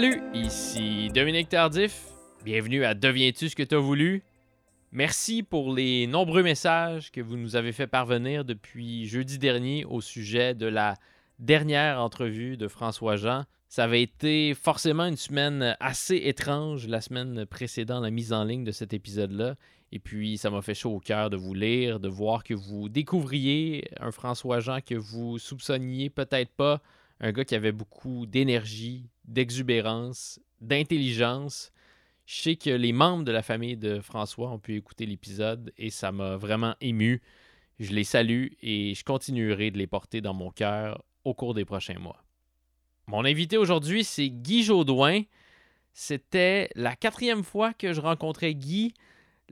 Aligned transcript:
Salut, 0.00 0.22
ici 0.32 1.10
Dominique 1.14 1.50
Tardif. 1.50 2.06
Bienvenue 2.42 2.86
à 2.86 2.94
Deviens-tu 2.94 3.50
ce 3.50 3.54
que 3.54 3.62
tu 3.62 3.74
as 3.74 3.80
voulu? 3.80 4.22
Merci 4.92 5.42
pour 5.42 5.74
les 5.74 6.06
nombreux 6.06 6.42
messages 6.42 7.12
que 7.12 7.20
vous 7.20 7.36
nous 7.36 7.54
avez 7.54 7.72
fait 7.72 7.86
parvenir 7.86 8.46
depuis 8.46 9.06
jeudi 9.06 9.36
dernier 9.36 9.84
au 9.84 10.00
sujet 10.00 10.54
de 10.54 10.64
la 10.64 10.94
dernière 11.38 12.00
entrevue 12.00 12.56
de 12.56 12.66
François 12.66 13.16
Jean. 13.16 13.44
Ça 13.68 13.84
avait 13.84 14.00
été 14.00 14.54
forcément 14.54 15.04
une 15.04 15.18
semaine 15.18 15.76
assez 15.80 16.16
étrange 16.16 16.88
la 16.88 17.02
semaine 17.02 17.44
précédant 17.44 18.00
la 18.00 18.08
mise 18.08 18.32
en 18.32 18.44
ligne 18.44 18.64
de 18.64 18.72
cet 18.72 18.94
épisode-là. 18.94 19.56
Et 19.92 19.98
puis, 19.98 20.38
ça 20.38 20.48
m'a 20.48 20.62
fait 20.62 20.72
chaud 20.72 20.94
au 20.94 21.00
cœur 21.00 21.28
de 21.28 21.36
vous 21.36 21.52
lire, 21.52 22.00
de 22.00 22.08
voir 22.08 22.42
que 22.42 22.54
vous 22.54 22.88
découvriez 22.88 23.84
un 24.00 24.12
François 24.12 24.60
Jean 24.60 24.80
que 24.80 24.94
vous 24.94 25.38
soupçonniez 25.38 26.08
peut-être 26.08 26.52
pas, 26.52 26.80
un 27.20 27.32
gars 27.32 27.44
qui 27.44 27.54
avait 27.54 27.72
beaucoup 27.72 28.26
d'énergie, 28.26 29.08
d'exubérance, 29.24 30.40
d'intelligence. 30.60 31.70
Je 32.26 32.40
sais 32.40 32.56
que 32.56 32.70
les 32.70 32.92
membres 32.92 33.24
de 33.24 33.32
la 33.32 33.42
famille 33.42 33.76
de 33.76 34.00
François 34.00 34.50
ont 34.50 34.58
pu 34.58 34.76
écouter 34.76 35.06
l'épisode 35.06 35.72
et 35.76 35.90
ça 35.90 36.12
m'a 36.12 36.36
vraiment 36.36 36.74
ému. 36.80 37.20
Je 37.78 37.92
les 37.92 38.04
salue 38.04 38.48
et 38.62 38.94
je 38.94 39.04
continuerai 39.04 39.70
de 39.70 39.78
les 39.78 39.86
porter 39.86 40.20
dans 40.20 40.34
mon 40.34 40.50
cœur 40.50 41.02
au 41.24 41.34
cours 41.34 41.54
des 41.54 41.64
prochains 41.64 41.98
mois. 41.98 42.24
Mon 43.06 43.24
invité 43.24 43.56
aujourd'hui, 43.56 44.04
c'est 44.04 44.30
Guy 44.30 44.62
Jodoin. 44.62 45.22
C'était 45.92 46.70
la 46.74 46.94
quatrième 46.94 47.42
fois 47.42 47.74
que 47.74 47.92
je 47.92 48.00
rencontrais 48.00 48.54
Guy. 48.54 48.94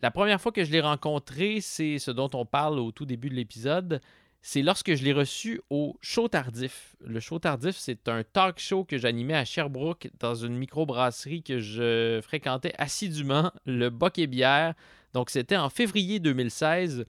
La 0.00 0.10
première 0.10 0.40
fois 0.40 0.52
que 0.52 0.64
je 0.64 0.70
l'ai 0.70 0.80
rencontré, 0.80 1.60
c'est 1.60 1.98
ce 1.98 2.10
dont 2.10 2.30
on 2.34 2.46
parle 2.46 2.78
au 2.78 2.92
tout 2.92 3.04
début 3.04 3.28
de 3.28 3.34
l'épisode. 3.34 4.00
C'est 4.40 4.62
lorsque 4.62 4.94
je 4.94 5.04
l'ai 5.04 5.12
reçu 5.12 5.60
au 5.68 5.96
Show 6.00 6.28
Tardif. 6.28 6.96
Le 7.04 7.20
Show 7.20 7.38
Tardif, 7.38 7.76
c'est 7.76 8.08
un 8.08 8.22
talk 8.22 8.58
show 8.58 8.84
que 8.84 8.96
j'animais 8.96 9.34
à 9.34 9.44
Sherbrooke 9.44 10.08
dans 10.20 10.34
une 10.34 10.56
microbrasserie 10.56 11.42
que 11.42 11.58
je 11.58 12.20
fréquentais 12.22 12.72
assidûment, 12.78 13.52
le 13.66 13.90
Boc 13.90 14.18
et 14.18 14.26
Bière. 14.26 14.74
Donc, 15.12 15.30
c'était 15.30 15.56
en 15.56 15.68
février 15.68 16.20
2016. 16.20 17.04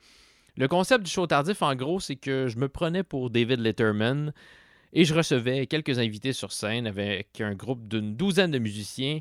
Le 0.57 0.67
concept 0.67 1.05
du 1.05 1.11
Show 1.11 1.27
Tardif, 1.27 1.61
en 1.61 1.75
gros, 1.75 1.99
c'est 1.99 2.15
que 2.15 2.47
je 2.47 2.57
me 2.57 2.67
prenais 2.67 3.03
pour 3.03 3.29
David 3.29 3.59
Letterman 3.59 4.33
et 4.91 5.05
je 5.05 5.13
recevais 5.13 5.67
quelques 5.67 5.99
invités 5.99 6.33
sur 6.33 6.51
scène 6.51 6.87
avec 6.87 7.39
un 7.41 7.53
groupe 7.53 7.87
d'une 7.87 8.15
douzaine 8.15 8.51
de 8.51 8.59
musiciens. 8.59 9.19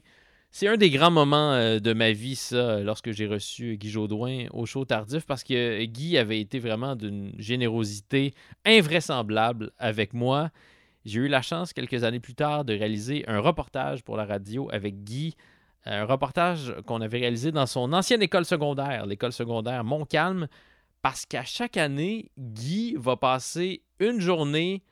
C'est 0.50 0.66
un 0.66 0.76
des 0.76 0.90
grands 0.90 1.10
moments 1.10 1.52
euh, 1.52 1.78
de 1.78 1.92
ma 1.92 2.12
vie, 2.12 2.34
ça, 2.34 2.80
lorsque 2.80 3.12
j'ai 3.12 3.26
reçu 3.26 3.76
Guy 3.76 3.90
Jodoin 3.90 4.46
au 4.52 4.64
show 4.64 4.84
tardif, 4.84 5.26
parce 5.26 5.44
que 5.44 5.84
Guy 5.84 6.16
avait 6.16 6.40
été 6.40 6.58
vraiment 6.58 6.96
d'une 6.96 7.32
générosité 7.38 8.32
invraisemblable 8.64 9.72
avec 9.78 10.14
moi. 10.14 10.50
J'ai 11.04 11.20
eu 11.20 11.28
la 11.28 11.42
chance, 11.42 11.72
quelques 11.72 12.02
années 12.02 12.20
plus 12.20 12.34
tard, 12.34 12.64
de 12.64 12.72
réaliser 12.72 13.24
un 13.28 13.40
reportage 13.40 14.02
pour 14.02 14.16
la 14.16 14.24
radio 14.24 14.68
avec 14.72 15.04
Guy. 15.04 15.36
Un 15.84 16.04
reportage 16.04 16.74
qu'on 16.86 17.00
avait 17.00 17.18
réalisé 17.18 17.52
dans 17.52 17.66
son 17.66 17.92
ancienne 17.92 18.22
école 18.22 18.44
secondaire, 18.44 19.06
l'école 19.06 19.32
secondaire 19.32 19.84
Montcalm, 19.84 20.48
parce 21.02 21.24
qu'à 21.24 21.44
chaque 21.44 21.76
année, 21.76 22.30
Guy 22.38 22.94
va 22.98 23.16
passer 23.16 23.82
une 24.00 24.20
journée 24.20 24.82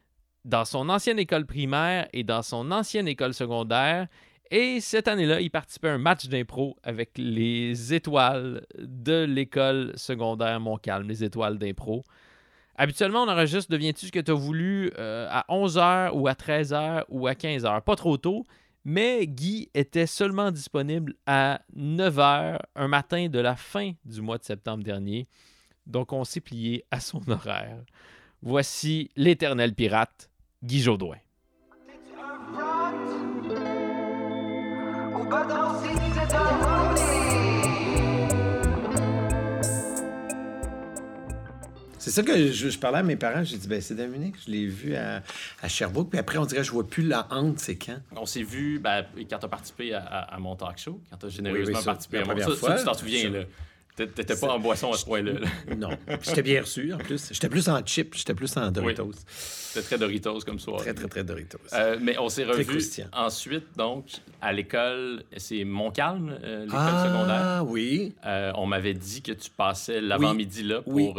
dans 0.44 0.64
son 0.64 0.88
ancienne 0.88 1.18
école 1.18 1.44
primaire 1.44 2.08
et 2.12 2.24
dans 2.24 2.42
son 2.42 2.70
ancienne 2.70 3.08
école 3.08 3.34
secondaire. 3.34 4.06
Et 4.50 4.80
cette 4.80 5.08
année-là, 5.08 5.40
il 5.40 5.50
participait 5.50 5.88
à 5.88 5.94
un 5.94 5.98
match 5.98 6.26
d'impro 6.26 6.76
avec 6.82 7.10
les 7.16 7.92
étoiles 7.92 8.64
de 8.78 9.24
l'école 9.24 9.92
secondaire 9.96 10.60
Montcalm, 10.60 11.08
les 11.08 11.24
étoiles 11.24 11.58
d'impro. 11.58 12.04
Habituellement, 12.76 13.22
on 13.22 13.28
enregistre 13.28 13.72
Deviens-tu 13.72 14.06
ce 14.06 14.12
que 14.12 14.20
tu 14.20 14.30
as 14.30 14.34
voulu 14.34 14.92
euh, 14.98 15.26
à 15.30 15.44
11h 15.48 16.12
ou 16.12 16.28
à 16.28 16.34
13h 16.34 17.04
ou 17.08 17.26
à 17.26 17.32
15h. 17.32 17.82
Pas 17.82 17.96
trop 17.96 18.16
tôt, 18.18 18.44
mais 18.84 19.26
Guy 19.26 19.68
était 19.74 20.06
seulement 20.06 20.52
disponible 20.52 21.14
à 21.26 21.60
9h 21.76 22.58
un 22.76 22.88
matin 22.88 23.28
de 23.28 23.40
la 23.40 23.56
fin 23.56 23.92
du 24.04 24.20
mois 24.20 24.38
de 24.38 24.44
septembre 24.44 24.84
dernier. 24.84 25.26
Donc, 25.86 26.12
on 26.12 26.24
s'est 26.24 26.40
plié 26.40 26.84
à 26.90 27.00
son 27.00 27.20
horaire. 27.30 27.82
Voici 28.42 29.10
l'éternel 29.16 29.74
pirate, 29.74 30.30
Guy 30.62 30.80
Jodoin. 30.80 31.16
C'est 41.98 42.12
ça 42.12 42.22
que 42.22 42.52
je, 42.52 42.78
parlais 42.78 42.98
à 42.98 43.02
mes 43.02 43.16
parents. 43.16 43.42
J'ai 43.42 43.56
dit, 43.56 43.66
ben, 43.66 43.80
c'est 43.80 43.96
Dominique, 43.96 44.36
je 44.46 44.52
l'ai 44.52 44.66
vu 44.66 44.94
à, 44.94 45.24
à, 45.60 45.68
Sherbrooke. 45.68 46.10
Puis 46.10 46.18
après, 46.20 46.38
on 46.38 46.46
dirait, 46.46 46.62
je 46.62 46.70
vois 46.70 46.86
plus 46.86 47.02
la 47.02 47.26
honte, 47.32 47.58
c'est 47.58 47.74
quand? 47.74 47.98
On 48.14 48.26
s'est 48.26 48.44
vu 48.44 48.78
ben, 48.78 49.04
quand 49.28 49.38
tu 49.38 49.44
as 49.44 49.48
participé 49.48 49.92
à, 49.92 50.36
mon 50.38 50.54
talk 50.54 50.78
show, 50.78 51.00
quand 51.10 51.16
tu 51.16 51.26
as 51.26 51.28
généreusement 51.30 51.82
participé 51.82 52.18
à 52.18 52.24
mon 52.24 52.34
talk 52.36 52.56
show. 52.56 52.78
tu 52.78 52.84
t'en 52.84 52.94
souviens, 52.94 53.30
là. 53.30 53.40
T'étais 53.96 54.36
pas 54.36 54.48
en 54.48 54.58
boisson 54.58 54.92
à 54.92 54.96
ce 54.98 55.06
point-là. 55.06 55.32
non. 55.76 55.88
J'étais 56.20 56.42
bien 56.42 56.60
reçu, 56.60 56.92
en 56.92 56.98
plus. 56.98 57.30
J'étais 57.32 57.48
plus 57.48 57.66
en 57.70 57.80
chip, 57.84 58.14
j'étais 58.14 58.34
plus 58.34 58.54
en 58.58 58.70
Doritos. 58.70 59.12
C'était 59.26 59.86
très 59.86 59.98
Doritos 59.98 60.40
comme 60.40 60.58
soir. 60.58 60.80
Très, 60.80 60.92
très, 60.92 61.08
très 61.08 61.24
Doritos. 61.24 61.58
Euh, 61.72 61.96
mais 62.00 62.18
on 62.18 62.28
s'est 62.28 62.44
revus 62.44 63.00
ensuite, 63.14 63.64
donc, 63.74 64.06
à 64.42 64.52
l'école, 64.52 65.22
c'est 65.38 65.64
Montcalm, 65.64 66.38
euh, 66.44 66.64
l'école 66.64 66.78
ah, 66.78 67.04
secondaire. 67.06 67.40
Ah, 67.40 67.64
oui. 67.64 68.14
Euh, 68.26 68.52
on 68.56 68.66
m'avait 68.66 68.92
dit 68.92 69.22
que 69.22 69.32
tu 69.32 69.48
passais 69.50 70.02
l'avant-midi 70.02 70.62
là 70.62 70.82
pour 70.82 71.14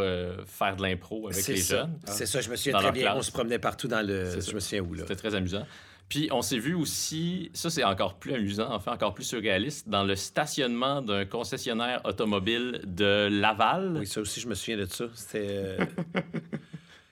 faire 0.46 0.76
de 0.76 0.84
l'impro 0.84 1.30
avec 1.30 1.48
les 1.48 1.58
jeunes. 1.58 1.98
C'est 2.06 2.28
ça, 2.28 2.42
je 2.42 2.50
me 2.52 2.56
souviens 2.56 2.80
très 2.80 2.92
bien. 2.92 3.16
On 3.16 3.24
se 3.24 3.32
promenait 3.32 3.60
partout 3.60 3.88
dans 3.88 4.06
le. 4.06 4.40
Je 4.40 4.54
me 4.54 4.60
souviens 4.60 4.82
où, 4.82 4.94
là. 4.94 5.02
C'était 5.02 5.16
très 5.16 5.34
amusant. 5.34 5.66
Puis 6.10 6.30
on 6.32 6.42
s'est 6.42 6.58
vu 6.58 6.74
aussi, 6.74 7.52
ça 7.54 7.70
c'est 7.70 7.84
encore 7.84 8.16
plus 8.16 8.34
amusant, 8.34 8.74
enfin 8.74 8.94
encore 8.94 9.14
plus 9.14 9.26
surréaliste, 9.26 9.90
dans 9.90 10.04
le 10.04 10.16
stationnement 10.16 11.02
d'un 11.02 11.26
concessionnaire 11.26 12.02
automobile 12.06 12.82
de 12.86 13.28
Laval. 13.30 13.98
Oui, 13.98 14.08
ça 14.08 14.22
aussi, 14.22 14.40
je 14.40 14.48
me 14.48 14.56
souviens 14.56 14.78
de 14.78 14.86
ça. 14.86 15.06
C'était. 15.14 15.48
Euh, 15.50 15.86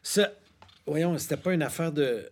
ça, 0.02 0.32
voyons, 0.86 1.18
c'était 1.18 1.38
pas 1.38 1.54
une 1.54 1.64
affaire 1.64 1.92
de. 1.92 2.30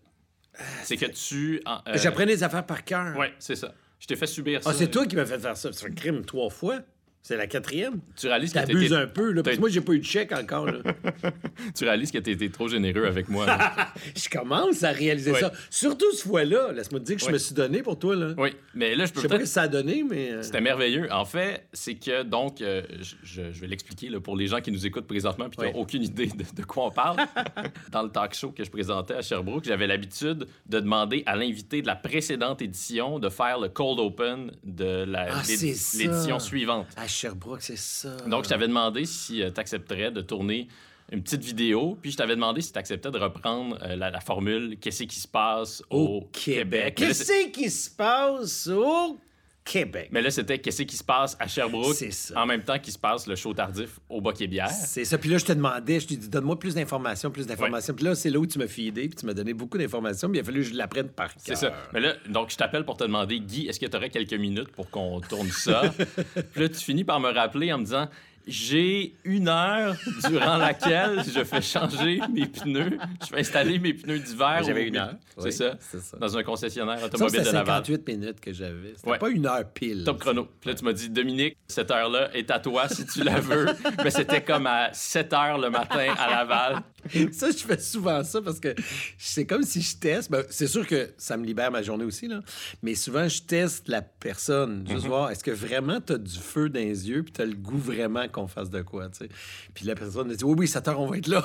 Ah, 0.57 0.63
c'est 0.83 0.95
que 0.95 1.07
tu. 1.07 1.61
Euh... 1.67 1.93
J'apprenais 1.95 2.33
des 2.33 2.43
affaires 2.43 2.65
par 2.65 2.85
cœur. 2.85 3.13
Oui, 3.17 3.27
c'est 3.39 3.55
ça. 3.55 3.73
Je 3.99 4.07
t'ai 4.07 4.15
fait 4.15 4.27
subir 4.27 4.61
ah, 4.61 4.63
ça. 4.63 4.69
Ah, 4.71 4.73
c'est 4.77 4.89
toi 4.89 5.05
qui 5.05 5.17
m'as 5.17 5.25
fait 5.25 5.39
faire 5.39 5.57
ça. 5.57 5.73
C'est 5.73 5.85
un 5.85 5.93
crime 5.93 6.23
trois 6.23 6.49
fois. 6.49 6.79
C'est 7.25 7.37
la 7.37 7.47
quatrième. 7.47 8.01
Tu 8.17 8.27
réalises 8.27 8.51
que 8.51 8.59
t'abuses 8.59 8.91
un 8.91 9.07
peu, 9.07 9.31
là, 9.31 9.43
parce 9.43 9.55
que 9.55 9.61
moi, 9.61 9.69
j'ai 9.69 9.79
pas 9.79 9.93
eu 9.93 9.99
de 9.99 10.03
chèque 10.03 10.33
encore. 10.33 10.65
Là. 10.65 10.79
tu 11.73 11.85
réalises 11.85 12.11
que 12.11 12.17
t'étais 12.17 12.49
trop 12.49 12.67
généreux 12.67 13.05
avec 13.05 13.29
moi. 13.29 13.45
je 14.15 14.27
commence 14.27 14.83
à 14.83 14.91
réaliser 14.91 15.33
ça. 15.35 15.53
Surtout 15.69 16.11
ce 16.11 16.27
fois-là. 16.27 16.73
Laisse-moi 16.73 16.99
te 16.99 17.05
dire 17.05 17.15
que 17.15 17.23
je 17.23 17.31
me 17.31 17.37
suis 17.37 17.55
donné 17.55 17.81
pour 17.81 17.97
toi. 17.97 18.17
Là. 18.17 18.33
Oui, 18.37 18.49
mais 18.75 18.93
là, 18.93 19.05
je 19.05 19.13
peux 19.13 19.21
Je 19.21 19.21
sais 19.21 19.29
pas 19.29 19.37
ce 19.37 19.39
que 19.39 19.47
ça 19.47 19.61
a 19.61 19.67
donné, 19.69 20.03
mais... 20.03 20.31
Euh, 20.31 20.43
C'était 20.43 20.59
merveilleux. 20.59 21.07
En 21.13 21.23
fait, 21.23 21.65
c'est 21.71 21.95
que, 21.95 22.23
donc, 22.23 22.59
euh, 22.59 22.81
je, 23.23 23.41
vais 23.41 23.67
l'expliquer 23.67 24.09
pour 24.19 24.35
les 24.35 24.47
gens 24.47 24.59
qui 24.59 24.73
nous 24.73 24.85
écoutent 24.85 25.07
présentement 25.07 25.47
puis 25.47 25.65
qui 25.65 25.73
n'ont 25.73 25.79
aucune 25.79 26.03
idée 26.03 26.27
de, 26.27 26.63
quoi 26.63 26.87
on 26.87 26.91
parle. 26.91 27.19
Dans 27.93 28.03
le 28.03 28.09
talk 28.09 28.33
show 28.33 28.51
que 28.51 28.65
je 28.65 28.69
présentais 28.69 29.13
à 29.13 29.21
Sherbrooke, 29.21 29.63
j'avais 29.63 29.87
l'habitude 29.87 30.45
de 30.65 30.79
demander 30.81 31.23
à 31.25 31.37
l'invité 31.37 31.81
de 31.81 31.87
la 31.87 31.95
précédente 31.95 32.61
édition 32.61 33.17
de 33.17 33.29
faire 33.29 33.61
le 33.61 33.69
cold 33.69 34.01
open 34.01 34.51
de 34.65 35.05
ah, 35.15 35.41
l'édition 35.47 36.39
suivante. 36.39 36.87
Sherbrooke, 37.13 37.61
c'est 37.61 37.77
ça. 37.77 38.15
Donc, 38.27 38.45
je 38.45 38.49
t'avais 38.49 38.67
demandé 38.67 39.05
si 39.05 39.41
euh, 39.41 39.51
tu 39.51 39.59
accepterais 39.59 40.11
de 40.11 40.21
tourner 40.21 40.67
une 41.11 41.21
petite 41.21 41.43
vidéo, 41.43 41.97
puis 42.01 42.11
je 42.11 42.17
t'avais 42.17 42.35
demandé 42.35 42.61
si 42.61 42.71
tu 42.71 42.79
acceptais 42.79 43.11
de 43.11 43.19
reprendre 43.19 43.77
euh, 43.83 43.95
la, 43.95 44.19
formule 44.19 44.77
Qu'est-ce 44.79 45.03
qui 45.03 45.19
se 45.19 45.27
passe 45.27 45.83
au, 45.89 46.27
Québec. 46.31 46.95
Qu'est-ce 46.95 47.47
qui 47.49 47.69
se 47.69 47.89
passe 47.89 48.67
au 48.67 49.17
Québec. 49.63 50.09
Mais 50.11 50.21
là, 50.21 50.29
c'était 50.29 50.59
qu'est-ce 50.59 50.83
qui 50.83 50.97
se 50.97 51.03
passe 51.03 51.37
à 51.39 51.47
Sherbrooke 51.47 51.95
en 52.35 52.45
même 52.45 52.63
temps 52.63 52.77
qu'il 52.79 52.91
se 52.91 52.99
passe 52.99 53.27
le 53.27 53.35
show 53.35 53.53
tardif 53.53 53.99
au 54.09 54.19
Boc-et-Bière. 54.19 54.69
C'est 54.69 55.05
ça. 55.05 55.17
Puis 55.17 55.29
là, 55.29 55.37
je 55.37 55.45
te 55.45 55.53
demandais, 55.53 55.99
je 55.99 56.07
te 56.07 56.13
dis, 56.13 56.29
donne-moi 56.29 56.59
plus 56.59 56.75
d'informations, 56.75 57.31
plus 57.31 57.47
d'informations. 57.47 57.93
Puis 57.93 58.05
là, 58.05 58.15
c'est 58.15 58.29
là 58.29 58.39
où 58.39 58.45
tu 58.45 58.59
m'as 58.59 58.67
fidé, 58.67 59.07
puis 59.07 59.15
tu 59.15 59.25
m'as 59.25 59.33
donné 59.33 59.53
beaucoup 59.53 59.77
d'informations, 59.77 60.27
mais 60.27 60.39
il 60.39 60.41
a 60.41 60.43
fallu 60.43 60.61
que 60.61 60.69
je 60.69 60.73
l'apprenne 60.73 61.09
par 61.09 61.33
cœur. 61.33 61.41
C'est 61.43 61.55
ça. 61.55 61.73
Mais 61.93 62.01
là, 62.01 62.13
donc, 62.29 62.49
je 62.49 62.57
t'appelle 62.57 62.83
pour 62.83 62.97
te 62.97 63.03
demander, 63.03 63.39
Guy, 63.39 63.67
est-ce 63.67 63.79
que 63.79 63.85
tu 63.85 63.95
aurais 63.95 64.09
quelques 64.09 64.33
minutes 64.33 64.69
pour 64.69 64.89
qu'on 64.89 65.21
tourne 65.21 65.49
ça? 65.49 65.83
puis 66.51 66.61
là, 66.61 66.69
tu 66.69 66.79
finis 66.79 67.03
par 67.03 67.19
me 67.19 67.31
rappeler 67.31 67.71
en 67.71 67.77
me 67.77 67.85
disant, 67.85 68.09
j'ai 68.47 69.15
une 69.23 69.47
heure 69.47 69.95
durant 70.27 70.57
laquelle 70.57 71.23
je 71.23 71.43
fais 71.43 71.61
changer 71.61 72.19
mes 72.31 72.45
pneus. 72.45 72.97
Je 73.21 73.27
fais 73.27 73.39
installer 73.39 73.79
mes 73.79 73.93
pneus 73.93 74.19
d'hiver. 74.19 74.61
J'avais 74.65 74.87
une 74.87 74.97
heure. 74.97 75.15
C'est 75.37 75.51
ça, 75.51 75.75
Dans 76.19 76.37
un 76.37 76.43
concessionnaire 76.43 77.03
automobile 77.03 77.39
de 77.39 77.45
Laval. 77.45 77.85
58 77.85 78.07
minutes 78.07 78.39
que 78.39 78.53
j'avais. 78.53 78.93
C'était 78.95 79.17
pas 79.17 79.29
une 79.29 79.45
heure 79.45 79.65
pile. 79.73 80.03
Top 80.03 80.19
chrono. 80.19 80.47
Puis 80.59 80.69
là, 80.69 80.75
tu 80.75 80.83
m'as 80.85 80.93
dit, 80.93 81.09
Dominique, 81.09 81.57
cette 81.67 81.91
heure-là 81.91 82.29
est 82.35 82.51
à 82.51 82.59
toi 82.59 82.87
si 82.87 83.05
tu 83.05 83.23
la 83.23 83.39
veux. 83.39 83.67
Mais 84.03 84.11
c'était 84.11 84.41
comme 84.43 84.67
à 84.67 84.89
7 84.93 85.33
heures 85.33 85.57
le 85.57 85.69
matin 85.69 86.13
à 86.17 86.29
Laval. 86.29 86.83
ça, 87.31 87.51
je 87.51 87.57
fais 87.57 87.79
souvent 87.79 88.23
ça 88.23 88.41
parce 88.41 88.59
que 88.59 88.73
c'est 89.17 89.45
comme 89.45 89.63
si 89.63 89.81
je 89.81 89.97
teste. 89.97 90.31
Ben, 90.31 90.43
c'est 90.49 90.67
sûr 90.67 90.85
que 90.87 91.11
ça 91.17 91.37
me 91.37 91.45
libère 91.45 91.71
ma 91.71 91.81
journée 91.81 92.05
aussi, 92.05 92.27
là. 92.27 92.41
Mais 92.81 92.95
souvent, 92.95 93.27
je 93.27 93.41
teste 93.41 93.87
la 93.87 94.01
personne. 94.01 94.85
Juste 94.89 95.05
voir, 95.05 95.31
est-ce 95.31 95.43
que 95.43 95.51
vraiment 95.51 95.99
tu 96.01 96.13
as 96.13 96.17
du 96.17 96.37
feu 96.37 96.69
dans 96.69 96.79
les 96.79 97.09
yeux 97.09 97.23
puis 97.23 97.33
tu 97.33 97.41
as 97.41 97.45
le 97.45 97.55
goût 97.55 97.77
vraiment 97.77 98.27
qu'on 98.27 98.47
fasse 98.47 98.69
de 98.69 98.81
quoi, 98.81 99.09
tu 99.09 99.25
sais? 99.25 99.29
Puis 99.73 99.85
la 99.85 99.95
personne 99.95 100.27
me 100.27 100.35
dit, 100.35 100.43
oui, 100.43 100.55
oui, 100.57 100.67
7 100.67 100.87
heures, 100.87 100.99
on 100.99 101.07
va 101.07 101.17
être 101.17 101.27
là. 101.27 101.43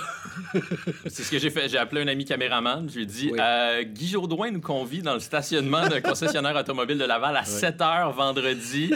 c'est 1.07 1.23
ce 1.23 1.31
que 1.31 1.39
j'ai 1.39 1.51
fait. 1.51 1.69
J'ai 1.69 1.79
appelé 1.79 2.03
un 2.03 2.09
ami 2.09 2.25
caméraman. 2.25 2.89
Je 2.89 2.97
lui 2.97 3.03
ai 3.03 3.07
dit, 3.07 3.33
euh, 3.39 3.83
Guy 3.83 4.09
Jourdouin 4.09 4.51
nous 4.51 4.61
convie 4.61 5.03
dans 5.03 5.15
le 5.15 5.21
stationnement 5.21 5.89
d'un 5.89 6.01
concessionnaire 6.09 6.57
automobile 6.57 6.99
de 6.99 7.05
Laval 7.05 7.37
à 7.37 7.45
7 7.45 7.81
heures 7.81 8.13
vendredi. 8.13 8.93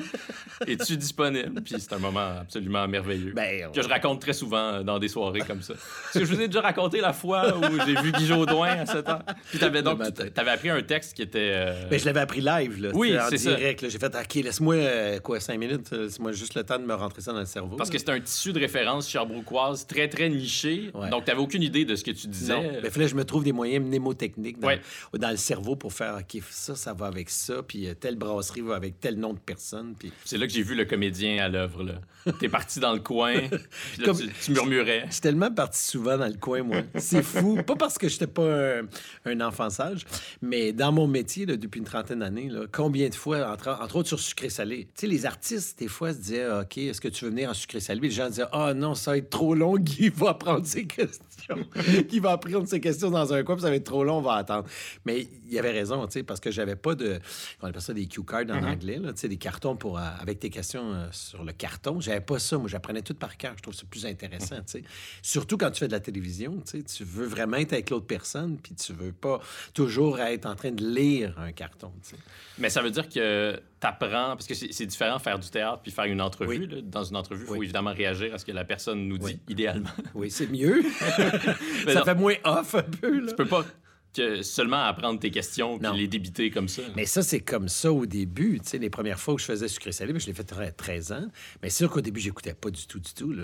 Es-tu 0.66 0.96
disponible? 0.96 1.60
Puis 1.62 1.74
c'est 1.78 1.92
un 1.92 1.98
moment 1.98 2.38
absolument 2.40 2.86
merveilleux. 2.88 3.32
Ben, 3.34 3.70
que 3.72 3.82
je 3.82 3.88
raconte 3.88 4.20
très 4.20 4.32
souvent 4.32 4.82
dans 4.82 4.98
des 4.98 5.08
soirées 5.08 5.40
comme 5.40 5.62
ça. 5.62 5.74
Parce 5.74 6.18
que 6.18 6.24
je 6.24 6.34
vous 6.34 6.40
ai 6.40 6.48
déjà 6.52 6.60
raconté 6.60 7.00
la 7.00 7.12
fois 7.12 7.56
où 7.56 7.80
j'ai 7.86 8.00
vu 8.00 8.12
Guy 8.12 8.26
Jodoin 8.26 8.68
à 8.68 8.86
7 8.86 9.08
ans. 9.08 9.18
Puis 9.50 9.58
t'avais 9.58 9.82
donc, 9.82 10.00
t'avais 10.34 10.50
appris 10.50 10.70
un 10.70 10.82
texte 10.82 11.14
qui 11.14 11.22
était. 11.22 11.52
Euh... 11.54 11.88
Ben, 11.88 11.98
je 11.98 12.04
l'avais 12.04 12.20
appris 12.20 12.40
live, 12.40 12.80
là. 12.80 12.90
Oui, 12.94 13.16
c'est 13.30 13.36
direct. 13.36 13.88
J'ai 13.88 13.98
fait, 13.98 14.14
OK, 14.14 14.34
laisse-moi, 14.34 14.74
euh, 14.74 15.18
quoi, 15.20 15.40
5 15.40 15.58
minutes, 15.58 15.90
laisse-moi 15.90 16.32
juste 16.32 16.54
le 16.54 16.64
temps 16.64 16.78
de 16.78 16.84
me 16.84 16.94
rentrer 16.94 17.22
ça 17.22 17.32
dans 17.32 17.40
le 17.40 17.46
cerveau. 17.46 17.76
Parce 17.76 17.90
que 17.90 17.98
c'était 17.98 18.12
un 18.12 18.20
tissu 18.20 18.52
de 18.52 18.60
référence 18.60 19.08
cherbrouquoise 19.08 19.86
très, 19.86 20.08
très 20.08 20.28
niché. 20.28 20.90
Donc, 21.10 21.24
t'avais 21.24 21.40
aucune 21.40 21.62
idée 21.62 21.84
de 21.84 21.96
ce 21.96 22.04
que 22.04 22.10
tu 22.10 22.26
disais. 22.26 22.54
Non. 22.54 22.62
Ben, 22.82 22.90
fallait 22.90 23.06
que 23.06 23.10
je 23.10 23.16
me 23.16 23.24
trouve 23.24 23.44
des 23.44 23.52
moyens 23.52 23.84
mnémotechniques 23.84 24.58
dans, 24.58 24.76
dans 25.14 25.30
le 25.30 25.36
cerveau 25.36 25.76
pour 25.76 25.92
faire, 25.92 26.18
OK, 26.20 26.42
ça, 26.50 26.74
ça 26.74 26.92
va 26.92 27.06
avec 27.06 27.30
ça, 27.30 27.62
puis 27.62 27.88
euh, 27.88 27.94
telle 27.94 28.16
brasserie 28.16 28.60
va 28.60 28.76
avec 28.76 29.00
tel 29.00 29.16
nom 29.16 29.32
de 29.32 29.38
personne. 29.38 29.94
Puis... 29.98 30.12
C'est 30.24 30.38
là 30.38 30.46
que 30.46 30.52
j'ai 30.52 30.62
vu 30.62 30.74
le 30.74 30.84
comédien 30.84 31.42
à 31.42 31.48
l'œuvre, 31.48 31.82
là. 31.82 31.94
T'es 32.38 32.48
parti 32.48 32.78
dans 32.78 32.92
le 32.92 33.00
coin, 33.00 33.34
puis 33.94 34.06
là, 34.06 34.12
tu, 34.14 34.28
tu, 34.28 34.52
murmurais. 34.52 35.04
Je 35.06 35.12
suis 35.12 35.20
tellement 35.20 35.50
parti 35.50 35.82
souvent 35.82 36.16
dans 36.16 36.26
le 36.26 36.34
C'est 36.96 37.22
fou. 37.22 37.62
pas 37.62 37.76
parce 37.76 37.98
que 37.98 38.08
j'étais 38.08 38.26
pas 38.26 38.80
un, 39.24 39.40
enfant 39.40 39.70
sage, 39.70 40.04
mais 40.40 40.72
dans 40.72 40.92
mon 40.92 41.06
métier, 41.06 41.46
depuis 41.46 41.78
une 41.78 41.84
trentaine 41.84 42.20
d'années, 42.20 42.50
combien 42.70 43.08
de 43.08 43.14
fois, 43.14 43.52
entre, 43.52 43.96
autres 43.96 44.08
sur 44.08 44.20
sucré-salé, 44.20 44.88
tu 44.94 45.02
sais, 45.02 45.06
les 45.06 45.26
artistes, 45.26 45.78
des 45.78 45.88
fois, 45.88 46.12
se 46.12 46.18
disaient, 46.18 46.50
OK, 46.50 46.78
est-ce 46.78 47.00
que 47.00 47.08
tu 47.08 47.24
veux 47.24 47.30
venir 47.30 47.50
en 47.50 47.54
sucré-salé? 47.54 48.00
Les 48.00 48.10
gens 48.10 48.28
disaient, 48.28 48.44
ah 48.52 48.68
oh, 48.70 48.74
non, 48.74 48.94
ça 48.94 49.12
va 49.12 49.18
être 49.18 49.30
trop 49.30 49.54
long, 49.54 49.76
Guy 49.78 50.10
va 50.10 50.30
apprendre 50.30 50.66
ses 50.66 50.84
questions. 50.84 51.24
Guy 52.08 52.18
va 52.20 52.32
apprendre 52.32 52.66
ses 52.66 52.80
questions 52.80 53.10
dans 53.10 53.32
un 53.32 53.42
coin, 53.42 53.56
puis 53.56 53.62
ça 53.62 53.70
va 53.70 53.76
être 53.76 53.84
trop 53.84 54.04
long, 54.04 54.18
on 54.18 54.22
va 54.22 54.34
attendre. 54.34 54.68
Mais 55.04 55.26
il 55.48 55.58
avait 55.58 55.70
raison, 55.70 56.06
tu 56.06 56.12
sais, 56.12 56.22
parce 56.22 56.40
que 56.40 56.50
j'avais 56.50 56.76
pas 56.76 56.94
de, 56.94 57.18
on 57.60 57.68
appelle 57.68 57.82
ça 57.82 57.94
des 57.94 58.06
cue 58.06 58.24
cards 58.24 58.42
en 58.42 58.44
mm-hmm. 58.44 58.72
anglais, 58.72 58.98
là, 58.98 59.12
des 59.12 59.36
cartons 59.36 59.76
pour, 59.76 59.98
euh, 59.98 60.02
avec 60.20 60.40
tes 60.40 60.50
questions 60.50 60.92
euh, 60.92 61.06
sur 61.12 61.44
le 61.44 61.52
carton. 61.52 62.00
J'avais 62.00 62.20
pas 62.20 62.38
ça. 62.38 62.58
Moi, 62.58 62.68
j'apprenais 62.68 63.02
tout 63.02 63.14
par 63.14 63.36
cœur. 63.36 63.54
Je 63.56 63.62
trouve 63.62 63.74
ça 63.74 63.84
plus 63.88 64.06
intéressant. 64.06 64.56
sais. 64.66 64.82
Surtout 65.22 65.56
quand 65.56 65.70
tu 65.70 65.80
fais 65.80 65.88
de 65.88 65.92
la 65.92 66.00
télévision. 66.00 66.62
Tu 66.64 67.04
veux 67.04 67.26
vraiment 67.26 67.56
être 67.58 67.72
avec 67.72 67.90
l'autre 67.90 68.06
personne, 68.06 68.58
puis 68.62 68.74
tu 68.74 68.92
veux 68.92 69.12
pas 69.12 69.40
toujours 69.74 70.20
être 70.20 70.46
en 70.46 70.54
train 70.54 70.70
de 70.70 70.84
lire 70.84 71.34
un 71.38 71.52
carton. 71.52 71.92
Mais 72.58 72.70
ça 72.70 72.82
veut 72.82 72.90
dire 72.90 73.08
que 73.08 73.60
tu 73.82 73.88
apprends, 73.88 74.36
parce 74.36 74.46
que 74.46 74.54
c'est 74.54 74.86
différent 74.86 75.18
faire 75.18 75.38
du 75.38 75.50
théâtre 75.50 75.80
puis 75.82 75.90
faire 75.90 76.04
une 76.04 76.20
entrevue. 76.20 76.68
Dans 76.84 77.02
une 77.02 77.16
entrevue, 77.16 77.44
il 77.44 77.48
faut 77.48 77.62
évidemment 77.62 77.92
réagir 77.92 78.32
à 78.32 78.38
ce 78.38 78.44
que 78.44 78.52
la 78.52 78.64
personne 78.64 79.08
nous 79.08 79.18
dit, 79.18 79.40
idéalement. 79.48 79.90
Oui, 80.14 80.30
c'est 80.30 80.50
mieux. 80.50 80.82
ça 81.88 82.04
fait 82.04 82.14
moins 82.14 82.36
off 82.44 82.76
un 82.76 82.82
peu. 82.82 83.20
Là. 83.20 83.30
Tu 83.30 83.34
peux 83.34 83.46
pas 83.46 83.64
que 84.14 84.42
seulement 84.42 84.84
apprendre 84.84 85.18
tes 85.18 85.30
questions 85.30 85.78
puis 85.78 85.88
les 85.96 86.08
débiter 86.08 86.50
comme 86.50 86.68
ça. 86.68 86.82
Mais 86.96 87.06
ça, 87.06 87.22
c'est 87.22 87.40
comme 87.40 87.68
ça 87.68 87.92
au 87.92 88.06
début. 88.06 88.60
Tu 88.60 88.70
sais, 88.70 88.78
les 88.78 88.90
premières 88.90 89.18
fois 89.18 89.34
que 89.34 89.40
je 89.40 89.46
faisais 89.46 89.68
sucré 89.68 89.92
salé, 89.92 90.12
je 90.18 90.26
l'ai 90.26 90.34
fait 90.34 90.44
13 90.44 91.12
ans. 91.12 91.26
Mais 91.62 91.70
c'est 91.70 91.78
sûr 91.78 91.90
qu'au 91.90 92.00
début, 92.00 92.20
j'écoutais 92.20 92.54
pas 92.54 92.70
du 92.70 92.86
tout, 92.86 92.98
du 92.98 93.12
tout. 93.14 93.34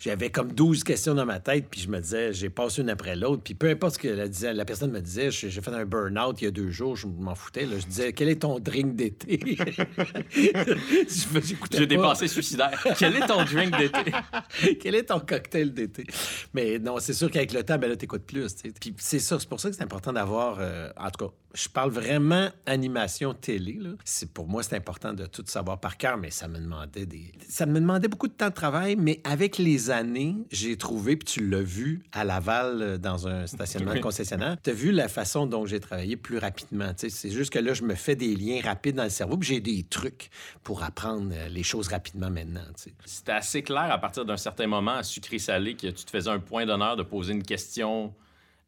J'avais 0.00 0.30
comme 0.30 0.52
12 0.52 0.84
questions 0.84 1.14
dans 1.14 1.26
ma 1.26 1.40
tête, 1.40 1.66
puis 1.70 1.80
je 1.80 1.88
me 1.88 2.00
disais, 2.00 2.32
j'ai 2.32 2.50
passé 2.50 2.82
une 2.82 2.90
après 2.90 3.16
l'autre. 3.16 3.42
Puis 3.42 3.54
peu 3.54 3.68
importe 3.68 3.94
ce 3.94 3.98
que 3.98 4.08
la, 4.08 4.64
personne 4.64 4.90
me 4.90 5.00
disait, 5.00 5.30
j'ai 5.30 5.50
fait 5.50 5.68
un 5.68 5.84
burn-out 5.84 6.40
il 6.40 6.44
y 6.44 6.48
a 6.48 6.50
deux 6.50 6.70
jours, 6.70 6.96
je 6.96 7.06
m'en 7.06 7.34
foutais. 7.34 7.66
Là. 7.66 7.78
Je 7.78 7.86
disais, 7.86 8.12
quel 8.12 8.28
est 8.28 8.40
ton 8.42 8.58
drink 8.58 8.96
d'été? 8.96 9.40
J'ai 11.72 11.86
des 11.86 11.96
pensées 11.96 12.28
suicidaires. 12.28 12.82
quel 12.98 13.16
est 13.16 13.26
ton 13.26 13.44
drink 13.44 13.76
d'été? 13.76 14.12
quel 14.80 14.94
est 14.94 15.04
ton 15.04 15.20
cocktail 15.20 15.72
d'été? 15.72 16.06
Mais 16.54 16.78
non, 16.78 16.98
c'est 16.98 17.12
sûr 17.12 17.30
qu'avec 17.30 17.52
le 17.52 17.62
temps, 17.62 17.78
ben 17.78 17.88
là, 17.88 17.96
t'écoutes 17.96 18.24
plus. 18.24 18.54
Puis 18.80 18.94
c'est 18.98 19.18
ça, 19.18 19.38
c'est 19.38 19.48
pour 19.48 19.60
ça 19.60 19.68
que 19.70 19.76
c'est 19.76 19.82
important 19.82 20.13
d'avoir, 20.14 20.56
euh, 20.60 20.88
en 20.96 21.10
tout 21.10 21.26
cas, 21.26 21.32
je 21.54 21.68
parle 21.68 21.90
vraiment 21.90 22.48
animation 22.66 23.32
télé. 23.32 23.78
C'est, 24.04 24.32
pour 24.32 24.48
moi, 24.48 24.62
c'est 24.62 24.74
important 24.74 25.12
de 25.12 25.24
tout 25.26 25.44
savoir 25.46 25.78
par 25.78 25.96
cœur, 25.96 26.16
mais 26.16 26.30
ça 26.30 26.48
me 26.48 26.58
demandait 26.58 27.06
des... 27.06 27.32
Ça 27.48 27.64
me 27.64 27.78
demandait 27.78 28.08
beaucoup 28.08 28.26
de 28.26 28.32
temps 28.32 28.48
de 28.48 28.54
travail, 28.54 28.96
mais 28.96 29.20
avec 29.22 29.58
les 29.58 29.90
années, 29.90 30.36
j'ai 30.50 30.76
trouvé, 30.76 31.16
puis 31.16 31.26
tu 31.26 31.48
l'as 31.48 31.62
vu 31.62 32.02
à 32.12 32.24
Laval, 32.24 32.82
euh, 32.82 32.98
dans 32.98 33.28
un 33.28 33.46
stationnement 33.46 33.94
de 33.94 34.00
concessionnaire, 34.00 34.56
tu 34.62 34.70
as 34.70 34.72
vu 34.72 34.90
la 34.90 35.08
façon 35.08 35.46
dont 35.46 35.64
j'ai 35.64 35.78
travaillé 35.78 36.16
plus 36.16 36.38
rapidement. 36.38 36.92
C'est 36.96 37.30
juste 37.30 37.52
que 37.52 37.60
là, 37.60 37.72
je 37.72 37.84
me 37.84 37.94
fais 37.94 38.16
des 38.16 38.34
liens 38.34 38.60
rapides 38.62 38.96
dans 38.96 39.04
le 39.04 39.10
cerveau, 39.10 39.36
puis 39.36 39.48
j'ai 39.48 39.60
des 39.60 39.84
trucs 39.84 40.30
pour 40.64 40.82
apprendre 40.82 41.30
euh, 41.32 41.48
les 41.48 41.62
choses 41.62 41.88
rapidement 41.88 42.30
maintenant. 42.30 42.64
C'était 43.04 43.32
assez 43.32 43.62
clair 43.62 43.92
à 43.92 43.98
partir 43.98 44.24
d'un 44.24 44.36
certain 44.36 44.66
moment 44.66 44.96
à 44.96 45.02
sucré-salé 45.04 45.76
que 45.76 45.88
tu 45.88 46.04
te 46.04 46.10
faisais 46.10 46.30
un 46.30 46.40
point 46.40 46.66
d'honneur 46.66 46.96
de 46.96 47.04
poser 47.04 47.32
une 47.32 47.44
question 47.44 48.12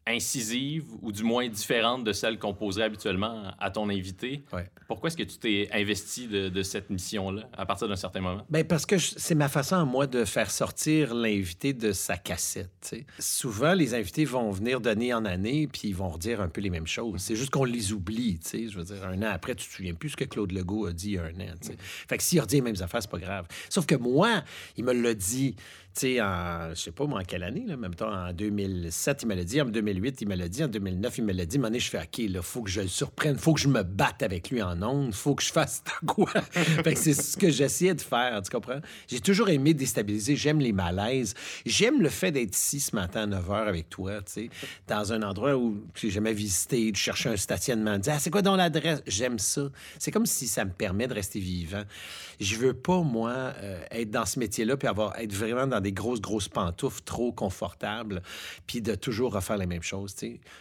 incisive 0.06 0.84
ou 1.02 1.10
du 1.10 1.24
moins 1.24 1.48
différente 1.48 2.04
de 2.04 2.12
celle 2.12 2.38
qu'on 2.38 2.54
poserait 2.54 2.84
habituellement 2.84 3.50
à 3.58 3.70
ton 3.70 3.88
invité. 3.88 4.44
Pourquoi 4.86 5.08
est-ce 5.08 5.16
que 5.16 5.24
tu 5.24 5.38
t'es 5.38 5.68
investi 5.72 6.28
de, 6.28 6.62
cette 6.62 6.90
mission-là 6.90 7.48
à 7.56 7.66
partir 7.66 7.88
d'un 7.88 7.96
certain 7.96 8.20
moment? 8.20 8.46
Bien, 8.48 8.64
parce 8.64 8.86
que 8.86 8.98
c'est 8.98 9.34
ma 9.34 9.48
façon 9.48 9.76
à 9.76 9.84
moi 9.84 10.06
de 10.06 10.24
faire 10.24 10.50
sortir 10.50 11.14
l'invité 11.14 11.72
de 11.72 11.92
sa 11.92 12.16
cassette. 12.16 12.94
Souvent, 13.18 13.74
les 13.74 13.94
invités 13.94 14.24
vont 14.24 14.50
venir 14.50 14.80
donner 14.80 15.12
en 15.12 15.24
année 15.24 15.66
puis 15.66 15.88
ils 15.88 15.94
vont 15.94 16.08
redire 16.08 16.40
un 16.40 16.48
peu 16.48 16.60
les 16.60 16.70
mêmes 16.70 16.86
choses. 16.86 17.20
C'est 17.20 17.36
juste 17.36 17.50
qu'on 17.50 17.64
les 17.64 17.92
oublie. 17.92 18.38
Je 18.52 18.76
veux 18.78 18.84
dire, 18.84 19.04
un 19.04 19.22
an 19.22 19.30
après, 19.32 19.54
tu 19.54 19.66
te 19.68 19.72
souviens 19.72 19.94
plus 19.94 20.10
ce 20.10 20.16
que 20.16 20.24
Claude 20.24 20.52
Legault 20.52 20.86
a 20.86 20.92
dit 20.92 21.10
il 21.10 21.14
y 21.14 21.18
a 21.18 21.24
un 21.24 21.40
an. 21.40 21.54
Fait 22.08 22.16
que 22.16 22.22
s'il 22.22 22.40
redit 22.40 22.56
les 22.56 22.62
mêmes 22.62 22.80
affaires, 22.80 23.02
c'est 23.02 23.10
pas 23.10 23.18
grave. 23.18 23.46
Sauf 23.68 23.86
que 23.86 23.96
moi, 23.96 24.42
il 24.76 24.84
me 24.84 24.92
l'a 24.92 25.14
dit 25.14 25.56
sais, 26.00 26.20
en, 26.20 26.70
je 26.70 26.80
sais 26.80 26.92
pas 26.92 27.06
moi 27.06 27.20
en 27.20 27.24
quelle 27.24 27.42
année, 27.42 27.64
là, 27.66 27.76
même 27.76 27.94
temps, 27.94 28.12
en 28.12 28.32
2007, 28.32 29.22
il 29.22 29.28
me 29.28 29.34
l'a 29.34 29.44
dit, 29.44 29.60
en 29.60 29.66
2008, 29.66 30.20
il 30.22 30.28
me 30.28 30.34
l'a 30.34 30.48
dit, 30.48 30.64
en 30.64 30.68
2009, 30.68 31.18
il 31.18 31.24
me 31.24 31.32
l'a 31.32 31.46
dit. 31.46 31.56
À 31.56 31.78
je 31.78 31.90
fais 31.90 31.98
OK, 31.98 32.18
il 32.18 32.38
faut 32.42 32.62
que 32.62 32.70
je 32.70 32.82
le 32.82 32.88
surprenne, 32.88 33.36
faut 33.36 33.54
que 33.54 33.60
je 33.60 33.68
me 33.68 33.82
batte 33.82 34.22
avec 34.22 34.50
lui 34.50 34.62
en 34.62 34.82
ondes, 34.82 35.14
faut 35.14 35.34
que 35.34 35.42
je 35.42 35.52
fasse 35.52 35.82
quoi. 36.06 36.30
fait 36.50 36.94
que 36.94 36.98
c'est 36.98 37.14
ce 37.14 37.36
que 37.36 37.50
j'essayais 37.50 37.94
de 37.94 38.00
faire, 38.00 38.40
tu 38.42 38.50
comprends? 38.50 38.80
J'ai 39.08 39.20
toujours 39.20 39.48
aimé 39.48 39.74
déstabiliser, 39.74 40.36
j'aime 40.36 40.60
les 40.60 40.72
malaises, 40.72 41.34
j'aime 41.64 42.02
le 42.02 42.08
fait 42.08 42.30
d'être 42.30 42.56
ici 42.56 42.80
ce 42.80 42.94
matin 42.94 43.22
à 43.22 43.26
9 43.26 43.48
h 43.48 43.66
avec 43.66 43.88
toi, 43.88 44.20
tu 44.22 44.32
sais, 44.32 44.50
dans 44.86 45.12
un 45.12 45.22
endroit 45.22 45.56
où 45.56 45.82
j'ai 45.94 46.10
jamais 46.10 46.32
visité, 46.32 46.92
de 46.92 46.96
chercher 46.96 47.30
un 47.30 47.36
stationnement, 47.36 47.96
de 47.96 48.02
dire, 48.02 48.14
ah, 48.16 48.18
c'est 48.18 48.30
quoi 48.30 48.42
dans 48.42 48.56
l'adresse? 48.56 49.02
J'aime 49.06 49.38
ça. 49.38 49.68
C'est 49.98 50.10
comme 50.10 50.26
si 50.26 50.46
ça 50.46 50.64
me 50.64 50.72
permet 50.72 51.06
de 51.08 51.14
rester 51.14 51.40
vivant. 51.40 51.82
Je 52.40 52.56
veux 52.56 52.74
pas, 52.74 53.00
moi, 53.00 53.30
euh, 53.30 53.80
être 53.90 54.10
dans 54.10 54.26
ce 54.26 54.38
métier-là 54.38 54.76
puis 54.76 54.88
avoir, 54.88 55.18
être 55.18 55.32
vraiment 55.32 55.66
dans 55.66 55.80
des 55.86 55.92
grosses, 55.92 56.20
grosses 56.20 56.48
pantoufles 56.48 57.02
trop 57.04 57.30
confortables, 57.30 58.20
puis 58.66 58.82
de 58.82 58.96
toujours 58.96 59.32
refaire 59.32 59.56
les 59.56 59.66
mêmes 59.66 59.84
choses. 59.84 60.16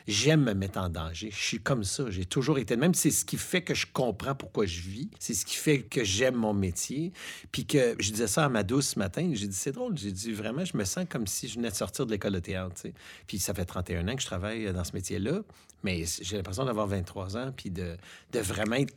J'aime 0.08 0.44
me 0.44 0.54
mettre 0.54 0.80
en 0.80 0.90
danger. 0.90 1.32
Je 1.32 1.44
suis 1.44 1.60
comme 1.60 1.84
ça. 1.84 2.12
J'ai 2.12 2.26
toujours 2.26 2.60
été. 2.60 2.78
Même 2.78 2.94
c'est 2.94 3.10
ce 3.10 3.26
qui 3.26 3.38
fait 3.38 3.64
que 3.64 3.74
je 3.74 3.88
comprends 3.92 4.36
pourquoi 4.36 4.68
je 4.68 4.82
vis. 4.82 5.10
C'est 5.20 5.34
ce 5.34 5.46
qui 5.46 5.56
fait 5.56 5.82
que 5.82 6.04
j'aime 6.04 6.36
mon 6.36 6.54
métier. 6.54 7.12
Puis 7.52 7.66
que 7.66 7.96
je 8.00 8.12
disais 8.12 8.28
ça 8.28 8.46
à 8.46 8.50
ma 8.50 8.62
douce 8.62 8.90
ce 8.90 9.00
matin. 9.00 9.32
J'ai 9.34 9.48
dit, 9.48 9.56
c'est 9.56 9.72
drôle. 9.72 9.98
J'ai 9.98 10.12
dit, 10.12 10.32
vraiment, 10.32 10.64
je 10.64 10.78
me 10.78 10.84
sens 10.84 11.06
comme 11.10 11.26
si 11.26 11.48
je 11.48 11.56
venais 11.56 11.72
de 11.72 11.76
sortir 11.76 12.06
de 12.06 12.12
l'école 12.12 12.34
de 12.34 12.40
théâtre. 12.40 12.76
Puis 13.26 13.40
ça 13.40 13.56
fait 13.56 13.66
31 13.66 14.08
ans 14.08 14.16
que 14.16 14.22
je 14.22 14.28
travaille 14.28 14.72
dans 14.72 14.84
ce 14.84 14.94
métier-là. 14.94 15.42
Mais 15.84 16.04
j'ai 16.22 16.38
l'impression 16.38 16.66
d'avoir 16.66 16.88
23 16.88 17.38
ans, 17.38 17.52
puis 17.56 17.70
de, 17.70 17.96
de 18.32 18.40
vraiment 18.40 18.76
être 18.76 18.94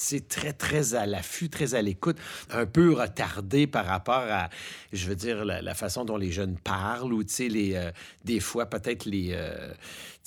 c'est 0.00 0.28
très, 0.28 0.52
très 0.52 0.94
à 0.94 1.04
l'affût, 1.04 1.50
très 1.50 1.74
à 1.74 1.82
l'écoute, 1.82 2.16
un 2.50 2.64
peu 2.64 2.94
retardé 2.94 3.66
par 3.66 3.84
rapport 3.84 4.24
à, 4.28 4.48
je 4.92 5.06
veux 5.06 5.14
dire, 5.14 5.44
la, 5.44 5.74
façon 5.74 6.04
dont 6.04 6.16
les 6.16 6.32
jeunes 6.32 6.56
parlent 6.56 7.12
ou, 7.12 7.22
tu 7.22 7.34
sais, 7.34 7.48
euh, 7.76 7.90
des 8.24 8.40
fois, 8.40 8.66
peut-être 8.66 9.04
les, 9.04 9.32
euh, 9.32 9.72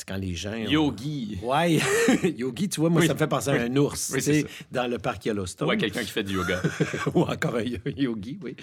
quand 0.06 0.18
les 0.18 0.36
gens... 0.36 0.54
Yogi. 0.56 1.40
Ouais, 1.42 1.80
yogi, 2.38 2.70
tu 2.70 2.80
vois, 2.80 2.90
moi, 2.90 3.06
ça 3.06 3.14
me 3.14 3.20
fait 3.20 3.28
penser 3.28 3.50
à 3.50 3.62
un 3.62 3.76
ours, 3.76 4.12
tu 4.14 4.22
sais, 4.22 4.46
dans 4.72 4.90
le 4.90 4.98
parc 4.98 5.26
Yellowstone. 5.26 5.68
Ouais, 5.70 5.78
quelqu'un 5.78 6.02
qui 6.02 6.12
fait 6.12 6.24
du 6.24 6.34
yoga. 6.36 6.62
Ou 7.14 7.22
encore 7.22 7.56
un 7.56 7.64
yogi, 7.64 8.40
oui. 8.42 8.56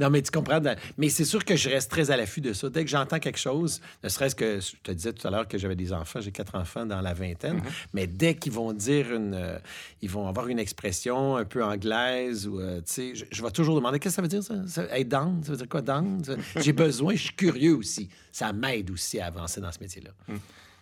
Non, 0.00 0.10
mais 0.10 0.22
tu 0.22 0.30
comprends. 0.30 0.60
Mais 0.98 1.08
c'est 1.08 1.24
sûr 1.24 1.44
que 1.44 1.56
je 1.56 1.68
reste 1.68 1.90
très 1.90 2.10
à 2.10 2.16
l'affût 2.16 2.40
de 2.40 2.52
ça. 2.52 2.68
Dès 2.68 2.84
que 2.84 2.90
j'entends 2.90 3.18
quelque 3.18 3.38
chose, 3.38 3.80
ne 4.02 4.08
serait-ce 4.08 4.34
que, 4.34 4.60
je 4.60 4.72
te 4.82 4.92
disais 4.92 5.12
tout 5.12 5.26
à 5.26 5.30
l'heure 5.30 5.48
que 5.48 5.58
j'avais 5.58 5.76
des 5.76 5.92
enfants, 5.92 6.20
j'ai 6.20 6.32
quatre 6.32 6.54
enfants 6.54 6.86
dans 6.86 7.00
la 7.00 7.14
vingtaine, 7.14 7.58
mm-hmm. 7.58 7.86
mais 7.94 8.06
dès 8.06 8.34
qu'ils 8.34 8.52
vont 8.52 8.72
dire 8.72 9.14
une... 9.14 9.34
Euh, 9.34 9.58
ils 10.02 10.10
vont 10.10 10.28
avoir 10.28 10.48
une 10.48 10.58
expression 10.58 11.36
un 11.36 11.44
peu 11.44 11.64
anglaise 11.64 12.46
ou, 12.46 12.60
euh, 12.60 12.78
tu 12.78 13.14
sais, 13.14 13.26
je, 13.30 13.42
vais 13.42 13.50
toujours 13.50 13.74
demander, 13.74 13.98
qu'est-ce 13.98 14.14
que 14.14 14.16
ça 14.16 14.22
veut 14.22 14.28
dire, 14.28 14.42
ça? 14.42 14.54
ça 14.66 14.84
être 14.96 15.08
down, 15.08 15.42
ça 15.42 15.52
veut 15.52 15.58
dire 15.58 15.68
quoi, 15.68 15.82
down? 15.82 16.22
j'ai 16.56 16.72
besoin, 16.72 17.14
je 17.14 17.22
suis 17.22 17.34
curieux 17.34 17.74
aussi. 17.76 18.08
Ça 18.30 18.52
m'aide 18.52 18.90
aussi 18.90 19.18
à 19.18 19.26
avancer 19.26 19.60
dans 19.60 19.72
ce 19.72 19.80
métier-là. 19.80 20.10
Mm. 20.28 20.36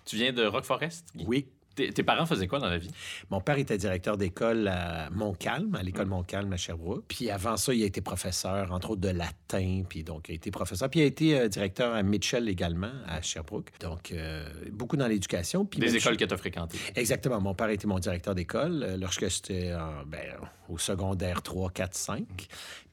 Tu 0.05 0.17
viens 0.17 0.33
de 0.33 0.45
Rock 0.45 0.65
Forest? 0.65 1.07
Oui. 1.27 1.47
Tes, 1.75 2.05
parents 2.05 2.25
faisaient 2.25 2.47
quoi 2.47 2.61
dans 2.61 2.69
la 2.69 2.79
vie? 2.79 2.91
Mon 3.31 3.41
père 3.41 3.59
était 3.59 3.77
directeur 3.77 4.17
d'école 4.17 4.69
à 4.69 5.11
Montcalm, 5.11 5.75
à 5.75 5.83
l'école 5.83 6.07
Montcalm 6.07 6.53
à 6.53 6.57
Sherbrooke. 6.57 7.05
Puis 7.09 7.31
avant 7.31 7.57
ça, 7.57 7.75
il 7.75 7.83
a 7.83 7.87
été 7.87 8.01
professeur, 8.01 8.71
entre 8.71 8.91
autres 8.91 9.01
de 9.01 9.09
latin. 9.09 9.83
Puis 9.89 10.05
donc, 10.05 10.29
il 10.29 10.33
a 10.33 10.35
été 10.37 10.53
professeur. 10.53 10.89
Puis 10.89 11.01
il 11.01 11.03
a 11.03 11.07
été 11.07 11.37
euh, 11.37 11.49
directeur 11.49 11.93
à 11.93 12.03
Mitchell 12.05 12.49
également, 12.49 12.93
à 13.09 13.23
Sherbrooke. 13.23 13.73
Donc, 13.81 14.13
euh, 14.13 14.47
beaucoup 14.71 14.97
dans 14.97 15.09
l'éducation. 15.09 15.65
Puis 15.65 15.81
Des 15.81 15.97
écoles 15.97 16.17
que 16.17 16.25
tu 16.25 16.35
as 16.35 16.37
fréquentées. 16.37 16.79
Exactement. 16.95 17.41
Mon 17.41 17.55
père 17.55 17.71
était 17.71 17.89
mon 17.89 17.99
directeur 17.99 18.37
d'école 18.37 18.85
euh, 18.85 18.97
lorsque 18.97 19.29
j'étais 19.29 19.73
ben, 20.07 20.21
au 20.69 20.79
secondaire 20.79 21.43
3, 21.43 21.71
4, 21.71 21.95
5. 21.95 22.27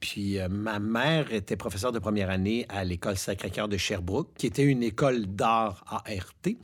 Puis 0.00 0.38
ma 0.50 0.78
mère 0.78 1.32
était 1.32 1.56
professeure 1.56 1.92
de 1.92 1.98
première 1.98 2.30
année 2.30 2.66
à 2.68 2.84
l'école 2.84 3.16
Sacré-Cœur 3.16 3.68
de 3.68 3.76
Sherbrooke, 3.76 4.28
qui 4.36 4.46
était 4.46 4.64
une 4.64 4.82
école 4.82 5.26
d'art 5.26 5.84
ART, 5.86 6.54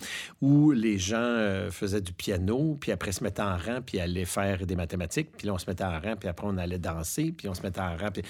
où 0.41 0.73
les 0.73 0.99
gens 0.99 1.69
faisaient 1.71 2.01
du 2.01 2.13
piano, 2.13 2.77
puis 2.81 2.93
après 2.93 3.13
se 3.13 3.23
mettre 3.23 3.43
en 3.43 3.57
rang, 3.57 3.81
puis 3.85 4.01
aller 4.01 4.25
faire 4.25 4.67
des 4.67 4.77
mathématiques, 4.77 5.31
puis 5.37 5.47
là, 5.47 5.55
on 5.55 5.59
se 5.59 5.69
mettait 5.69 5.85
en 5.85 6.01
rang, 6.01 6.17
puis 6.17 6.29
après, 6.29 6.47
on 6.49 6.59
allait 6.59 6.79
danser, 6.79 7.33
puis 7.37 7.49
on 7.49 7.55
se 7.55 7.63
mettait 7.63 7.81
en 7.81 7.97
rang. 7.97 8.11
Puis... 8.13 8.23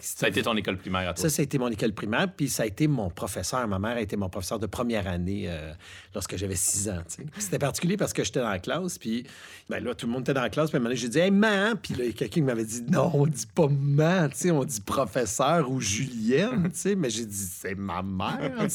ça 0.00 0.26
a 0.26 0.28
été 0.28 0.42
ton 0.42 0.56
école 0.56 0.76
primaire 0.76 1.08
à 1.08 1.14
toi? 1.14 1.22
Ça, 1.22 1.28
ça 1.28 1.42
a 1.42 1.44
été 1.44 1.58
mon 1.58 1.68
école 1.68 1.92
primaire, 1.92 2.32
puis 2.34 2.48
ça 2.48 2.64
a 2.64 2.66
été 2.66 2.86
mon 2.86 3.10
professeur. 3.10 3.66
Ma 3.68 3.78
mère 3.78 3.96
a 3.96 4.00
été 4.00 4.16
mon 4.16 4.28
professeur 4.28 4.58
de 4.58 4.66
première 4.66 5.06
année 5.06 5.44
euh, 5.46 5.72
lorsque 6.14 6.36
j'avais 6.36 6.56
six 6.56 6.88
ans. 6.88 7.02
C'était 7.38 7.58
particulier 7.58 7.96
parce 7.96 8.12
que 8.12 8.24
j'étais 8.24 8.40
dans 8.40 8.50
la 8.50 8.58
classe, 8.58 8.98
puis 8.98 9.24
ben 9.68 9.82
là, 9.82 9.94
tout 9.94 10.06
le 10.06 10.12
monde 10.12 10.22
était 10.22 10.34
dans 10.34 10.42
la 10.42 10.50
classe, 10.50 10.70
puis 10.70 10.76
à 10.76 10.78
un 10.78 10.80
moment 10.80 10.90
donné, 10.90 11.00
j'ai 11.00 11.08
dit 11.08 11.18
«Hey, 11.20 11.30
man!» 11.30 11.76
Puis 11.82 11.94
là, 11.94 12.04
quelqu'un 12.22 12.34
qui 12.34 12.42
m'avait 12.42 12.64
dit 12.64 12.82
«Non, 12.90 13.10
on 13.14 13.26
dit 13.26 13.46
pas 13.54 13.68
man, 13.68 14.30
on 14.50 14.64
dit 14.64 14.80
professeur 14.80 15.70
ou 15.70 15.80
Julienne, 15.80 16.70
mais 16.96 17.10
j'ai 17.10 17.26
dit 17.26 17.36
«C'est 17.36 17.74
ma 17.74 18.02
mère, 18.02 18.52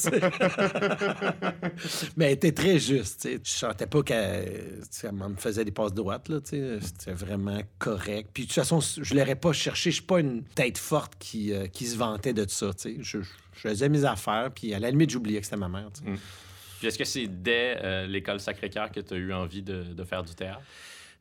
Mais 2.18 2.25
elle 2.25 2.34
était 2.34 2.51
très 2.51 2.80
juste, 2.80 3.27
Je 3.27 3.50
sentais 3.50 3.88
pas 3.88 4.04
qu'elle 4.04 4.82
elle 5.04 5.12
me 5.13 5.36
faisait 5.36 5.63
des 5.63 5.72
passes 5.72 5.94
droites, 5.94 6.30
là, 6.30 6.39
C'était 6.44 7.13
vraiment 7.13 7.62
correct. 7.80 8.30
Puis 8.34 8.44
de 8.44 8.48
toute 8.48 8.56
façon, 8.56 8.80
je 8.80 9.16
l'aurais 9.16 9.36
pas 9.36 9.54
cherché. 9.54 9.92
Je 9.92 9.96
suis 9.96 10.06
pas 10.06 10.20
une 10.20 10.44
tête 10.44 10.77
forte 10.77 11.13
qui, 11.20 11.54
euh, 11.54 11.68
qui 11.68 11.86
se 11.86 11.98
vantait 11.98 12.34
de 12.34 12.46
ça, 12.50 12.72
Je, 12.84 13.20
je, 13.22 13.30
faisais 13.54 13.89
mes 13.89 14.06
affaires, 14.06 14.51
puis 14.54 14.74
à 14.74 14.80
la 14.80 14.92
limite, 14.92 15.10
j'oubliais 15.10 15.39
que 15.39 15.46
c'était 15.46 15.58
ma 15.58 15.70
mère, 15.70 15.89
mm. 16.04 16.86
est-ce 16.86 16.98
que 16.98 17.06
c'est 17.06 17.27
dès 17.27 17.77
euh, 17.82 18.08
l'école 18.08 18.39
Sacré-Cœur 18.39 18.92
que 18.92 19.00
tu 19.00 19.13
as 19.13 19.18
eu 19.18 19.34
envie 19.34 19.62
de 19.62 20.04
faire 20.04 20.24
du 20.24 20.36
théâtre? 20.36 20.62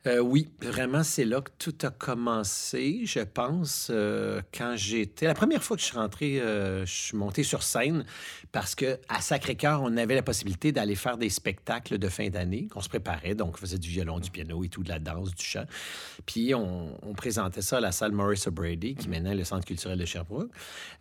Euh, 0.05 0.19
oui, 0.19 0.47
vraiment, 0.61 1.03
c'est 1.03 1.25
là 1.25 1.41
que 1.41 1.51
tout 1.57 1.75
a 1.81 1.89
commencé, 1.89 3.01
je 3.05 3.19
pense, 3.19 3.89
euh, 3.89 4.41
quand 4.55 4.75
j'étais... 4.75 5.25
La 5.25 5.33
première 5.33 5.63
fois 5.63 5.75
que 5.75 5.81
je 5.81 5.87
suis 5.87 5.97
rentré, 5.97 6.39
euh, 6.39 6.85
je 6.85 6.93
suis 6.93 7.17
monté 7.17 7.43
sur 7.43 7.63
scène 7.63 8.05
parce 8.51 8.75
que 8.75 8.99
à 9.09 9.19
Sacré-Cœur, 9.19 9.81
on 9.81 9.97
avait 9.97 10.15
la 10.15 10.21
possibilité 10.21 10.71
d'aller 10.71 10.95
faire 10.95 11.17
des 11.17 11.29
spectacles 11.29 11.97
de 11.97 12.09
fin 12.09 12.29
d'année, 12.29 12.67
qu'on 12.67 12.79
se 12.79 12.89
préparait, 12.89 13.35
donc 13.35 13.55
on 13.55 13.57
faisait 13.57 13.79
du 13.79 13.89
violon, 13.89 14.19
du 14.19 14.31
piano 14.31 14.63
et 14.63 14.69
tout, 14.69 14.83
de 14.83 14.89
la 14.89 14.99
danse, 14.99 15.35
du 15.35 15.43
chant. 15.43 15.65
Puis 16.25 16.53
on, 16.53 16.95
présentait 17.17 17.63
ça 17.63 17.77
à 17.77 17.81
la 17.81 17.91
salle 17.91 18.11
Maurice 18.11 18.47
O'Brady, 18.47 18.95
qui 18.95 19.09
maintenant 19.09 19.31
est 19.31 19.35
le 19.35 19.43
Centre 19.43 19.65
culturel 19.65 19.97
de 19.97 20.05
Sherbrooke, 20.05 20.51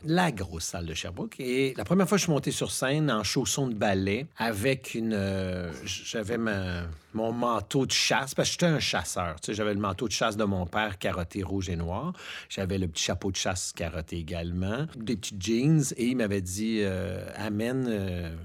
la 0.05 0.33
grosse 0.33 0.65
salle 0.65 0.87
de 0.87 0.95
Sherbrooke. 0.95 1.39
Et 1.39 1.75
la 1.77 1.85
première 1.85 2.09
fois 2.09 2.17
que 2.17 2.21
je 2.21 2.25
suis 2.25 2.33
monté 2.33 2.51
sur 2.51 2.73
scène 2.73 3.11
en 3.11 3.23
chaussons 3.23 3.69
de 3.69 3.75
ballet 3.75 4.27
avec 4.39 4.95
une... 4.95 5.71
J'avais 5.85 6.39
ma 6.39 6.85
mon 7.17 7.33
manteau 7.33 7.87
de 7.87 7.93
chasse, 7.93 8.35
parce 8.35 8.49
que 8.49 8.53
j'étais 8.53 8.67
un 8.67 8.79
chasseur. 8.79 9.41
Tu 9.41 9.55
j'avais 9.55 9.75
le 9.75 9.81
manteau 9.81 10.07
de 10.07 10.13
chasse 10.13 10.37
de 10.37 10.45
mon 10.45 10.67
père, 10.67 10.99
carotté 10.99 11.43
rouge 11.43 11.71
et 11.71 11.77
noir. 11.77 12.13
J'avais 12.49 12.79
le 12.79 12.87
petit 12.87 13.05
chapeau 13.05 13.33
de 13.33 13.37
chasse 13.37 13.73
carotté 13.75 14.19
également, 14.19 14.87
des 14.97 15.17
petits 15.17 15.37
jeans, 15.41 15.83
et 15.97 16.09
il 16.09 16.17
m'avait 16.17 16.43
dit 16.43 16.81
euh, 16.83 17.25
Amène 17.35 17.87
euh, 17.89 18.37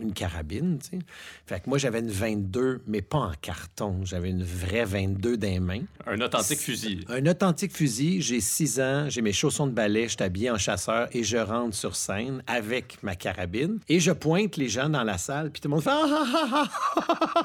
une 0.00 0.12
carabine, 0.12 0.78
tu 0.78 0.98
sais. 0.98 0.98
Fait 1.46 1.60
que 1.60 1.68
moi, 1.68 1.78
j'avais 1.78 2.00
une 2.00 2.10
22, 2.10 2.82
mais 2.86 3.02
pas 3.02 3.18
en 3.18 3.32
carton. 3.40 4.00
J'avais 4.04 4.30
une 4.30 4.44
vraie 4.44 4.84
22 4.84 5.36
dans 5.36 5.48
les 5.48 5.60
mains. 5.60 5.82
Un 6.06 6.20
authentique 6.20 6.60
fusil. 6.60 7.04
Un 7.08 7.26
authentique 7.26 7.74
fusil. 7.74 8.20
J'ai 8.20 8.40
6 8.40 8.80
ans, 8.80 9.06
j'ai 9.08 9.22
mes 9.22 9.32
chaussons 9.32 9.66
de 9.66 9.72
ballet, 9.72 10.04
je 10.04 10.14
suis 10.14 10.22
habillé 10.22 10.50
en 10.50 10.58
chasseur 10.58 11.08
et 11.12 11.24
je 11.24 11.36
rentre 11.36 11.74
sur 11.74 11.96
scène 11.96 12.42
avec 12.46 13.02
ma 13.02 13.14
carabine 13.14 13.78
et 13.88 14.00
je 14.00 14.12
pointe 14.12 14.56
les 14.56 14.68
gens 14.68 14.88
dans 14.88 15.04
la 15.04 15.18
salle, 15.18 15.50
puis 15.50 15.60
tout 15.60 15.68
le 15.68 15.74
monde 15.74 15.82
fait 15.82 15.90
ah, 15.90 16.24
ah, 16.34 16.68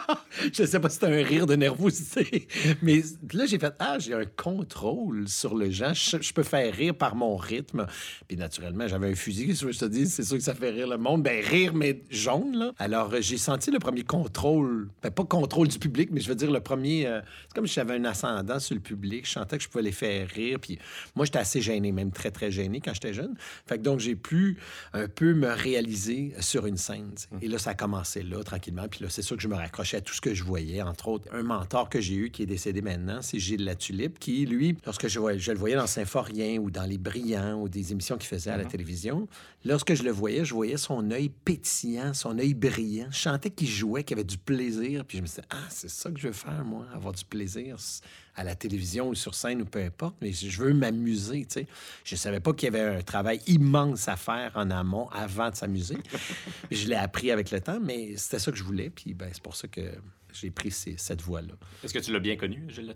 ah, 0.07 0.24
Je 0.53 0.65
sais 0.65 0.79
pas 0.79 0.89
si 0.89 0.95
c'était 0.95 1.07
un 1.07 1.24
rire 1.24 1.45
de 1.45 1.55
nervosité, 1.55 2.48
mais 2.81 3.01
là, 3.33 3.45
j'ai 3.45 3.60
fait 3.60 3.74
Ah, 3.79 3.98
j'ai 4.00 4.13
un 4.13 4.25
contrôle 4.25 5.27
sur 5.27 5.55
le 5.55 5.69
gens. 5.72 5.93
Je, 5.93 6.33
peux 6.33 6.43
faire 6.43 6.74
rire 6.74 6.95
par 6.95 7.15
mon 7.15 7.36
rythme. 7.36 7.86
Puis 8.27 8.38
naturellement, 8.38 8.88
j'avais 8.88 9.12
un 9.12 9.15
fusil, 9.15 9.55
je 9.55 9.77
te 9.77 9.86
dis, 9.86 10.07
c'est 10.07 10.24
sûr 10.24 10.38
que 10.38 10.43
ça 10.43 10.55
fait 10.55 10.69
rire 10.69 10.88
le 10.88 10.98
monde. 10.98 11.24
Ben, 11.24 11.43
rire, 11.43 11.74
mais 11.74 12.01
jaune 12.10 12.42
alors, 12.77 13.13
euh, 13.13 13.21
j'ai 13.21 13.38
senti 13.38 13.71
le 13.71 13.79
premier 13.79 14.03
contrôle, 14.03 14.89
ben, 15.01 15.12
pas 15.12 15.25
contrôle 15.25 15.67
du 15.67 15.79
public, 15.79 16.09
mais 16.12 16.21
je 16.21 16.29
veux 16.29 16.35
dire 16.35 16.51
le 16.51 16.59
premier. 16.59 17.07
Euh, 17.07 17.21
c'est 17.47 17.55
comme 17.55 17.67
si 17.67 17.75
j'avais 17.75 17.95
un 17.95 18.05
ascendant 18.05 18.59
sur 18.59 18.75
le 18.75 18.81
public. 18.81 19.25
Je 19.25 19.31
sentais 19.31 19.57
que 19.57 19.63
je 19.63 19.69
pouvais 19.69 19.83
les 19.83 19.91
faire 19.91 20.27
rire. 20.27 20.59
Puis 20.59 20.79
moi, 21.15 21.25
j'étais 21.25 21.39
assez 21.39 21.62
gêné, 21.62 21.91
même 21.91 22.12
très, 22.12 22.31
très 22.31 22.51
gêné 22.51 22.81
quand 22.81 22.93
j'étais 22.93 23.13
jeune. 23.13 23.35
Fait 23.67 23.77
que 23.77 23.83
donc, 23.83 24.00
j'ai 24.00 24.15
pu 24.15 24.57
un 24.93 25.07
peu 25.07 25.33
me 25.33 25.47
réaliser 25.47 26.33
sur 26.39 26.65
une 26.65 26.77
scène. 26.77 27.12
Et 27.41 27.47
là, 27.47 27.57
ça 27.57 27.71
a 27.71 27.73
commencé 27.73 28.23
là, 28.23 28.43
tranquillement. 28.43 28.88
Puis 28.89 29.03
là, 29.03 29.09
c'est 29.09 29.21
sûr 29.21 29.35
que 29.35 29.43
je 29.43 29.47
me 29.47 29.55
raccrochais 29.55 29.97
à 29.97 30.01
tout 30.01 30.13
ce 30.13 30.21
que 30.21 30.33
je 30.33 30.43
voyais. 30.43 30.81
Entre 30.81 31.07
autres, 31.07 31.27
un 31.33 31.43
mentor 31.43 31.89
que 31.89 32.01
j'ai 32.01 32.15
eu 32.15 32.29
qui 32.29 32.43
est 32.43 32.47
décédé 32.47 32.81
maintenant, 32.81 33.21
c'est 33.21 33.39
Gilles 33.39 33.65
Latulippe, 33.65 34.19
qui, 34.19 34.45
lui, 34.45 34.77
lorsque 34.85 35.07
je, 35.07 35.19
je 35.38 35.51
le 35.51 35.57
voyais 35.57 35.75
dans 35.75 35.88
Symphorien 35.88 36.57
ou 36.59 36.71
dans 36.71 36.83
Les 36.83 36.97
Brillants 36.97 37.59
ou 37.62 37.69
des 37.69 37.91
émissions 37.91 38.17
qu'il 38.17 38.27
faisait 38.27 38.51
à 38.51 38.57
la 38.57 38.63
mm-hmm. 38.63 38.67
télévision, 38.67 39.27
lorsque 39.65 39.93
je 39.93 40.03
le 40.03 40.12
voyais, 40.12 40.46
je 40.46 40.53
voyais 40.53 40.77
son 40.77 41.10
œil 41.12 41.29
pétillant, 41.29 42.13
son 42.13 42.38
œil 42.38 42.53
brillant. 42.53 43.08
Je 43.12 43.20
sentais 43.20 43.50
qu'il 43.50 43.67
jouait, 43.67 44.03
qu'il 44.03 44.15
avait 44.15 44.24
du 44.24 44.38
plaisir. 44.38 45.05
Puis 45.05 45.17
je 45.17 45.22
me 45.24 45.27
disais, 45.27 45.43
ah, 45.50 45.65
c'est 45.70 45.89
ça 45.89 46.12
que 46.12 46.20
je 46.20 46.27
veux 46.27 46.34
faire, 46.34 46.63
moi, 46.65 46.86
avoir 46.93 47.13
du 47.13 47.25
plaisir 47.25 47.77
à 48.36 48.43
la 48.43 48.55
télévision 48.55 49.10
ou 49.10 49.15
sur 49.15 49.36
scène 49.36 49.62
ou 49.62 49.65
peu 49.65 49.79
importe, 49.79 50.15
mais 50.22 50.32
je 50.32 50.62
veux 50.62 50.74
m'amuser, 50.74 51.46
tu 51.46 51.53
sais. 51.60 51.67
Je 52.03 52.15
savais 52.15 52.39
pas 52.39 52.53
qu'il 52.53 52.74
y 52.74 52.75
avait 52.75 52.98
un 52.98 53.01
travail 53.01 53.39
immense 53.48 54.08
à 54.08 54.15
faire 54.15 54.51
en 54.55 54.72
amont 54.72 55.08
avant 55.10 55.50
de 55.51 55.55
s'amuser. 55.55 55.98
je 56.72 56.88
l'ai 56.88 56.96
appris 56.96 57.32
avec 57.32 57.51
le 57.51 57.62
temps, 57.62 57.79
mais 57.79 58.17
c'était 58.17 58.39
ça 58.39 58.51
que 58.51 58.58
je 58.58 58.63
voulais. 58.63 58.89
Puis 58.89 59.13
ben, 59.13 59.29
c'est 59.32 59.43
pour 59.43 59.55
ça 59.55 59.67
que 59.67 59.82
j'ai 60.33 60.51
pris 60.51 60.71
cette 60.71 61.21
voie-là. 61.21 61.53
Est-ce 61.83 61.93
que 61.93 61.99
tu 61.99 62.11
l'as 62.11 62.19
bien 62.19 62.35
connu, 62.35 62.65
Gilles 62.69 62.87
là 62.87 62.93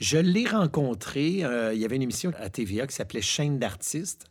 Je 0.00 0.18
l'ai 0.18 0.46
rencontré. 0.46 1.44
Euh, 1.44 1.72
il 1.74 1.80
y 1.80 1.84
avait 1.84 1.96
une 1.96 2.02
émission 2.02 2.32
à 2.38 2.50
TVA 2.50 2.86
qui 2.86 2.94
s'appelait 2.94 3.22
Chaîne 3.22 3.58
d'artistes 3.58 4.26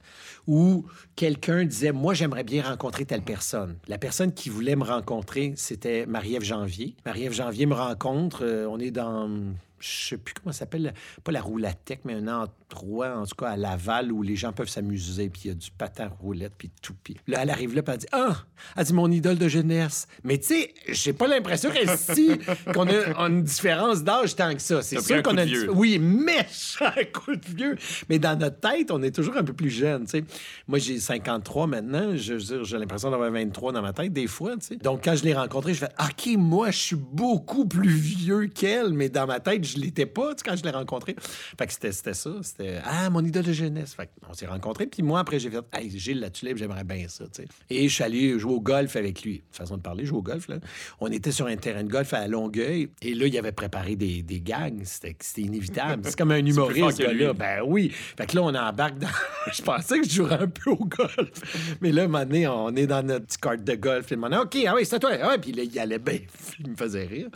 où 0.48 0.86
quelqu'un 1.16 1.66
disait 1.66 1.92
Moi, 1.92 2.14
j'aimerais 2.14 2.44
bien 2.44 2.64
rencontrer 2.64 3.06
telle 3.06 3.22
personne. 3.22 3.78
La 3.88 3.98
personne 3.98 4.34
qui 4.34 4.50
voulait 4.50 4.76
me 4.76 4.84
rencontrer, 4.84 5.54
c'était 5.56 6.06
Marie-Ève 6.06 6.44
Janvier. 6.44 6.96
Marie-Ève 7.06 7.34
Janvier 7.34 7.66
me 7.66 7.76
rencontre. 7.76 8.44
Euh, 8.44 8.68
on 8.70 8.80
est 8.80 8.92
dans 8.92 9.54
je 9.80 10.10
sais 10.10 10.18
plus 10.18 10.34
comment 10.34 10.52
ça 10.52 10.60
s'appelle, 10.60 10.94
pas 11.24 11.32
la 11.32 11.42
roulatec, 11.42 12.02
mais 12.06 12.14
un 12.14 12.28
endroit, 12.28 13.18
en 13.18 13.26
tout 13.26 13.36
cas, 13.36 13.50
à 13.50 13.58
Laval, 13.58 14.12
où 14.12 14.22
les 14.22 14.36
gens 14.36 14.52
peuvent 14.52 14.70
s'amuser, 14.70 15.30
puis 15.30 15.44
il 15.46 15.48
y 15.50 15.52
a 15.52 15.54
du 15.54 15.72
patin 15.72 16.10
roulette, 16.20 16.54
puis 16.58 16.72
tout. 16.82 16.96
Puis 17.04 17.18
là, 17.28 17.40
elle 17.42 17.50
arrive 17.50 17.76
là, 17.76 17.82
puis 17.82 17.94
elle 17.94 18.00
dit 18.00 18.08
Ah, 18.12 18.38
elle 18.76 18.86
dit 18.86 18.94
mon 18.94 19.12
idole 19.12 19.38
de 19.38 19.48
jeunesse. 19.48 20.08
Mais 20.24 20.38
tu 20.38 20.48
sais, 20.48 20.74
j'ai 20.88 21.14
pas 21.14 21.28
l'impression 21.28 21.72
si 21.98 22.32
qu'on 22.74 22.88
a, 22.88 23.28
une 23.28 23.44
différence 23.44 24.04
d'âge 24.04 24.36
tant 24.36 24.54
que 24.54 24.62
ça. 24.62 24.82
C'est 24.82 25.02
sûr 25.02 25.24
qu'on 25.24 25.38
a. 25.38 25.46
Vieux. 25.46 25.72
Oui, 25.72 26.00
méchant 26.00 26.92
coup 27.14 27.36
de 27.36 27.46
vieux. 27.56 27.78
Mais 28.10 28.20
dans 28.20 28.38
notre 28.38 28.60
tête, 28.60 28.92
on 28.92 29.02
est 29.02 29.12
toujours 29.12 29.38
un 29.38 29.44
peu 29.44 29.54
plus 29.54 29.70
jeune, 29.70 30.04
tu 30.04 30.12
sais. 30.12 30.24
Moi, 30.68 30.80
j'ai 30.80 31.00
53 31.00 31.68
maintenant. 31.68 32.16
Je 32.16 32.34
veux 32.34 32.40
dire, 32.40 32.64
j'ai 32.64 32.78
l'impression 32.78 33.10
d'avoir 33.10 33.32
23 33.32 33.72
dans 33.72 33.82
ma 33.82 33.94
tête, 33.94 34.14
des 34.14 34.28
fois, 34.28 34.56
tu 34.58 34.68
sais. 34.68 34.76
Donc, 34.76 35.04
quand 35.04 35.16
je 35.16 35.24
l'ai 35.24 35.34
rencontrée, 35.34 35.74
je 35.74 35.80
fais 35.80 35.94
OK, 36.00 36.38
moi, 36.38 36.72
je 36.72 36.78
suis 36.78 36.96
beaucoup 36.96 37.66
plus 37.66 37.90
vieux 37.90 38.48
qu'elle, 38.48 38.94
mais 38.94 39.10
dans 39.10 39.26
ma 39.26 39.40
tête, 39.40 39.64
je 39.74 39.80
l'étais 39.80 40.06
pas 40.06 40.34
quand 40.44 40.56
je 40.56 40.64
l'ai 40.64 40.70
rencontré. 40.72 41.16
Fait 41.58 41.68
que 41.68 41.74
c'était 41.74 42.14
ça. 42.14 42.32
C'était 42.42 42.80
Ah, 42.84 43.10
mon 43.10 43.24
idole 43.24 43.44
de 43.44 43.54
jeunesse. 43.54 43.94
Fait 43.94 44.10
on 44.30 44.34
s'est 44.34 44.48
rencontrés. 44.48 44.88
Puis 44.88 45.04
moi, 45.04 45.20
après, 45.20 45.40
j'ai 45.40 45.50
fait 45.50 45.60
Hey, 45.74 45.90
Gilles 45.98 46.20
la 46.20 46.30
tulipe, 46.30 46.58
j'aimerais 46.58 46.84
bien 46.84 47.08
ça. 47.08 47.26
Et 47.70 47.88
je 47.88 47.94
suis 47.94 48.04
allé 48.04 48.38
jouer 48.40 48.54
au 48.54 48.62
golf 48.62 48.96
avec 48.96 49.24
lui. 49.24 49.44
Façon 49.52 49.78
de 49.78 49.82
parler, 49.82 50.06
jouer 50.06 50.18
au 50.20 50.22
golf. 50.24 50.48
Là. 50.48 50.58
On 51.00 51.08
était 51.12 51.32
sur 51.32 51.46
un 51.48 51.56
terrain 51.58 51.84
de 51.84 51.90
golf 51.90 52.14
à 52.14 52.28
Longueuil. 52.28 52.90
Et 53.02 53.14
là, 53.14 53.28
il 53.28 53.38
avait 53.38 53.52
préparé 53.52 53.96
des, 53.96 54.22
des 54.24 54.42
gags. 54.42 54.82
C'était 54.84 55.16
inévitable. 55.42 56.04
C'est 56.06 56.18
comme 56.18 56.32
un 56.32 56.38
humoriste, 56.46 57.00
gars-là. 57.00 57.34
Ben 57.34 57.62
oui. 57.66 57.90
Fait 58.18 58.26
que 58.26 58.36
là, 58.36 58.44
on 58.44 58.54
embarque 58.56 58.98
dans. 59.00 59.08
je 59.54 59.62
pensais 59.62 60.00
que 60.00 60.08
je 60.08 60.14
jouerais 60.16 60.40
un 60.42 60.48
peu 60.48 60.72
au 60.72 60.86
golf. 60.86 61.78
Mais 61.82 61.92
là, 61.92 62.08
maintenant, 62.08 62.66
on 62.68 62.76
est 62.76 62.88
dans 62.88 63.06
notre 63.06 63.26
petit 63.26 63.38
carte 63.38 63.64
de 63.64 63.76
golf. 63.76 64.08
Il 64.12 64.18
m'a 64.18 64.30
dit 64.30 64.36
OK, 64.38 64.58
ah 64.68 64.74
oui, 64.76 64.86
c'est 64.86 65.00
toi. 65.00 65.12
Ah, 65.22 65.38
puis 65.38 65.52
là, 65.52 65.64
il 65.64 65.80
allait 65.80 66.00
bien. 66.00 66.20
Il 66.60 66.72
me 66.72 66.76
faisait 66.76 67.06
rire. 67.06 67.28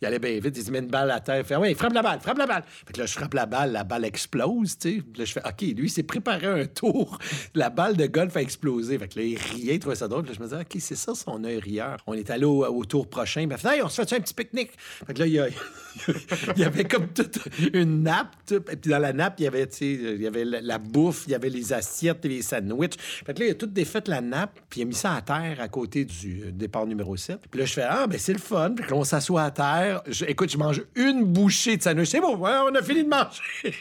Il 0.00 0.06
allait 0.06 0.18
bien 0.18 0.38
vite. 0.40 0.56
Il 0.56 0.64
se 0.64 0.70
met 0.70 0.78
une 0.80 0.88
balle 0.88 1.10
à 1.10 1.20
terre. 1.20 1.38
Il 1.38 1.44
fait, 1.44 1.56
ouais, 1.56 1.74
frappe 1.82 1.94
la 1.94 2.02
balle, 2.02 2.20
frappe 2.20 2.38
la 2.38 2.46
balle. 2.46 2.62
Fait 2.86 2.92
que 2.92 3.00
là, 3.00 3.06
je 3.06 3.12
frappe 3.12 3.34
la 3.34 3.46
balle, 3.46 3.72
la 3.72 3.82
balle 3.82 4.04
explose, 4.04 4.78
tu. 4.78 5.02
Là, 5.16 5.24
je 5.24 5.32
fais, 5.32 5.40
OK, 5.40 5.60
lui, 5.62 5.86
il 5.86 5.90
s'est 5.90 6.04
préparé 6.04 6.46
un 6.46 6.66
tour. 6.66 7.18
La 7.54 7.70
balle 7.70 7.96
de 7.96 8.06
golf 8.06 8.36
a 8.36 8.42
explosé. 8.42 8.98
Fait 8.98 9.08
que 9.08 9.18
là, 9.18 9.24
il 9.24 9.36
riait, 9.36 9.74
il 9.74 9.78
trouvait 9.78 9.96
ça 9.96 10.08
drôle. 10.08 10.22
Puis 10.22 10.32
là, 10.32 10.36
je 10.38 10.42
me 10.42 10.48
disais, 10.48 10.60
OK, 10.60 10.80
c'est 10.80 10.96
ça 10.96 11.14
son 11.14 11.42
œil 11.44 11.58
rieur. 11.58 11.98
On 12.06 12.14
est 12.14 12.30
allé 12.30 12.44
au, 12.44 12.84
tour 12.84 13.08
prochain. 13.08 13.46
Ben, 13.46 13.56
hey, 13.64 13.82
on 13.82 13.88
se 13.88 14.02
fait 14.02 14.16
un 14.16 14.20
petit 14.20 14.34
pique-nique? 14.34 14.70
Fait 15.06 15.14
que 15.14 15.18
là, 15.20 15.26
il 15.26 15.32
y, 15.32 15.38
a, 15.40 15.48
il 16.56 16.62
y 16.62 16.64
avait 16.64 16.84
comme 16.84 17.08
toute 17.08 17.38
une 17.72 18.02
nappe. 18.04 18.36
Puis 18.46 18.90
dans 18.90 18.98
la 18.98 19.12
nappe, 19.12 19.34
il 19.38 19.44
y 19.44 19.46
avait, 19.46 19.68
sais, 19.70 19.92
il 19.92 20.22
y 20.22 20.26
avait 20.26 20.44
la, 20.44 20.78
bouffe, 20.78 21.24
il 21.26 21.32
y 21.32 21.34
avait 21.34 21.50
les 21.50 21.72
assiettes, 21.72 22.24
les 22.24 22.42
sandwichs. 22.42 22.98
Fait 22.98 23.34
que 23.34 23.40
là, 23.40 23.46
il 23.46 23.50
a 23.50 23.54
tout 23.54 23.66
défait 23.66 24.02
la 24.06 24.20
nappe, 24.20 24.60
puis 24.68 24.80
il 24.80 24.82
a 24.84 24.86
mis 24.86 24.94
ça 24.94 25.14
à 25.14 25.20
terre 25.20 25.60
à 25.60 25.68
côté 25.68 26.04
du 26.04 26.44
euh, 26.44 26.50
départ 26.52 26.86
numéro 26.86 27.16
7. 27.16 27.40
Puis 27.50 27.60
là, 27.60 27.66
je 27.66 27.72
fais, 27.72 27.86
ah, 27.88 28.06
ben 28.06 28.18
c'est 28.18 28.32
le 28.32 28.38
fun. 28.38 28.72
Puis 28.76 28.90
là, 28.90 28.96
on 28.96 29.04
s'assoit 29.04 29.42
à 29.42 29.50
terre. 29.50 30.02
écoute, 30.26 30.50
je 30.50 30.58
mange 30.58 30.82
une 30.94 31.24
bouchée 31.24 31.71
de 31.76 31.82
sandwich. 31.82 32.08
C'est 32.08 32.20
bon, 32.20 32.36
on 32.38 32.74
a 32.74 32.82
fini 32.82 33.04
de 33.04 33.08
manger. 33.08 33.74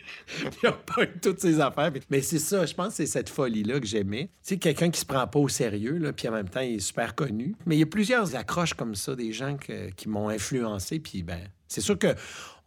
il 0.63 0.67
a 0.67 0.71
pas 0.71 1.05
toutes 1.21 1.39
ces 1.39 1.59
affaires. 1.59 1.91
Mais 2.09 2.21
c'est 2.21 2.39
ça, 2.39 2.65
je 2.65 2.73
pense 2.73 2.89
que 2.89 2.93
c'est 2.95 3.05
cette 3.05 3.29
folie-là 3.29 3.79
que 3.79 3.87
j'aimais. 3.87 4.29
Sais, 4.41 4.57
quelqu'un 4.57 4.89
qui 4.89 4.99
se 4.99 5.05
prend 5.05 5.27
pas 5.27 5.39
au 5.39 5.47
sérieux, 5.47 5.99
puis 6.15 6.27
en 6.27 6.31
même 6.31 6.49
temps, 6.49 6.61
il 6.61 6.75
est 6.75 6.79
super 6.79 7.15
connu. 7.15 7.55
Mais 7.65 7.75
il 7.75 7.79
y 7.79 7.83
a 7.83 7.87
plusieurs 7.87 8.35
accroches 8.35 8.73
comme 8.73 8.95
ça, 8.95 9.15
des 9.15 9.31
gens 9.31 9.57
qui 9.95 10.09
m'ont 10.09 10.29
influencé, 10.29 10.99
puis 10.99 11.23
ben, 11.23 11.39
c'est 11.67 11.81
sûr 11.81 11.97
que 11.97 12.13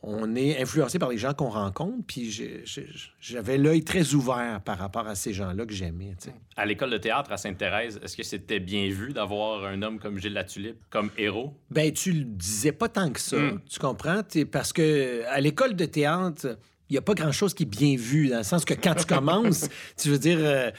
on 0.07 0.37
est 0.37 0.61
influencé 0.61 0.99
par 0.99 1.09
les 1.09 1.17
gens 1.17 1.33
qu'on 1.33 1.49
rencontre, 1.49 2.05
puis 2.07 2.31
j'avais 3.21 3.57
l'œil 3.57 3.83
très 3.83 4.13
ouvert 4.15 4.61
par 4.63 4.79
rapport 4.79 5.07
à 5.07 5.15
ces 5.15 5.33
gens-là 5.33 5.65
que 5.65 5.73
j'aimais. 5.73 6.15
À 6.57 6.67
l'école 6.67 6.91
de 6.91 6.99
théâtre 6.99 7.33
à 7.33 7.39
Sainte-Thérèse, 7.39 8.01
est-ce 8.03 8.17
que 8.17 8.23
c'était 8.23 8.61
bien 8.61 8.89
vu 8.91 9.15
d'avoir 9.15 9.65
un 9.65 9.81
homme 9.81 9.99
comme 9.99 10.19
Gilles 10.19 10.35
Latulippe 10.35 10.77
comme 10.91 11.11
héros? 11.17 11.55
Ben, 11.71 11.91
tu 11.91 12.13
le 12.13 12.25
disais 12.25 12.73
pas 12.73 12.89
tant 12.89 13.11
que 13.11 13.21
ça, 13.21 13.39
hmm. 13.39 13.61
tu 13.69 13.81
comprends? 13.81 14.21
Parce 14.53 14.75
que 14.75 15.25
à 15.27 15.41
l'école 15.41 15.75
de 15.75 15.87
théâtre, 15.87 16.59
il 16.91 16.93
n'y 16.93 16.99
a 16.99 17.03
pas 17.03 17.15
grand-chose 17.15 17.55
qui 17.55 17.63
est 17.63 17.67
bien 17.67 17.97
vu, 17.97 18.29
dans 18.29 18.39
le 18.39 18.45
sens 18.45 18.67
que 18.67 18.75
quand 18.75 18.95
tu 18.95 19.07
commences, 19.07 19.69
tu 19.97 20.11
veux 20.11 20.19
dire... 20.19 20.39
Euh, 20.41 20.71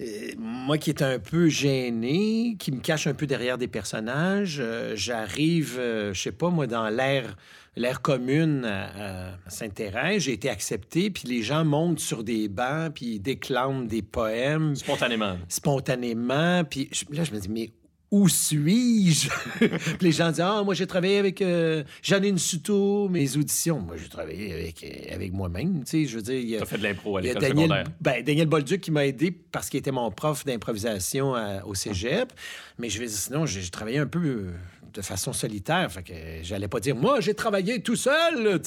euh, 0.00 0.30
moi 0.38 0.78
qui 0.78 0.90
est 0.90 1.02
un 1.02 1.18
peu 1.18 1.48
gêné, 1.48 2.54
qui 2.56 2.70
me 2.70 2.78
cache 2.78 3.08
un 3.08 3.14
peu 3.14 3.26
derrière 3.26 3.58
des 3.58 3.66
personnages, 3.66 4.58
euh, 4.60 4.94
j'arrive, 4.94 5.74
je 5.76 6.12
sais 6.14 6.30
pas, 6.30 6.50
moi, 6.50 6.68
dans 6.68 6.88
l'air 6.88 7.36
l'air 7.78 8.02
commune 8.02 8.64
à, 8.64 9.38
Sainte-Thérèse. 9.48 10.22
J'ai 10.22 10.32
été 10.32 10.50
accepté, 10.50 11.10
puis 11.10 11.28
les 11.28 11.42
gens 11.42 11.64
montent 11.64 12.00
sur 12.00 12.24
des 12.24 12.48
bancs, 12.48 12.92
puis 12.94 13.06
ils 13.14 13.18
déclament 13.20 13.86
des 13.86 14.02
poèmes. 14.02 14.74
Spontanément. 14.74 15.36
Spontanément. 15.48 16.64
Puis 16.64 16.90
là, 17.10 17.24
je 17.24 17.32
me 17.32 17.40
dis, 17.40 17.48
mais 17.48 17.70
où 18.10 18.26
suis-je? 18.28 19.28
les 20.00 20.12
gens 20.12 20.30
disent 20.30 20.40
Ah, 20.40 20.62
moi, 20.64 20.72
j'ai 20.74 20.86
travaillé 20.86 21.18
avec 21.18 21.42
euh, 21.42 21.84
Janine 22.02 22.38
Suto, 22.38 23.08
mes 23.08 23.36
auditions. 23.36 23.80
Moi, 23.80 23.96
j'ai 23.98 24.08
travaillé 24.08 24.52
avec, 24.52 24.82
euh, 24.82 25.14
avec 25.14 25.32
moi-même. 25.32 25.84
Tu 25.84 25.90
sais, 25.90 26.04
je 26.06 26.16
veux 26.16 26.22
dire. 26.22 26.58
Tu 26.58 26.62
as 26.62 26.66
fait 26.66 26.78
de 26.78 26.84
l'impro 26.84 27.18
à 27.18 27.20
l'école 27.20 27.42
Daniel, 27.42 27.84
ben, 28.00 28.24
Daniel 28.24 28.46
Bolduc 28.46 28.80
qui 28.80 28.90
m'a 28.90 29.06
aidé 29.06 29.30
parce 29.30 29.68
qu'il 29.68 29.78
était 29.78 29.92
mon 29.92 30.10
prof 30.10 30.44
d'improvisation 30.46 31.34
au 31.66 31.74
cégep. 31.74 32.32
Mais 32.78 32.88
je 32.88 32.98
vais 32.98 33.06
dire, 33.06 33.16
sinon, 33.16 33.44
j'ai 33.44 33.68
travaillé 33.68 33.98
un 33.98 34.06
peu. 34.06 34.26
Euh, 34.26 34.52
de 34.98 35.02
façon 35.02 35.32
solitaire. 35.32 35.90
Fait 35.92 36.02
que 36.02 36.12
j'allais 36.42 36.66
pas 36.66 36.80
dire, 36.80 36.96
moi, 36.96 37.20
j'ai 37.20 37.34
travaillé 37.34 37.80
tout 37.80 37.94
seul, 37.94 38.60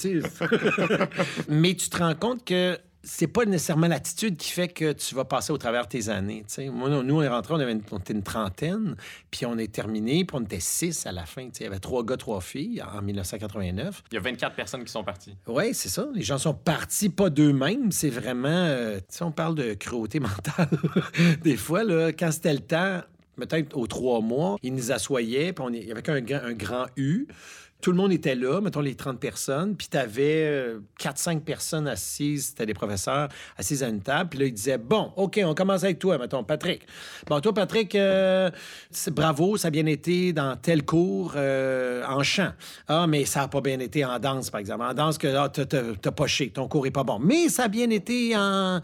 Mais 1.50 1.74
tu 1.74 1.90
te 1.90 1.98
rends 1.98 2.16
compte 2.16 2.46
que 2.46 2.80
c'est 3.04 3.28
pas 3.28 3.44
nécessairement 3.46 3.88
l'attitude 3.88 4.38
qui 4.38 4.52
fait 4.52 4.70
que 4.70 4.94
tu 4.94 5.14
vas 5.14 5.26
passer 5.26 5.52
au 5.52 5.58
travers 5.58 5.90
tes 5.90 6.08
années. 6.08 6.46
Moi, 6.72 6.88
nous, 7.04 7.16
on 7.16 7.22
est 7.22 7.28
rentrés, 7.28 7.54
on, 7.56 7.60
avait 7.60 7.74
une, 7.74 7.82
était 7.82 8.14
une 8.14 8.24
trentaine, 8.24 8.96
puis 9.30 9.46
on 9.46 9.58
est 9.58 9.74
terminé, 9.74 10.24
puis 10.24 10.38
on 10.40 10.44
était 10.44 10.62
six 10.62 11.06
à 11.06 11.12
la 11.12 11.26
fin. 11.26 11.50
Il 11.60 11.64
y 11.64 11.66
avait 11.66 11.80
trois 11.80 12.06
gars, 12.06 12.16
trois 12.16 12.40
filles 12.40 12.82
en 12.82 13.02
1989. 13.02 14.04
Il 14.12 14.16
y 14.16 14.18
a 14.18 14.22
24 14.22 14.56
personnes 14.56 14.86
qui 14.86 14.92
sont 14.92 15.04
parties. 15.04 15.36
Oui, 15.48 15.74
c'est 15.74 15.90
ça. 15.90 16.08
Les 16.14 16.22
gens 16.22 16.38
sont 16.38 16.54
partis 16.54 17.10
pas 17.10 17.30
d'eux-mêmes. 17.30 17.92
C'est 17.92 18.10
vraiment. 18.10 18.48
Euh, 18.50 19.00
on 19.20 19.32
parle 19.32 19.56
de 19.56 19.74
cruauté 19.74 20.20
mentale. 20.22 20.70
Des 21.42 21.58
fois, 21.58 21.84
là, 21.84 22.14
quand 22.14 22.32
c'était 22.32 22.54
le 22.54 22.60
temps, 22.60 23.02
peut-être 23.46 23.78
aux 23.78 23.88
trois 23.88 24.22
mois, 24.22 24.58
ils 24.64 24.74
nous 24.74 24.92
assoyaient, 24.92 25.54
puis 25.54 25.66
il 25.74 25.88
y 25.88 25.92
avait 25.92 26.10
un, 26.10 26.46
un 26.46 26.54
grand 26.54 26.86
U 26.98 27.28
tout 27.82 27.92
le 27.92 27.98
monde 27.98 28.12
était 28.12 28.36
là, 28.36 28.62
mettons 28.62 28.82
les 28.82 28.96
30 28.96 29.20
personnes, 29.20 29.76
puis 29.76 29.88
tu 29.90 29.98
avais 29.98 30.76
4-5 31.00 31.42
personnes 31.42 31.88
assises, 31.88 32.48
c'était 32.50 32.66
des 32.66 32.74
professeurs 32.74 33.30
assises 33.58 33.84
à 33.84 33.88
une 33.88 34.02
table, 34.02 34.30
puis 34.30 34.40
là, 34.40 34.46
ils 34.46 34.54
disaient 34.54 34.78
Bon, 34.78 35.12
OK, 35.16 35.40
on 35.44 35.54
commence 35.54 35.84
avec 35.84 36.00
toi, 36.00 36.18
mettons, 36.18 36.44
Patrick. 36.44 36.86
Bon, 37.28 37.40
toi, 37.40 37.54
Patrick, 37.54 37.96
euh, 37.96 38.50
bravo, 39.12 39.58
ça 39.58 39.70
a 39.70 39.72
bien 39.72 39.86
été 39.86 40.34
dans 40.34 40.56
tel 40.56 40.84
cours 40.84 41.34
euh, 41.36 42.04
en 42.08 42.24
chant. 42.24 42.52
Ah, 42.88 43.08
mais 43.08 43.26
ça 43.26 43.42
n'a 43.42 43.48
pas 43.48 43.62
bien 43.62 43.80
été 43.80 44.06
en 44.06 44.20
danse, 44.20 44.50
par 44.50 44.60
exemple. 44.60 44.84
En 44.84 44.94
danse, 44.94 45.18
que 45.18 45.28
ah, 45.28 45.50
t'as 45.50 46.12
poché, 46.12 46.50
ton 46.50 46.68
cours 46.68 46.86
est 46.86 46.92
pas 46.92 47.04
bon. 47.04 47.20
Mais 47.20 47.50
ça 47.50 47.64
a 47.64 47.68
bien 47.68 47.90
été 47.90 48.36
en, 48.36 48.82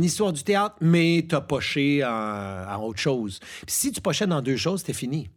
histoire 0.00 0.32
du 0.32 0.42
théâtre, 0.42 0.76
mais 0.80 1.26
t'as 1.28 1.40
poché 1.40 2.04
en, 2.04 2.08
en 2.68 2.82
autre 2.84 3.00
chose. 3.00 3.40
Puis 3.40 3.74
si 3.74 3.92
tu 3.92 4.00
pochais 4.00 4.26
dans 4.26 4.40
deux 4.40 4.56
choses, 4.56 4.80
c'était 4.80 4.92
fini. 4.92 5.28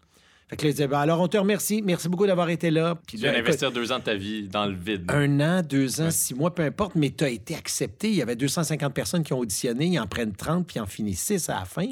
Fait 0.52 0.58
que 0.58 0.64
là, 0.64 0.70
il 0.70 0.74
disait, 0.74 0.88
ben, 0.88 1.00
alors 1.00 1.22
on 1.22 1.30
te 1.30 1.38
remercie, 1.38 1.82
merci 1.82 2.10
beaucoup 2.10 2.28
d'avoir 2.28 2.50
été 2.50 2.72
là. 2.72 2.96
Puis 3.08 3.18
tu 3.18 3.24
viens 3.24 3.32
d'investir 3.32 3.72
deux 3.72 3.90
ans 3.94 4.00
de 4.00 4.04
ta 4.04 4.16
vie 4.16 4.50
dans 4.50 4.66
le 4.66 4.76
vide. 4.76 5.06
Un 5.08 5.40
an, 5.40 5.62
deux 5.62 6.02
ans, 6.02 6.12
six 6.12 6.36
mois, 6.36 6.54
peu 6.54 6.64
importe, 6.64 6.96
mais 6.96 7.10
tu 7.10 7.24
as 7.24 7.30
été 7.30 7.56
accepté. 7.56 8.10
Il 8.10 8.16
y 8.16 8.22
avait 8.22 8.36
250 8.36 8.94
personnes 8.94 9.24
qui 9.24 9.32
ont 9.32 9.40
auditionné, 9.40 9.86
ils 9.86 10.00
en 10.00 10.08
prennent 10.08 10.36
30, 10.36 10.68
puis 10.68 10.76
ils 10.76 10.82
en 10.82 10.86
finissent 10.86 11.24
6 11.24 11.48
à 11.48 11.60
la 11.60 11.66
fin. 11.66 11.88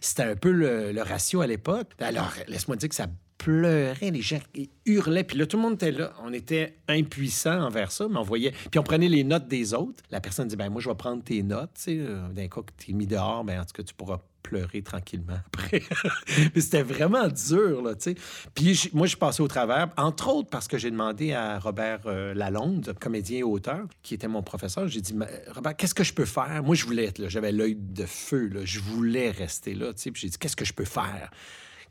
C'était 0.00 0.22
un 0.22 0.36
peu 0.36 0.52
le, 0.52 0.92
le 0.92 1.02
ratio 1.02 1.40
à 1.40 1.48
l'époque. 1.48 1.88
Alors, 1.98 2.32
laisse-moi 2.46 2.76
dire 2.76 2.88
que 2.88 2.94
ça 2.94 3.08
pleurait, 3.36 4.12
les 4.12 4.22
gens 4.22 4.38
hurlaient. 4.86 5.24
Puis 5.24 5.36
là, 5.36 5.46
tout 5.46 5.56
le 5.56 5.64
monde 5.64 5.74
était 5.74 5.90
là. 5.90 6.12
On 6.24 6.32
était 6.32 6.76
impuissants 6.88 7.62
envers 7.62 7.90
ça, 7.90 8.06
mais 8.08 8.18
on 8.18 8.22
voyait. 8.22 8.52
Puis 8.70 8.78
on 8.78 8.82
prenait 8.82 9.08
les 9.08 9.24
notes 9.24 9.48
des 9.48 9.74
autres. 9.74 10.02
La 10.10 10.20
personne 10.20 10.48
dit 10.48 10.56
ben 10.56 10.70
moi, 10.70 10.80
je 10.80 10.88
vais 10.88 10.94
prendre 10.94 11.22
tes 11.22 11.42
notes. 11.42 11.72
Euh, 11.88 12.28
d'un 12.28 12.48
coup 12.48 12.62
tu 12.78 12.92
es 12.92 12.94
mis 12.94 13.06
dehors, 13.06 13.44
ben 13.44 13.60
en 13.60 13.64
tout 13.64 13.72
cas, 13.74 13.82
tu 13.82 13.92
pourras 13.92 14.20
pleurer 14.44 14.82
tranquillement 14.82 15.38
après. 15.46 15.82
c'était 16.54 16.82
vraiment 16.82 17.26
dur, 17.26 17.82
là, 17.82 17.96
tu 17.96 18.12
sais. 18.12 18.14
Puis 18.54 18.90
moi, 18.92 19.08
je 19.08 19.16
passé 19.16 19.42
au 19.42 19.48
travers, 19.48 19.88
entre 19.96 20.28
autres 20.28 20.48
parce 20.50 20.68
que 20.68 20.78
j'ai 20.78 20.92
demandé 20.92 21.32
à 21.32 21.58
Robert 21.58 22.00
euh, 22.06 22.34
Lalonde, 22.34 22.94
comédien 23.00 23.38
et 23.38 23.42
auteur, 23.42 23.86
qui 24.02 24.14
était 24.14 24.28
mon 24.28 24.42
professeur, 24.42 24.86
j'ai 24.86 25.00
dit, 25.00 25.14
Robert, 25.52 25.74
qu'est-ce 25.74 25.94
que 25.94 26.04
je 26.04 26.12
peux 26.12 26.26
faire? 26.26 26.62
Moi, 26.62 26.76
je 26.76 26.84
voulais 26.84 27.06
être 27.06 27.18
là, 27.18 27.28
j'avais 27.28 27.50
l'œil 27.50 27.74
de 27.74 28.06
feu, 28.06 28.48
là, 28.52 28.60
je 28.64 28.78
voulais 28.78 29.30
rester 29.30 29.74
là, 29.74 29.92
tu 29.92 30.02
sais. 30.02 30.10
Puis 30.12 30.22
j'ai 30.22 30.28
dit, 30.28 30.38
qu'est-ce 30.38 30.56
que 30.56 30.64
je 30.64 30.74
peux 30.74 30.84
faire? 30.84 31.30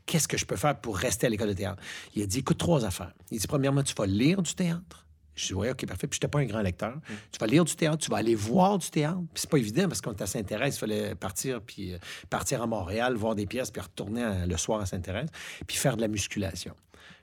qu'est-ce 0.06 0.28
que 0.28 0.36
je 0.36 0.44
peux 0.44 0.56
faire 0.56 0.78
pour 0.78 0.98
rester 0.98 1.26
à 1.26 1.30
l'école 1.30 1.48
de 1.48 1.54
théâtre? 1.54 1.82
Il 2.14 2.22
a 2.22 2.26
dit, 2.26 2.40
écoute, 2.40 2.58
trois 2.58 2.84
affaires. 2.84 3.14
Il 3.30 3.38
dit, 3.38 3.46
premièrement, 3.46 3.82
tu 3.82 3.94
vas 3.94 4.06
lire 4.06 4.42
du 4.42 4.54
théâtre. 4.54 5.06
Je 5.34 5.48
dis, 5.48 5.54
oui, 5.54 5.68
OK, 5.68 5.86
parfait. 5.86 6.06
Puis, 6.06 6.18
je 6.20 6.26
n'étais 6.26 6.28
pas 6.28 6.40
un 6.40 6.46
grand 6.46 6.62
lecteur. 6.62 6.96
Tu 7.30 7.38
vas 7.38 7.46
lire 7.46 7.64
du 7.64 7.74
théâtre, 7.74 7.98
tu 7.98 8.10
vas 8.10 8.18
aller 8.18 8.34
voir 8.34 8.78
du 8.78 8.88
théâtre. 8.90 9.18
Puis, 9.32 9.42
c'est 9.42 9.50
pas 9.50 9.58
évident 9.58 9.88
parce 9.88 10.00
qu'on 10.00 10.12
à 10.12 10.26
Saint-Thérèse, 10.26 10.76
il 10.76 10.78
fallait 10.78 11.14
partir, 11.14 11.60
puis 11.60 11.94
euh, 11.94 11.98
partir 12.30 12.62
à 12.62 12.66
Montréal, 12.66 13.14
voir 13.14 13.34
des 13.34 13.46
pièces, 13.46 13.70
puis 13.70 13.82
retourner 13.82 14.46
le 14.46 14.56
soir 14.56 14.80
à 14.80 14.86
Saint-Thérèse, 14.86 15.28
puis 15.66 15.76
faire 15.76 15.96
de 15.96 16.02
la 16.02 16.08
musculation. 16.08 16.74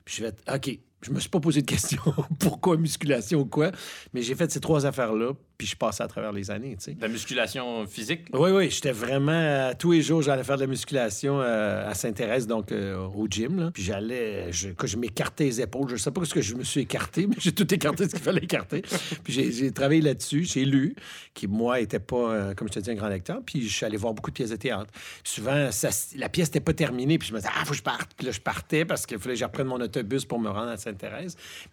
Puis, 0.06 0.15
je 0.17 0.24
vais 0.24 0.34
OK, 0.54 0.80
je 1.01 1.11
me 1.11 1.19
suis 1.19 1.29
pas 1.29 1.39
posé 1.39 1.61
de 1.61 1.65
question 1.65 2.01
pourquoi 2.39 2.77
musculation 2.77 3.39
ou 3.39 3.45
quoi, 3.45 3.71
mais 4.13 4.21
j'ai 4.21 4.35
fait 4.35 4.51
ces 4.51 4.59
trois 4.59 4.85
affaires-là, 4.85 5.33
puis 5.57 5.67
je 5.67 5.75
passais 5.75 6.03
à 6.03 6.07
travers 6.07 6.31
les 6.31 6.49
années. 6.51 6.75
Tu 6.77 6.85
sais. 6.85 6.97
La 6.99 7.07
musculation 7.07 7.85
physique? 7.85 8.21
Oui, 8.33 8.51
oui, 8.51 8.69
j'étais 8.69 8.91
vraiment. 8.91 9.71
tous 9.77 9.91
les 9.91 10.01
jours, 10.01 10.21
j'allais 10.21 10.43
faire 10.43 10.55
de 10.55 10.61
la 10.61 10.67
musculation 10.67 11.39
euh, 11.39 11.89
à 11.89 11.93
Saint-Thérèse, 11.93 12.47
donc 12.47 12.71
euh, 12.71 12.97
au 12.97 13.27
gym. 13.27 13.59
Là. 13.59 13.71
Puis 13.71 13.83
j'allais, 13.83 14.51
je, 14.51 14.69
je 14.83 14.97
m'écartais 14.97 15.45
les 15.45 15.61
épaules, 15.61 15.89
je 15.89 15.97
sais 15.97 16.11
pas 16.11 16.23
ce 16.25 16.33
que 16.33 16.41
je 16.41 16.55
me 16.55 16.63
suis 16.63 16.81
écarté, 16.81 17.27
mais 17.29 17.35
j'ai 17.37 17.51
tout 17.51 17.71
écarté 17.73 18.05
ce 18.05 18.09
qu'il 18.09 18.19
fallait 18.19 18.43
écarter. 18.43 18.83
puis 19.23 19.33
j'ai 19.33 19.71
travaillé 19.71 20.01
là-dessus, 20.01 20.43
j'ai 20.43 20.65
lu, 20.65 20.95
qui 21.33 21.47
moi 21.47 21.79
était 21.79 21.99
pas, 21.99 22.15
euh, 22.15 22.53
comme 22.53 22.67
je 22.67 22.73
te 22.73 22.79
dis, 22.79 22.91
un 22.91 22.95
grand 22.95 23.09
lecteur, 23.09 23.41
puis 23.45 23.67
je 23.67 23.75
suis 23.75 23.85
allé 23.85 23.97
voir 23.97 24.13
beaucoup 24.13 24.31
de 24.31 24.35
pièces 24.35 24.51
de 24.51 24.55
théâtre. 24.55 24.91
souvent, 25.23 25.71
ça, 25.71 25.89
la 26.15 26.29
pièce 26.29 26.49
n'était 26.49 26.59
pas 26.59 26.73
terminée, 26.73 27.17
puis 27.17 27.27
je 27.27 27.33
me 27.33 27.39
disais, 27.39 27.51
ah, 27.55 27.65
faut 27.65 27.71
que 27.71 27.77
je 27.77 27.83
parte. 27.83 28.11
Puis 28.15 28.25
là, 28.25 28.31
je 28.31 28.41
partais 28.41 28.85
parce 28.85 29.05
qu'il 29.05 29.19
fallait 29.19 29.35
que 29.35 29.39
je 29.39 29.45
reprenne 29.45 29.67
mon 29.67 29.79
autobus 29.79 30.25
pour 30.25 30.39
me 30.39 30.49
rendre 30.49 30.69
à 30.69 30.77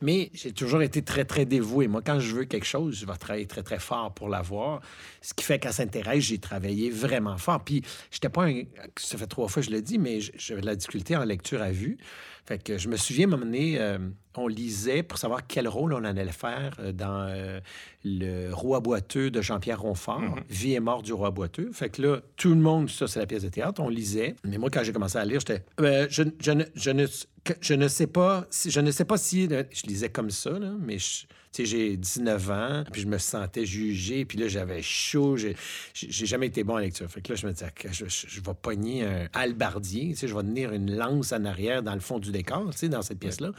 Mais 0.01 0.31
j'ai 0.35 0.53
toujours 0.53 0.83
été 0.83 1.03
très, 1.03 1.25
très 1.25 1.45
dévoué. 1.45 1.89
Moi, 1.89 2.03
quand 2.05 2.21
je 2.21 2.35
veux 2.35 2.45
quelque 2.45 2.67
chose, 2.67 2.97
je 2.97 3.07
vais 3.07 3.17
travailler 3.17 3.47
très, 3.47 3.63
très 3.63 3.79
fort 3.79 4.13
pour 4.15 4.29
l'avoir. 4.29 4.81
Ce 5.23 5.35
qui 5.35 5.45
fait 5.45 5.59
qu'à 5.59 5.73
Sainte-Thérèse, 5.73 6.25
j'ai 6.25 6.39
travaillé 6.39 6.91
vraiment 6.91 7.37
fort. 7.39 7.63
Puis, 7.65 7.83
j'étais 8.11 8.29
pas 8.29 8.47
un... 8.47 8.63
Ça 8.97 9.19
fait 9.19 9.27
trois 9.27 9.49
fois 9.49 9.63
que 9.63 9.69
je 9.69 9.73
le 9.75 9.83
dis, 9.83 9.99
mais 9.99 10.21
j'avais 10.37 10.61
de 10.61 10.67
la 10.67 10.77
difficulté 10.77 11.17
en 11.17 11.25
lecture 11.25 11.63
à 11.63 11.71
vue. 11.71 11.99
Fait 12.47 12.63
que 12.63 12.79
je 12.79 12.89
me 12.89 12.97
souviens, 12.97 13.27
m'amener, 13.27 13.79
euh, 13.79 13.99
on 14.39 14.49
lisait 14.49 15.03
pour 15.03 15.19
savoir 15.19 15.47
quel 15.47 15.69
rôle 15.69 15.95
on 15.95 16.05
allait 16.05 16.27
faire 16.29 16.75
euh, 16.81 16.93
dans 16.93 17.27
euh, 17.29 17.61
Le 18.05 18.53
Roi 18.53 18.81
boiteux 18.81 19.31
de 19.31 19.41
Jean-Pierre 19.41 19.81
Ronfort, 19.81 20.21
mm-hmm. 20.21 20.43
Vie 20.51 20.75
et 20.75 20.81
mort 20.81 21.03
du 21.03 21.13
Roi 21.13 21.31
boiteux. 21.31 21.71
Fait 21.73 21.89
que 21.89 22.03
là, 22.03 22.21
tout 22.37 22.51
le 22.51 22.57
monde, 22.57 22.89
ça, 22.91 23.07
c'est 23.07 23.21
la 23.21 23.27
pièce 23.27 23.43
de 23.43 23.49
théâtre, 23.49 23.81
on 23.81 23.89
lisait. 23.89 24.37
Mais 24.45 24.59
moi, 24.59 24.71
quand 24.71 24.83
j'ai 24.83 24.93
commencé 24.93 25.19
à 25.19 25.25
lire, 25.25 25.41
j'étais. 25.41 25.65
je, 25.79 26.23
je, 26.41 26.53
ne, 26.53 26.65
je, 26.75 26.91
ne, 26.91 27.07
je 27.61 27.75
ne 27.75 27.89
sais 27.89 28.07
pas 28.07 28.47
si. 28.51 28.71
Je 28.71 28.81
ne 28.81 28.91
sais 28.91 29.05
pas 29.05 29.19
si. 29.19 29.49
Je 29.49 29.87
lisais 29.87 30.09
comme 30.09 30.31
ça, 30.31 30.51
là, 30.51 30.73
mais 30.81 30.99
je, 30.99 31.27
j'ai 31.65 31.97
19 31.97 32.51
ans, 32.51 32.85
puis 32.93 33.03
je 33.03 33.07
me 33.07 33.19
sentais 33.19 33.67
jugé, 33.67 34.25
puis 34.25 34.39
là, 34.39 34.49
j'avais 34.49 34.83
chaud. 34.83 35.37
J'ai 35.37 35.57
jamais 35.95 36.47
été 36.47 36.65
bon 36.65 36.75
en 36.75 36.79
lecture. 36.79 37.11
Fait 37.11 37.21
que 37.21 37.33
là, 37.33 37.37
je 37.37 37.47
me 37.47 37.53
disais, 37.53 37.73
je, 37.91 38.05
je, 38.07 38.41
vais 38.41 38.55
pogner 38.61 39.05
un 39.05 39.29
sais, 40.15 40.29
je 40.29 40.35
vais 40.35 40.43
tenir 40.43 40.73
une 40.73 40.97
lance 40.97 41.33
en 41.33 41.45
arrière 41.45 41.83
dans 41.83 41.95
le 41.95 42.01
fond 42.01 42.19
du 42.19 42.33
décor, 42.33 42.71
tu 42.71 42.79
sais, 42.79 42.89
dans 42.89 43.03
cette 43.03 43.19
pièce-là. 43.19 43.53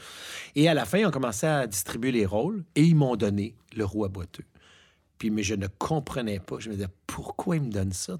Et 0.54 0.68
à 0.68 0.74
la 0.74 0.84
fin, 0.84 1.04
on 1.06 1.10
commençait 1.10 1.46
à 1.46 1.66
distribuer 1.66 2.12
les 2.12 2.26
rôles, 2.26 2.64
et 2.74 2.82
ils 2.82 2.96
m'ont 2.96 3.16
donné 3.16 3.54
le 3.76 3.84
roi 3.84 4.08
boiteux. 4.08 4.44
Puis, 5.20 5.28
mais 5.28 5.42
je 5.42 5.54
ne 5.54 5.66
comprenais 5.66 6.40
pas. 6.40 6.56
Je 6.60 6.70
me 6.70 6.74
disais, 6.76 6.88
pourquoi 7.06 7.56
ils 7.56 7.62
me 7.62 7.70
donnent 7.70 7.92
ça? 7.92 8.18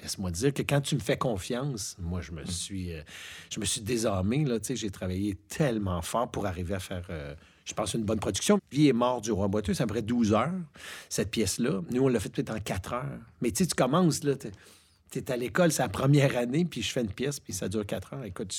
Laisse-moi 0.00 0.30
dire 0.30 0.54
que 0.54 0.62
quand 0.62 0.80
tu 0.80 0.94
me 0.94 1.00
fais 1.00 1.18
confiance, 1.18 1.94
moi, 2.00 2.22
je 2.22 2.32
me 2.32 2.42
suis, 2.46 2.94
euh, 2.94 3.02
je 3.50 3.60
me 3.60 3.66
suis 3.66 3.82
désarmé. 3.82 4.42
Là, 4.46 4.58
j'ai 4.66 4.90
travaillé 4.90 5.34
tellement 5.48 6.00
fort 6.00 6.30
pour 6.30 6.46
arriver 6.46 6.74
à 6.74 6.78
faire, 6.78 7.06
euh, 7.10 7.34
je 7.64 7.74
pense, 7.74 7.94
une 7.94 8.04
bonne 8.04 8.20
production. 8.20 8.58
Vie 8.70 8.88
est 8.88 8.92
mort 8.92 9.20
du 9.20 9.32
roi 9.32 9.48
boiteux, 9.48 9.74
ça 9.74 9.86
me 9.86 10.02
12 10.02 10.32
heures, 10.32 10.52
cette 11.08 11.30
pièce-là. 11.30 11.80
Nous, 11.90 12.02
on 12.02 12.08
l'a 12.08 12.20
fait 12.20 12.28
peut-être 12.28 12.54
en 12.54 12.60
4 12.60 12.92
heures. 12.94 13.18
Mais 13.40 13.50
tu 13.50 13.66
tu 13.66 13.74
commences, 13.74 14.24
là, 14.24 14.34
tu 14.36 15.18
es 15.18 15.30
à 15.30 15.36
l'école, 15.36 15.70
c'est 15.72 15.82
la 15.82 15.88
première 15.88 16.36
année, 16.36 16.64
puis 16.64 16.82
je 16.82 16.90
fais 16.90 17.02
une 17.02 17.12
pièce, 17.12 17.38
puis 17.38 17.52
ça 17.52 17.68
dure 17.68 17.86
4 17.86 18.14
heures. 18.14 18.24
Écoute, 18.24 18.52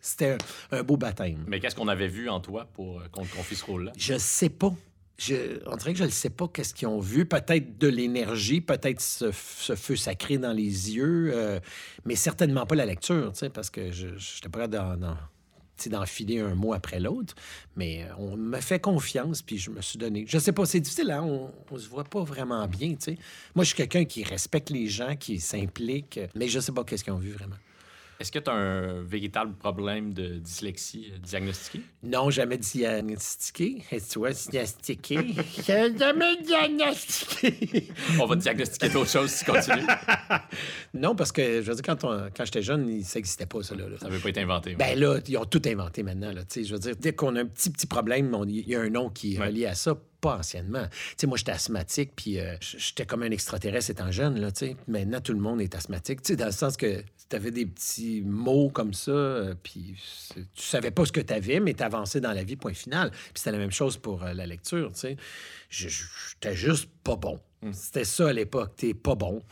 c'était 0.00 0.38
un, 0.70 0.82
beau 0.82 0.96
baptême. 0.96 1.44
Mais 1.46 1.60
qu'est-ce 1.60 1.76
qu'on 1.76 1.88
avait 1.88 2.08
vu 2.08 2.28
en 2.28 2.40
toi 2.40 2.66
pour 2.72 3.00
euh, 3.00 3.04
qu'on 3.10 3.24
te 3.24 3.34
confie 3.34 3.56
ce 3.56 3.64
rôle-là? 3.64 3.92
Je 3.96 4.16
sais 4.18 4.48
pas 4.48 4.72
je, 5.20 5.60
on 5.66 5.76
dirait 5.76 5.92
que 5.92 5.98
je 5.98 6.04
ne 6.04 6.08
sais 6.08 6.30
pas 6.30 6.48
qu'est-ce 6.48 6.72
qu'ils 6.72 6.88
ont 6.88 6.98
vu. 6.98 7.26
Peut-être 7.26 7.76
de 7.78 7.88
l'énergie, 7.88 8.62
peut-être 8.62 9.02
ce, 9.02 9.30
feu 9.32 9.94
sacré 9.94 10.38
dans 10.38 10.52
les 10.52 10.94
yeux, 10.94 11.30
euh, 11.34 11.60
mais 12.06 12.16
certainement 12.16 12.64
pas 12.64 12.74
la 12.74 12.86
lecture, 12.86 13.30
parce 13.52 13.68
que 13.68 13.92
je 13.92 14.06
n'étais 14.06 14.48
pas 14.50 14.66
d'en, 15.88 16.00
d'enfiler 16.00 16.40
un 16.40 16.54
mot 16.54 16.72
après 16.72 17.00
l'autre. 17.00 17.34
Mais 17.76 18.04
euh, 18.04 18.14
on 18.18 18.36
me 18.36 18.60
fait 18.60 18.80
confiance, 18.80 19.42
puis 19.42 19.58
je 19.58 19.70
me 19.70 19.80
suis 19.80 19.98
donné. 19.98 20.24
Je 20.26 20.38
sais 20.38 20.52
pas, 20.52 20.66
c'est 20.66 20.80
difficile, 20.80 21.10
hein? 21.10 21.22
on, 21.22 21.74
ne 21.74 21.78
se 21.78 21.88
voit 21.88 22.04
pas 22.04 22.22
vraiment 22.22 22.66
bien. 22.66 22.94
Moi, 23.54 23.64
je 23.64 23.68
suis 23.68 23.76
quelqu'un 23.76 24.04
qui 24.04 24.24
respecte 24.24 24.70
les 24.70 24.86
gens, 24.86 25.16
qui 25.16 25.40
s'implique, 25.40 26.20
mais 26.34 26.48
je 26.48 26.60
sais 26.60 26.72
pas 26.72 26.84
qu'est-ce 26.84 27.04
qu'ils 27.04 27.12
ont 27.12 27.18
vu 27.18 27.30
vraiment. 27.30 27.56
Est-ce 28.20 28.30
que 28.30 28.38
tu 28.38 28.50
as 28.50 28.54
un 28.54 29.02
véritable 29.02 29.54
problème 29.54 30.12
de 30.12 30.34
dyslexie 30.34 31.10
euh, 31.10 31.16
diagnostiqué? 31.18 31.80
Non, 32.02 32.28
jamais 32.28 32.58
diagnostiqué. 32.58 33.82
Tu 33.90 34.18
vois, 34.18 34.32
diagnostiqué. 34.32 35.34
jamais 35.66 36.36
diagnostiqué. 36.42 37.88
On 38.20 38.26
va 38.26 38.36
diagnostiquer 38.36 38.90
d'autres 38.90 39.10
choses 39.10 39.30
si 39.30 39.42
tu 39.46 39.50
continues. 39.50 39.86
non, 40.94 41.16
parce 41.16 41.32
que, 41.32 41.62
je 41.62 41.70
veux 41.70 41.74
dire, 41.74 41.82
quand, 41.82 42.02
quand 42.02 42.44
j'étais 42.44 42.60
jeune, 42.60 43.02
ça 43.02 43.18
n'existait 43.18 43.46
pas, 43.46 43.62
ça. 43.62 43.74
Là, 43.74 43.84
Ça 43.98 44.06
n'avait 44.06 44.20
pas 44.20 44.28
été 44.28 44.42
inventé. 44.42 44.74
Ben 44.74 45.00
là, 45.00 45.18
ils 45.26 45.38
ont 45.38 45.46
tout 45.46 45.62
inventé 45.64 46.02
maintenant. 46.02 46.30
Là, 46.30 46.42
je 46.54 46.70
veux 46.70 46.78
dire, 46.78 46.96
dès 47.00 47.14
qu'on 47.14 47.36
a 47.36 47.40
un 47.40 47.46
petit, 47.46 47.70
petit 47.70 47.86
problème, 47.86 48.36
il 48.46 48.68
y 48.68 48.76
a 48.76 48.82
un 48.82 48.90
nom 48.90 49.08
qui 49.08 49.36
est 49.36 49.38
relié 49.38 49.64
à 49.64 49.74
ça 49.74 49.96
pas 50.20 50.38
anciennement. 50.38 50.86
Tu 50.90 51.14
sais, 51.18 51.26
moi, 51.26 51.36
j'étais 51.36 51.52
asthmatique, 51.52 52.12
puis 52.14 52.38
euh, 52.38 52.56
j'étais 52.60 53.06
comme 53.06 53.22
un 53.22 53.30
extraterrestre 53.30 53.90
étant 53.90 54.10
jeune, 54.10 54.40
là, 54.40 54.52
tu 54.52 54.66
sais. 54.66 54.76
Maintenant, 54.88 55.20
tout 55.20 55.32
le 55.32 55.40
monde 55.40 55.60
est 55.60 55.74
asthmatique, 55.74 56.22
tu 56.22 56.32
sais, 56.32 56.36
dans 56.36 56.46
le 56.46 56.52
sens 56.52 56.76
que 56.76 57.02
tu 57.30 57.36
avais 57.36 57.50
des 57.50 57.66
petits 57.66 58.22
mots 58.24 58.70
comme 58.70 58.92
ça, 58.92 59.10
euh, 59.10 59.54
puis 59.62 59.96
tu 60.34 60.62
savais 60.62 60.90
pas 60.90 61.04
ce 61.04 61.12
que 61.12 61.20
tu 61.20 61.32
avais, 61.32 61.60
mais 61.60 61.74
tu 61.74 61.82
avançais 61.82 62.20
dans 62.20 62.32
la 62.32 62.44
vie, 62.44 62.56
point 62.56 62.74
final. 62.74 63.10
Puis 63.10 63.32
c'était 63.36 63.52
la 63.52 63.58
même 63.58 63.70
chose 63.70 63.96
pour 63.96 64.22
euh, 64.24 64.32
la 64.32 64.46
lecture, 64.46 64.92
tu 64.92 65.00
sais. 65.00 65.16
J'étais 65.70 66.54
juste 66.54 66.90
pas 67.04 67.16
bon. 67.16 67.38
Hum. 67.62 67.72
C'était 67.72 68.04
ça 68.04 68.28
à 68.28 68.32
l'époque, 68.32 68.72
t'es 68.76 68.94
pas 68.94 69.14
bon. 69.14 69.42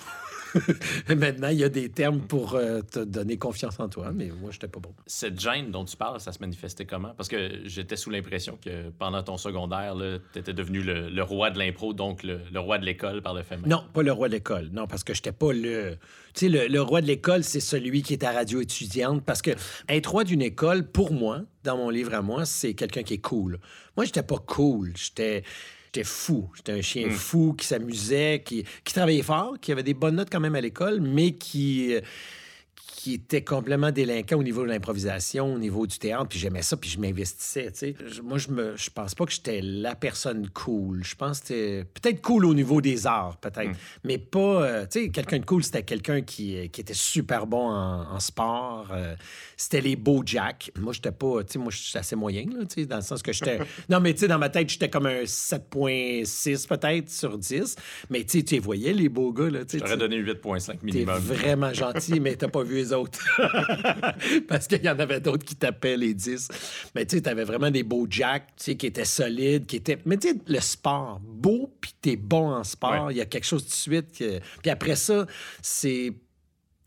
Maintenant, 1.08 1.48
il 1.48 1.58
y 1.58 1.64
a 1.64 1.68
des 1.68 1.90
termes 1.90 2.20
pour 2.20 2.54
euh, 2.54 2.80
te 2.80 3.00
donner 3.00 3.36
confiance 3.36 3.78
en 3.78 3.88
toi, 3.90 4.12
mais 4.14 4.30
moi, 4.40 4.50
j'étais 4.50 4.66
pas 4.66 4.80
bon. 4.80 4.94
Cette 5.06 5.38
gêne 5.38 5.70
dont 5.70 5.84
tu 5.84 5.94
parles, 5.94 6.18
ça 6.18 6.32
se 6.32 6.38
manifestait 6.38 6.86
comment? 6.86 7.12
Parce 7.16 7.28
que 7.28 7.60
j'étais 7.64 7.96
sous 7.96 8.08
l'impression 8.08 8.58
que 8.62 8.88
pendant 8.98 9.22
ton 9.22 9.36
secondaire, 9.36 9.94
tu 10.32 10.38
étais 10.38 10.54
devenu 10.54 10.82
le, 10.82 11.22
roi 11.22 11.50
de 11.50 11.58
l'impro, 11.58 11.92
donc 11.92 12.22
le, 12.22 12.40
roi 12.58 12.78
de 12.78 12.86
l'école 12.86 13.20
par 13.20 13.34
le 13.34 13.42
fait 13.42 13.58
Non, 13.66 13.84
pas 13.92 14.02
le 14.02 14.12
roi 14.12 14.28
de 14.28 14.34
l'école. 14.34 14.70
Non, 14.72 14.86
parce 14.86 15.04
que 15.04 15.12
j'étais 15.12 15.32
pas 15.32 15.52
le... 15.52 15.98
Tu 16.32 16.50
sais, 16.50 16.68
le, 16.68 16.80
roi 16.80 17.02
de 17.02 17.06
l'école, 17.06 17.44
c'est 17.44 17.60
celui 17.60 18.02
qui 18.02 18.14
est 18.14 18.24
à 18.24 18.32
radio 18.32 18.62
étudiante, 18.62 19.22
parce 19.24 19.42
que 19.42 19.50
être 19.88 20.10
roi 20.10 20.24
d'une 20.24 20.42
école, 20.42 20.90
pour 20.90 21.12
moi, 21.12 21.42
dans 21.64 21.76
mon 21.76 21.90
livre 21.90 22.14
à 22.14 22.22
moi, 22.22 22.46
c'est 22.46 22.72
quelqu'un 22.72 23.02
qui 23.02 23.14
est 23.14 23.20
cool. 23.20 23.60
Moi, 23.96 24.06
j'étais 24.06 24.22
pas 24.22 24.38
cool. 24.38 24.94
J'étais 24.96 25.42
J'étais 25.88 26.04
fou. 26.04 26.50
J'étais 26.54 26.72
un 26.72 26.82
chien 26.82 27.06
hmm. 27.06 27.12
fou 27.12 27.54
qui 27.56 27.66
s'amusait, 27.66 28.42
qui, 28.44 28.64
qui 28.84 28.92
travaillait 28.92 29.22
fort, 29.22 29.56
qui 29.60 29.72
avait 29.72 29.82
des 29.82 29.94
bonnes 29.94 30.16
notes 30.16 30.28
quand 30.30 30.40
même 30.40 30.54
à 30.54 30.60
l'école, 30.60 31.00
mais 31.00 31.32
qui, 31.32 31.94
euh, 31.94 32.00
qui 32.98 33.14
était 33.14 33.44
complètement 33.44 33.92
délinquant 33.92 34.38
au 34.38 34.42
niveau 34.42 34.64
de 34.64 34.68
l'improvisation, 34.70 35.54
au 35.54 35.58
niveau 35.58 35.86
du 35.86 36.00
théâtre, 36.00 36.26
puis 36.30 36.38
j'aimais 36.40 36.62
ça, 36.62 36.76
puis 36.76 36.90
je 36.90 36.98
m'investissais, 36.98 37.70
tu 37.70 37.78
sais. 37.78 37.94
Moi, 38.24 38.38
je 38.38 38.48
me 38.48 38.76
je 38.76 38.90
pense 38.90 39.14
pas 39.14 39.24
que 39.24 39.30
j'étais 39.30 39.60
la 39.62 39.94
personne 39.94 40.48
cool. 40.50 41.04
Je 41.04 41.14
pense 41.14 41.38
que 41.38 41.84
peut-être 41.84 42.20
cool 42.20 42.44
au 42.44 42.54
niveau 42.54 42.80
des 42.80 43.06
arts, 43.06 43.36
peut-être, 43.36 43.70
hmm. 43.70 44.02
mais 44.02 44.18
pas... 44.18 44.38
Euh, 44.38 44.86
tu 44.90 45.04
sais, 45.04 45.08
quelqu'un 45.10 45.38
de 45.38 45.44
cool, 45.44 45.62
c'était 45.62 45.84
quelqu'un 45.84 46.22
qui, 46.22 46.68
qui, 46.70 46.80
était 46.80 46.92
super 46.92 47.46
bon 47.46 47.70
en, 47.70 48.18
sport. 48.18 48.88
Euh, 48.90 49.14
c'était 49.56 49.80
les 49.80 49.94
beaux 49.94 50.24
Jack. 50.26 50.72
Moi, 50.76 50.92
j'étais 50.92 51.12
pas... 51.12 51.44
Tu 51.44 51.52
sais, 51.52 51.58
moi, 51.60 51.70
je 51.70 51.78
suis 51.78 51.96
assez 51.96 52.16
moyen, 52.16 52.46
là, 52.46 52.66
tu 52.66 52.80
sais, 52.80 52.86
dans 52.86 52.96
le 52.96 53.02
sens 53.02 53.22
que 53.22 53.32
j'étais... 53.32 53.60
non, 53.88 54.00
mais 54.00 54.12
tu 54.12 54.20
sais, 54.20 54.28
dans 54.28 54.40
ma 54.40 54.48
tête, 54.48 54.68
j'étais 54.70 54.90
comme 54.90 55.06
un 55.06 55.22
7.6 55.22 56.66
peut-être 56.66 57.10
sur 57.10 57.38
10, 57.38 57.76
mais 58.10 58.24
tu 58.24 58.40
sais, 58.40 58.44
tu 58.44 58.58
voyais, 58.58 58.92
les 58.92 59.08
beaux 59.08 59.32
gars, 59.32 59.50
là, 59.50 59.64
tu 59.64 59.78
J'aurais 59.78 59.96
donné 59.96 60.20
8.5 60.20 60.78
minimum. 60.82 61.14
T'es 61.14 61.34
vraiment 61.34 61.72
gentil, 61.72 62.18
mais 62.18 62.34
t'as 62.34 62.48
pas 62.48 62.64
vu 62.64 62.87
autres. 62.92 63.24
Parce 64.48 64.66
qu'il 64.66 64.82
y 64.82 64.88
en 64.88 64.98
avait 64.98 65.20
d'autres 65.20 65.44
qui 65.44 65.56
tapaient 65.56 65.96
les 65.96 66.14
10. 66.14 66.48
Mais 66.94 67.06
tu 67.06 67.16
sais, 67.16 67.22
t'avais 67.22 67.44
vraiment 67.44 67.70
des 67.70 67.82
beaux 67.82 68.06
jacks, 68.08 68.46
tu 68.56 68.64
sais, 68.64 68.76
qui 68.76 68.86
étaient 68.86 69.04
solides, 69.04 69.66
qui 69.66 69.76
étaient... 69.76 69.98
Mais 70.04 70.16
tu 70.16 70.28
sais, 70.28 70.36
le 70.46 70.60
sport, 70.60 71.20
beau, 71.22 71.72
puis 71.80 71.92
t'es 72.00 72.16
bon 72.16 72.50
en 72.50 72.64
sport, 72.64 73.10
il 73.10 73.16
y 73.16 73.20
a 73.20 73.26
quelque 73.26 73.46
chose 73.46 73.64
de 73.64 73.72
suite. 73.72 74.22
Puis 74.62 74.70
après 74.70 74.96
ça, 74.96 75.26
c'est 75.62 76.12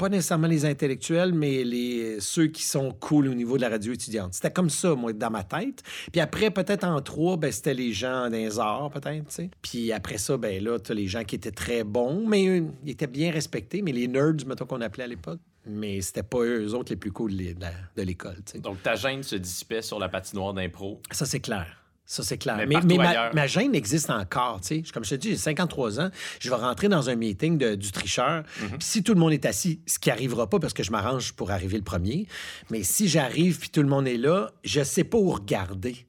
pas 0.02 0.10
nécessairement 0.10 0.48
les 0.48 0.66
intellectuels, 0.66 1.32
mais 1.32 1.64
les, 1.64 2.20
ceux 2.20 2.48
qui 2.48 2.64
sont 2.64 2.92
cool 2.92 3.28
au 3.28 3.36
niveau 3.36 3.58
de 3.58 3.62
la 3.62 3.70
radio 3.70 3.94
étudiante. 3.94 4.34
C'était 4.34 4.50
comme 4.50 4.72
ça, 4.72 4.96
moi, 4.96 5.14
dans 5.14 5.30
ma 5.30 5.44
tête. 5.44 5.84
Puis 6.12 6.20
après, 6.20 6.50
peut-être 6.50 6.86
en 6.86 7.00
trois, 7.02 7.38
ben, 7.38 7.52
c'était 7.52 7.76
les 7.76 7.94
gens 7.94 8.28
des 8.28 8.58
arts, 8.58 8.90
peut-être, 8.90 9.28
tu 9.28 9.36
sais. 9.36 9.50
Puis 9.62 9.92
après 9.92 10.18
ça, 10.18 10.38
ben 10.38 10.64
là, 10.64 10.80
t'as 10.80 10.96
les 10.96 11.06
gens 11.06 11.24
qui 11.24 11.36
étaient 11.36 11.52
très 11.52 11.84
bons, 11.84 12.26
mais 12.28 12.64
ils 12.84 12.90
étaient 12.90 13.06
bien 13.06 13.30
respectés, 13.32 13.84
mais 13.84 13.92
les 13.92 14.08
nerds, 14.08 14.44
mettons 14.48 14.66
qu'on 14.66 14.82
appelait 14.82 15.04
à 15.04 15.08
l'époque. 15.08 15.40
Mais 15.66 16.02
c'était 16.02 16.24
pas 16.24 16.40
eux, 16.40 16.74
autres 16.74 16.92
les 16.92 16.98
plus 16.98 17.12
cool 17.12 17.36
de 17.36 18.02
l'école. 18.02 18.38
Donc 18.56 18.82
ta 18.82 18.96
gêne 18.96 19.24
se 19.24 19.36
dissipait 19.36 19.82
sur 19.82 20.00
la 20.00 20.10
patinoire 20.10 20.54
d'impro. 20.54 21.02
Ça, 21.12 21.26
c'est 21.26 21.40
clair. 21.40 21.82
Ça, 22.12 22.24
c'est 22.24 22.38
clair. 22.38 22.58
Mais, 22.58 22.78
mais, 22.84 22.98
ma, 22.98 23.48
gêne 23.48 23.74
existe 23.74 24.10
encore. 24.10 24.60
sais. 24.62 24.84
Comme 24.94 25.06
je 25.06 25.12
te 25.12 25.16
dis, 25.16 25.30
j'ai 25.30 25.38
53 25.38 26.02
ans. 26.02 26.10
Je 26.42 26.50
vais 26.50 26.56
rentrer 26.58 26.90
dans 26.90 27.10
un 27.10 27.16
meeting 27.16 27.58
de, 27.58 27.76
du 27.76 27.92
tricheur. 27.94 28.44
Mhm. 28.60 28.82
Si 28.82 29.02
tout 29.02 29.14
le 29.14 29.20
monde 29.22 29.32
est 29.32 29.46
assis, 29.46 29.80
ce 29.86 29.98
qui 29.98 30.10
n'arrivera 30.10 30.50
pas 30.50 30.60
parce 30.60 30.74
que 30.74 30.84
je 30.84 30.92
m'arrange 30.92 31.32
pour 31.32 31.52
arriver 31.52 31.78
le 31.78 31.86
premier, 31.86 32.28
mais 32.70 32.84
si 32.84 33.08
j'arrive 33.08 33.60
puis 33.60 33.70
tout 33.70 33.82
le 33.82 33.88
monde 33.88 34.10
est 34.10 34.18
là, 34.18 34.52
je 34.66 34.84
sais 34.84 35.06
pas 35.06 35.18
où 35.18 35.32
regarder. 35.32 36.06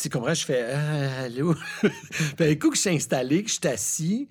Tu 0.00 0.08
comprends? 0.10 0.34
Je 0.34 0.44
fais 0.44 0.62
ah, 0.72 1.22
Allô? 1.22 1.56
un 2.38 2.54
coup 2.54 2.70
que 2.70 2.76
je 2.76 2.82
suis 2.82 2.90
installé, 2.90 3.42
que 3.42 3.48
je 3.48 3.54
suis 3.54 3.68
assis, 3.68 4.28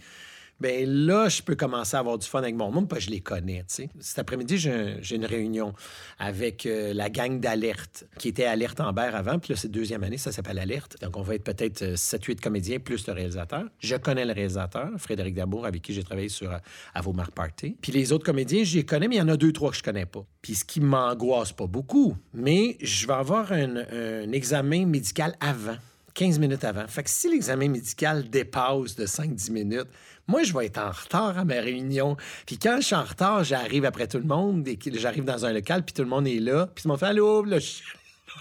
ben 0.62 0.88
là, 0.88 1.28
je 1.28 1.41
peux 1.41 1.56
commencer 1.56 1.97
à 1.97 2.00
avoir 2.00 2.19
du 2.19 2.28
fun 2.28 2.39
avec 2.39 2.56
mon 2.56 2.71
monde, 2.71 2.88
parce 2.88 3.02
que 3.02 3.06
je 3.08 3.12
les 3.12 3.19
connais. 3.19 3.65
Cet 3.67 4.19
après-midi, 4.19 4.58
j'ai 4.58 5.15
une 5.15 5.26
réunion 5.26 5.74
avec 6.19 6.67
euh, 6.67 6.93
la 6.93 7.10
gang 7.10 7.39
d'Alerte, 7.39 8.06
qui 8.19 8.28
était 8.28 8.45
Alerte 8.45 8.80
Amber 8.80 9.10
avant, 9.13 9.39
puis 9.39 9.54
là, 9.54 9.60
c'est 9.60 9.71
deuxième 9.71 10.04
année, 10.04 10.17
ça 10.17 10.32
s'appelle 10.32 10.60
Alerte. 10.60 10.97
Donc, 11.02 11.17
on 11.17 11.24
va 11.24 11.36
être 11.36 11.43
peut-être 11.43 11.84
7-8 11.95 12.32
euh, 12.32 12.36
comédiens 12.43 12.80
plus 12.80 13.08
le 13.08 13.13
réalisateur. 13.13 13.63
Je 13.80 13.95
connais 13.95 14.24
le 14.24 14.34
réalisateur, 14.34 14.89
Frédéric 14.97 15.34
Dabour, 15.34 15.65
avec 15.65 15.82
qui 15.82 15.93
j'ai 15.93 16.04
travaillé 16.04 16.30
sur 16.30 16.52
euh, 16.52 16.58
À 16.93 17.02
vos 17.02 17.13
marques 17.13 17.34
party. 17.34 17.76
Puis 17.82 17.91
les 17.91 18.12
autres 18.12 18.26
comédiens, 18.26 18.63
je 18.63 18.78
les 18.78 18.86
connais, 18.86 19.08
mais 19.08 19.15
il 19.15 19.19
y 19.19 19.24
en 19.24 19.30
a 19.30 19.38
deux, 19.38 19.52
trois 19.52 19.71
que 19.71 19.78
je 19.78 19.84
connais 19.84 20.06
pas. 20.06 20.24
Puis 20.43 20.56
ce 20.56 20.65
qui 20.65 20.80
m'angoisse 20.80 21.54
pas 21.54 21.67
beaucoup, 21.67 22.15
mais 22.34 22.78
je 22.82 23.08
vais 23.08 23.13
avoir 23.13 23.52
un 23.52 24.32
examen 24.32 24.86
médical 24.86 25.36
avant. 25.39 25.78
15 26.13 26.39
minutes 26.39 26.63
avant. 26.63 26.88
Fait 26.88 27.04
que 27.04 27.10
si 27.10 27.30
l'examen 27.30 27.69
médical 27.69 28.30
dépasse 28.30 28.95
de 28.95 29.06
5-10 29.06 29.52
minutes, 29.52 29.88
moi, 30.28 30.43
je 30.43 30.54
vais 30.54 30.67
être 30.67 30.78
en 30.78 30.91
retard 30.91 31.38
à 31.38 31.45
ma 31.45 31.56
réunion. 31.56 32.15
Puis 32.45 32.58
quand 32.58 32.78
je 32.80 32.88
suis 32.88 32.95
en 32.95 33.04
retard, 33.04 33.43
j'arrive 33.43 33.86
après 33.86 34.08
tout 34.08 34.17
le 34.17 34.26
monde, 34.26 34.67
et 34.67 34.78
j'arrive 34.93 35.26
dans 35.26 35.45
un 35.45 35.54
local, 35.54 35.84
puis 35.84 35.93
tout 35.93 36.04
le 36.04 36.10
monde 36.10 36.28
est 36.28 36.39
là. 36.39 36.67
Puis 36.67 36.84
ils 36.86 36.88
m'ont 36.88 36.97
fait 36.97 37.08
Allô, 37.08 37.43
là, 37.43 37.60
je... 37.60 37.67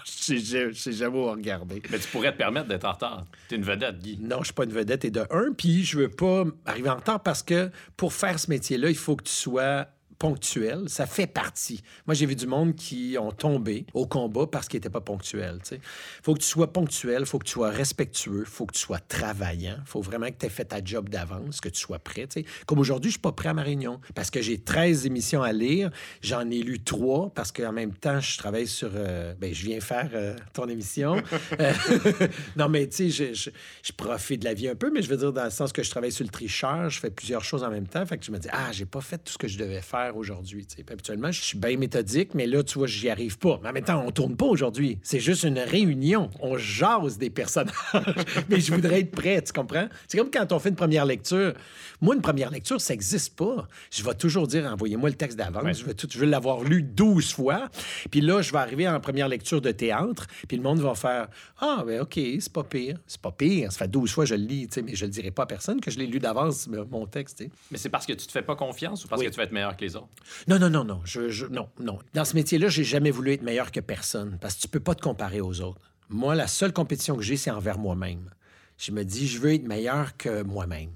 Je 0.05 0.71
sais 0.73 0.91
jamais 0.91 1.17
où 1.17 1.25
regarder. 1.25 1.81
Mais 1.89 1.99
tu 1.99 2.07
pourrais 2.07 2.31
te 2.31 2.37
permettre 2.37 2.67
d'être 2.67 2.85
en 2.85 2.93
retard. 2.93 3.25
Tu 3.49 3.55
es 3.55 3.57
une 3.57 3.63
vedette, 3.63 3.99
Guy. 3.99 4.17
Non, 4.21 4.37
je 4.39 4.45
suis 4.45 4.53
pas 4.53 4.63
une 4.63 4.71
vedette. 4.71 5.05
Et 5.05 5.11
de 5.11 5.25
un, 5.29 5.51
puis 5.51 5.83
je 5.83 5.97
veux 5.97 6.09
pas 6.09 6.45
arriver 6.65 6.89
en 6.89 6.95
retard 6.95 7.21
parce 7.21 7.43
que 7.43 7.69
pour 7.97 8.13
faire 8.13 8.39
ce 8.39 8.49
métier-là, 8.49 8.89
il 8.89 8.95
faut 8.95 9.15
que 9.15 9.23
tu 9.23 9.33
sois 9.33 9.87
ponctuel, 10.21 10.83
ça 10.87 11.07
fait 11.07 11.25
partie. 11.25 11.81
Moi, 12.05 12.13
j'ai 12.13 12.27
vu 12.27 12.35
du 12.35 12.45
monde 12.45 12.75
qui 12.75 13.17
ont 13.19 13.31
tombé 13.31 13.87
au 13.95 14.05
combat 14.05 14.45
parce 14.45 14.67
qu'ils 14.67 14.77
n'étaient 14.77 14.91
pas 14.91 15.01
ponctuels. 15.01 15.57
Il 15.71 15.79
faut 16.21 16.35
que 16.35 16.41
tu 16.41 16.47
sois 16.47 16.71
ponctuel, 16.71 17.21
il 17.21 17.25
faut 17.25 17.39
que 17.39 17.45
tu 17.45 17.53
sois 17.53 17.71
respectueux, 17.71 18.41
il 18.41 18.45
faut 18.45 18.67
que 18.67 18.73
tu 18.73 18.79
sois 18.79 18.99
travaillant, 18.99 19.77
il 19.79 19.87
faut 19.87 20.01
vraiment 20.01 20.27
que 20.27 20.37
tu 20.37 20.45
aies 20.45 20.49
fait 20.49 20.65
ta 20.65 20.83
job 20.83 21.09
d'avance, 21.09 21.59
que 21.59 21.69
tu 21.69 21.79
sois 21.79 21.97
prêt. 21.97 22.27
Comme 22.67 22.77
aujourd'hui, 22.77 23.09
je 23.09 23.13
suis 23.13 23.19
pas 23.19 23.31
prêt 23.31 23.49
à 23.49 23.55
ma 23.55 23.63
réunion 23.63 23.99
parce 24.13 24.29
que 24.29 24.43
j'ai 24.43 24.59
13 24.59 25.07
émissions 25.07 25.41
à 25.41 25.53
lire. 25.53 25.89
J'en 26.21 26.47
ai 26.51 26.61
lu 26.61 26.83
trois 26.83 27.31
parce 27.33 27.51
qu'en 27.51 27.71
même 27.71 27.95
temps, 27.95 28.19
je 28.19 28.37
travaille 28.37 28.67
sur... 28.67 28.91
Euh, 28.93 29.33
ben, 29.39 29.51
je 29.51 29.65
viens 29.65 29.79
faire 29.79 30.11
euh, 30.13 30.35
ton 30.53 30.67
émission. 30.69 31.15
Euh, 31.59 31.73
non, 32.55 32.69
mais 32.69 32.87
tu 32.87 33.09
sais, 33.11 33.33
je, 33.33 33.51
je, 33.83 33.91
profite 33.91 34.41
de 34.41 34.45
la 34.45 34.53
vie 34.53 34.69
un 34.69 34.75
peu, 34.75 34.89
mais 34.91 35.01
je 35.01 35.09
veux 35.09 35.17
dire 35.17 35.33
dans 35.33 35.43
le 35.43 35.49
sens 35.49 35.73
que 35.73 35.83
je 35.83 35.89
travaille 35.89 36.11
sur 36.11 36.23
le 36.23 36.29
tricheur, 36.29 36.89
je 36.89 36.99
fais 36.99 37.09
plusieurs 37.09 37.43
choses 37.43 37.63
en 37.63 37.69
même 37.69 37.87
temps. 37.87 38.05
Fait 38.05 38.17
que 38.17 38.25
je 38.25 38.31
me 38.31 38.37
dis, 38.37 38.47
ah, 38.51 38.71
j'ai 38.71 38.85
pas 38.85 39.01
fait 39.01 39.17
tout 39.17 39.33
ce 39.33 39.37
que 39.37 39.47
je 39.47 39.57
devais 39.57 39.81
faire 39.81 40.10
aujourd'hui. 40.15 40.67
Habituellement, 40.89 41.31
je 41.31 41.41
suis 41.41 41.57
bien 41.57 41.77
méthodique, 41.77 42.33
mais 42.33 42.47
là, 42.47 42.63
tu 42.63 42.77
vois, 42.77 42.87
j'y 42.87 43.09
arrive 43.09 43.37
pas. 43.37 43.59
Mais 43.63 43.69
en 43.69 43.73
même 43.73 43.83
temps, 43.83 44.03
on 44.05 44.11
tourne 44.11 44.35
pas 44.35 44.45
aujourd'hui. 44.45 44.97
C'est 45.03 45.19
juste 45.19 45.43
une 45.43 45.59
réunion. 45.59 46.29
On 46.39 46.57
jase 46.57 47.17
des 47.17 47.29
personnages. 47.29 47.75
mais 48.49 48.59
je 48.59 48.73
voudrais 48.73 49.01
être 49.01 49.11
prêt, 49.11 49.41
tu 49.41 49.53
comprends? 49.53 49.87
C'est 50.07 50.17
comme 50.17 50.31
quand 50.31 50.51
on 50.51 50.59
fait 50.59 50.69
une 50.69 50.75
première 50.75 51.05
lecture. 51.05 51.53
Moi, 52.01 52.15
une 52.15 52.21
première 52.21 52.49
lecture, 52.49 52.81
ça 52.81 52.93
n'existe 52.93 53.35
pas. 53.35 53.67
Je 53.91 54.03
vais 54.03 54.15
toujours 54.15 54.47
dire, 54.47 54.65
envoyez-moi 54.65 55.09
le 55.09 55.15
texte 55.15 55.37
d'avance. 55.37 55.79
Je 55.79 55.85
vais, 55.85 55.93
vais 56.19 56.25
l'avoir 56.25 56.63
lu 56.63 56.81
12 56.81 57.33
fois. 57.33 57.69
Puis 58.09 58.21
là, 58.21 58.41
je 58.41 58.51
vais 58.51 58.57
arriver 58.57 58.87
en 58.87 58.99
première 58.99 59.27
lecture 59.27 59.61
de 59.61 59.71
théâtre. 59.71 60.27
Puis 60.47 60.57
le 60.57 60.63
monde 60.63 60.79
va 60.79 60.95
faire, 60.95 61.27
ah, 61.59 61.83
ben 61.85 62.01
OK, 62.01 62.15
c'est 62.15 62.51
pas 62.51 62.63
pire. 62.63 62.97
C'est 63.05 63.21
pas 63.21 63.31
pire. 63.31 63.71
Ça 63.71 63.79
fait 63.79 63.87
12 63.87 64.11
fois 64.11 64.23
que 64.23 64.29
je 64.29 64.35
le 64.35 64.43
lis, 64.43 64.67
mais 64.83 64.95
je 64.95 65.05
le 65.05 65.11
dirai 65.11 65.31
pas 65.31 65.43
à 65.43 65.45
personne 65.45 65.79
que 65.79 65.91
je 65.91 65.99
l'ai 65.99 66.07
lu 66.07 66.19
d'avance, 66.19 66.67
mon 66.67 67.05
texte. 67.05 67.43
Mais 67.69 67.77
c'est 67.77 67.89
parce 67.89 68.05
que 68.05 68.13
tu 68.13 68.25
te 68.25 68.31
fais 68.31 68.41
pas 68.41 68.55
confiance 68.55 69.05
ou 69.05 69.07
parce 69.07 69.21
que 69.21 69.27
tu 69.27 69.37
veux 69.37 69.43
être 69.43 69.51
meilleur 69.51 69.75
que 69.75 69.85
les 69.85 69.95
autres? 69.95 70.00
Non, 70.47 70.59
non, 70.59 70.69
non, 70.69 70.83
non. 70.83 71.01
Je, 71.05 71.45
non, 71.47 71.69
non. 71.79 71.99
Dans 72.13 72.25
ce 72.25 72.35
métier-là, 72.35 72.69
j'ai 72.69 72.83
jamais 72.83 73.11
voulu 73.11 73.33
être 73.33 73.41
meilleur 73.41 73.71
que 73.71 73.79
personne 73.79 74.37
parce 74.41 74.55
que 74.55 74.61
tu 74.61 74.67
peux 74.67 74.79
pas 74.79 74.95
te 74.95 75.01
comparer 75.01 75.41
aux 75.41 75.61
autres. 75.61 75.81
Moi, 76.09 76.35
la 76.35 76.47
seule 76.47 76.73
compétition 76.73 77.15
que 77.15 77.23
j'ai, 77.23 77.37
c'est 77.37 77.51
envers 77.51 77.77
moi-même. 77.77 78.29
Je 78.77 78.91
me 78.91 79.03
dis, 79.03 79.27
je 79.27 79.39
veux 79.39 79.53
être 79.53 79.67
meilleur 79.67 80.17
que 80.17 80.43
moi-même. 80.43 80.91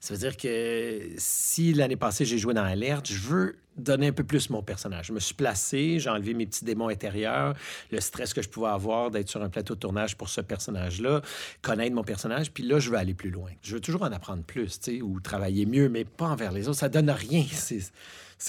Ça 0.00 0.14
veut 0.14 0.20
dire 0.20 0.36
que 0.36 1.10
si 1.16 1.72
l'année 1.72 1.96
passée, 1.96 2.24
j'ai 2.24 2.38
joué 2.38 2.54
dans 2.54 2.62
Alerte, 2.62 3.08
je 3.08 3.18
veux 3.18 3.56
donner 3.76 4.08
un 4.08 4.12
peu 4.12 4.24
plus 4.24 4.50
mon 4.50 4.62
personnage. 4.62 5.06
Je 5.06 5.12
me 5.12 5.20
suis 5.20 5.34
placé, 5.34 5.98
j'ai 5.98 6.10
enlevé 6.10 6.34
mes 6.34 6.46
petits 6.46 6.64
démons 6.64 6.88
intérieurs, 6.88 7.54
le 7.90 8.00
stress 8.00 8.32
que 8.32 8.42
je 8.42 8.48
pouvais 8.48 8.68
avoir 8.68 9.10
d'être 9.10 9.28
sur 9.28 9.42
un 9.42 9.48
plateau 9.48 9.74
de 9.74 9.80
tournage 9.80 10.16
pour 10.16 10.28
ce 10.28 10.40
personnage-là, 10.40 11.22
connaître 11.62 11.94
mon 11.94 12.04
personnage, 12.04 12.52
puis 12.52 12.62
là, 12.62 12.78
je 12.78 12.90
veux 12.90 12.96
aller 12.96 13.14
plus 13.14 13.30
loin. 13.30 13.50
Je 13.62 13.74
veux 13.74 13.80
toujours 13.80 14.02
en 14.02 14.12
apprendre 14.12 14.42
plus, 14.42 14.78
tu 14.80 14.96
sais, 14.96 15.02
ou 15.02 15.20
travailler 15.20 15.66
mieux, 15.66 15.88
mais 15.88 16.04
pas 16.04 16.26
envers 16.26 16.52
les 16.52 16.68
autres. 16.68 16.78
Ça 16.78 16.88
donne 16.88 17.10
rien. 17.10 17.44
C'est 17.52 17.80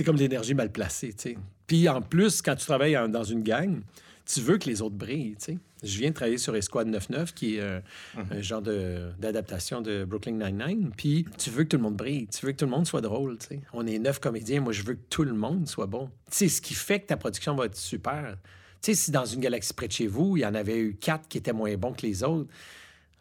comme 0.04 0.16
l'énergie 0.16 0.54
mal 0.54 0.72
placée, 0.72 1.14
tu 1.14 1.32
sais. 1.32 1.38
Puis 1.68 1.88
en 1.90 2.02
plus, 2.02 2.42
quand 2.42 2.56
tu 2.56 2.66
travailles 2.66 2.98
dans 3.10 3.24
une 3.24 3.44
gang, 3.44 3.82
tu 4.26 4.42
veux 4.42 4.58
que 4.58 4.70
les 4.70 4.82
autres 4.82 4.96
brillent, 4.96 5.36
tu 5.38 5.54
sais. 5.54 5.58
Je 5.82 5.98
viens 5.98 6.10
de 6.10 6.14
travailler 6.14 6.38
sur 6.38 6.56
Esquad 6.56 6.88
99, 6.92 7.34
qui 7.34 7.56
est 7.56 7.62
euh, 7.62 7.80
mhm. 8.16 8.26
un 8.32 8.42
genre 8.42 8.62
d'adaptation 8.62 9.82
de, 9.82 10.04
Brooklyn 10.04 10.34
Nine-Nine. 10.34 10.92
Puis 10.96 11.26
tu 11.38 11.50
veux 11.50 11.64
que 11.64 11.70
tout 11.70 11.78
le 11.78 11.84
monde 11.84 11.96
brille, 11.96 12.28
tu 12.28 12.46
veux 12.46 12.52
que 12.52 12.58
tout 12.58 12.66
le 12.66 12.72
monde 12.72 12.86
soit 12.86 13.02
drôle. 13.02 13.38
sais. 13.40 13.62
On 13.74 13.88
est 13.88 13.98
neuf 13.98 14.20
comédiens, 14.20 14.62
moi 14.62 14.74
je 14.74 14.84
veux 14.84 14.96
que 14.96 15.06
tout 15.10 15.24
le 15.24 15.34
monde 15.34 15.68
soit 15.68 15.88
bon. 15.88 16.10
C'est 16.30 16.50
ce 16.50 16.62
qui 16.62 16.74
fait 16.74 17.00
que 17.00 17.08
ta 17.08 17.18
production 17.18 17.56
va 17.56 17.66
être 17.66 17.78
super. 17.78 18.36
Tu 18.82 18.94
sais, 18.94 18.94
si 18.94 19.12
dans 19.12 19.26
une 19.26 19.40
galaxie 19.40 19.74
près 19.74 19.88
de 19.88 19.94
chez 19.94 20.08
vous, 20.08 20.38
il 20.38 20.42
y 20.42 20.46
en 20.46 20.56
avait 20.56 20.78
eu 20.78 20.96
quatre 20.96 21.28
qui 21.28 21.38
étaient 21.38 21.54
moins 21.54 21.76
bons 21.76 21.94
que 21.94 22.06
les 22.06 22.24
autres, 22.24 22.50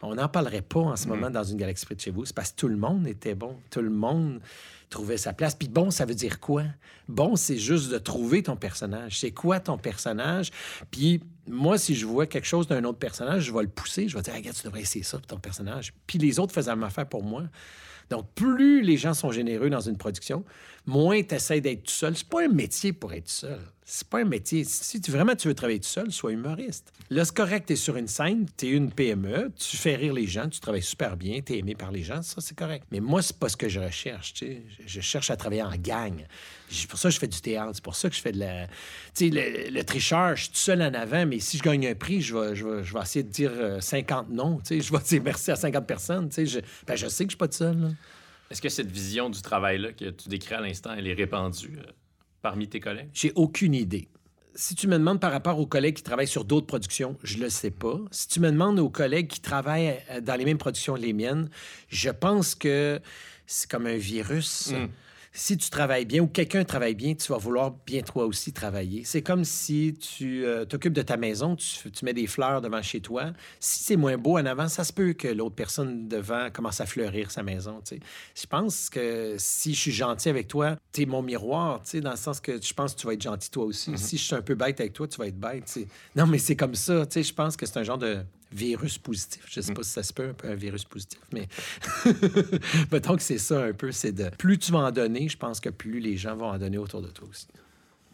on 0.03 0.15
n'en 0.15 0.29
parlerait 0.29 0.63
pas 0.63 0.81
en 0.81 0.97
ce 0.97 1.07
mhm. 1.07 1.15
moment 1.15 1.31
dans 1.31 1.45
une 1.45 1.59
galaxie 1.59 1.87
près 1.87 1.95
de 1.95 2.01
chez 2.01 2.11
vous. 2.11 2.25
C'est 2.25 2.35
parce 2.35 2.51
que 2.51 2.57
tout 2.57 2.69
le 2.69 2.77
monde 2.77 3.07
était 3.07 3.35
bon. 3.35 3.57
Tout 3.71 3.83
le 3.83 3.91
monde 3.91 4.41
trouver 4.91 5.17
sa 5.17 5.33
place. 5.33 5.55
Puis 5.55 5.69
bon, 5.69 5.91
ça 5.91 6.05
veut 6.05 6.15
dire 6.15 6.41
quoi? 6.41 6.65
Bon, 7.09 7.37
c'est 7.37 7.59
juste 7.59 7.91
de 7.91 7.99
trouver 7.99 8.43
ton 8.43 8.57
personnage. 8.57 9.21
C'est 9.21 9.33
quoi 9.33 9.61
ton 9.61 9.79
personnage? 9.79 10.51
Puis 10.91 11.23
moi, 11.47 11.79
si 11.79 11.95
je 11.95 12.07
vois 12.07 12.27
quelque 12.27 12.47
chose 12.47 12.67
d'un 12.67 12.85
autre 12.85 12.99
personnage, 12.99 13.45
je 13.45 13.53
vais 13.53 13.63
le 13.63 13.69
pousser. 13.69 14.09
Je 14.09 14.17
vais 14.17 14.23
dire, 14.23 14.35
regarde, 14.35 14.57
tu 14.57 14.65
devrais 14.65 14.81
essayer 14.81 15.05
ça 15.05 15.19
ton 15.19 15.39
personnage. 15.39 15.95
Puis 16.07 16.19
les 16.19 16.39
autres 16.39 16.53
faisaient 16.53 16.71
même 16.71 16.85
affaire 16.85 17.09
pour 17.09 17.23
moi. 17.23 17.45
Donc, 18.11 18.27
plus 18.35 18.83
les 18.83 18.97
gens 18.97 19.15
sont 19.15 19.31
généreux 19.31 19.69
dans 19.69 19.81
une 19.81 19.99
production, 19.99 20.45
moins 20.89 21.23
tu 21.23 21.35
essaies 21.35 21.61
d'être 21.61 21.85
tout 21.85 21.93
seul. 21.93 22.17
C'est 22.17 22.29
pas 22.29 22.43
un 22.45 22.49
métier 22.49 22.93
pour 22.93 23.13
être 23.13 23.29
seul. 23.29 23.61
C'est 23.85 24.07
pas 24.07 24.21
un 24.21 24.25
métier. 24.25 24.65
Si 24.65 25.01
tu, 25.01 25.11
vraiment 25.11 25.35
tu 25.35 25.49
veux 25.49 25.55
travailler 25.55 25.81
tout 25.81 25.89
seul, 25.89 26.13
sois 26.13 26.33
humoriste. 26.33 26.93
Là, 27.11 27.25
c'est 27.25 27.35
correct, 27.35 27.67
tu 27.67 27.73
es 27.73 27.77
sur 27.77 27.97
une 27.97 28.07
scène, 28.07 28.47
tu 28.57 28.67
es 28.67 28.71
une 28.71 28.93
PME, 28.93 29.51
tu 29.57 29.79
fais 29.79 29.97
rire 29.97 30.13
les 30.13 30.27
gens, 30.27 30.47
tu 30.47 30.61
travailles 30.61 30.83
super 30.83 31.17
bien, 31.17 31.41
tu 31.41 31.55
es 31.55 31.59
aimé 31.59 31.75
par 31.75 31.91
les 31.91 32.03
gens, 32.03 32.21
ça, 32.21 32.43
c'est 32.43 32.57
correct. 32.57 32.85
Mais 32.91 33.01
moi, 33.01 33.23
c'est 33.23 33.39
pas 33.39 33.49
ce 33.49 33.57
que 33.57 33.69
je 33.69 33.81
recherche. 33.81 34.35
Je 34.85 35.01
cherche 35.01 35.31
à 35.31 35.37
travailler 35.37 35.63
en 35.63 35.75
gang. 35.77 36.27
C'est 36.71 36.87
pour 36.87 36.99
ça 36.99 37.09
que 37.09 37.15
je 37.15 37.19
fais 37.19 37.29
du 37.29 37.41
théâtre. 37.41 37.71
C'est 37.75 37.85
pour 37.85 37.97
ça 37.97 38.11
que 38.11 38.17
je 38.17 38.21
fais 38.21 38.33
de 38.33 38.41
la. 38.41 38.67
Tu 39.15 39.31
sais, 39.33 39.71
le, 39.71 39.83
tricheur, 39.85 40.37
je 40.37 40.43
suis 40.43 40.53
tout 40.53 40.59
seul 40.59 40.83
en 40.83 40.93
avant, 40.93 41.25
mais 41.25 41.39
si 41.41 41.57
je 41.57 41.63
gagne 41.63 41.87
un 41.87 41.95
prix, 41.95 42.21
je 42.21 42.37
vais, 42.37 42.55
je 42.55 42.67
vais, 42.67 43.01
essayer 43.01 43.23
de 43.23 43.31
dire 43.31 43.53
50 43.81 44.27
euh, 44.31 44.55
sais, 44.65 44.81
je 44.81 44.93
vais 44.93 44.99
dire 44.99 45.23
merci 45.25 45.51
à 45.51 45.57
50 45.57 45.87
personnes. 45.87 46.29
Je, 46.37 46.61
ben, 46.87 46.95
je 46.95 47.09
sais 47.09 47.25
que 47.25 47.31
je 47.31 47.37
suis 47.37 47.39
pas 47.39 47.49
tout 47.49 47.57
seul. 47.57 47.95
Est-ce 48.51 48.63
que 48.63 48.69
cette 48.69 48.91
vision 48.91 49.31
du 49.31 49.43
travail-là 49.43 49.93
que 49.93 50.11
tu 50.11 50.29
décris 50.29 50.55
à 50.55 50.61
l'instant, 50.61 50.95
elle 50.97 51.07
est 51.07 51.15
répandue 51.15 51.79
euh, 51.79 51.91
parmi 52.43 52.69
tes 52.69 52.81
collègues? 52.81 53.11
J'ai 53.13 53.33
aucune 53.35 53.75
idée. 53.75 54.09
Si 54.55 54.75
tu 54.75 54.89
me 54.89 54.99
demandes 54.99 55.21
par 55.21 55.31
rapport 55.31 55.59
aux 55.59 55.67
collègues 55.67 55.97
qui 55.97 56.03
travaillent 56.03 56.27
sur 56.27 56.45
d'autres 56.45 56.67
productions, 56.67 57.17
je 57.23 57.39
le 57.39 57.49
sais 57.49 57.71
pas. 57.71 57.99
Si 58.11 58.27
tu 58.27 58.41
me 58.41 58.51
demandes 58.51 58.81
aux 58.81 58.89
collègues 58.89 59.29
qui 59.29 59.41
travaillent 59.41 60.01
euh, 60.11 60.21
dans 60.21 60.35
les 60.35 60.45
mêmes 60.45 60.59
productions 60.59 60.95
que 60.95 61.01
les 61.01 61.13
miennes, 61.13 61.49
je 61.89 62.11
pense 62.11 62.55
que 62.55 63.01
c'est 63.47 63.71
comme 63.71 63.87
un 63.87 63.97
virus. 63.97 64.73
Hmm 64.73 64.89
si 65.39 65.57
tu 65.57 65.71
travailles 65.71 66.05
bien 66.05 66.21
ou 66.21 66.27
quelqu'un 66.27 66.65
travaille 66.65 66.97
bien, 66.97 67.15
tu 67.15 67.31
vas 67.31 67.39
vouloir 67.39 67.71
bien 67.87 68.03
toi 68.03 68.27
aussi 68.27 68.53
travailler. 68.53 69.05
C'est 69.05 69.23
comme 69.23 69.45
si 69.45 69.95
tu 69.95 70.45
euh, 70.45 70.65
t'occupes 70.65 70.93
de 70.93 71.03
ta 71.03 71.17
maison, 71.17 71.55
tu, 71.55 72.05
mets 72.05 72.13
des 72.13 72.27
fleurs 72.27 72.61
devant 72.61 72.83
chez 72.83 73.01
toi. 73.01 73.33
Si 73.61 73.85
c'est 73.85 73.97
moins 73.97 74.19
beau 74.19 74.37
en 74.37 74.47
avant, 74.47 74.67
ça 74.67 74.83
se 74.83 74.93
peut 74.93 75.13
que 75.13 75.29
l'autre 75.29 75.55
personne 75.55 76.09
devant 76.09 76.51
commence 76.51 76.81
à 76.81 76.87
fleurir 76.87 77.31
sa 77.31 77.45
maison. 77.45 77.81
Je 77.89 78.47
pense 78.47 78.91
que 78.91 79.37
si 79.39 79.75
je 79.75 79.81
suis 79.81 79.93
gentil 79.93 80.29
avec 80.29 80.49
toi, 80.49 80.77
tu 80.93 81.03
es 81.03 81.07
mon 81.07 81.23
miroir, 81.23 81.83
dans 81.95 82.11
le 82.11 82.17
sens 82.17 82.41
que 82.41 82.61
je 82.61 82.75
pense 82.75 82.95
que 82.95 83.01
tu 83.01 83.07
vas 83.07 83.13
être 83.13 83.23
gentil 83.23 83.49
toi 83.49 83.65
aussi. 83.65 83.93
Mm-hmm. 83.93 83.97
Si 83.97 84.19
je 84.19 84.23
suis 84.25 84.35
un 84.35 84.43
peu 84.43 84.57
bête 84.57 84.81
avec 84.81 84.93
toi, 84.93 85.07
tu 85.07 85.19
vas 85.19 85.29
être 85.29 85.39
bête. 85.39 85.79
Non, 86.17 86.27
mais 86.27 86.39
c'est 86.39 86.57
comme 86.57 86.75
ça. 86.75 87.05
Je 87.15 87.33
pense 87.33 87.57
que 87.57 87.65
c'est 87.65 87.79
un 87.79 87.85
genre 87.85 87.99
de 87.99 88.25
virus 88.53 88.99
positif. 88.99 89.45
Je 89.49 89.61
ne 89.61 89.65
sais 89.65 89.73
mm. 89.73 89.75
pas 89.75 89.83
si 89.83 89.91
ça 89.91 90.03
se 90.03 90.13
peut, 90.13 90.29
un 90.31 90.35
peu 90.35 90.49
un 90.49 90.55
virus 90.55 90.85
positif, 90.85 91.21
mais 91.33 91.49
que 92.91 93.23
c'est 93.23 93.39
ça 93.39 93.63
un 93.63 93.73
peu. 93.73 93.93
C'est 93.93 94.13
de 94.13 94.31
plus 94.31 94.59
tu 94.59 94.73
vas 94.73 94.79
en 94.79 94.91
donner, 94.91 95.29
je 95.29 95.37
pense 95.37 95.61
que 95.61 95.69
plus 95.69 96.01
les 96.01 96.17
gens 96.17 96.37
vont 96.37 96.49
en 96.49 96.59
donner 96.59 96.79
autour 96.79 97.03
de 97.03 97.09
toi 97.09 97.29
aussi. 97.29 97.47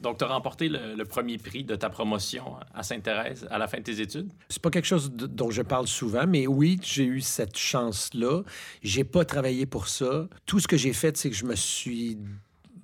Donc, 0.00 0.18
tu 0.18 0.24
as 0.24 0.28
remporté 0.28 0.68
le, 0.68 1.02
premier 1.04 1.38
prix 1.38 1.64
de 1.64 1.76
ta 1.76 1.88
promotion 1.88 2.56
à 2.74 2.82
Sainte-Thérèse 2.82 3.46
à 3.50 3.56
la 3.58 3.66
fin 3.68 3.78
de 3.78 3.84
tes 3.84 4.00
études? 4.00 4.28
C'est 4.50 4.60
pas 4.60 4.70
quelque 4.70 4.86
chose 4.86 5.10
dont 5.10 5.50
je 5.50 5.62
parle 5.62 5.86
souvent, 5.86 6.26
mais 6.26 6.46
oui, 6.46 6.78
j'ai 6.82 7.04
eu 7.04 7.22
cette 7.22 7.56
chance-là. 7.56 8.42
J'ai 8.82 9.04
pas 9.04 9.24
travaillé 9.24 9.64
pour 9.64 9.88
ça. 9.88 10.28
Tout 10.44 10.60
ce 10.60 10.68
que 10.68 10.76
j'ai 10.76 10.92
fait, 10.92 11.16
c'est 11.16 11.30
que 11.30 11.36
je 11.36 11.46
me 11.46 11.54
suis 11.54 12.18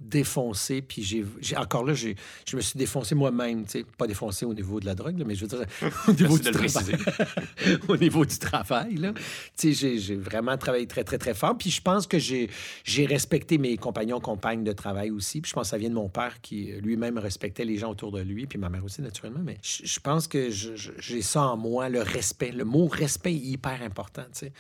défoncé, 0.00 0.80
puis 0.80 1.02
j'ai, 1.02 1.56
encore 1.56 1.84
là, 1.84 1.92
j'ai, 1.92 2.16
je 2.48 2.56
me 2.56 2.62
suis 2.62 2.78
défoncé 2.78 3.14
moi-même, 3.14 3.64
tu 3.64 3.72
sais, 3.72 3.84
pas 3.98 4.06
défoncé 4.06 4.46
au 4.46 4.54
niveau 4.54 4.80
de 4.80 4.86
la 4.86 4.94
drogue, 4.94 5.22
mais 5.26 5.34
je 5.34 5.44
veux 5.44 5.58
dire, 5.58 5.66
au 6.08 6.12
niveau 6.12 6.38
du 6.38 6.50
travail. 6.50 6.96
au 7.88 7.96
niveau 7.96 8.24
du 8.24 8.38
travail, 8.38 8.96
là. 8.96 9.12
Tu 9.58 9.74
sais, 9.74 9.98
j'ai, 9.98 10.16
vraiment 10.16 10.56
travaillé 10.56 10.86
très, 10.86 11.04
très, 11.04 11.18
très 11.18 11.34
fort, 11.34 11.56
puis 11.56 11.70
je 11.70 11.82
pense 11.82 12.06
que 12.06 12.18
j'ai, 12.18 12.48
j'ai 12.82 13.04
respecté 13.04 13.58
mes 13.58 13.76
compagnons, 13.76 14.20
compagnes 14.20 14.64
de 14.64 14.72
travail 14.72 15.10
aussi, 15.10 15.42
puis 15.42 15.50
je 15.50 15.54
pense 15.54 15.64
que 15.64 15.70
ça 15.70 15.78
vient 15.78 15.90
de 15.90 15.94
mon 15.94 16.08
père 16.08 16.40
qui 16.40 16.72
lui-même 16.80 17.18
respectait 17.18 17.66
les 17.66 17.76
gens 17.76 17.90
autour 17.90 18.10
de 18.10 18.20
lui, 18.20 18.46
puis 18.46 18.58
ma 18.58 18.70
mère 18.70 18.84
aussi, 18.84 19.02
naturellement, 19.02 19.42
mais 19.44 19.58
je, 19.62 20.00
pense 20.00 20.26
que 20.26 20.48
j'ai 20.50 21.22
ça 21.22 21.42
en 21.42 21.56
moi, 21.58 21.90
le 21.90 22.00
respect. 22.00 22.52
Le 22.52 22.64
mot 22.64 22.88
respect 22.88 23.32
est 23.32 23.36
hyper 23.36 23.82
important, 23.82 24.24
tu 24.32 24.46
sais. 24.46 24.52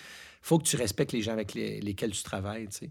faut 0.42 0.58
que 0.58 0.64
tu 0.64 0.76
respectes 0.76 1.12
les 1.12 1.22
gens 1.22 1.32
avec 1.32 1.54
lesquels 1.54 2.10
tu 2.10 2.22
travailles, 2.22 2.68
tu 2.68 2.86
sais. 2.86 2.90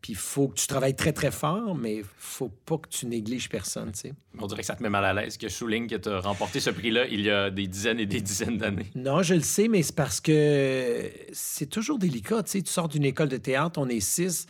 Puis 0.00 0.14
il 0.14 0.16
faut 0.16 0.48
que 0.48 0.54
tu 0.54 0.66
travailles 0.66 0.96
très, 0.96 1.12
très 1.12 1.30
fort, 1.30 1.74
mais 1.74 2.02
faut 2.16 2.48
pas 2.48 2.78
que 2.78 2.88
tu 2.88 3.06
négliges 3.06 3.50
personne, 3.50 3.92
tu 3.92 4.00
sais. 4.00 4.14
On 4.38 4.46
dirait 4.46 4.62
que 4.62 4.66
ça 4.66 4.74
te 4.74 4.82
met 4.82 4.88
mal 4.88 5.04
à 5.04 5.12
l'aise 5.12 5.36
que 5.36 5.48
je 5.48 5.54
souligne 5.54 5.86
que 5.88 5.96
tu 5.96 6.08
as 6.08 6.20
remporté 6.20 6.58
ce 6.58 6.70
prix-là 6.70 7.06
il 7.06 7.20
y 7.20 7.30
a 7.30 7.50
des 7.50 7.66
dizaines 7.66 8.00
et 8.00 8.06
des 8.06 8.22
dizaines 8.22 8.56
d'années. 8.56 8.90
Non, 8.94 9.22
je 9.22 9.34
le 9.34 9.42
sais, 9.42 9.68
mais 9.68 9.82
c'est 9.82 9.94
parce 9.94 10.20
que 10.20 11.10
c'est 11.32 11.68
toujours 11.68 11.98
délicat, 11.98 12.42
tu 12.42 12.52
sais. 12.52 12.62
Tu 12.62 12.70
sors 12.70 12.88
d'une 12.88 13.04
école 13.04 13.28
de 13.28 13.36
théâtre, 13.36 13.78
on 13.78 13.88
est 13.88 14.00
six. 14.00 14.46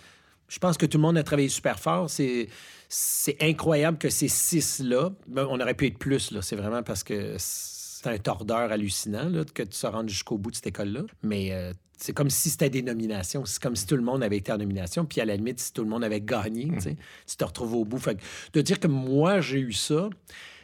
Je 0.49 0.59
pense 0.59 0.77
que 0.79 0.87
tout 0.87 0.99
le 0.99 1.03
monde 1.03 1.19
a 1.19 1.25
travaillé 1.25 1.49
super 1.49 1.81
fort. 1.81 2.09
C'est, 2.09 2.49
c'est 2.89 3.37
incroyable 3.43 3.99
que 3.99 4.09
ces 4.09 4.29
six-là, 4.29 5.11
ben, 5.27 5.47
on 5.51 5.61
aurait 5.61 5.75
pu 5.75 5.87
être 5.87 5.99
plus, 5.99 6.31
là. 6.31 6.43
C'est 6.43 6.57
vraiment 6.57 6.85
parce 6.85 7.03
que 7.03 7.35
c'est 7.39 8.07
un 8.07 8.19
tordeur 8.19 8.71
hallucinant, 8.71 9.29
là, 9.29 9.45
que 9.45 9.65
tu 9.65 9.77
sois 9.77 9.91
rendu 9.91 10.13
jusqu'au 10.13 10.39
bout 10.39 10.53
de 10.53 10.57
cette 10.57 10.69
école-là. 10.69 11.03
Mais... 11.23 11.53
Euh, 11.53 11.73
c'est 12.01 12.15
comme 12.15 12.31
si 12.31 12.49
c'était 12.51 12.71
des 12.71 12.83
nominations. 12.83 13.45
C'est 13.45 13.63
comme 13.63 13.77
si 13.77 13.87
tout 13.87 13.97
le 13.97 14.03
monde 14.03 14.23
avait 14.23 14.39
été 14.39 14.51
en 14.51 14.59
nomination. 14.59 15.05
Puis 15.05 15.21
à 15.21 15.25
la 15.27 15.37
limite, 15.37 15.61
si 15.61 15.73
tout 15.73 15.83
le 15.83 15.91
monde 15.91 16.03
avait 16.03 16.21
gagné, 16.21 16.65
tu 16.81 16.89
mhm. 16.89 16.97
te 17.37 17.45
retrouves 17.45 17.75
au 17.75 17.85
bout. 17.85 17.99
Fait 17.99 18.19
de 18.55 18.61
dire 18.63 18.81
que 18.81 18.89
moi, 18.89 19.41
j'ai 19.41 19.61
eu 19.61 19.73
ça, 19.73 20.09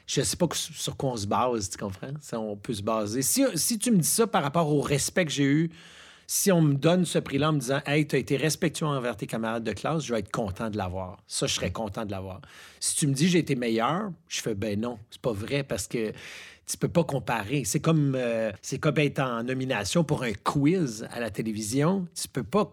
je 0.06 0.22
sais 0.22 0.36
pas 0.36 0.46
sur 0.52 0.96
quoi 0.96 1.10
on 1.10 1.16
se 1.16 1.26
base, 1.26 1.68
tu 1.68 1.78
comprends? 1.78 2.12
Ça, 2.20 2.40
on 2.40 2.56
peut 2.56 2.74
se 2.74 2.82
baser. 2.82 3.22
Si, 3.22 3.44
si 3.54 3.78
tu 3.78 3.90
me 3.90 3.98
dis 3.98 4.08
ça 4.08 4.26
par 4.26 4.42
rapport 4.42 4.72
au 4.72 4.80
respect 4.80 5.26
que 5.26 5.32
j'ai 5.32 5.44
eu 5.44 5.70
Si 6.26 6.50
on 6.50 6.62
me 6.62 6.74
donne 6.74 7.04
ce 7.04 7.18
prix-là 7.18 7.50
en 7.50 7.52
me 7.52 7.60
disant 7.60 7.80
Hey, 7.86 8.06
tu 8.06 8.16
as 8.16 8.18
été 8.18 8.36
respectueux 8.36 8.86
envers 8.86 9.16
tes 9.16 9.26
camarades 9.26 9.64
de 9.64 9.72
classe, 9.72 10.04
je 10.04 10.14
vais 10.14 10.20
être 10.20 10.32
content 10.32 10.70
de 10.70 10.76
l'avoir. 10.76 11.18
Ça, 11.26 11.46
je 11.46 11.54
serais 11.54 11.70
content 11.70 12.06
de 12.06 12.12
l'avoir. 12.12 12.40
Si 12.80 12.96
tu 12.96 13.06
me 13.06 13.12
dis 13.12 13.28
j'ai 13.28 13.40
été 13.40 13.56
meilleur, 13.56 14.10
je 14.28 14.40
fais 14.40 14.54
ben 14.54 14.80
non, 14.80 14.98
c'est 15.10 15.20
pas 15.20 15.32
vrai 15.32 15.64
parce 15.64 15.86
que 15.86 16.12
tu 16.66 16.76
peux 16.76 16.88
pas 16.88 17.04
comparer. 17.04 17.64
C'est 17.64 17.80
comme, 17.80 18.14
euh, 18.16 18.50
c'est 18.62 18.78
comme 18.78 18.98
être 18.98 19.20
en 19.20 19.44
nomination 19.44 20.04
pour 20.04 20.22
un 20.22 20.32
quiz 20.32 21.06
à 21.10 21.20
la 21.20 21.30
télévision. 21.30 22.06
Tu 22.20 22.28
peux 22.28 22.42
pas. 22.42 22.72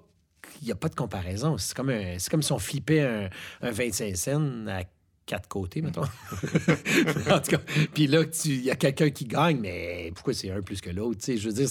Il 0.61 0.65
n'y 0.65 0.71
a 0.71 0.75
pas 0.75 0.89
de 0.89 0.95
comparaison. 0.95 1.57
C'est 1.57 1.75
comme, 1.75 1.91
c'est 2.17 2.29
comme 2.29 2.41
si 2.41 2.51
on 2.51 2.59
flippait 2.59 3.01
un, 3.01 3.29
un 3.61 3.71
25 3.71 4.15
cents 4.15 4.67
à 4.67 4.83
quatre 5.25 5.47
côtés, 5.47 5.81
mettons. 5.81 6.01
en 7.31 7.39
tout 7.39 7.51
cas, 7.51 7.59
puis 7.93 8.07
là, 8.07 8.23
il 8.45 8.63
y 8.63 8.71
a 8.71 8.75
quelqu'un 8.75 9.09
qui 9.09 9.25
gagne, 9.25 9.59
mais 9.59 10.11
pourquoi 10.15 10.33
c'est 10.33 10.51
un 10.51 10.61
plus 10.61 10.81
que 10.81 10.89
l'autre? 10.89 11.19
Je 11.25 11.49
veux 11.49 11.53
dire, 11.53 11.69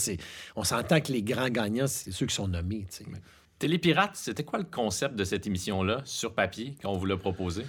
on 0.57 0.65
s'entend 0.65 1.01
que 1.01 1.13
les 1.13 1.23
grands 1.23 1.49
gagnants, 1.49 1.87
c'est 1.87 2.13
ceux 2.13 2.27
qui 2.27 2.35
sont 2.35 2.49
nommés. 2.49 2.87
Télépirate, 3.59 4.13
c'était 4.15 4.45
quoi 4.45 4.59
le 4.59 4.65
concept 4.65 5.15
de 5.15 5.25
cette 5.25 5.47
émission-là, 5.47 6.03
sur 6.05 6.35
papier, 6.35 6.77
quand 6.83 6.91
on 6.91 6.97
vous 6.97 7.07
l'a 7.07 7.17
proposé? 7.17 7.65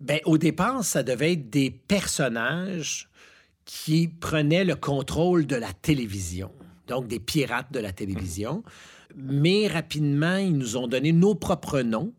Bien, 0.00 0.18
au 0.24 0.38
départ, 0.38 0.82
ça 0.82 1.02
devait 1.02 1.32
être 1.32 1.50
des 1.50 1.70
personnages 1.70 3.10
qui 3.70 4.08
prenaient 4.08 4.64
le 4.64 4.74
contrôle 4.74 5.46
de 5.46 5.54
la 5.54 5.72
télévision, 5.72 6.50
donc 6.88 7.06
des 7.06 7.20
pirates 7.20 7.70
de 7.70 7.78
la 7.78 7.92
télévision. 7.92 8.64
Mais 9.14 9.68
rapidement, 9.68 10.36
ils 10.38 10.56
nous 10.56 10.76
ont 10.76 10.88
donné 10.88 11.12
nos 11.12 11.36
propres 11.36 11.80
noms 11.82 12.12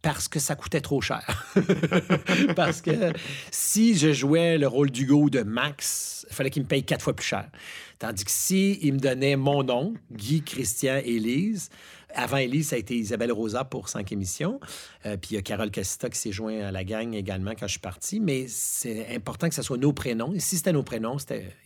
parce 0.00 0.28
que 0.28 0.38
ça 0.38 0.56
coûtait 0.56 0.80
trop 0.80 1.02
cher. 1.02 1.46
parce 2.56 2.80
que 2.80 3.12
si 3.50 3.98
je 3.98 4.14
jouais 4.14 4.56
le 4.56 4.66
rôle 4.66 4.90
d'Hugo 4.90 5.28
de 5.28 5.42
Max, 5.42 6.26
il 6.30 6.34
fallait 6.34 6.50
qu'il 6.50 6.62
me 6.62 6.68
paye 6.68 6.82
quatre 6.82 7.02
fois 7.02 7.14
plus 7.14 7.26
cher. 7.26 7.50
Tandis 7.98 8.24
que 8.24 8.30
si 8.30 8.80
me 8.84 8.98
donnait 8.98 9.36
mon 9.36 9.62
nom, 9.62 9.94
Guy, 10.10 10.42
Christian, 10.42 11.00
Élise, 11.04 11.68
avant 12.14 12.36
Elise, 12.36 12.68
ça 12.68 12.76
a 12.76 12.78
été 12.78 12.96
Isabelle 12.96 13.32
Rosa 13.32 13.64
pour 13.64 13.88
cinq 13.88 14.12
émissions. 14.12 14.60
Euh, 15.06 15.16
puis 15.16 15.32
il 15.32 15.34
y 15.34 15.38
a 15.38 15.42
Carole 15.42 15.70
Cassita 15.70 16.08
qui 16.08 16.18
s'est 16.18 16.32
joint 16.32 16.60
à 16.60 16.72
la 16.72 16.84
gang 16.84 17.14
également 17.14 17.52
quand 17.52 17.66
je 17.66 17.72
suis 17.72 17.80
parti. 17.80 18.20
Mais 18.20 18.46
c'est 18.48 19.14
important 19.14 19.48
que 19.48 19.54
ce 19.54 19.62
soit 19.62 19.76
nos 19.76 19.92
prénoms. 19.92 20.32
Et 20.34 20.40
si 20.40 20.56
c'était 20.56 20.72
nos 20.72 20.82
prénoms, 20.82 21.16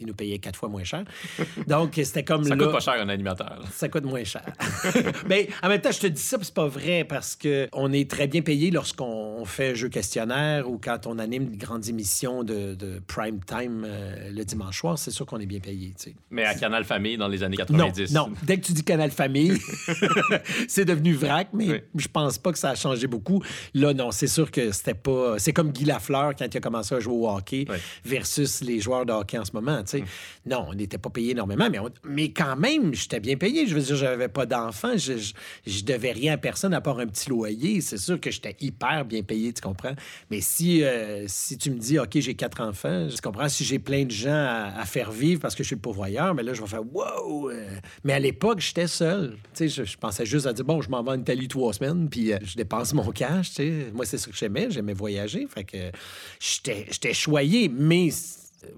ils 0.01 0.07
nous 0.07 0.15
payaient 0.15 0.39
quatre 0.39 0.59
fois 0.59 0.69
moins 0.69 0.85
cher. 0.85 1.05
Donc, 1.67 1.95
c'était 1.95 2.25
comme. 2.25 2.45
ça 2.45 2.57
coûte 2.57 2.73
pas 2.73 2.81
cher 2.81 2.95
un 2.95 3.09
animateur. 3.09 3.63
Ça 3.73 3.89
coûte 3.89 4.05
moins 4.05 4.25
cher. 4.25 4.45
mais 5.29 5.49
en 5.63 5.69
même 5.69 5.81
temps, 5.81 5.93
je 5.93 6.01
te 6.01 6.07
dis 6.07 6.23
ça, 6.23 6.39
c'est 6.41 6.55
pas 6.55 6.69
vrai 6.69 7.05
parce 7.05 7.37
qu'on 7.37 7.93
est 7.93 8.11
très 8.11 8.27
bien 8.27 8.43
payé 8.43 8.71
lorsqu'on 8.71 9.45
fait 9.45 9.75
jeu 9.75 9.89
questionnaire 9.89 10.69
ou 10.71 10.79
quand 10.83 11.07
on 11.07 11.19
anime 11.19 11.51
de 11.51 11.57
grandes 11.57 11.89
émissions 11.89 12.45
de, 12.45 12.77
prime 13.07 13.41
time 13.45 13.85
euh, 13.87 14.31
le 14.31 14.45
dimanche 14.45 14.81
soir. 14.81 14.99
C'est 14.99 15.11
sûr 15.11 15.27
qu'on 15.27 15.39
est 15.39 15.47
bien 15.47 15.61
payé. 15.61 15.95
Mais 16.31 16.45
à 16.45 16.55
Canal 16.55 16.85
Famille 16.85 17.17
dans 17.17 17.29
les 17.29 17.43
années 17.43 17.57
90. 17.57 18.13
Non, 18.13 18.29
non. 18.29 18.35
dès 18.43 18.59
que 18.59 18.67
tu 18.67 18.73
dis 18.73 18.85
Canal 18.85 19.11
Famille, 19.11 19.59
c'est 20.69 20.85
devenu 20.85 21.13
vrac, 21.13 21.49
mais 21.53 21.85
je 21.95 22.09
pense 22.09 22.39
pas 22.39 22.53
que 22.53 22.59
ça 22.59 22.71
a 22.71 22.75
changé 22.75 23.07
beaucoup. 23.07 23.43
Là, 23.75 23.95
non, 23.95 24.11
c'est 24.11 24.27
sûr 24.27 24.51
que 24.51 24.73
c'était 24.73 24.95
pas. 24.95 25.39
C'est 25.39 25.53
comme 25.53 25.73
Guy 25.73 25.85
Lafleur 25.85 26.35
quand 26.37 26.47
il 26.53 26.57
a 26.57 26.61
commencé 26.61 26.95
à 26.95 27.01
jouer 27.01 27.15
au 27.15 27.29
hockey 27.29 27.67
versus 28.05 28.63
les 28.63 28.81
joueurs 28.81 29.07
de 29.07 29.13
hockey 29.13 29.39
en 29.39 29.45
ce 29.45 29.53
moment. 29.53 29.81
Mm. 29.81 29.99
Non, 30.47 30.67
on 30.69 30.75
n'était 30.75 30.99
pas 30.99 31.11
payé 31.11 31.33
énormément, 31.33 31.69
mais, 31.71 31.79
mais 32.05 32.31
quand 32.31 32.57
même, 32.57 32.95
j'étais 32.95 33.21
bien 33.21 33.37
payé. 33.37 33.67
Je 33.67 33.75
veux 33.75 33.81
dire, 33.81 33.97
j'avais 33.97 34.29
pas 34.29 34.47
d'enfants, 34.47 34.97
je, 34.97 35.15
je, 35.67 35.85
devais 35.85 36.13
rien 36.13 36.35
à 36.35 36.37
personne 36.37 36.75
à 36.75 36.81
part 36.81 36.99
un 36.99 37.07
petit 37.07 37.31
loyer. 37.31 37.81
C'est 37.81 37.99
sûr 37.99 38.21
que 38.21 38.31
j'étais 38.31 38.57
hyper 38.61 39.05
bien 39.05 39.23
payé, 39.23 39.53
tu 39.53 39.63
comprends? 39.63 39.95
Mais 40.31 40.41
si, 40.41 40.83
euh, 40.83 41.25
si 41.27 41.59
tu 41.59 41.71
me 41.71 41.79
dis, 41.79 41.99
OK, 41.99 42.19
j'ai 42.19 42.35
quatre 42.35 42.61
enfants, 42.61 43.09
tu 43.09 43.21
comprends? 43.21 43.49
Si 43.49 43.65
j'ai 43.65 43.79
plein 43.79 44.05
de 44.05 44.11
gens 44.11 44.71
à, 44.77 44.85
faire 44.85 45.11
vivre 45.11 45.41
parce 45.41 45.55
que 45.55 45.63
je 45.63 45.69
suis 45.69 45.77
le 45.77 45.83
pourvoyeur, 45.83 46.35
mais 46.35 46.43
là, 46.43 46.55
je 46.55 46.63
vais 46.63 46.69
faire, 46.69 46.83
wow! 46.93 47.51
Euh. 47.51 47.69
Mais 48.05 48.15
à 48.15 48.19
l'époque, 48.19 48.61
j'étais 48.61 48.87
seul. 48.87 49.37
Tu 49.55 49.69
sais, 49.69 49.69
je, 49.69 49.85
je 49.85 49.97
pensais 49.97 50.25
juste 50.29 50.47
à 50.47 50.53
dire, 50.53 50.65
bon, 50.65 50.81
je 50.81 50.91
m'en 50.91 51.03
vais 51.03 51.11
en 51.11 51.19
Italie 51.19 51.49
trois 51.49 51.73
semaines, 51.73 52.09
puis 52.09 52.33
euh, 52.33 52.39
je 52.43 52.57
dépense 52.57 52.95
mon 52.95 53.11
cash, 53.11 53.51
tu 53.51 53.55
sais. 53.57 53.91
Moi, 53.93 54.05
c'est 54.05 54.19
ce 54.19 54.29
que 54.29 54.37
j'aimais, 54.37 54.69
j'aimais 54.71 54.93
voyager, 54.93 55.47
fait 55.49 55.65
que 55.65 55.91
j'étais 56.41 57.15
choyé, 57.15 57.69
mais 57.69 58.11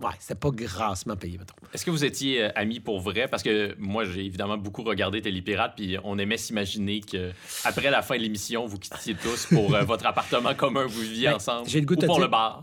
ouais, 0.03 0.11
c'était 0.19 0.35
pas 0.35 0.51
grassement 0.51 1.17
payé, 1.17 1.39
Est-ce 1.73 1.85
que 1.85 1.91
vous 1.91 2.05
étiez 2.05 2.45
euh, 2.45 2.51
amis 2.55 2.81
pour 2.81 3.01
vrai? 3.01 3.29
Parce 3.29 3.43
que 3.43 3.75
moi, 3.79 4.05
j'ai 4.05 4.25
évidemment 4.25 4.57
beaucoup 4.57 4.83
regardé 4.83 5.23
Télépirate, 5.23 5.75
puis 5.77 5.97
on 6.05 6.19
aimait 6.19 6.37
s'imaginer 6.37 7.01
que 7.01 7.33
après 7.65 7.91
la 7.91 8.03
fin 8.03 8.17
de 8.17 8.23
l'émission, 8.23 8.67
vous 8.67 8.79
quittiez 8.79 9.15
tous 9.15 9.47
pour 9.47 9.75
euh, 9.75 9.83
votre 9.83 10.07
appartement 10.07 10.55
commun, 10.55 10.87
vous 10.87 11.01
viviez 11.01 11.29
ben, 11.29 11.37
ensemble. 11.37 11.69
J'ai 11.69 11.81
le 11.81 11.87
goût 11.87 11.95
ou 11.95 12.07
pour 12.07 12.21
le 12.21 12.29
bar. 12.29 12.63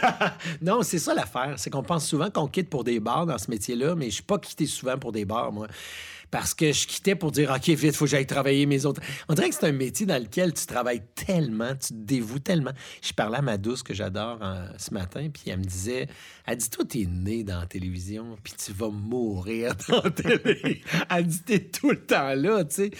non, 0.62 0.82
c'est 0.82 0.98
ça 0.98 1.14
l'affaire. 1.14 1.54
C'est 1.56 1.70
qu'on 1.70 1.82
pense 1.82 2.06
souvent 2.06 2.30
qu'on 2.30 2.48
quitte 2.48 2.68
pour 2.68 2.84
des 2.84 3.00
bars 3.00 3.26
dans 3.26 3.38
ce 3.38 3.50
métier-là, 3.50 3.94
mais 3.94 4.06
je 4.06 4.14
suis 4.14 4.22
pas 4.22 4.38
quitté 4.38 4.66
souvent 4.66 4.98
pour 4.98 5.12
des 5.12 5.24
bars, 5.24 5.52
moi 5.52 5.66
parce 6.30 6.54
que 6.54 6.72
je 6.72 6.86
quittais 6.86 7.14
pour 7.14 7.32
dire 7.32 7.50
OK, 7.50 7.68
vite, 7.68 7.82
il 7.82 7.92
faut 7.92 8.04
que 8.04 8.10
j'aille 8.10 8.26
travailler 8.26 8.66
mes 8.66 8.86
autres. 8.86 9.00
On 9.28 9.34
dirait 9.34 9.48
que 9.48 9.54
c'est 9.54 9.66
un 9.66 9.72
métier 9.72 10.06
dans 10.06 10.20
lequel 10.20 10.52
tu 10.52 10.66
travailles 10.66 11.02
tellement, 11.14 11.74
tu 11.74 11.88
te 11.88 11.94
dévoues 11.94 12.38
tellement. 12.38 12.72
Je 13.02 13.12
parlais 13.12 13.38
à 13.38 13.42
ma 13.42 13.58
douce 13.58 13.82
que 13.82 13.94
j'adore 13.94 14.38
euh, 14.42 14.66
ce 14.78 14.94
matin, 14.94 15.28
puis 15.32 15.44
elle 15.46 15.58
me 15.58 15.64
disait 15.64 16.08
Elle 16.46 16.58
dit 16.58 16.70
Toi, 16.70 16.84
t'es 16.84 17.06
né 17.06 17.44
dans 17.44 17.60
la 17.60 17.66
télévision, 17.66 18.36
puis 18.42 18.52
tu 18.52 18.72
vas 18.72 18.90
mourir 18.90 19.74
dans 19.88 20.02
la 20.02 20.10
télé. 20.10 20.82
elle 21.10 21.26
dit 21.26 21.42
T'es 21.42 21.60
tout 21.60 21.90
le 21.90 22.04
temps 22.04 22.34
là, 22.34 22.64
tu 22.64 22.74
sais. 22.74 22.90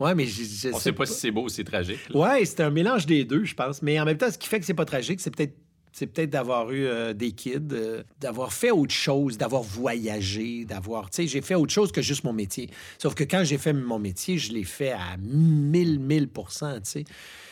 Ouais, 0.00 0.14
mais 0.14 0.26
je, 0.26 0.42
je 0.42 0.68
On 0.74 0.78
sait 0.78 0.92
pas, 0.92 1.06
si 1.06 1.14
c'est 1.14 1.30
beau 1.30 1.44
ou 1.44 1.48
c'est 1.48 1.64
tragique. 1.64 2.00
Ouais, 2.12 2.44
c'est 2.44 2.60
un 2.60 2.70
mélange 2.70 3.06
des 3.06 3.24
deux, 3.24 3.44
je 3.44 3.54
pense. 3.54 3.82
Mais 3.82 4.00
en 4.00 4.04
même 4.04 4.18
temps, 4.18 4.30
ce 4.30 4.38
qui 4.38 4.48
fait 4.48 4.58
que 4.58 4.66
c'est 4.66 4.74
pas 4.74 4.84
tragique, 4.84 5.20
c'est 5.20 5.30
peut-être 5.34 5.54
c'est 5.92 6.06
peut-être 6.06 6.30
d'avoir 6.30 6.70
eu 6.72 6.86
euh, 6.86 7.12
des 7.12 7.32
kids, 7.32 7.60
euh, 7.72 8.02
d'avoir 8.18 8.52
fait 8.52 8.70
autre 8.70 8.94
chose, 8.94 9.36
d'avoir 9.36 9.62
voyagé, 9.62 10.64
d'avoir... 10.64 11.10
Tu 11.10 11.16
sais, 11.16 11.26
j'ai 11.28 11.42
fait 11.42 11.54
autre 11.54 11.72
chose 11.72 11.92
que 11.92 12.00
juste 12.00 12.24
mon 12.24 12.32
métier. 12.32 12.70
Sauf 12.98 13.14
que 13.14 13.24
quand 13.24 13.44
j'ai 13.44 13.58
fait 13.58 13.74
mon 13.74 13.98
métier, 13.98 14.38
je 14.38 14.52
l'ai 14.52 14.64
fait 14.64 14.92
à 14.92 15.16
mille, 15.18 16.00
mille 16.00 16.28
pour 16.28 16.50
cent, 16.50 16.80
tu 16.80 16.90
sais. 16.90 17.04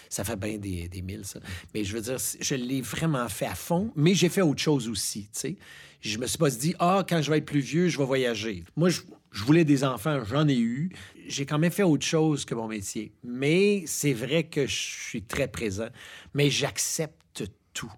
Ça 0.09 0.25
fait 0.25 0.37
bien 0.37 0.59
des, 0.59 0.89
des 0.89 1.03
mille, 1.03 1.25
ça. 1.25 1.39
Mais 1.73 1.85
je 1.85 1.95
veux 1.95 2.03
dire, 2.03 2.17
je 2.41 2.55
l'ai 2.55 2.81
vraiment 2.81 3.29
fait 3.29 3.47
à 3.47 3.55
fond, 3.55 3.93
mais 3.95 4.15
j'ai 4.15 4.29
fait 4.29 4.43
autre 4.43 4.61
chose 4.61 4.89
aussi, 4.89 5.25
tu 5.25 5.41
sais. 5.41 5.57
Je 6.01 6.19
me 6.19 6.27
suis 6.27 6.39
pas 6.39 6.51
dit, 6.51 6.75
ah, 6.79 7.05
quand 7.07 7.21
je 7.21 7.31
vais 7.31 7.39
être 7.39 7.47
plus 7.47 7.61
vieux, 7.61 7.89
je 7.89 7.99
vais 7.99 8.07
voyager. 8.07 8.65
Moi, 8.75 8.89
je 8.89 9.45
voulais 9.45 9.65
des 9.65 9.85
enfants, 9.85 10.25
j'en 10.25 10.49
ai 10.49 10.59
eu. 10.59 10.91
J'ai 11.29 11.45
quand 11.45 11.59
même 11.59 11.71
fait 11.71 11.83
autre 11.83 12.07
chose 12.07 12.45
que 12.45 12.55
mon 12.55 12.67
métier. 12.67 13.13
Mais 13.23 13.85
c'est 13.87 14.15
vrai 14.15 14.45
que 14.45 14.67
je 14.67 14.75
suis 14.75 15.23
très 15.23 15.47
présent. 15.47 15.89
Mais 16.35 16.51
j'accepte 16.51 17.45
tout. 17.75 17.93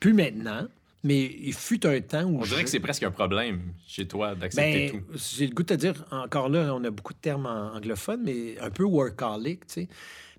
Plus 0.00 0.12
maintenant, 0.12 0.68
mais 1.04 1.24
il 1.40 1.54
fut 1.54 1.84
un 1.86 2.00
temps 2.00 2.24
où. 2.24 2.40
On 2.40 2.44
dirait 2.44 2.64
que 2.64 2.70
c'est 2.70 2.80
presque 2.80 3.02
un 3.02 3.10
problème 3.10 3.60
chez 3.86 4.06
toi 4.06 4.34
d'accepter 4.34 4.92
ben, 4.92 5.00
tout. 5.00 5.18
J'ai 5.36 5.46
le 5.46 5.54
goût 5.54 5.62
de 5.62 5.68
te 5.68 5.74
dire, 5.74 6.04
encore 6.10 6.48
là, 6.48 6.74
on 6.74 6.82
a 6.84 6.90
beaucoup 6.90 7.14
de 7.14 7.18
termes 7.18 7.46
anglophones, 7.46 8.22
mais 8.24 8.58
un 8.58 8.70
peu 8.70 8.84
workaholic, 8.84 9.66
tu 9.66 9.72
sais. 9.72 9.88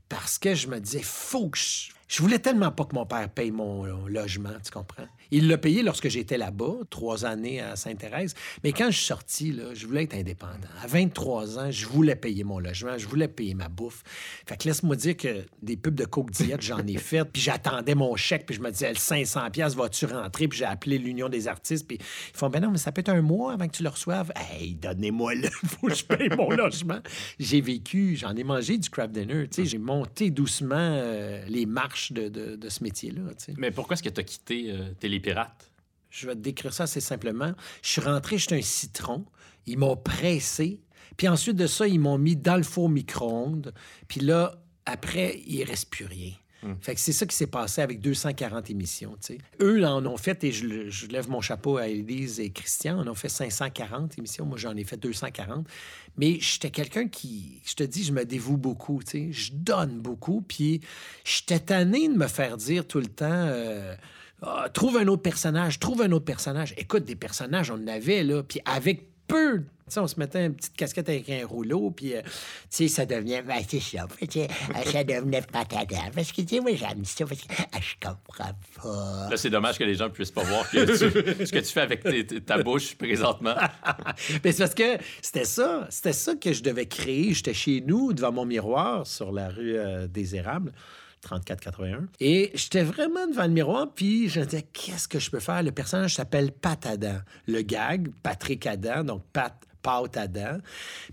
Parce 0.08 0.40
que 0.40 0.56
je 0.56 0.68
me 0.68 0.80
disais, 0.80 1.02
faut 1.04 1.50
que 1.50 1.58
je 1.58 1.92
je 2.10 2.24
voulais 2.24 2.40
tellement 2.40 2.72
pas 2.72 2.86
que 2.86 2.96
mon 2.96 3.06
père 3.06 3.30
paye 3.30 3.52
mon 3.52 3.86
euh, 3.86 4.08
logement, 4.08 4.50
tu 4.66 4.72
comprends? 4.72 5.06
Il 5.30 5.48
l'a 5.48 5.60
payé 5.60 5.84
lorsque 5.84 6.10
j'étais 6.10 6.40
là-bas, 6.40 6.74
trois 6.90 7.24
années 7.24 7.62
à 7.62 7.76
Sainte-Thérèse. 7.76 8.34
Mais 8.64 8.72
quand 8.72 8.90
je 8.90 8.98
suis 8.98 9.06
sorti, 9.06 9.52
là, 9.52 9.76
je 9.76 9.86
voulais 9.86 10.06
être 10.06 10.16
indépendant. 10.16 10.68
À 10.82 10.88
23 10.88 11.60
ans, 11.60 11.70
je 11.70 11.86
voulais 11.86 12.16
payer 12.16 12.44
mon 12.44 12.58
logement, 12.58 12.98
je 12.98 13.08
voulais 13.08 13.28
payer 13.28 13.54
ma 13.54 13.70
bouffe. 13.70 14.02
Fait 14.48 14.58
que 14.58 14.68
laisse-moi 14.68 14.96
dire 14.96 15.18
que 15.18 15.46
des 15.62 15.78
pubs 15.78 15.94
de 15.94 16.06
Coke 16.06 16.32
Diète, 16.32 16.64
j'en 16.64 16.80
ai 16.88 16.98
fait. 16.98 17.26
Puis 17.26 17.44
j'attendais 17.44 17.94
mon 17.94 18.16
chèque, 18.16 18.48
puis 18.48 18.56
je 18.56 18.62
me 18.62 18.72
disais, 18.72 18.92
500 18.96 19.52
pièces 19.52 19.76
vas-tu 19.76 20.08
rentrer? 20.08 20.48
Puis 20.48 20.58
j'ai 20.58 20.66
appelé 20.66 20.98
l'Union 20.98 21.30
des 21.30 21.48
artistes, 21.48 21.88
puis 21.88 22.00
ils 22.00 22.38
font, 22.38 22.50
ben 22.50 22.60
non, 22.60 22.72
mais 22.72 22.80
ça 22.80 22.92
peut 22.92 23.02
être 23.02 23.10
un 23.10 23.22
mois 23.22 23.54
avant 23.54 23.68
que 23.68 23.78
tu 23.78 23.84
le 23.84 23.90
reçoives. 23.90 24.32
Hey, 24.36 24.74
donnez-moi 24.74 25.36
le, 25.36 25.50
faut 25.68 25.86
que 25.86 25.94
je 25.94 26.06
paye 26.06 26.30
mon 26.36 26.50
logement. 26.50 27.02
J'ai 27.38 27.62
vécu, 27.62 28.16
j'en 28.16 28.36
ai 28.36 28.44
mangé 28.44 28.80
du 28.80 28.90
craft 28.90 29.12
dinner, 29.12 29.48
tu 29.48 29.62
sais, 29.62 29.66
j'ai 29.70 29.78
monté 29.78 30.32
doucement 30.32 30.76
euh, 30.80 31.46
les 31.48 31.68
marches 31.68 31.99
de, 32.12 32.70
ce 32.70 32.84
métier-là. 32.84 33.22
Mais 33.58 33.72
pourquoi 33.72 33.96
est-ce 33.96 34.04
que 34.04 34.10
tu 34.10 34.20
as 34.20 34.24
quitté 34.24 34.72
euh, 34.72 34.94
Télépirate? 35.00 35.72
Je 36.10 36.28
vais 36.28 36.34
te 36.34 36.40
décrire 36.40 36.74
ça 36.74 36.84
assez 36.84 37.02
simplement. 37.02 37.54
Je 37.84 37.90
suis 37.90 38.02
rentré, 38.02 38.38
j'étais 38.38 38.58
un 38.58 38.62
citron. 38.62 39.26
Ils 39.66 39.78
m'ont 39.78 39.98
pressé. 39.98 40.80
Puis 41.18 41.28
ensuite 41.28 41.56
de 41.56 41.68
ça, 41.68 41.88
ils 41.88 42.00
m'ont 42.00 42.18
mis 42.18 42.36
dans 42.36 42.58
le 42.58 42.64
four 42.64 42.90
micro-ondes. 42.90 43.74
Puis 44.08 44.22
là, 44.22 44.64
après, 44.86 45.42
il 45.46 45.60
ne 45.60 45.66
reste 45.66 45.90
plus 45.90 46.06
rien. 46.06 46.32
Hmm. 46.62 46.74
Fait 46.82 46.94
que 46.94 47.00
c'est 47.00 47.14
ça 47.14 47.26
qui 47.26 47.36
s'est 47.36 47.48
passé 47.48 47.82
avec 47.82 48.02
240 48.02 48.70
émissions. 48.70 49.16
Eux 49.62 49.86
en 49.86 50.06
ont 50.06 50.18
fait, 50.18 50.44
et 50.44 50.52
je, 50.52 51.08
lève 51.08 51.30
mon 51.30 51.42
chapeau 51.42 51.78
à 51.78 51.88
Élise 51.88 52.40
et 52.40 52.50
Christian, 52.50 53.02
on 53.06 53.10
a 53.10 53.16
fait 53.16 53.30
540 53.30 54.18
émissions. 54.18 54.46
Moi, 54.46 54.58
j'en 54.58 54.76
ai 54.76 54.84
fait 54.84 54.98
240. 54.98 55.68
Mais 56.18 56.38
j'étais 56.42 56.70
quelqu'un 56.70 57.08
qui, 57.08 57.62
je 57.66 57.76
te 57.76 57.84
dis, 57.84 58.04
je 58.04 58.12
me 58.12 58.26
dévoue 58.26 58.58
beaucoup. 58.58 59.02
Je 59.06 59.52
donne 59.54 60.00
beaucoup. 60.00 60.42
Puis 60.42 60.82
j'étais 61.24 61.60
tanné 61.60 62.10
de 62.10 62.16
me 62.16 62.28
faire 62.28 62.58
dire 62.58 62.86
tout 62.86 63.00
le 63.00 63.08
temps. 63.08 63.26
Euh, 63.30 63.96
ah, 64.42 64.70
trouve 64.74 64.98
un 64.98 65.08
autre 65.08 65.22
personnage, 65.22 65.80
trouve 65.80 66.02
un 66.02 66.12
autre 66.12 66.26
personnage. 66.26 66.74
Écoute, 66.78 67.04
des 67.04 67.16
personnages, 67.16 67.72
on 67.72 67.76
en 67.76 67.88
avait, 67.88 68.24
là. 68.24 68.44
Puis 68.44 68.62
avec 68.66 69.09
peu 69.30 69.64
on 69.98 70.08
se 70.08 70.20
mettait 70.20 70.46
une 70.46 70.54
petite 70.54 70.76
casquette 70.76 71.10
avec 71.10 71.30
un 71.30 71.46
rouleau, 71.46 71.90
puis, 71.90 72.16
euh, 72.16 72.22
tu 72.22 72.30
sais, 72.70 72.88
ça 72.88 73.06
devenait, 73.06 73.42
ben, 73.42 73.62
c'est 73.68 73.80
ça. 73.80 74.06
Euh, 74.22 74.38
ça 74.86 75.04
devenait. 75.04 75.42
Parce 75.42 76.32
que, 76.32 76.42
tu 76.42 76.48
sais, 76.48 76.60
moi, 76.60 76.76
j'aime 76.76 77.04
ça, 77.06 77.26
parce 77.26 77.42
que 77.42 77.48
ah, 77.72 77.80
je 77.82 78.08
comprends 78.08 78.54
pas. 78.84 79.30
Là, 79.30 79.38
c'est 79.38 79.50
dommage 79.50 79.78
que 79.78 79.84
les 79.84 79.96
gens 79.96 80.10
puissent 80.10 80.32
pas 80.32 80.44
voir 80.44 80.66
ce 80.68 81.52
que 81.52 81.60
tu 81.60 81.72
fais 81.72 81.82
avec 81.82 82.04
ta 82.46 82.62
bouche 82.62 82.96
présentement. 82.96 83.56
Mais 84.44 84.52
c'est 84.52 84.64
parce 84.64 84.76
que 84.76 84.98
c'était 85.22 85.46
ça. 85.46 85.88
C'était 85.90 86.14
ça 86.14 86.36
que 86.36 86.54
je 86.54 86.62
devais 86.62 86.86
créer. 86.86 87.34
J'étais 87.34 87.54
chez 87.54 87.82
nous, 87.82 88.14
devant 88.14 88.32
mon 88.32 88.46
miroir, 88.46 89.08
sur 89.08 89.32
la 89.32 89.50
rue 89.50 89.76
euh, 89.76 90.08
des 90.08 90.36
Érables. 90.36 90.72
34-81. 91.28 92.08
Et 92.20 92.52
j'étais 92.54 92.84
vraiment 92.84 93.28
devant 93.28 93.44
le 93.44 93.50
miroir, 93.50 93.94
puis 93.94 94.30
je 94.30 94.40
me 94.40 94.46
disais, 94.46 94.66
qu'est-ce 94.74 95.08
que 95.08 95.20
je 95.20 95.30
peux 95.30 95.40
faire? 95.40 95.64
Le 95.64 95.72
personnage 95.72 96.16
s'appelle 96.16 96.52
Pat 96.52 96.86
Adam. 96.86 97.20
Le 97.48 97.62
gag, 97.62 98.10
Patrick 98.24 98.66
Adam, 98.66 99.04
donc 99.04 99.24
Pat 99.34 99.54
pâte 99.82 100.18
à 100.18 100.28
dents. 100.28 100.60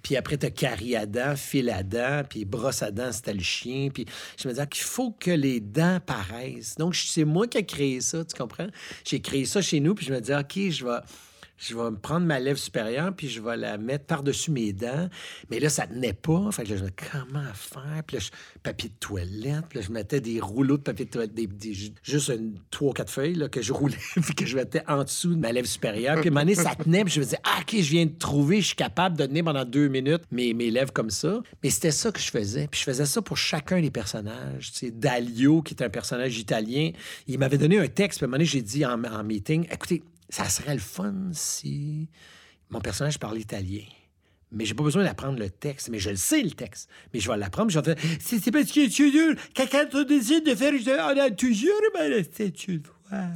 Puis 0.02 0.16
après, 0.16 0.36
t'as 0.36 0.50
Carrie 0.50 0.96
à 0.96 1.06
dents, 1.06 1.36
fil 1.36 1.70
à 1.70 1.82
dents, 1.82 2.22
puis 2.28 2.44
brosse 2.44 2.82
à 2.82 2.90
dents, 2.90 3.12
c'était 3.12 3.34
le 3.34 3.42
chien. 3.42 3.88
Puis 3.92 4.06
je 4.38 4.48
me 4.48 4.52
disais 4.54 4.66
qu'il 4.66 4.84
faut 4.84 5.12
que 5.12 5.30
les 5.30 5.60
dents 5.60 6.00
paraissent. 6.04 6.76
Donc, 6.76 6.94
c'est 6.94 7.24
moi 7.24 7.46
qui 7.46 7.58
ai 7.58 7.66
créé 7.66 8.00
ça, 8.00 8.24
tu 8.24 8.36
comprends? 8.36 8.68
J'ai 9.04 9.20
créé 9.20 9.44
ça 9.44 9.62
chez 9.62 9.80
nous, 9.80 9.94
puis 9.94 10.06
je 10.06 10.12
me 10.12 10.20
disais, 10.20 10.36
OK, 10.36 10.58
je 10.70 10.84
vais 10.84 10.98
je 11.58 11.74
vais 11.74 11.90
me 11.90 11.96
prendre 11.96 12.26
ma 12.26 12.38
lèvre 12.38 12.58
supérieure, 12.58 13.14
puis 13.14 13.28
je 13.28 13.40
vais 13.40 13.56
la 13.56 13.78
mettre 13.78 14.04
par-dessus 14.04 14.50
mes 14.50 14.72
dents. 14.72 15.08
Mais 15.50 15.58
là, 15.58 15.68
ça 15.68 15.86
tenait 15.86 16.12
pas. 16.12 16.50
Fait 16.52 16.66
je 16.66 16.74
me 16.74 16.78
disais, 16.78 16.92
comment 17.10 17.44
faire? 17.54 18.02
Puis 18.06 18.16
là, 18.16 18.22
je, 18.22 18.30
papier 18.62 18.90
de 18.90 18.94
toilette. 19.00 19.64
Puis 19.68 19.78
là, 19.78 19.84
je 19.86 19.92
mettais 19.92 20.20
des 20.20 20.40
rouleaux 20.40 20.76
de 20.76 20.82
papier 20.82 21.06
de 21.06 21.10
toilette, 21.10 21.34
des, 21.34 21.48
juste 22.02 22.28
une, 22.28 22.58
trois 22.70 22.90
ou 22.90 22.92
quatre 22.92 23.10
feuilles 23.10 23.48
que 23.50 23.62
je 23.62 23.72
roulais, 23.72 23.96
puis 24.14 24.34
que 24.34 24.46
je 24.46 24.56
mettais 24.56 24.82
en 24.86 25.04
dessous 25.04 25.34
de 25.34 25.40
ma 25.40 25.52
lèvre 25.52 25.68
supérieure. 25.68 26.20
Puis 26.20 26.28
à 26.28 26.30
un 26.30 26.34
moment 26.34 26.40
donné, 26.40 26.54
ça 26.54 26.74
tenait, 26.74 27.04
puis 27.04 27.14
je 27.14 27.20
me 27.20 27.24
disais, 27.24 27.38
ah, 27.44 27.60
OK, 27.60 27.74
je 27.74 27.90
viens 27.90 28.06
de 28.06 28.18
trouver, 28.18 28.60
je 28.60 28.68
suis 28.68 28.76
capable 28.76 29.16
de 29.16 29.24
tenir 29.26 29.44
pendant 29.44 29.64
deux 29.64 29.88
minutes 29.88 30.22
mes, 30.30 30.52
mes 30.52 30.70
lèvres 30.70 30.92
comme 30.92 31.10
ça. 31.10 31.40
Mais 31.62 31.70
c'était 31.70 31.90
ça 31.90 32.12
que 32.12 32.20
je 32.20 32.30
faisais. 32.30 32.68
Puis 32.70 32.80
je 32.80 32.84
faisais 32.84 33.06
ça 33.06 33.22
pour 33.22 33.36
chacun 33.36 33.80
des 33.80 33.90
personnages. 33.90 34.72
Tu 34.72 34.78
sais, 34.78 34.90
Dalio, 34.90 35.62
qui 35.62 35.74
est 35.74 35.82
un 35.82 35.88
personnage 35.88 36.38
italien, 36.38 36.90
il 37.26 37.38
m'avait 37.38 37.58
donné 37.58 37.78
un 37.78 37.88
texte. 37.88 38.18
Puis 38.18 38.24
à 38.24 38.26
un 38.26 38.28
moment 38.28 38.38
donné, 38.38 38.46
j'ai 38.46 38.62
dit 38.62 38.84
en, 38.84 39.02
en 39.02 39.24
meeting, 39.24 39.66
écoutez, 39.70 40.02
ça 40.28 40.48
serait 40.48 40.74
le 40.74 40.80
fun 40.80 41.14
si 41.32 42.08
mon 42.70 42.80
personnage 42.80 43.18
parle 43.18 43.38
italien. 43.38 43.84
Mais 44.52 44.64
j'ai 44.64 44.74
pas 44.74 44.84
besoin 44.84 45.04
d'apprendre 45.04 45.38
le 45.38 45.50
texte. 45.50 45.88
Mais 45.88 45.98
je 45.98 46.10
le 46.10 46.16
sais, 46.16 46.42
le 46.42 46.52
texte. 46.52 46.88
Mais 47.12 47.20
je 47.20 47.30
vais 47.30 47.36
l'apprendre. 47.36 47.72
C'est 48.20 48.50
parce 48.50 48.70
que 48.70 48.88
tu 48.88 49.08
es 49.08 49.36
Quand 49.54 49.94
on 49.94 50.04
décide 50.04 50.46
de 50.46 50.54
faire. 50.54 50.72
On 50.72 51.20
a 51.20 51.30
toujours 51.30 51.80
mal 51.94 52.24
c'est 52.32 52.68
une 52.68 52.82
voir. 53.08 53.30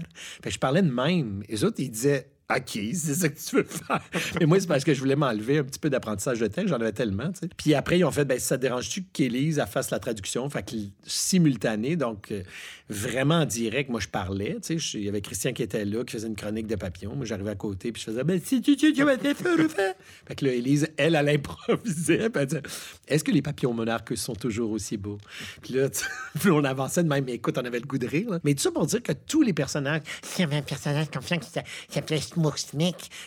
je 0.46 0.58
parlais 0.58 0.82
de 0.82 0.90
même. 0.90 1.42
Les 1.48 1.64
autres, 1.64 1.80
ils 1.80 1.90
disaient 1.90 2.29
OK, 2.56 2.80
c'est 2.94 3.14
ça 3.14 3.28
que 3.28 3.38
tu 3.38 3.56
veux 3.56 3.64
faire. 3.64 4.00
Mais 4.40 4.46
moi, 4.46 4.58
c'est 4.58 4.66
parce 4.66 4.82
que 4.82 4.92
je 4.92 5.00
voulais 5.00 5.16
m'enlever 5.16 5.58
un 5.58 5.64
petit 5.64 5.78
peu 5.78 5.88
d'apprentissage 5.88 6.40
de 6.40 6.46
texte. 6.48 6.68
J'en 6.68 6.76
avais 6.76 6.92
tellement. 6.92 7.30
Puis 7.56 7.74
après, 7.74 7.98
ils 7.98 8.04
ont 8.04 8.10
fait, 8.10 8.24
ben 8.24 8.38
ça 8.38 8.56
dérange-tu 8.56 9.04
qu'Élise 9.12 9.62
fasse 9.70 9.90
la 9.90 10.00
traduction? 10.00 10.48
Fait 10.50 10.64
que 10.64 10.76
simultané, 11.04 11.96
donc 11.96 12.32
euh, 12.32 12.42
vraiment 12.88 13.40
en 13.40 13.44
direct, 13.44 13.88
moi, 13.88 14.00
je 14.00 14.08
parlais. 14.08 14.56
Il 14.68 15.00
y 15.00 15.08
avait 15.08 15.20
Christian 15.20 15.52
qui 15.52 15.62
était 15.62 15.84
là, 15.84 16.04
qui 16.04 16.12
faisait 16.12 16.26
une 16.26 16.34
chronique 16.34 16.66
de 16.66 16.76
papillon. 16.76 17.14
Moi, 17.14 17.24
j'arrivais 17.24 17.50
à 17.50 17.54
côté, 17.54 17.92
puis 17.92 18.00
je 18.00 18.10
faisais, 18.10 18.24
ben 18.24 18.40
si 18.42 18.60
tu, 18.60 18.76
tu, 18.76 18.92
tu 18.92 19.04
Fait 19.04 20.34
que 20.34 20.44
là, 20.44 20.52
Élise, 20.52 20.88
elle, 20.96 21.14
elle 21.14 21.28
improvisait, 21.28 22.30
puis 22.30 22.42
elle 22.42 22.46
disait, 22.46 22.62
est-ce 23.06 23.22
que 23.22 23.30
les 23.30 23.42
papillons 23.42 23.74
monarques 23.74 24.16
sont 24.16 24.34
toujours 24.34 24.72
aussi 24.72 24.96
beaux? 24.96 25.18
Puis 25.62 25.74
là, 25.74 25.88
on 26.50 26.64
avançait 26.64 27.04
de 27.04 27.08
même, 27.08 27.24
mais 27.24 27.34
écoute, 27.34 27.58
on 27.58 27.64
avait 27.64 27.80
le 27.80 27.86
goût 27.86 27.98
de 27.98 28.08
rire. 28.08 28.40
Mais 28.42 28.54
tout 28.54 28.62
ça 28.62 28.72
pour 28.72 28.86
dire 28.86 29.02
que 29.02 29.12
tous 29.12 29.42
les 29.42 29.52
personnages, 29.52 30.02
il 30.36 30.40
y 30.40 30.44
avait 30.44 30.56
un 30.56 30.62
personnage 30.62 31.10
confiant 31.10 31.38
qui 31.38 31.48
s'appelait 31.88 32.20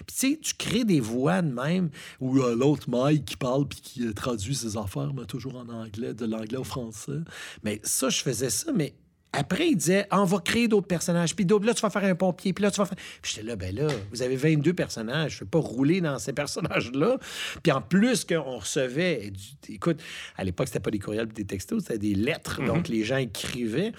puis 0.06 0.16
tu 0.16 0.30
sais, 0.32 0.40
tu 0.42 0.54
crées 0.56 0.84
des 0.84 1.00
voix 1.00 1.42
de 1.42 1.52
même, 1.52 1.90
a 2.22 2.56
l'autre 2.56 2.90
Mike 2.90 3.26
qui 3.26 3.38
parle 3.38 3.68
puis 3.68 3.82
qui 3.82 4.08
euh, 4.08 4.14
traduit 4.14 4.56
ses 4.56 4.78
affaires, 4.78 5.14
mais 5.14 5.26
toujours 5.26 5.56
en 5.56 5.70
anglais, 5.70 6.14
de 6.14 6.26
l'anglais 6.26 6.58
au 6.58 6.64
français. 6.64 7.20
Mais 7.64 7.80
ça, 7.84 8.10
je 8.10 8.22
faisais 8.22 8.50
ça, 8.50 8.72
mais 8.74 8.94
après, 9.36 9.70
il 9.70 9.76
disait, 9.76 10.06
ah, 10.12 10.22
on 10.22 10.26
va 10.26 10.38
créer 10.38 10.68
d'autres 10.68 10.88
personnages. 10.88 11.36
Puis 11.36 11.44
là, 11.46 11.74
tu 11.74 11.82
vas 11.82 11.90
faire 11.90 12.04
un 12.04 12.14
pompier. 12.14 12.54
Puis 12.54 12.62
là, 12.62 12.70
tu 12.70 12.78
vas 12.78 12.86
faire. 12.86 12.98
Puis 13.20 13.34
j'étais 13.34 13.48
là, 13.48 13.56
ben 13.56 13.76
là, 13.76 13.88
vous 14.12 14.22
avez 14.22 14.36
22 14.36 14.74
personnages. 14.74 15.32
Je 15.32 15.38
ne 15.38 15.40
vais 15.42 15.50
pas 15.50 15.60
rouler 15.60 16.02
dans 16.02 16.20
ces 16.20 16.34
personnages-là. 16.34 17.18
Puis 17.64 17.72
en 17.72 17.82
plus 17.82 18.26
qu'on 18.26 18.60
recevait, 18.60 19.34
écoute, 19.68 20.00
à 20.38 20.44
l'époque, 20.44 20.68
c'était 20.68 20.80
pas 20.80 20.92
des 20.92 21.00
courriels 21.00 21.28
des 21.28 21.46
textos, 21.46 21.82
c'était 21.82 21.98
des 21.98 22.14
lettres. 22.14 22.62
Mhm. 22.62 22.68
Donc 22.68 22.88
les 22.88 23.04
gens 23.04 23.18
écrivaient 23.18 23.92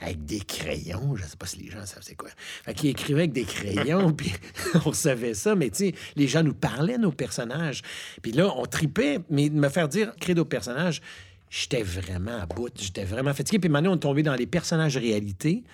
avec 0.00 0.24
des 0.24 0.40
crayons. 0.40 1.14
Je 1.14 1.22
ne 1.22 1.28
sais 1.28 1.36
pas 1.36 1.46
si 1.46 1.58
les 1.60 1.70
gens 1.70 1.86
savent 1.86 2.02
c'est 2.02 2.16
quoi. 2.16 2.30
Fait 2.64 2.74
qu'ils 2.74 2.90
écrivaient 2.90 3.20
avec 3.20 3.32
des 3.32 3.44
crayons. 3.44 4.12
puis 4.16 4.32
on 4.74 4.90
recevait 4.90 5.34
ça. 5.34 5.54
Mais 5.54 5.70
tu 5.70 5.76
sais, 5.76 5.94
les 6.16 6.26
gens 6.26 6.42
nous 6.42 6.54
parlaient, 6.54 6.98
nos 6.98 7.12
personnages. 7.12 7.82
Puis 8.22 8.32
là, 8.32 8.52
on 8.56 8.66
tripait. 8.66 9.20
Mais 9.30 9.48
de 9.50 9.54
me 9.54 9.68
faire 9.68 9.88
dire, 9.88 10.12
créer 10.16 10.34
d'autres 10.34 10.48
personnages, 10.48 11.00
j'étais 11.50 11.82
vraiment 11.82 12.38
à 12.38 12.46
bout, 12.46 12.72
j'étais 12.78 13.04
vraiment 13.04 13.34
fatigué. 13.34 13.58
Puis 13.58 13.68
maintenant, 13.68 13.92
on 13.92 13.96
est 13.96 14.00
tombé 14.00 14.22
dans 14.22 14.34
les 14.34 14.46
personnages 14.46 14.96
réalité. 14.96 15.64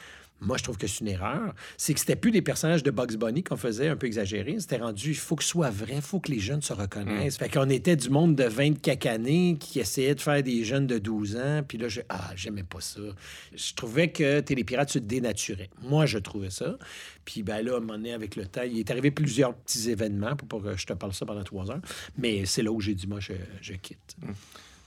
Moi, 0.41 0.59
je 0.59 0.65
trouve 0.65 0.77
que 0.77 0.87
c'est 0.87 1.01
une 1.01 1.09
erreur. 1.09 1.55
C'est 1.79 1.95
que 1.95 2.01
c'était 2.01 2.17
plus 2.17 2.31
des 2.31 2.43
personnages 2.43 2.83
de 2.83 2.91
Bugs 2.91 3.17
Bunny 3.17 3.43
qu'on 3.43 3.57
faisait 3.57 3.89
un 3.89 3.97
peu 3.97 4.07
exagérés. 4.07 4.57
C'était 4.59 4.77
rendu, 4.77 5.11
il 5.11 5.17
faut 5.17 5.35
que 5.35 5.43
ce 5.43 5.49
soit 5.49 5.71
vrai, 5.71 5.95
il 5.97 6.03
faut 6.03 6.21
que 6.21 6.31
les 6.31 6.41
jeunes 6.41 6.61
se 6.61 6.75
reconnaissent. 6.75 7.41
Mm. 7.41 7.45
Fait 7.45 7.49
qu'on 7.49 7.71
était 7.71 7.97
du 7.97 8.11
monde 8.11 8.37
de 8.37 8.45
24 8.45 9.07
années 9.07 9.57
qui 9.59 9.81
essayait 9.81 10.15
de 10.15 10.21
faire 10.21 10.43
des 10.43 10.63
jeunes 10.63 10.87
de 10.87 10.99
12 10.99 11.37
ans. 11.37 11.63
Puis 11.67 11.79
là, 11.79 11.89
je, 11.89 12.03
ah, 12.11 12.33
j'aimais 12.37 12.65
pas 12.65 12.83
ça. 12.83 13.01
Je 13.55 13.75
trouvais 13.75 14.13
que 14.13 14.41
Télépirate 14.41 14.91
se 14.91 14.99
dénaturait. 14.99 15.71
Moi, 15.83 16.05
je 16.05 16.19
trouvais 16.19 16.51
ça. 16.51 16.77
Puis 17.25 17.43
ben 17.43 17.65
là, 17.65 17.75
à 17.75 17.77
un 17.79 17.81
moment 17.81 17.95
donné, 17.95 18.13
avec 18.13 18.37
le 18.37 18.47
temps, 18.47 18.63
il 18.63 18.79
est 18.79 18.91
arrivé 18.91 19.11
plusieurs 19.11 19.55
petits 19.55 19.91
événements 19.91 20.37
pour 20.37 20.49
pas 20.49 20.71
que 20.71 20.77
je 20.77 20.87
te 20.87 20.93
parle 20.93 21.15
ça 21.15 21.25
pendant 21.25 21.45
trois 21.45 21.71
heures. 21.71 21.81
Mais 22.19 22.45
c'est 22.45 22.63
là 22.63 22.71
où 22.71 22.81
j'ai 22.81 22.95
dit, 22.95 23.07
moi, 23.07 23.21
je, 23.21 23.33
je 23.63 23.73
quitte. 23.73 24.17
Mm. 24.21 24.33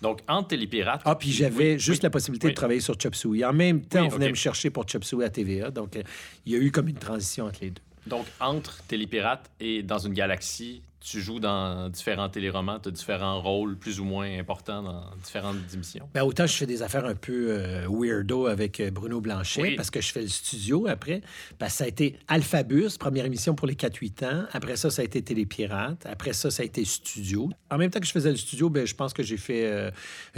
Donc, 0.01 0.21
entre 0.27 0.49
Télépirate... 0.49 1.01
Ah, 1.05 1.15
puis 1.15 1.31
j'avais 1.31 1.77
juste 1.77 2.03
la 2.03 2.09
possibilité 2.09 2.49
de 2.49 2.53
travailler 2.53 2.79
sur 2.79 2.95
Chop 2.99 3.15
Suey. 3.15 3.43
En 3.43 3.53
même 3.53 3.81
temps, 3.81 4.05
on 4.05 4.09
venait 4.09 4.29
me 4.29 4.35
chercher 4.35 4.69
pour 4.69 4.87
Chop 4.87 5.03
Suey 5.03 5.25
à 5.25 5.29
TVA. 5.29 5.71
Donc, 5.71 5.95
euh, 5.95 6.03
il 6.45 6.53
y 6.53 6.55
a 6.55 6.59
eu 6.59 6.71
comme 6.71 6.87
une 6.87 6.97
transition 6.97 7.45
entre 7.45 7.59
les 7.61 7.71
deux. 7.71 7.81
Donc, 8.07 8.25
entre 8.39 8.81
Télépirate 8.87 9.49
et 9.59 9.83
Dans 9.83 9.99
une 9.99 10.13
galaxie, 10.13 10.81
tu 11.01 11.21
joues 11.21 11.39
dans 11.39 11.89
différents 11.89 12.29
téléromans, 12.29 12.79
tu 12.79 12.89
as 12.89 12.91
différents 12.91 13.41
rôles 13.41 13.77
plus 13.77 13.99
ou 13.99 14.05
moins 14.05 14.37
importants 14.37 14.83
dans 14.83 15.03
différentes 15.23 15.57
émissions. 15.73 16.09
Ben, 16.13 16.23
autant 16.23 16.45
je 16.45 16.53
fais 16.53 16.65
des 16.65 16.81
affaires 16.81 17.05
un 17.05 17.15
peu 17.15 17.47
euh, 17.51 17.87
weirdo 17.89 18.47
avec 18.47 18.79
euh, 18.79 18.91
Bruno 18.91 19.21
Blanchet 19.21 19.75
parce 19.75 19.89
que 19.89 20.01
je 20.01 20.11
fais 20.11 20.21
le 20.21 20.27
studio 20.27 20.87
après. 20.87 21.21
Ben, 21.59 21.69
ça 21.69 21.85
a 21.85 21.87
été 21.87 22.17
Alphabus, 22.27 22.97
première 22.99 23.25
émission 23.25 23.55
pour 23.55 23.67
les 23.67 23.75
4-8 23.75 24.25
ans. 24.25 24.45
Après 24.51 24.75
ça, 24.75 24.89
ça 24.89 25.01
a 25.01 25.05
été 25.05 25.21
Télépirate. 25.21 26.05
Après 26.05 26.33
ça, 26.33 26.51
ça 26.51 26.63
a 26.63 26.65
été 26.65 26.83
Studio. 26.83 27.49
En 27.69 27.77
même 27.77 27.91
temps 27.91 27.99
que 27.99 28.05
je 28.05 28.11
faisais 28.11 28.31
le 28.31 28.37
studio, 28.37 28.69
ben, 28.69 28.85
je 28.85 28.95
pense 28.95 29.13
que 29.13 29.23
j'ai 29.23 29.37
fait 29.37 29.65
euh, 29.65 29.91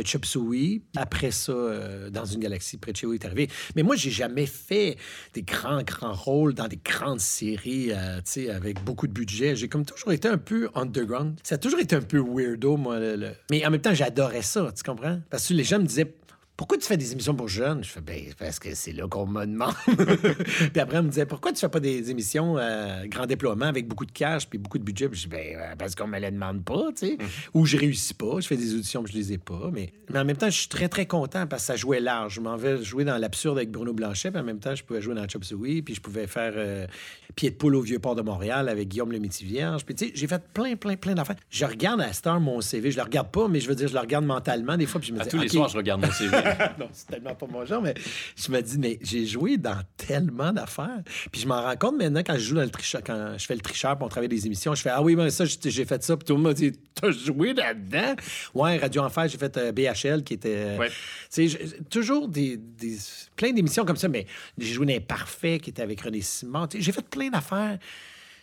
Chop 0.05 0.25
Suey. 0.25 0.81
Après 0.95 1.31
ça, 1.31 1.51
euh, 1.51 2.09
Dans 2.09 2.25
une 2.25 2.39
galaxie 2.39 2.77
près 2.77 2.91
de 2.91 2.97
chez 2.97 3.07
où 3.07 3.13
est 3.13 3.25
arrivé. 3.25 3.49
Mais 3.75 3.83
moi, 3.83 3.95
j'ai 3.95 4.11
jamais 4.11 4.45
fait 4.45 4.97
des 5.33 5.41
grands, 5.41 5.81
grands 5.81 6.13
rôles 6.13 6.53
dans 6.53 6.67
des 6.67 6.79
grandes 6.83 7.19
séries 7.19 7.91
avec 7.93 8.83
beaucoup 8.83 9.07
de 9.07 9.13
budget. 9.13 9.55
J'ai 9.55 9.67
comme 9.67 9.85
toujours 9.85 10.11
été 10.11 10.27
un 10.27 10.37
peu 10.37 10.50
underground. 10.75 11.39
Ça 11.43 11.55
a 11.55 11.57
toujours 11.57 11.79
été 11.79 11.95
un 11.95 12.01
peu 12.01 12.19
weirdo, 12.19 12.77
moi. 12.77 12.97
Mais 13.49 13.65
en 13.65 13.71
même 13.71 13.81
temps, 13.81 13.93
j'adorais 13.93 14.41
ça, 14.41 14.71
tu 14.75 14.83
comprends? 14.83 15.19
Parce 15.29 15.47
que 15.47 15.53
les 15.53 15.63
gens 15.63 15.79
me 15.79 15.85
disaient 15.85 16.13
pourquoi 16.61 16.77
tu 16.77 16.85
fais 16.85 16.95
des 16.95 17.11
émissions 17.11 17.33
pour 17.33 17.47
jeunes? 17.47 17.83
Je 17.83 17.89
fais, 17.89 18.01
ben, 18.01 18.21
parce 18.37 18.59
que 18.59 18.75
c'est 18.75 18.91
là 18.91 19.07
qu'on 19.07 19.25
me 19.25 19.47
demande. 19.47 19.73
puis 19.87 20.79
après, 20.79 20.97
elle 20.97 21.05
me 21.05 21.09
disait, 21.09 21.25
pourquoi 21.25 21.51
tu 21.51 21.59
fais 21.59 21.69
pas 21.69 21.79
des 21.79 22.11
émissions 22.11 22.55
euh, 22.59 23.07
grand 23.07 23.25
déploiement 23.25 23.65
avec 23.65 23.87
beaucoup 23.87 24.05
de 24.05 24.11
cash 24.11 24.47
puis 24.47 24.59
beaucoup 24.59 24.77
de 24.77 24.83
budget? 24.83 25.09
Puis 25.09 25.21
je 25.21 25.23
dis, 25.23 25.29
ben, 25.29 25.55
euh, 25.55 25.75
parce 25.75 25.95
qu'on 25.95 26.05
me 26.05 26.19
les 26.19 26.29
demande 26.29 26.63
pas, 26.63 26.89
tu 26.95 27.07
sais. 27.07 27.17
Mhm. 27.19 27.27
Ou 27.55 27.65
je 27.65 27.77
réussis 27.77 28.13
pas, 28.13 28.39
je 28.41 28.45
fais 28.45 28.57
des 28.57 28.75
auditions, 28.75 29.03
je 29.07 29.13
les 29.13 29.33
ai 29.33 29.39
pas. 29.39 29.71
Mais, 29.73 29.91
mais 30.11 30.19
en 30.19 30.23
même 30.23 30.37
temps, 30.37 30.51
je 30.51 30.59
suis 30.59 30.67
très, 30.67 30.87
très 30.87 31.07
content 31.07 31.47
parce 31.47 31.63
que 31.63 31.65
ça 31.65 31.75
jouait 31.77 31.99
large. 31.99 32.35
Je 32.35 32.41
m'en 32.41 32.57
vais 32.57 32.83
jouer 32.83 33.05
dans 33.05 33.17
l'absurde 33.17 33.57
avec 33.57 33.71
Bruno 33.71 33.93
Blanchet, 33.93 34.29
puis 34.29 34.39
en 34.39 34.43
même 34.43 34.59
temps, 34.59 34.75
je 34.75 34.83
pouvais 34.83 35.01
jouer 35.01 35.15
dans 35.15 35.27
Chop 35.27 35.43
Suey, 35.43 35.81
puis 35.81 35.95
je 35.95 36.01
pouvais 36.01 36.27
faire 36.27 36.53
euh, 36.57 36.85
Pied 37.35 37.49
de 37.49 37.55
poule 37.55 37.73
au 37.73 37.81
Vieux-Port 37.81 38.13
de 38.13 38.21
Montréal 38.21 38.69
avec 38.69 38.89
Guillaume 38.89 39.11
le 39.11 39.19
Métis-Vierge. 39.19 39.83
Puis, 39.83 39.95
tu 39.95 40.05
sais, 40.05 40.11
j'ai 40.13 40.27
fait 40.27 40.43
plein, 40.53 40.75
plein, 40.75 40.95
plein 40.95 41.15
d'affaires. 41.15 41.37
Je 41.49 41.65
regarde 41.65 42.01
à 42.01 42.13
Star 42.13 42.39
mon 42.39 42.61
CV. 42.61 42.91
Je 42.91 42.97
le 42.97 43.03
regarde 43.03 43.31
pas, 43.31 43.47
mais 43.47 43.59
je 43.59 43.67
veux 43.67 43.73
dire, 43.73 43.87
je 43.87 43.95
le 43.95 43.99
regarde 43.99 44.25
mentalement 44.25 44.77
des 44.77 44.85
fois. 44.85 45.01
Puis 45.01 45.09
je 45.09 45.13
me 45.15 45.23
dis, 45.23 45.27
tous 45.27 45.39
les 45.39 45.47
soirs, 45.47 45.69
je 45.69 45.77
regarde 45.77 46.01
mon 46.01 46.11
CV. 46.11 46.37
non, 46.79 46.89
c'est 46.91 47.07
tellement 47.07 47.35
pas 47.35 47.47
mon 47.47 47.65
genre, 47.65 47.81
mais 47.81 47.93
je 48.35 48.51
me 48.51 48.61
dis, 48.61 48.77
mais 48.77 48.99
j'ai 49.01 49.25
joué 49.25 49.57
dans 49.57 49.79
tellement 49.97 50.51
d'affaires. 50.51 51.01
Puis 51.31 51.41
je 51.41 51.47
m'en 51.47 51.61
rends 51.61 51.75
compte 51.75 51.97
maintenant 51.97 52.21
quand 52.25 52.35
je 52.35 52.39
joue 52.39 52.55
dans 52.55 52.61
le 52.61 52.69
tricheur, 52.69 53.01
quand 53.05 53.35
je 53.37 53.45
fais 53.45 53.55
le 53.55 53.61
tricheur 53.61 53.97
pour 53.97 54.07
on 54.07 54.09
travaille 54.09 54.29
des 54.29 54.45
émissions, 54.45 54.75
je 54.75 54.81
fais, 54.81 54.89
ah 54.89 55.01
oui, 55.01 55.15
mais 55.15 55.29
ça, 55.29 55.45
j'ai 55.45 55.85
fait 55.85 56.03
ça. 56.03 56.17
Puis 56.17 56.25
tout 56.25 56.33
le 56.33 56.39
monde 56.39 56.47
m'a 56.47 56.53
dit, 56.53 56.71
t'as 56.93 57.11
joué 57.11 57.53
là-dedans? 57.53 58.15
Ouais, 58.53 58.77
Radio 58.77 59.03
Enfer, 59.03 59.27
j'ai 59.27 59.37
fait 59.37 59.55
euh, 59.57 59.71
BHL 59.71 60.23
qui 60.23 60.33
était. 60.33 60.77
Ouais. 60.77 60.89
Tu 61.33 61.49
sais, 61.49 61.59
toujours 61.89 62.27
des, 62.27 62.57
des 62.57 62.97
plein 63.35 63.51
d'émissions 63.51 63.85
comme 63.85 63.97
ça, 63.97 64.07
mais 64.07 64.25
j'ai 64.57 64.73
joué 64.73 64.85
dans 64.85 64.93
Imparfait 64.93 65.59
qui 65.59 65.69
était 65.69 65.81
avec 65.81 66.01
René 66.01 66.21
Simon. 66.21 66.67
J'ai 66.73 66.91
fait 66.91 67.07
plein 67.07 67.29
d'affaires. 67.29 67.79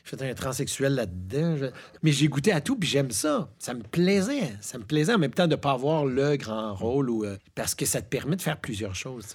Fait 0.08 0.22
un 0.22 0.34
transsexuel 0.34 0.94
là-dedans. 0.94 1.68
Mais 2.02 2.12
j'ai 2.12 2.28
goûté 2.28 2.50
à 2.50 2.62
tout, 2.62 2.76
puis 2.76 2.88
j'aime 2.88 3.10
ça. 3.10 3.50
Ça 3.58 3.74
me 3.74 3.82
plaisait. 3.82 4.56
Ça 4.62 4.78
me 4.78 4.84
plaisait 4.84 5.12
en 5.12 5.18
même 5.18 5.34
temps 5.34 5.46
de 5.46 5.52
ne 5.52 5.56
pas 5.56 5.72
avoir 5.72 6.06
le 6.06 6.36
grand 6.36 6.74
rôle 6.74 7.10
ou, 7.10 7.24
euh, 7.24 7.36
parce 7.54 7.74
que 7.74 7.84
ça 7.84 8.00
te 8.00 8.08
permet 8.08 8.36
de 8.36 8.40
faire 8.40 8.58
plusieurs 8.58 8.94
choses. 8.94 9.34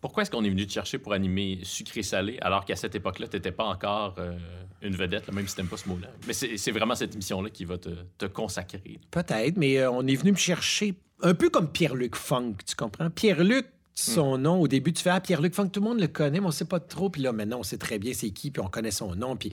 Pourquoi 0.00 0.22
est-ce 0.22 0.30
qu'on 0.30 0.42
est 0.42 0.50
venu 0.50 0.66
te 0.66 0.72
chercher 0.72 0.98
pour 0.98 1.12
animer 1.12 1.60
sucré-salé 1.62 2.38
alors 2.40 2.64
qu'à 2.64 2.74
cette 2.74 2.96
époque-là, 2.96 3.28
tu 3.28 3.36
n'étais 3.36 3.52
pas 3.52 3.64
encore 3.64 4.16
euh, 4.18 4.36
une 4.82 4.96
vedette, 4.96 5.32
même 5.32 5.46
si 5.46 5.54
tu 5.54 5.64
pas 5.64 5.76
ce 5.76 5.88
mot-là? 5.88 6.08
Mais 6.26 6.32
c'est 6.32 6.70
vraiment 6.72 6.96
cette 6.96 7.14
émission-là 7.14 7.50
qui 7.50 7.64
va 7.64 7.78
te, 7.78 7.90
te 8.18 8.26
consacrer. 8.26 8.98
Peut-être, 9.12 9.56
mais 9.56 9.78
euh, 9.78 9.90
on 9.90 10.04
est 10.06 10.16
venu 10.16 10.32
me 10.32 10.36
chercher 10.36 10.94
un 11.22 11.34
peu 11.34 11.48
comme 11.48 11.70
Pierre-Luc 11.70 12.16
Funk, 12.16 12.56
tu 12.66 12.74
comprends? 12.74 13.08
Pierre-Luc, 13.08 13.66
son 13.98 14.36
nom. 14.36 14.60
Au 14.60 14.68
début, 14.68 14.92
tu 14.92 15.02
fais 15.02 15.10
Ah, 15.10 15.20
Pierre-Luc 15.20 15.54
Funk, 15.54 15.68
tout 15.68 15.80
le 15.80 15.86
monde 15.86 16.00
le 16.00 16.06
connaît, 16.06 16.38
mais 16.38 16.46
on 16.46 16.50
sait 16.50 16.66
pas 16.66 16.78
trop. 16.80 17.08
Puis 17.08 17.22
là, 17.22 17.32
maintenant, 17.32 17.60
on 17.60 17.62
sait 17.62 17.78
très 17.78 17.98
bien 17.98 18.12
c'est 18.12 18.30
qui, 18.30 18.50
puis 18.50 18.62
on 18.62 18.68
connaît 18.68 18.90
son 18.90 19.14
nom. 19.16 19.36
Puis... 19.36 19.50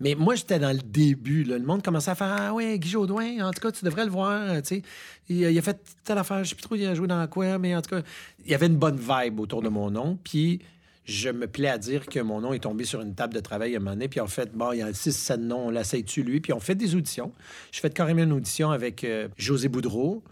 Mais 0.00 0.16
moi, 0.16 0.34
j'étais 0.34 0.58
dans 0.58 0.72
le 0.72 0.82
début. 0.82 1.44
Le 1.44 1.60
monde 1.60 1.82
commençait 1.82 2.10
à 2.10 2.14
faire 2.16 2.36
Ah, 2.38 2.52
ouais, 2.52 2.78
Guy 2.78 2.90
Jodoin, 2.90 3.40
en 3.46 3.52
tout 3.52 3.60
cas, 3.60 3.70
tu 3.70 3.84
devrais 3.84 4.04
le 4.04 4.10
voir. 4.10 4.60
Tu 4.62 4.68
sais, 4.68 4.82
il, 5.28 5.58
a 5.58 5.62
fait 5.62 5.80
telle 6.04 6.18
affaire, 6.18 6.42
je 6.42 6.50
sais 6.50 6.54
plus 6.56 6.62
trop, 6.62 6.74
il 6.74 6.84
a 6.86 6.94
joué 6.94 7.06
dans 7.06 7.26
quoi, 7.28 7.58
mais 7.58 7.74
en 7.74 7.82
tout 7.82 7.90
cas, 7.90 8.02
il 8.44 8.50
y 8.50 8.54
avait 8.54 8.66
une 8.66 8.76
bonne 8.76 8.98
vibe 8.98 9.38
autour 9.38 9.62
de 9.62 9.68
mon 9.68 9.90
nom. 9.90 10.18
Puis 10.24 10.60
je 11.04 11.30
me 11.30 11.46
plais 11.46 11.68
à 11.68 11.78
dire 11.78 12.06
que 12.06 12.18
mon 12.18 12.40
nom 12.40 12.52
est 12.52 12.60
tombé 12.60 12.84
sur 12.84 13.00
une 13.00 13.14
table 13.14 13.34
de 13.34 13.40
travail 13.40 13.74
à 13.74 13.76
un 13.76 13.80
moment 13.80 13.92
donné. 13.92 14.08
Puis 14.08 14.20
en 14.20 14.26
fait, 14.26 14.52
bon, 14.52 14.72
il 14.72 14.78
y 14.78 14.82
a 14.82 14.92
six, 14.92 15.12
sept 15.12 15.38
noms, 15.38 15.66
on 15.66 15.70
l'essaye-tu, 15.70 16.24
lui. 16.24 16.40
Puis 16.40 16.52
on 16.52 16.60
fait 16.60 16.74
des 16.74 16.96
auditions. 16.96 17.32
Je 17.70 17.78
fais 17.78 17.90
carrément 17.90 18.24
une 18.24 18.32
audition 18.32 18.70
avec 18.70 19.04
euh, 19.04 19.28
José 19.36 19.68
Boudreau. 19.68 20.24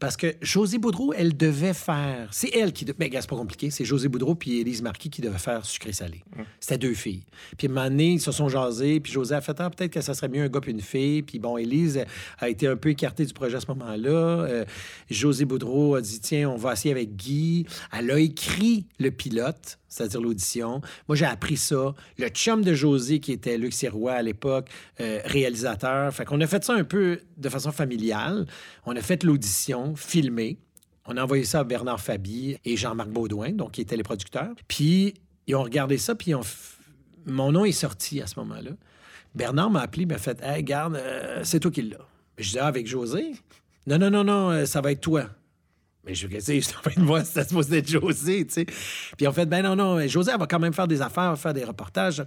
Parce 0.00 0.16
que 0.16 0.34
José 0.40 0.78
Boudreau, 0.78 1.12
elle 1.12 1.36
devait 1.36 1.74
faire. 1.74 2.30
C'est 2.32 2.56
elle 2.56 2.72
qui. 2.72 2.86
Mais 2.98 3.10
c'est 3.12 3.28
pas 3.28 3.36
compliqué. 3.36 3.70
C'est 3.70 3.84
José 3.84 4.08
Boudreau 4.08 4.34
puis 4.34 4.58
Élise 4.58 4.80
Marquis 4.80 5.10
qui 5.10 5.20
devaient 5.20 5.38
faire 5.38 5.64
sucré-salé. 5.64 6.24
Hum. 6.38 6.46
C'était 6.58 6.78
deux 6.78 6.94
filles. 6.94 7.22
Puis 7.58 7.66
à 7.66 7.70
un 7.70 7.74
moment 7.74 7.88
donné, 7.88 8.12
ils 8.12 8.20
se 8.20 8.32
sont 8.32 8.48
jasés. 8.48 8.98
Puis 9.00 9.12
José 9.12 9.34
a 9.34 9.42
fait 9.42 9.60
ah, 9.60 9.68
peut-être 9.68 9.92
que 9.92 10.00
ça 10.00 10.14
serait 10.14 10.28
mieux 10.28 10.42
un 10.42 10.48
gars 10.48 10.60
puis 10.60 10.72
une 10.72 10.80
fille. 10.80 11.22
Puis 11.22 11.38
bon, 11.38 11.58
Élise 11.58 12.02
a 12.38 12.48
été 12.48 12.66
un 12.66 12.76
peu 12.76 12.88
écartée 12.88 13.26
du 13.26 13.34
projet 13.34 13.58
à 13.58 13.60
ce 13.60 13.66
moment-là. 13.68 14.08
Euh, 14.10 14.64
José 15.10 15.44
Boudreau 15.44 15.96
a 15.96 16.00
dit 16.00 16.18
tiens, 16.20 16.48
on 16.48 16.56
va 16.56 16.72
essayer 16.72 16.92
avec 16.92 17.14
Guy. 17.16 17.66
Elle 17.92 18.10
a 18.10 18.18
écrit 18.18 18.86
le 18.98 19.10
pilote 19.10 19.79
c'est-à-dire 19.90 20.22
l'audition. 20.22 20.80
Moi, 21.08 21.16
j'ai 21.16 21.26
appris 21.26 21.58
ça. 21.58 21.94
Le 22.16 22.28
chum 22.28 22.64
de 22.64 22.72
José, 22.72 23.20
qui 23.20 23.32
était 23.32 23.58
Luc 23.58 23.74
Sirois 23.74 24.12
à 24.12 24.22
l'époque, 24.22 24.70
euh, 25.00 25.20
réalisateur. 25.26 26.14
Fait 26.14 26.24
qu'on 26.24 26.40
a 26.40 26.46
fait 26.46 26.64
ça 26.64 26.72
un 26.72 26.84
peu 26.84 27.20
de 27.36 27.48
façon 27.50 27.72
familiale. 27.72 28.46
On 28.86 28.96
a 28.96 29.02
fait 29.02 29.22
l'audition, 29.24 29.94
filmé. 29.96 30.56
On 31.06 31.16
a 31.16 31.24
envoyé 31.24 31.44
ça 31.44 31.60
à 31.60 31.64
Bernard 31.64 32.00
Fabi 32.00 32.56
et 32.64 32.76
Jean-Marc 32.76 33.10
Baudouin, 33.10 33.50
donc 33.50 33.72
qui 33.72 33.80
étaient 33.80 33.96
les 33.96 34.02
producteurs. 34.04 34.54
Puis, 34.68 35.14
ils 35.46 35.56
ont 35.56 35.64
regardé 35.64 35.98
ça, 35.98 36.14
puis 36.14 36.32
mon 37.26 37.52
nom 37.52 37.64
est 37.64 37.72
sorti 37.72 38.22
à 38.22 38.26
ce 38.26 38.38
moment-là. 38.38 38.70
Bernard 39.34 39.70
m'a 39.70 39.80
appelé, 39.80 40.06
m'a 40.06 40.18
fait 40.18 40.40
Hey, 40.42 40.62
garde, 40.62 40.94
euh, 40.96 41.40
c'est 41.42 41.60
toi 41.60 41.70
qui 41.70 41.82
l'as. 41.82 41.98
Je 42.38 42.50
dis 42.50 42.58
ah, 42.58 42.66
avec 42.66 42.86
José. 42.86 43.32
Non, 43.86 43.98
non, 43.98 44.10
non, 44.10 44.24
non, 44.24 44.50
euh, 44.50 44.64
ça 44.66 44.80
va 44.80 44.92
être 44.92 45.00
toi. 45.00 45.28
Je 46.14 46.26
sais, 46.40 46.60
je 46.60 46.66
suis 46.66 46.76
en 46.76 46.80
train 46.80 47.02
de 47.02 47.24
si 47.24 47.32
ça 47.32 47.44
supposé 47.44 47.78
être 47.78 47.88
José, 47.88 48.46
tu 48.46 48.54
sais. 48.54 48.66
Puis 49.16 49.26
en 49.26 49.32
fait, 49.32 49.46
ben 49.46 49.62
non, 49.62 49.76
non, 49.76 50.06
José, 50.06 50.32
elle 50.32 50.40
va 50.40 50.46
quand 50.46 50.58
même 50.58 50.72
faire 50.72 50.88
des 50.88 51.02
affaires, 51.02 51.36
faire 51.38 51.54
des 51.54 51.64
reportages. 51.64 52.22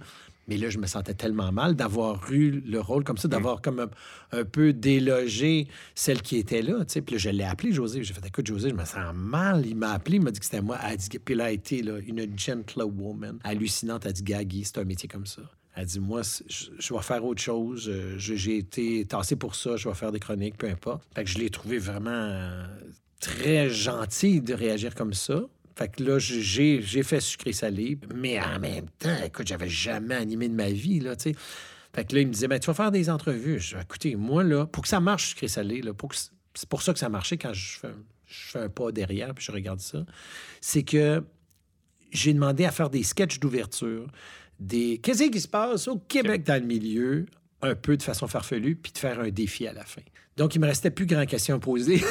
Mais 0.46 0.56
là, 0.58 0.68
je 0.68 0.78
me 0.78 0.86
sentais 0.86 1.14
tellement 1.14 1.52
mal 1.52 1.74
d'avoir 1.74 2.30
eu 2.30 2.62
le 2.66 2.80
rôle 2.80 3.02
comme 3.02 3.16
ça, 3.16 3.28
d'avoir 3.28 3.62
comme 3.62 3.88
un, 4.32 4.44
peu 4.44 4.72
délogé 4.72 5.68
celle 5.94 6.20
qui 6.20 6.36
était 6.36 6.60
là, 6.60 6.84
tu 6.84 6.92
sais. 6.94 7.00
Puis 7.00 7.14
là, 7.14 7.18
je 7.18 7.30
l'ai 7.30 7.44
appelé, 7.44 7.72
José. 7.72 8.02
J'ai 8.04 8.12
fait, 8.12 8.26
écoute, 8.26 8.46
José, 8.46 8.70
je 8.70 8.74
me 8.74 8.84
sens 8.84 9.14
mal. 9.14 9.64
Il 9.66 9.76
m'a 9.76 9.92
appelé, 9.92 10.16
il 10.16 10.22
m'a 10.22 10.30
dit 10.30 10.40
que 10.40 10.44
c'était 10.44 10.60
moi. 10.60 10.78
Elle 10.86 10.98
dit, 10.98 11.08
puis 11.18 11.34
là, 11.34 11.46
a 11.46 11.50
été 11.50 11.82
là, 11.82 11.98
une 12.06 12.38
gentlewoman, 12.38 13.38
hallucinante. 13.42 14.04
Elle 14.04 14.12
dit, 14.12 14.22
Gaggy, 14.22 14.64
c'est 14.64 14.78
un 14.78 14.84
métier 14.84 15.08
comme 15.08 15.26
ça. 15.26 15.42
Elle 15.76 15.86
dit, 15.86 15.98
moi, 15.98 16.20
je, 16.22 16.94
vais 16.94 17.02
faire 17.02 17.24
autre 17.24 17.42
chose. 17.42 17.90
J'ai 18.16 18.58
été 18.58 19.04
tassé 19.06 19.36
pour 19.36 19.54
ça. 19.54 19.76
Je 19.76 19.88
vais 19.88 19.94
faire 19.94 20.12
des 20.12 20.20
chroniques, 20.20 20.56
peu 20.56 20.68
importe. 20.68 21.02
Fait 21.14 21.24
que 21.24 21.30
je 21.30 21.38
l'ai 21.38 21.50
trouvé 21.50 21.78
vraiment 21.78 22.66
très 23.24 23.70
gentil 23.70 24.40
de 24.40 24.54
réagir 24.54 24.94
comme 24.94 25.14
ça. 25.14 25.42
Fait 25.76 25.88
que 25.88 26.04
là, 26.04 26.18
j'ai, 26.18 26.80
fait 27.02 27.20
sucré-salé, 27.20 27.98
mais 28.14 28.40
en 28.40 28.60
même 28.60 28.86
temps, 28.98 29.16
écoute, 29.24 29.48
j'avais 29.48 29.68
jamais 29.68 30.14
animé 30.14 30.48
de 30.48 30.54
ma 30.54 30.70
vie, 30.70 31.00
là. 31.00 31.14
Fait 31.18 32.04
que 32.04 32.14
là, 32.14 32.20
il 32.20 32.28
me 32.28 32.32
disait, 32.32 32.48
ben, 32.48 32.60
tu 32.60 32.66
vas 32.66 32.74
faire 32.74 32.92
des 32.92 33.10
entrevues. 33.10 33.58
Je 33.58 33.74
dis, 33.74 33.82
écoutez, 33.82 34.14
moi, 34.14 34.44
là, 34.44 34.66
pour 34.66 34.82
que 34.82 34.88
ça 34.88 35.00
marche, 35.00 35.30
sucré-salé, 35.30 35.80
là, 35.80 35.92
pour 35.92 36.12
c'est 36.14 36.68
pour 36.68 36.82
ça 36.82 36.92
que 36.92 37.00
ça 37.00 37.08
marchait 37.08 37.36
quand 37.36 37.52
je 37.52 37.78
fais, 37.78 37.90
je 38.26 38.50
fais 38.50 38.58
un 38.60 38.68
pas 38.68 38.92
derrière 38.92 39.34
puis 39.34 39.44
je 39.44 39.50
regarde 39.50 39.80
ça, 39.80 40.04
c'est 40.60 40.84
que 40.84 41.24
j'ai 42.12 42.32
demandé 42.32 42.64
à 42.64 42.70
faire 42.70 42.90
des 42.90 43.02
sketchs 43.02 43.40
d'ouverture, 43.40 44.06
des... 44.60 44.98
Qu'est-ce 44.98 45.24
qui 45.24 45.40
se 45.40 45.48
passe 45.48 45.88
au 45.88 45.98
Québec 45.98 46.44
dans 46.44 46.60
le 46.60 46.66
milieu, 46.66 47.26
un 47.60 47.74
peu 47.74 47.96
de 47.96 48.02
façon 48.04 48.28
farfelue, 48.28 48.76
puis 48.76 48.92
de 48.92 48.98
faire 48.98 49.18
un 49.18 49.30
défi 49.30 49.66
à 49.66 49.72
la 49.72 49.84
fin. 49.84 50.02
Donc, 50.36 50.54
il 50.54 50.60
me 50.60 50.66
restait 50.66 50.90
plus 50.90 51.06
grand 51.06 51.26
questions 51.26 51.56
à 51.56 51.58
poser. 51.58 52.02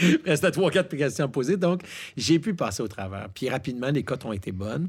il 0.00 0.18
me 0.18 0.28
restait 0.28 0.50
trois, 0.50 0.70
quatre 0.70 0.94
questions 0.94 1.24
à 1.24 1.28
poser. 1.28 1.56
Donc, 1.56 1.82
j'ai 2.16 2.38
pu 2.38 2.54
passer 2.54 2.82
au 2.82 2.88
travers. 2.88 3.28
Puis 3.34 3.48
rapidement, 3.48 3.90
les 3.90 4.02
cotes 4.02 4.24
ont 4.26 4.32
été 4.32 4.52
bonnes. 4.52 4.88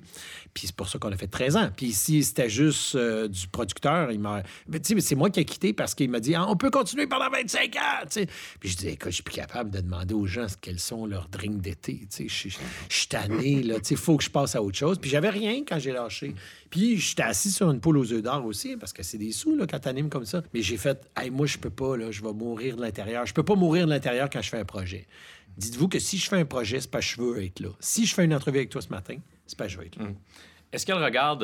Puis 0.54 0.68
c'est 0.68 0.76
pour 0.76 0.90
ça 0.90 1.00
qu'on 1.00 1.12
a 1.12 1.18
fait 1.18 1.28
13 1.28 1.56
ans. 1.56 1.70
Puis 1.76 1.94
si 1.94 2.24
c'était 2.24 2.50
juste 2.50 2.96
euh, 2.96 3.28
du 3.28 3.48
producteur, 3.48 4.12
il 4.12 4.20
m'a. 4.20 4.44
Mais 4.68 4.80
c'est 4.84 5.16
moi 5.16 5.30
qui 5.30 5.40
ai 5.40 5.46
quitté 5.46 5.72
parce 5.74 5.96
qu'il 5.96 6.10
m'a 6.10 6.20
dit 6.20 6.36
ah, 6.36 6.46
on 6.50 6.58
peut 6.58 6.70
continuer 6.70 7.08
pendant 7.08 7.30
25 7.30 7.76
ans. 7.78 8.06
Puis 8.60 8.70
je 8.70 8.78
dis 8.78 8.90
écoute, 8.90 9.12
je 9.12 9.16
suis 9.16 9.24
plus 9.24 9.36
capable 9.36 9.70
de 9.70 9.80
demander 9.80 10.14
aux 10.14 10.26
gens 10.26 10.48
quels 10.60 10.80
sont 10.80 11.06
leurs 11.06 11.30
drinks 11.30 11.62
d'été. 11.62 12.08
Je 12.18 12.50
suis 12.50 13.08
tanné. 13.08 13.64
Il 13.90 13.98
faut 13.98 14.18
que 14.18 14.24
je 14.24 14.30
passe 14.30 14.56
à 14.56 14.62
autre 14.62 14.78
chose. 14.78 14.98
Puis 15.00 15.10
j'avais 15.10 15.30
rien 15.30 15.64
quand 15.66 15.80
j'ai 15.80 15.94
lâché. 15.94 16.36
Puis 16.70 16.98
j'étais 16.98 17.24
assis 17.24 17.52
sur 17.52 17.70
une 17.70 17.80
poule 17.80 17.98
aux 17.98 18.12
œufs 18.12 18.22
d'or 18.22 18.46
aussi 18.46 18.76
parce 18.78 18.94
que 18.94 19.04
c'est 19.04 19.18
des 19.18 19.32
sous 19.32 19.56
là, 19.56 19.66
quand 19.70 19.80
t'animes 19.80 20.10
comme 20.10 20.26
ça. 20.26 20.42
Mais 20.54 20.62
j'ai 20.62 20.78
fait 20.78 20.98
moi, 21.30 21.45
je 21.45 21.57
peux 21.57 21.69
pas, 21.69 21.97
là, 21.97 22.11
je 22.11 22.22
vais 22.22 22.34
mourir 22.34 22.76
de 22.76 22.82
l'intérieur. 22.82 23.26
Je 23.26 23.34
peux 23.34 23.43
pas 23.43 23.55
mourir 23.55 23.86
de 23.86 23.91
l'intérieur 23.91 24.30
quand 24.30 24.41
je 24.41 24.49
fais 24.49 24.59
un 24.59 24.65
projet. 24.65 25.07
Dites-vous 25.57 25.88
que 25.88 25.99
si 25.99 26.17
je 26.17 26.28
fais 26.30 26.38
un 26.38 26.45
projet, 26.45 26.80
c'est 26.80 26.89
pas 26.89 26.99
que 26.99 27.05
je 27.05 27.22
veux 27.22 27.43
être 27.43 27.59
là. 27.59 27.69
Si 27.80 28.05
je 28.05 28.15
fais 28.15 28.26
une 28.26 28.34
entrevue 28.34 28.59
avec 28.59 28.69
toi 28.69 28.82
ce 28.82 28.89
matin, 28.89 29.17
c'est 29.45 29.57
pas 29.57 29.65
que 29.65 29.72
je 29.72 29.78
veux 29.78 29.86
être 29.86 29.97
là. 29.97 30.05
Hum. 30.05 30.15
Est-ce 30.72 30.86
qu'il 30.86 30.95
y 30.95 30.97
a 30.97 30.99
le 30.99 31.05
regard 31.05 31.38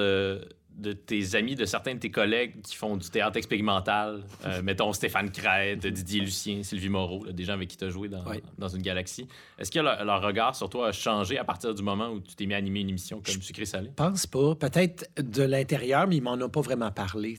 de, 0.78 0.94
tes 0.94 1.36
amis, 1.36 1.56
de 1.56 1.66
certains 1.66 1.96
de 1.96 2.00
tes 2.00 2.12
collègues 2.12 2.62
qui 2.62 2.76
font 2.76 2.98
du 2.98 3.10
théâtre 3.10 3.38
expérimental, 3.38 4.24
euh, 4.46 4.62
mettons 4.64 4.94
Stéphane 4.94 5.32
Crête, 5.32 5.86
Didier 5.86 6.22
Lucien, 6.22 6.64
Sylvie 6.64 6.90
Moreau, 6.90 7.26
des 7.26 7.44
gens 7.44 7.54
avec 7.54 7.70
qui 7.70 7.78
tu 7.78 7.86
as 7.86 7.90
joué 7.90 8.08
dans, 8.08 8.24
dans 8.58 8.68
une 8.68 8.82
galaxie. 8.82 9.28
Est-ce 9.58 9.72
que 9.72 9.80
leur, 9.80 10.22
regard 10.22 10.56
sur 10.56 10.70
toi 10.70 10.90
a 10.90 10.92
changé 10.92 11.38
à 11.38 11.44
partir 11.44 11.74
du 11.74 11.84
moment 11.84 12.10
où 12.10 12.20
tu 12.20 12.36
t'es 12.36 12.46
mis 12.46 12.54
à 12.54 12.58
animer 12.58 12.82
une 12.82 12.90
émission 12.90 13.22
comme 13.24 13.42
Sucré 13.42 13.66
Salé? 13.66 13.90
Je 13.90 13.94
pense 13.94 14.28
pas. 14.28 14.56
Peut-être 14.56 15.10
de 15.18 15.44
l'intérieur, 15.44 16.08
mais 16.08 16.18
ils 16.18 16.24
m'en 16.24 16.34
ont 16.34 16.50
pas 16.50 16.62
vraiment 16.62 16.92
parlé. 16.92 17.38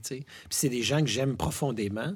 C'est 0.51 0.69
des 0.69 0.83
gens 0.83 1.01
que 1.01 1.07
j'aime 1.07 1.37
profondément. 1.37 2.15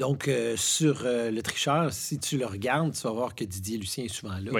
Donc, 0.00 0.28
euh, 0.28 0.56
sur 0.56 1.02
euh, 1.04 1.30
le 1.30 1.42
tricheur, 1.42 1.92
si 1.92 2.18
tu 2.18 2.38
le 2.38 2.46
regardes, 2.46 2.94
tu 2.94 3.02
vas 3.02 3.12
voir 3.12 3.34
que 3.34 3.44
Didier 3.44 3.76
Lucien 3.76 4.04
est 4.04 4.08
souvent 4.08 4.38
là. 4.42 4.50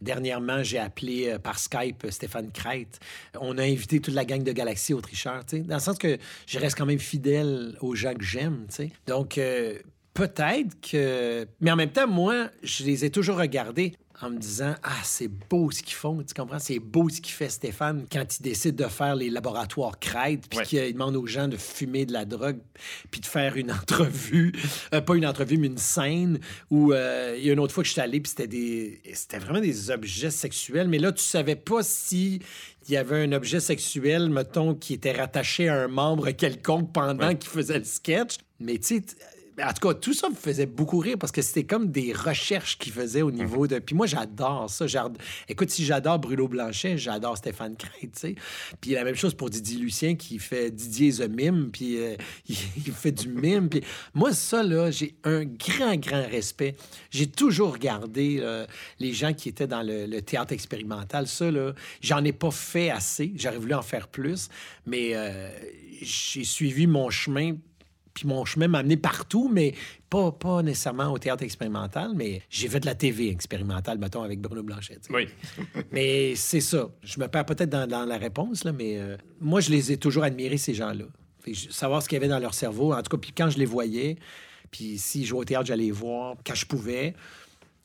Dernièrement, 0.00 0.62
j'ai 0.62 0.78
appelé 0.78 1.30
euh, 1.30 1.38
par 1.40 1.58
Skype 1.58 2.06
Stéphane 2.10 2.52
Crête. 2.52 3.00
On 3.40 3.58
a 3.58 3.64
invité 3.64 3.98
toute 3.98 4.14
la 4.14 4.24
gang 4.24 4.44
de 4.44 4.52
Galaxy 4.52 4.94
au 4.94 5.00
tricheur, 5.00 5.42
dans 5.52 5.74
le 5.74 5.80
sens 5.80 5.98
que 5.98 6.16
je 6.46 6.58
reste 6.60 6.78
quand 6.78 6.86
même 6.86 7.00
fidèle 7.00 7.76
aux 7.80 7.96
gens 7.96 8.14
que 8.14 8.22
j'aime. 8.22 8.68
Donc, 9.08 9.40
peut-être 10.14 10.80
que... 10.80 11.44
Mais 11.60 11.72
en 11.72 11.76
même 11.76 11.90
temps, 11.90 12.06
moi, 12.06 12.48
je 12.62 12.84
les 12.84 13.04
ai 13.04 13.10
toujours 13.10 13.38
regardés 13.38 13.94
en 14.20 14.30
me 14.30 14.38
disant 14.38 14.74
Ah, 14.82 14.96
c'est 15.02 15.28
beau 15.28 15.70
ce 15.70 15.82
qu'ils 15.82 15.94
font. 15.94 16.22
Tu 16.22 16.34
comprends? 16.34 16.58
C'est 16.58 16.78
beau 16.78 17.08
ce 17.08 17.20
qu'il 17.20 17.34
fait 17.34 17.48
Stéphane 17.48 18.06
quand 18.10 18.24
il 18.38 18.42
décide 18.42 18.76
de 18.76 18.84
faire 18.84 19.16
les 19.16 19.30
laboratoires 19.30 19.98
crêtes, 19.98 20.48
puis 20.48 20.66
qu'il 20.66 20.92
demande 20.92 21.16
aux 21.16 21.26
gens 21.26 21.48
de 21.48 21.56
fumer 21.56 22.06
de 22.06 22.12
la 22.12 22.24
drogue, 22.24 22.58
puis 23.10 23.20
de 23.20 23.26
faire 23.26 23.56
une 23.56 23.72
entrevue, 23.72 24.52
euh, 24.92 25.00
pas 25.00 25.16
une 25.16 25.26
entrevue, 25.26 25.58
mais 25.58 25.66
une 25.66 25.78
scène 25.78 26.38
où 26.70 26.92
euh, 26.92 27.34
il 27.38 27.44
y 27.44 27.50
a 27.50 27.52
une 27.52 27.60
autre 27.60 27.74
fois 27.74 27.82
que 27.82 27.88
je 27.88 27.92
suis 27.92 28.00
allé, 28.00 28.20
puis 28.20 28.30
c'était 28.30 28.46
des. 28.46 29.00
C'était 29.12 29.38
vraiment 29.38 29.60
des 29.60 29.90
objets 29.90 30.30
sexuels, 30.30 30.88
mais 30.88 30.98
là, 30.98 31.12
tu 31.12 31.22
savais 31.22 31.56
pas 31.56 31.82
si 31.82 32.40
il 32.88 32.92
y 32.92 32.96
avait 32.96 33.22
un 33.24 33.32
objet 33.32 33.60
sexuel, 33.60 34.28
mettons, 34.28 34.74
qui 34.74 34.94
était 34.94 35.12
rattaché 35.12 35.68
à 35.68 35.84
un 35.84 35.88
membre 35.88 36.30
quelconque 36.32 36.92
pendant 36.92 37.34
qu'il 37.34 37.50
faisait 37.50 37.78
le 37.78 37.84
sketch. 37.84 38.36
Mais 38.60 38.78
tu 38.78 38.98
sais, 38.98 39.04
en 39.62 39.72
tout 39.72 39.88
cas, 39.88 39.94
tout 39.94 40.14
ça 40.14 40.28
me 40.28 40.34
faisait 40.34 40.66
beaucoup 40.66 40.98
rire 40.98 41.16
parce 41.18 41.32
que 41.32 41.42
c'était 41.42 41.64
comme 41.64 41.90
des 41.90 42.12
recherches 42.12 42.76
qu'il 42.78 42.92
faisait 42.92 43.22
au 43.22 43.30
niveau 43.30 43.66
de. 43.66 43.78
Puis 43.78 43.94
moi, 43.94 44.06
j'adore 44.06 44.68
ça. 44.68 44.86
Écoute, 45.48 45.70
si 45.70 45.84
j'adore 45.84 46.18
Bruno 46.18 46.48
Blanchet, 46.48 46.98
j'adore 46.98 47.36
Stéphane 47.36 47.76
Crête, 47.76 47.92
tu 48.00 48.10
sais. 48.14 48.34
Puis 48.80 48.92
la 48.92 49.04
même 49.04 49.14
chose 49.14 49.34
pour 49.34 49.50
Didier 49.50 49.78
Lucien 49.78 50.16
qui 50.16 50.38
fait 50.38 50.70
Didier 50.70 51.12
the 51.12 51.28
Mime, 51.28 51.70
puis 51.72 51.98
euh, 51.98 52.16
il, 52.48 52.92
fait 52.92 53.12
du 53.12 53.28
mime. 53.28 53.68
Puis 53.68 53.82
moi, 54.12 54.32
ça, 54.32 54.62
là, 54.62 54.90
j'ai 54.90 55.14
un 55.24 55.44
grand, 55.44 55.96
grand 55.96 56.26
respect. 56.26 56.74
J'ai 57.10 57.28
toujours 57.28 57.72
regardé 57.74 58.38
euh, 58.40 58.66
les 58.98 59.12
gens 59.12 59.32
qui 59.32 59.48
étaient 59.48 59.66
dans 59.66 59.82
le, 59.82 60.20
théâtre 60.20 60.52
expérimental. 60.52 61.26
Ça, 61.26 61.50
là, 61.50 61.74
j'en 62.00 62.24
ai 62.24 62.32
pas 62.32 62.50
fait 62.50 62.90
assez. 62.90 63.32
J'aurais 63.36 63.58
voulu 63.58 63.74
en 63.74 63.82
faire 63.82 64.08
plus, 64.08 64.48
mais 64.86 65.10
euh, 65.14 65.48
j'ai 66.02 66.44
suivi 66.44 66.86
mon 66.86 67.10
chemin 67.10 67.56
puis 68.14 68.28
mon 68.28 68.44
chemin 68.44 68.68
m'a 68.68 68.78
amené 68.78 68.96
partout, 68.96 69.50
mais 69.52 69.74
pas, 70.08 70.30
pas 70.30 70.62
nécessairement 70.62 71.12
au 71.12 71.18
théâtre 71.18 71.42
expérimental, 71.42 72.12
mais 72.14 72.42
j'ai 72.48 72.68
fait 72.68 72.80
de 72.80 72.86
la 72.86 72.94
TV 72.94 73.28
expérimentale, 73.28 73.98
mettons, 73.98 74.22
avec 74.22 74.40
Bruno 74.40 74.62
Blanchet. 74.62 75.00
Oui. 75.10 75.28
mais 75.92 76.36
c'est 76.36 76.60
ça. 76.60 76.88
Je 77.02 77.18
me 77.18 77.26
perds 77.26 77.46
peut-être 77.46 77.70
dans, 77.70 78.04
la 78.04 78.16
réponse, 78.16 78.64
là, 78.64 78.72
mais 78.72 78.98
euh, 78.98 79.16
moi, 79.40 79.60
je 79.60 79.70
les 79.70 79.90
ai 79.90 79.96
toujours 79.96 80.22
admirés, 80.22 80.58
ces 80.58 80.74
gens-là. 80.74 81.04
Savoir 81.70 82.02
ce 82.02 82.08
qu'il 82.08 82.16
y 82.16 82.20
avait 82.20 82.28
dans 82.28 82.38
leur 82.38 82.54
cerveau, 82.54 82.94
en 82.94 83.02
tout 83.02 83.16
cas, 83.16 83.18
puis 83.18 83.32
quand 83.36 83.50
je 83.50 83.58
les 83.58 83.66
voyais, 83.66 84.16
puis 84.70 84.96
si 84.96 85.24
je 85.24 85.30
jouais 85.30 85.40
au 85.40 85.44
théâtre, 85.44 85.66
j'allais 85.66 85.84
les 85.84 85.90
voir 85.90 86.36
quand 86.46 86.54
je 86.54 86.64
pouvais. 86.64 87.14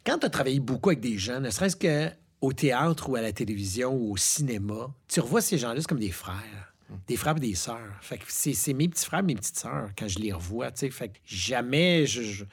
Quand 0.05 0.19
tu 0.19 0.25
as 0.27 0.29
travaillé 0.29 0.59
beaucoup 0.59 0.89
avec 0.89 1.01
des 1.01 1.17
gens, 1.17 1.39
ne 1.39 1.49
serait-ce 1.49 1.75
que 1.75 2.09
au 2.41 2.53
théâtre 2.53 3.09
ou 3.09 3.15
à 3.15 3.21
la 3.21 3.33
télévision 3.33 3.93
ou 3.93 4.13
au 4.13 4.17
cinéma, 4.17 4.93
tu 5.07 5.19
revois 5.19 5.41
ces 5.41 5.57
gens-là 5.57 5.81
comme 5.87 5.99
des 5.99 6.11
frères. 6.11 6.68
Des 7.07 7.15
frères 7.17 7.37
et 7.37 7.41
des 7.41 7.55
sœurs. 7.55 7.97
Fait 8.01 8.17
que 8.17 8.25
c'est 8.27 8.73
mes 8.73 8.87
petits 8.87 9.05
frères, 9.05 9.23
mes 9.23 9.35
petites 9.35 9.59
sœurs, 9.59 9.89
quand 9.97 10.07
je 10.07 10.19
les 10.19 10.33
revois, 10.33 10.71
tu 10.71 10.91
sais. 10.91 11.11
Jamais 11.25 12.05
je, 12.05 12.45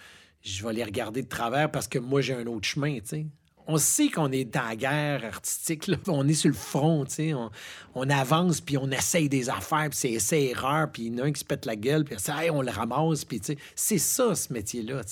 vais 0.63 0.73
les 0.73 0.85
regarder 0.85 1.23
de 1.23 1.29
travers 1.29 1.71
parce 1.71 1.89
que 1.89 1.99
moi, 1.99 2.21
j'ai 2.21 2.35
un 2.35 2.47
autre 2.47 2.67
chemin, 2.67 2.99
tu 3.01 3.07
sais 3.07 3.27
on 3.69 3.79
sait 3.79 4.09
qu'on 4.09 4.31
est 4.31 4.45
dans 4.45 4.63
la 4.63 4.77
guerre 4.77 5.25
artistique. 5.25 5.91
On 6.07 6.27
est 6.29 6.35
sur 6.35 6.49
le 6.49 6.55
front, 6.55 7.05
on, 7.19 7.51
on, 7.95 8.11
avance, 8.11 8.61
puis 8.61 8.79
on 8.79 8.91
essaye 8.91 9.29
des 9.29 9.51
affaires, 9.51 9.89
puis 9.91 9.99
c'est 9.99 10.13
essai-erreur, 10.13 10.91
puis 10.93 11.07
il 11.07 11.15
y 11.15 11.21
en 11.21 11.25
a 11.25 11.27
un 11.27 11.33
qui 11.33 11.41
se 11.41 11.45
pète 11.45 11.67
la 11.67 11.77
gueule, 11.77 12.05
puis 12.05 12.17
on 12.51 12.63
le 12.63 12.71
ramasse, 12.71 13.25
puis 13.25 13.41
c'est 13.75 13.99
ça, 13.99 14.35
ce 14.35 14.53
métier-là. 14.53 15.03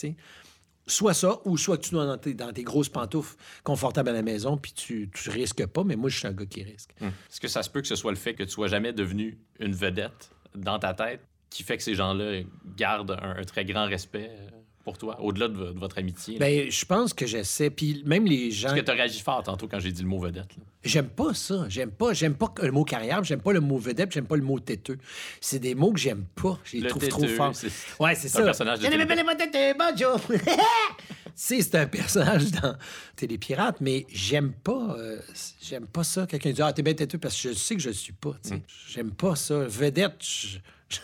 Soit 0.87 1.15
ça, 1.15 1.41
ou 1.45 1.57
soit 1.57 1.79
que 1.79 1.83
tu 1.85 1.91
dois 1.93 2.07
dans 2.07 2.19
tes, 2.19 2.35
dans 2.35 2.53
tes 2.53 2.63
grosses 2.63 2.91
pantoufles 2.91 3.37
confortables 3.63 4.11
à 4.11 4.13
la 4.13 4.23
maison, 4.23 4.59
puis 4.59 4.73
tu, 4.73 5.11
tu 5.13 5.31
risques 5.31 5.67
pas, 5.67 5.83
mais 5.83 5.97
moi, 5.97 6.11
je 6.11 6.19
suis 6.19 6.27
un 6.27 6.33
gars 6.33 6.47
qui 6.47 6.63
risque. 6.63 6.91
Hum. 7.01 7.09
Est-ce 7.09 7.41
que 7.41 7.49
ça 7.49 7.63
se 7.63 7.71
peut 7.71 7.81
que 7.81 7.89
ce 7.89 7.97
soit 7.97 8.13
le 8.13 8.19
fait 8.19 8.35
que 8.35 8.43
tu 8.43 8.51
sois 8.51 8.69
jamais 8.69 8.93
devenu 8.93 9.39
une 9.61 9.75
vedette 9.75 10.31
dans 10.55 10.79
ta 10.79 10.95
tête 10.95 11.21
qui 11.51 11.63
fait 11.63 11.77
que 11.77 11.83
ces 11.83 11.95
gens-là 11.95 12.43
gardent 12.77 13.17
un, 13.23 13.43
très 13.45 13.65
grand 13.65 13.87
respect 13.87 14.29
euh, 14.31 14.51
pour 14.85 14.99
toi, 14.99 15.21
au-delà 15.21 15.49
de, 15.49 15.73
votre 15.77 15.99
amitié? 15.99 16.39
Ben, 16.39 16.71
je 16.71 16.85
pense 16.85 17.15
que 17.15 17.27
j'essaie. 17.27 17.71
Puis 17.71 18.03
même 18.05 18.27
les 18.27 18.51
gens. 18.51 18.69
Parce 18.69 18.81
que 18.81 18.85
tu 18.85 18.91
as 18.91 18.95
réagi 18.95 19.21
fort 19.21 19.43
tantôt 19.43 19.67
quand 19.67 19.81
j'ai 19.81 19.91
dit 19.91 20.03
le 20.03 20.09
mot 20.09 20.19
vedette. 20.19 20.51
J'aime 20.85 21.09
pas 21.09 21.33
ça. 21.33 21.65
J'aime 21.69 21.91
pas, 21.91 22.13
j'aime 22.13 22.35
pas 22.35 22.53
le 22.63 22.71
mot 22.71 22.85
carrière, 22.85 23.25
j'aime 23.25 23.41
pas 23.41 23.53
le 23.53 23.61
mot 23.61 23.79
vedette, 23.79 24.13
j'aime 24.13 24.27
pas 24.27 24.37
le 24.37 24.43
mot 24.43 24.61
têteux. 24.61 24.99
C'est 25.41 25.59
des 25.59 25.75
mots 25.75 25.93
que 25.93 25.99
j'aime 25.99 26.27
pas. 26.35 26.59
Je 26.65 26.77
les 26.77 26.89
trouve 26.89 27.09
trop 27.09 27.27
forts. 27.27 27.55
Ouais, 27.99 28.15
c'est 28.15 28.29
ça. 28.29 28.41
un 28.41 28.45
personnage 28.45 28.81
de 28.81 28.85
c'est 31.35 31.75
un 31.75 31.87
personnage 31.87 32.51
dans 32.53 32.77
Télépirate, 33.17 33.81
mais 33.81 34.07
j'aime 34.13 34.53
pas, 34.53 34.97
euh, 34.99 35.19
j'aime 35.63 35.87
pas 35.87 36.05
ça. 36.05 36.27
Quelqu'un 36.27 36.53
dit 36.53 36.63
Ah, 36.63 36.73
t'es 36.73 36.83
bien 36.83 36.95
têteux 36.95 37.19
parce 37.19 37.41
que 37.41 37.49
je 37.49 37.55
sais 37.55 37.75
que 37.75 37.81
je 37.81 37.89
le 37.89 37.95
suis 37.95 38.13
pas. 38.13 38.37
Mm. 38.51 38.57
J'aime 38.89 39.11
pas 39.13 39.37
ça. 39.37 39.67
Vedette, 39.67 40.23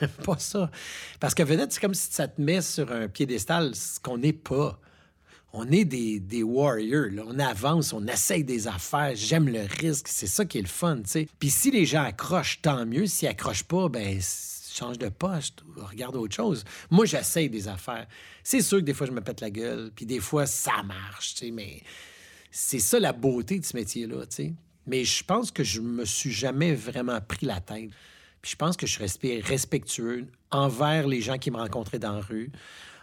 J'aime 0.00 0.10
pas 0.24 0.38
ça. 0.38 0.70
Parce 1.18 1.34
que 1.34 1.42
vedette, 1.42 1.72
c'est 1.72 1.80
comme 1.80 1.94
si 1.94 2.12
ça 2.12 2.28
te 2.28 2.40
met 2.40 2.60
sur 2.60 2.90
un 2.92 3.08
piédestal, 3.08 3.74
ce 3.74 3.98
qu'on 4.00 4.18
n'est 4.18 4.32
pas. 4.32 4.78
On 5.52 5.68
est 5.70 5.84
des, 5.84 6.42
warriors. 6.42 7.24
On 7.26 7.38
avance, 7.38 7.92
on 7.92 8.06
essaye 8.06 8.44
des 8.44 8.68
affaires. 8.68 9.12
J'aime 9.14 9.48
le 9.48 9.62
risque. 9.80 10.06
C'est 10.08 10.28
ça 10.28 10.44
qui 10.44 10.58
est 10.58 10.62
le 10.62 10.68
fun, 10.68 10.98
tu 10.98 11.10
sais. 11.10 11.28
Puis 11.38 11.50
si 11.50 11.70
les 11.70 11.86
gens 11.86 12.04
accrochent, 12.04 12.62
tant 12.62 12.86
mieux. 12.86 13.06
S'ils 13.06 13.28
accrochent 13.28 13.64
pas, 13.64 13.88
ben 13.88 14.20
change 14.72 14.98
de 14.98 15.08
poste 15.08 15.62
regarde 15.76 16.16
autre 16.16 16.34
chose. 16.34 16.64
Moi, 16.90 17.04
j'essaye 17.04 17.50
des 17.50 17.68
affaires. 17.68 18.06
C'est 18.42 18.62
sûr 18.62 18.78
que 18.78 18.84
des 18.84 18.94
fois, 18.94 19.06
je 19.06 19.12
me 19.12 19.20
pète 19.20 19.40
la 19.40 19.50
gueule, 19.50 19.90
puis 19.94 20.06
des 20.06 20.20
fois, 20.20 20.46
ça 20.46 20.82
marche, 20.82 21.34
tu 21.34 21.46
sais, 21.46 21.50
mais 21.50 21.82
c'est 22.50 22.78
ça 22.78 22.98
la 22.98 23.12
beauté 23.12 23.58
de 23.58 23.64
ce 23.64 23.76
métier-là, 23.76 24.26
tu 24.26 24.36
sais. 24.36 24.54
Mais 24.86 25.04
je 25.04 25.22
pense 25.24 25.50
que 25.50 25.62
je 25.62 25.80
me 25.80 26.04
suis 26.04 26.32
jamais 26.32 26.74
vraiment 26.74 27.20
pris 27.20 27.46
la 27.46 27.60
tête. 27.60 27.90
Puis 28.42 28.52
je 28.52 28.56
pense 28.56 28.76
que 28.76 28.86
je 28.86 28.96
suis 29.06 29.40
respectueux 29.40 30.26
envers 30.50 31.06
les 31.06 31.20
gens 31.20 31.38
qui 31.38 31.50
me 31.50 31.56
rencontraient 31.56 31.98
dans 31.98 32.14
la 32.14 32.20
rue, 32.20 32.50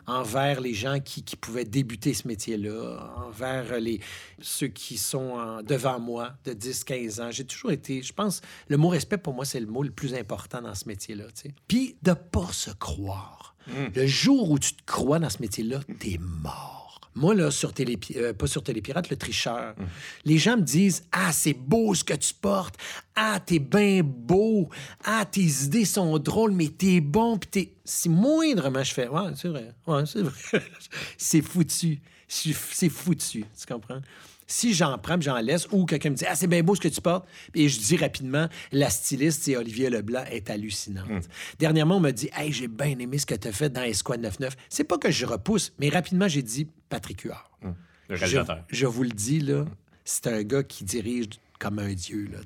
envers 0.07 0.61
les 0.61 0.73
gens 0.73 0.99
qui, 0.99 1.23
pouvaient 1.35 1.65
débuter 1.65 2.13
ce 2.13 2.27
métier-là, 2.27 3.13
envers 3.17 3.79
les, 3.79 3.99
ceux 4.41 4.67
qui 4.67 4.97
sont 4.97 5.61
devant 5.63 5.99
moi 5.99 6.33
de 6.45 6.53
10, 6.53 6.83
15 6.85 7.19
ans. 7.19 7.31
J'ai 7.31 7.45
toujours 7.45 7.71
été, 7.71 8.01
je 8.01 8.13
pense, 8.13 8.41
le 8.69 8.77
mot 8.77 8.87
respect 8.87 9.17
pour 9.17 9.33
moi, 9.33 9.45
c'est 9.45 9.59
le 9.59 9.67
mot 9.67 9.83
le 9.83 9.91
plus 9.91 10.13
important 10.13 10.61
dans 10.61 10.75
ce 10.75 10.87
métier-là. 10.87 11.25
Puis 11.67 11.97
de 12.01 12.13
pas 12.13 12.51
se 12.51 12.71
croire. 12.71 13.55
Mmh. 13.67 13.71
Le 13.95 14.07
jour 14.07 14.49
où 14.49 14.59
tu 14.59 14.73
te 14.73 14.83
crois 14.85 15.19
dans 15.19 15.29
ce 15.29 15.41
métier-là, 15.41 15.81
t'es 15.99 16.17
mort. 16.19 16.86
Moi, 17.15 17.33
là, 17.33 17.49
sur 17.49 17.73
Télé... 17.73 17.97
Euh, 18.15 18.33
pas 18.33 18.47
sur 18.47 18.63
Télépirate, 18.63 19.09
le 19.09 19.17
tricheur, 19.17 19.73
mhm. 19.77 19.87
les 20.25 20.37
gens 20.37 20.57
me 20.57 20.61
disent 20.61 21.03
Ah, 21.11 21.31
c'est 21.31 21.53
beau 21.53 21.95
ce 21.95 22.03
que 22.03 22.13
tu 22.13 22.33
portes. 22.33 22.75
Ah, 23.15 23.39
t'es 23.43 23.59
bien 23.59 24.01
beau. 24.03 24.69
Ah, 25.03 25.25
tes 25.25 25.41
idées 25.63 25.85
sont 25.85 26.19
drôles, 26.19 26.51
mais 26.51 26.69
t'es 26.69 27.01
bon. 27.01 27.37
Puis 27.37 27.49
t'es. 27.49 27.73
Si 27.83 28.09
moindrement 28.09 28.83
je 28.83 28.93
fais 28.93 29.07
Ouais, 29.07 29.31
c'est 29.35 29.47
vrai. 29.47 29.73
Ouais, 29.87 30.05
c'est 30.05 30.21
vrai. 30.21 30.63
c'est 31.17 31.41
foutu. 31.41 31.99
C'est 32.27 32.89
foutu. 32.89 33.45
Tu 33.57 33.65
comprends? 33.73 34.01
Si 34.47 34.73
j'en 34.73 34.97
prends, 34.97 35.19
j'en 35.19 35.39
laisse, 35.39 35.67
ou 35.71 35.85
quelqu'un 35.85 36.11
me 36.11 36.15
dit 36.15 36.25
Ah, 36.27 36.35
c'est 36.35 36.47
bien 36.47 36.63
beau 36.63 36.73
ce 36.73 36.81
que 36.81 36.87
tu 36.87 37.01
portes, 37.01 37.27
et 37.53 37.67
je 37.67 37.79
dis 37.79 37.97
rapidement 37.97 38.47
La 38.71 38.89
styliste, 38.89 39.43
c'est 39.43 39.57
Olivier 39.57 39.89
Leblanc, 39.89 40.23
est 40.31 40.49
hallucinante. 40.49 41.09
Hmm. 41.09 41.19
Dernièrement, 41.59 41.97
on 41.97 41.99
m'a 41.99 42.13
dit 42.13 42.29
Hey, 42.33 42.51
j'ai 42.53 42.69
bien 42.69 42.97
aimé 42.97 43.17
ce 43.17 43.25
que 43.25 43.35
tu 43.35 43.49
as 43.49 43.51
fait 43.51 43.69
dans 43.69 43.83
Esquad 43.83 44.21
99. 44.21 44.55
C'est 44.69 44.85
pas 44.85 44.97
que 44.97 45.11
je 45.11 45.25
repousse, 45.25 45.73
mais 45.79 45.89
rapidement, 45.89 46.27
j'ai 46.27 46.41
dit 46.41 46.67
Patrick 46.89 47.21
Huard. 47.21 47.51
Hmm. 47.61 47.71
Le 48.09 48.15
réalisateur. 48.15 48.63
Je, 48.69 48.85
vous 48.85 49.03
le 49.03 49.09
dis, 49.09 49.41
là, 49.41 49.65
c'est 50.05 50.27
un 50.27 50.43
gars 50.43 50.63
qui 50.63 50.85
dirige 50.85 51.27
comme 51.59 51.79
un 51.79 51.93
dieu. 51.93 52.29
Là, 52.31 52.39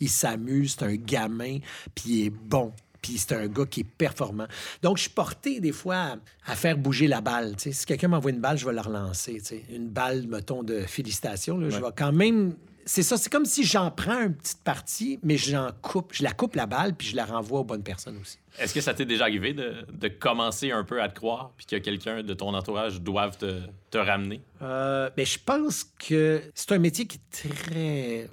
il 0.00 0.10
s'amuse, 0.10 0.76
c'est 0.78 0.84
un 0.84 0.96
gamin, 0.96 1.58
puis 1.94 2.04
il 2.06 2.26
est 2.26 2.30
bon 2.30 2.72
puis 3.00 3.18
c'est 3.18 3.34
un 3.34 3.46
gars 3.46 3.66
qui 3.66 3.80
est 3.80 3.84
performant. 3.84 4.46
Donc, 4.82 4.96
je 4.96 5.02
suis 5.02 5.10
porté 5.10 5.60
des 5.60 5.72
fois 5.72 6.16
à, 6.46 6.54
faire 6.54 6.76
bouger 6.76 7.06
la 7.06 7.20
balle. 7.20 7.54
Si 7.58 7.86
quelqu'un 7.86 8.08
m'envoie 8.08 8.30
une 8.30 8.40
balle, 8.40 8.58
je 8.58 8.66
vais 8.66 8.72
la 8.72 8.82
relancer. 8.82 9.42
Une 9.70 9.88
balle, 9.88 10.26
mettons, 10.26 10.62
de 10.62 10.80
félicitations, 10.80 11.58
je 11.68 11.76
vais 11.76 11.92
quand 11.96 12.12
même 12.12 12.54
c'est 12.88 13.02
ça, 13.02 13.16
c'est 13.16 13.30
comme 13.30 13.44
si 13.44 13.64
j'en 13.64 13.90
prends 13.90 14.22
une 14.22 14.34
petite 14.34 14.62
partie, 14.62 15.18
mais 15.24 15.36
j'en 15.36 15.70
coupe, 15.82 16.12
je 16.14 16.22
la 16.22 16.32
coupe 16.32 16.54
la 16.54 16.66
balle, 16.66 16.94
puis 16.94 17.08
je 17.08 17.16
la 17.16 17.24
renvoie 17.24 17.60
aux 17.60 17.64
bonnes 17.64 17.82
personnes 17.82 18.16
aussi. 18.18 18.38
Est-ce 18.60 18.72
que 18.72 18.80
ça 18.80 18.94
t'est 18.94 19.04
déjà 19.04 19.24
arrivé 19.24 19.52
de, 19.52 20.08
commencer 20.08 20.70
un 20.70 20.84
peu 20.84 21.02
à 21.02 21.08
te 21.08 21.16
croire, 21.16 21.50
puis 21.56 21.66
que 21.66 21.76
quelqu'un 21.76 22.22
de 22.22 22.32
ton 22.32 22.54
entourage 22.54 23.00
doive 23.00 23.36
te, 23.36 23.60
te 23.90 23.98
ramener? 23.98 24.40
Euh, 24.62 25.10
ben, 25.16 25.26
je 25.26 25.38
pense 25.44 25.84
que 25.84 26.40
c'est 26.54 26.72
un 26.72 26.78
métier 26.78 27.06
qui 27.06 27.18
est 27.18 27.42
très 27.42 28.30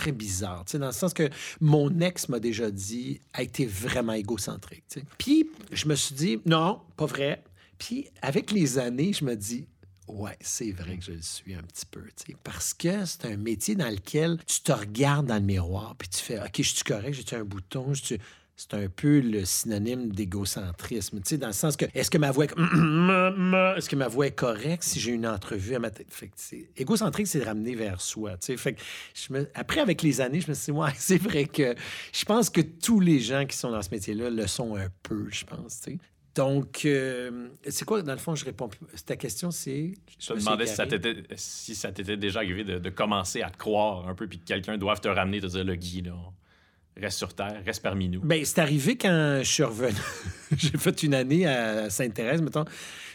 très 0.00 0.12
bizarre, 0.12 0.64
dans 0.72 0.86
le 0.86 0.92
sens 0.92 1.12
que 1.12 1.28
mon 1.60 2.00
ex 2.00 2.28
m'a 2.30 2.40
déjà 2.40 2.70
dit 2.70 3.20
a 3.34 3.42
été 3.42 3.66
vraiment 3.66 4.14
égocentrique. 4.14 4.84
Puis 5.18 5.50
je 5.72 5.86
me 5.86 5.94
suis 5.94 6.14
dit 6.14 6.40
non, 6.46 6.80
pas 6.96 7.06
vrai. 7.06 7.44
Puis 7.78 8.08
avec 8.22 8.50
les 8.50 8.78
années, 8.78 9.12
je 9.12 9.24
me 9.24 9.36
dis 9.36 9.66
Ouais, 10.08 10.36
c'est 10.40 10.72
vrai 10.72 10.96
que 10.96 11.04
je 11.04 11.12
le 11.12 11.22
suis 11.22 11.54
un 11.54 11.62
petit 11.62 11.86
peu, 11.86 12.02
parce 12.42 12.74
que 12.74 13.04
c'est 13.04 13.26
un 13.26 13.36
métier 13.36 13.76
dans 13.76 13.88
lequel 13.88 14.38
tu 14.44 14.60
te 14.60 14.72
regardes 14.72 15.26
dans 15.26 15.36
le 15.36 15.40
miroir, 15.40 15.94
puis 15.96 16.08
tu 16.08 16.18
fais, 16.18 16.40
OK, 16.40 16.50
je 16.56 16.62
suis 16.62 16.82
correct, 16.82 17.14
j'ai 17.14 17.36
un 17.36 17.44
bouton, 17.44 17.94
je 17.94 18.16
c'est 18.60 18.74
un 18.74 18.88
peu 18.90 19.20
le 19.20 19.46
synonyme 19.46 20.12
d'égocentrisme, 20.12 21.20
tu 21.20 21.30
sais, 21.30 21.38
dans 21.38 21.46
le 21.46 21.54
sens 21.54 21.78
que 21.78 21.86
est-ce 21.94 22.10
que 22.10 22.18
ma 22.18 22.30
voix 22.30 22.44
est... 22.44 22.48
est-ce 23.78 23.88
que 23.88 23.96
ma 23.96 24.06
voix 24.06 24.26
est 24.26 24.34
correcte 24.34 24.82
si 24.82 25.00
j'ai 25.00 25.12
une 25.12 25.26
entrevue 25.26 25.74
à 25.76 25.78
ma 25.78 25.90
tête? 25.90 26.08
Fait 26.10 26.30
égocentrique, 26.76 27.26
c'est 27.26 27.40
de 27.40 27.44
ramener 27.46 27.74
vers 27.74 28.02
soi, 28.02 28.32
tu 28.32 28.48
sais. 28.48 28.56
Fait 28.58 28.74
que 28.74 28.80
je 29.14 29.32
me... 29.32 29.48
après, 29.54 29.80
avec 29.80 30.02
les 30.02 30.20
années, 30.20 30.42
je 30.42 30.48
me 30.50 30.54
suis 30.54 30.72
dit, 30.72 30.78
ouais, 30.78 30.90
c'est 30.96 31.16
vrai 31.16 31.46
que 31.46 31.74
je 32.12 32.24
pense 32.26 32.50
que 32.50 32.60
tous 32.60 33.00
les 33.00 33.18
gens 33.18 33.46
qui 33.46 33.56
sont 33.56 33.70
dans 33.70 33.80
ce 33.80 33.90
métier-là 33.92 34.28
le 34.28 34.46
sont 34.46 34.76
un 34.76 34.88
peu, 35.02 35.26
je 35.30 35.46
pense, 35.46 35.80
tu 35.80 35.92
sais. 35.92 35.98
Donc, 36.34 36.82
euh, 36.84 37.48
c'est 37.66 37.86
quoi, 37.86 38.02
dans 38.02 38.12
le 38.12 38.18
fond, 38.18 38.34
je 38.34 38.44
réponds 38.44 38.68
plus. 38.68 38.80
Ta 39.04 39.16
question, 39.16 39.50
c'est. 39.50 39.94
Je 40.18 40.26
te 40.28 40.38
demandais 40.38 40.66
si 40.66 41.74
ça 41.74 41.92
t'était 41.92 42.16
déjà 42.16 42.40
arrivé 42.40 42.62
de, 42.62 42.78
de, 42.78 42.90
commencer 42.90 43.42
à 43.42 43.50
te 43.50 43.56
croire 43.56 44.06
un 44.06 44.14
peu, 44.14 44.28
puis 44.28 44.38
que 44.38 44.44
quelqu'un 44.44 44.78
doive 44.78 45.00
te 45.00 45.08
ramener, 45.08 45.40
te 45.40 45.46
dire 45.46 45.64
le 45.64 45.74
Guy, 45.74 46.02
là 46.02 46.14
reste 46.96 47.18
sur 47.18 47.34
Terre, 47.34 47.62
reste 47.64 47.82
parmi 47.82 48.08
nous. 48.08 48.20
Bien, 48.20 48.40
c'est 48.44 48.58
arrivé 48.60 48.96
quand 48.96 49.38
je 49.42 49.48
suis 49.48 49.62
revenu. 49.62 49.96
J'ai 50.56 50.76
fait 50.76 51.02
une 51.02 51.14
année 51.14 51.46
à 51.46 51.90
Sainte-Thérèse, 51.90 52.42
mettons. 52.42 52.64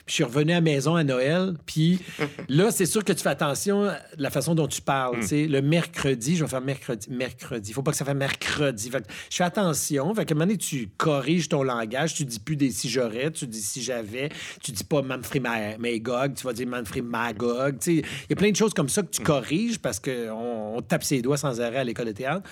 Puis 0.06 0.12
je 0.12 0.14
suis 0.14 0.24
revenu 0.24 0.52
à 0.52 0.56
la 0.56 0.62
maison 0.62 0.96
à 0.96 1.04
Noël. 1.04 1.56
Puis 1.66 2.00
là, 2.50 2.70
c'est 2.70 2.86
sûr 2.86 3.04
que 3.04 3.12
tu 3.12 3.24
fais 3.24 3.30
attention 3.30 3.86
à 3.86 3.98
la 4.18 4.30
façon 4.30 4.54
dont 4.54 4.68
tu 4.68 4.82
parles. 4.82 5.24
sais, 5.24 5.48
Le 5.48 5.64
mercredi, 5.64 6.36
je 6.36 6.44
vais 6.44 6.50
faire 6.50 6.62
mercredi. 6.62 7.08
Mercredi. 7.10 7.72
Il 7.72 7.74
faut 7.74 7.82
pas 7.82 7.90
que 7.90 7.98
ça 7.98 8.06
fasse 8.06 8.16
mercredi. 8.16 8.92
Fait 8.92 9.04
je 9.32 9.36
fais 9.36 9.44
attention. 9.44 10.14
Fait 10.14 10.26
que 10.26 10.34
un 10.34 10.36
moment 10.36 10.46
donné, 10.46 10.60
tu 10.60 10.90
corriges 10.96 11.50
ton 11.50 11.64
langage. 11.64 12.14
Tu 12.14 12.24
dis 12.24 12.40
plus 12.40 12.56
des 12.56 12.70
si 12.70 12.88
j'aurais, 12.88 13.32
tu 13.32 13.48
dis 13.48 13.62
si 13.62 13.82
j'avais. 13.82 14.30
Tu 14.62 14.72
dis 14.72 14.84
pas 14.84 15.02
Manfred 15.02 15.42
Magog, 15.80 16.36
tu 16.36 16.44
vas 16.44 16.54
dire 16.54 16.68
Manfred 16.68 17.04
Magog. 17.04 17.78
Il 17.88 17.98
y 18.30 18.34
a 18.34 18.36
plein 18.36 18.52
de 18.52 18.56
choses 18.56 18.76
comme 18.76 18.90
ça 18.90 19.02
que 19.02 19.10
tu 19.10 19.24
corriges 19.24 19.80
parce 19.80 20.00
qu'on 20.00 20.76
on 20.76 20.82
tape 20.82 21.04
ses 21.04 21.24
doigts 21.24 21.38
sans 21.38 21.60
arrêt 21.60 21.78
à 21.78 21.84
l'école 21.84 22.08
de 22.08 22.12
théâtre. 22.12 22.48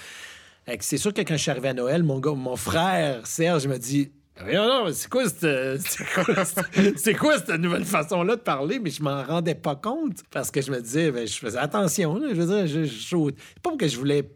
C'est 0.79 0.97
sûr 0.97 1.13
que 1.13 1.21
quand 1.21 1.35
je 1.35 1.41
suis 1.41 1.51
arrivé 1.51 1.69
à 1.69 1.73
Noël, 1.73 2.03
mon, 2.03 2.19
gars, 2.19 2.31
mon 2.31 2.55
frère 2.55 3.27
Serge 3.27 3.67
me 3.67 3.77
dit 3.77 4.11
non, 4.51 4.87
c'est 4.91 5.09
quoi, 5.09 5.29
cette, 5.29 5.47
nouvelle 7.59 7.85
façon-là 7.85 8.35
de 8.35 8.41
parler? 8.41 8.79
Mais 8.79 8.89
je 8.89 9.03
m'en 9.03 9.23
rendais 9.23 9.55
pas 9.55 9.75
compte 9.75 10.23
parce 10.31 10.49
que 10.49 10.61
je 10.61 10.71
me 10.71 10.81
disais, 10.81 11.11
ben, 11.11 11.27
je 11.27 11.37
faisais 11.37 11.59
attention. 11.59 12.19
je 12.19 12.33
veux 12.33 12.47
dire, 12.47 12.67
je, 12.67 12.83
je, 12.83 13.15
pas 13.61 13.77
que 13.77 13.87
je 13.87 13.97
voulais 13.97 14.27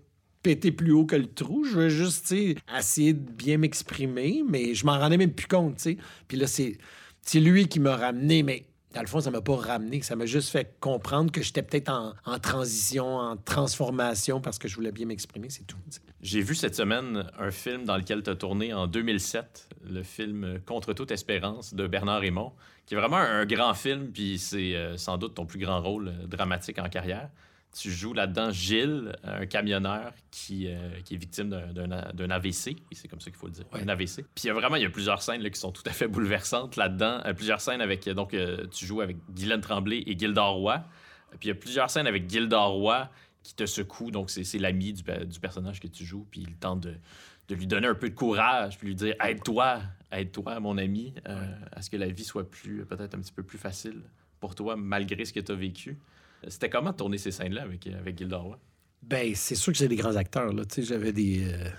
péter 0.44 0.72
plus 0.72 0.92
haut 0.92 1.06
que 1.06 1.16
le 1.16 1.28
trou. 1.28 1.66
Je 1.66 1.76
veux 1.76 1.90
juste 1.90 2.34
essayer 2.78 3.14
de 3.14 3.32
bien 3.32 3.58
m'exprimer, 3.58 4.44
mais 4.48 4.76
je 4.76 4.86
m'en 4.86 5.00
rendais 5.00 5.18
même 5.18 5.34
plus 5.34 5.48
compte. 5.48 5.88
Puis 6.28 6.38
là, 6.38 6.46
c'est 6.48 7.40
lui 7.40 7.68
qui 7.68 7.80
m'a 7.80 7.98
ramené. 7.98 8.44
Mais 8.44 8.68
dans 8.94 9.02
le 9.02 9.08
fond, 9.08 9.20
ça 9.20 9.32
m'a 9.32 9.42
pas 9.42 9.56
ramené. 9.56 10.02
Ça 10.02 10.16
m'a 10.16 10.26
juste 10.26 10.50
fait 10.50 10.76
comprendre 10.80 11.32
que 11.32 11.42
j'étais 11.42 11.62
peut-être 11.62 11.90
en, 11.90 12.40
transition, 12.40 13.18
en 13.18 13.38
transformation 13.38 14.42
parce 14.42 14.58
que 14.58 14.68
je 14.68 14.76
voulais 14.76 14.92
bien 14.92 15.06
m'exprimer, 15.06 15.50
c'est 15.50 15.66
tout. 15.66 15.78
J'ai 16.22 16.42
vu 16.42 16.56
cette 16.56 16.76
semaine 16.76 17.30
un 17.38 17.52
film 17.52 17.86
dans 17.86 17.98
lequel 17.98 18.24
tu 18.24 18.30
as 18.30 18.36
tourné 18.36 18.74
en 18.74 18.88
2007, 18.88 19.70
le 19.90 20.04
film 20.04 20.60
Contre 20.66 20.94
toute 20.94 21.12
espérance 21.12 21.74
de 21.74 21.86
Bernard 21.86 22.22
Raymond, 22.22 22.54
qui 22.86 22.96
est 22.96 22.98
vraiment 22.98 23.18
un 23.18 23.46
grand 23.46 23.74
film, 23.74 24.12
puis 24.12 24.40
c'est 24.40 24.76
euh, 24.76 24.98
sans 24.98 25.18
doute 25.18 25.36
ton 25.36 25.46
plus 25.46 25.60
grand 25.60 25.82
rôle 25.82 26.08
euh, 26.08 26.26
dramatique 26.26 26.80
en 26.80 26.90
carrière. 26.90 27.30
Tu 27.78 27.92
joues 27.92 28.14
là-dedans 28.14 28.50
Gilles, 28.50 29.16
un 29.24 29.46
camionneur 29.46 30.12
qui, 30.32 30.68
euh, 30.68 31.00
qui 31.06 31.14
est 31.14 31.18
victime 31.18 31.50
d'un 31.50 32.30
AVC. 32.30 32.76
C'est 32.92 33.08
comme 33.08 33.20
ça 33.20 33.30
qu'il 33.30 33.38
faut 33.38 33.46
le 33.46 33.54
dire. 33.54 33.66
Un 33.72 33.88
AVC. 33.88 34.24
Puis 34.34 34.46
il 34.46 34.48
y 34.48 34.50
a 34.50 34.54
vraiment 34.54 34.78
il 34.78 34.82
y 34.82 34.86
a 34.86 34.90
plusieurs 34.90 35.22
scènes 35.22 35.42
là, 35.42 35.50
qui 35.50 35.60
sont 35.60 35.72
tout 35.72 35.84
à 35.86 35.92
fait 35.92 36.08
bouleversantes 36.08 36.76
là-dedans. 36.76 37.22
Euh, 37.26 37.34
plusieurs 37.34 37.62
scènes 37.62 37.82
avec. 37.82 38.10
Donc, 38.10 38.34
euh, 38.34 38.66
tu 38.68 38.86
joues 38.86 39.02
avec 39.02 39.18
Guylaine 39.30 39.62
Tremblay 39.62 40.04
et 40.08 40.18
Gildor 40.18 40.56
Roy. 40.56 40.84
Puis 41.40 41.40
il 41.44 41.48
y 41.50 41.52
a 41.52 41.56
plusieurs 41.56 41.90
scènes 41.92 42.08
avec 42.08 42.28
Gildor 42.28 42.72
Roy 42.72 43.10
qui 43.44 43.54
te 43.54 43.68
secoue. 43.68 44.10
Donc, 44.10 44.32
c'est 44.32 44.58
l'ami 44.58 44.94
du, 44.94 45.04
du, 45.04 45.40
personnage 45.40 45.80
que 45.80 45.88
tu 45.88 46.04
joues. 46.04 46.26
Puis 46.32 46.46
il 46.48 46.56
tente 46.56 46.82
de, 46.82 46.96
de, 47.48 47.56
lui 47.56 47.68
donner 47.68 47.88
un 47.88 47.96
peu 47.96 48.10
de 48.10 48.16
courage. 48.16 48.80
Puis 48.80 48.88
lui 48.88 48.96
dire 48.96 49.14
Aide-toi, 49.24 49.82
aide-toi, 50.12 50.60
mon 50.60 50.80
ami, 50.80 51.14
à 51.72 51.82
ce 51.84 51.92
que 51.92 51.98
la 51.98 52.08
vie 52.08 52.24
soit 52.24 52.50
plus 52.50 52.86
peut-être 52.86 53.14
un 53.14 53.20
petit 53.20 53.34
peu 53.34 53.44
plus 53.44 53.60
facile 53.60 54.02
pour 54.40 54.56
toi, 54.56 54.76
malgré 54.76 55.26
ce 55.26 55.34
que 55.34 55.40
tu 55.40 55.52
as 55.52 55.56
vécu. 55.56 55.98
C'était 56.48 56.70
comment 56.70 56.92
de 56.92 56.98
tourner 56.98 57.18
ces 57.18 57.32
scènes-là 57.32 57.64
avec, 57.64 57.88
avec? 57.88 58.24
Ben, 59.04 59.34
c'est 59.36 59.56
sûr 59.56 59.72
que 59.72 59.78
j'ai 59.78 59.88
des 59.88 59.96
grands 59.96 60.16
acteurs. 60.16 60.54
Là. 60.54 60.64
J'avais 60.78 61.14
des, 61.14 61.44
euh, 61.44 61.70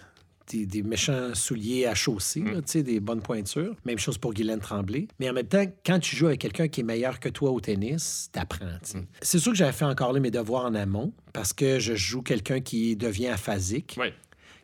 des, 0.51 0.67
des, 0.67 0.83
méchants 0.83 1.35
souliers 1.35 1.87
à 1.87 1.95
chausser, 1.95 2.41
mm. 2.41 2.83
des 2.83 3.01
bonnes 3.01 3.21
pointures. 3.21 3.75
Même 3.85 3.99
chose 3.99 4.19
pour 4.19 4.33
Guylaine 4.33 4.61
Tremblay. 4.61 5.09
Mais 5.19 5.29
en 5.29 5.33
même 5.33 5.47
temps, 5.47 5.65
quand 5.85 5.99
tu 5.99 6.17
joues 6.17 6.27
avec 6.27 6.41
quelqu'un 6.41 6.69
qui 6.69 6.81
est 6.81 6.85
meilleur 6.85 7.21
que 7.21 7.29
toi 7.29 7.51
au 7.51 7.61
tennis, 7.61 8.31
t'apprends. 8.33 8.79
Mm. 8.95 9.01
C'est 9.21 9.39
sûr 9.39 9.53
que 9.53 9.59
j'avais 9.59 9.73
fait 9.73 9.85
encore 9.85 10.15
mes 10.15 10.31
devoirs 10.31 10.65
en 10.65 10.75
amont 10.75 11.13
parce 11.33 11.53
que 11.53 11.79
je 11.79 11.95
joue 11.95 12.23
quelqu'un 12.23 12.61
qui 12.61 12.97
devient 12.97 13.29
aphasique. 13.29 13.97
Oui. 13.99 14.09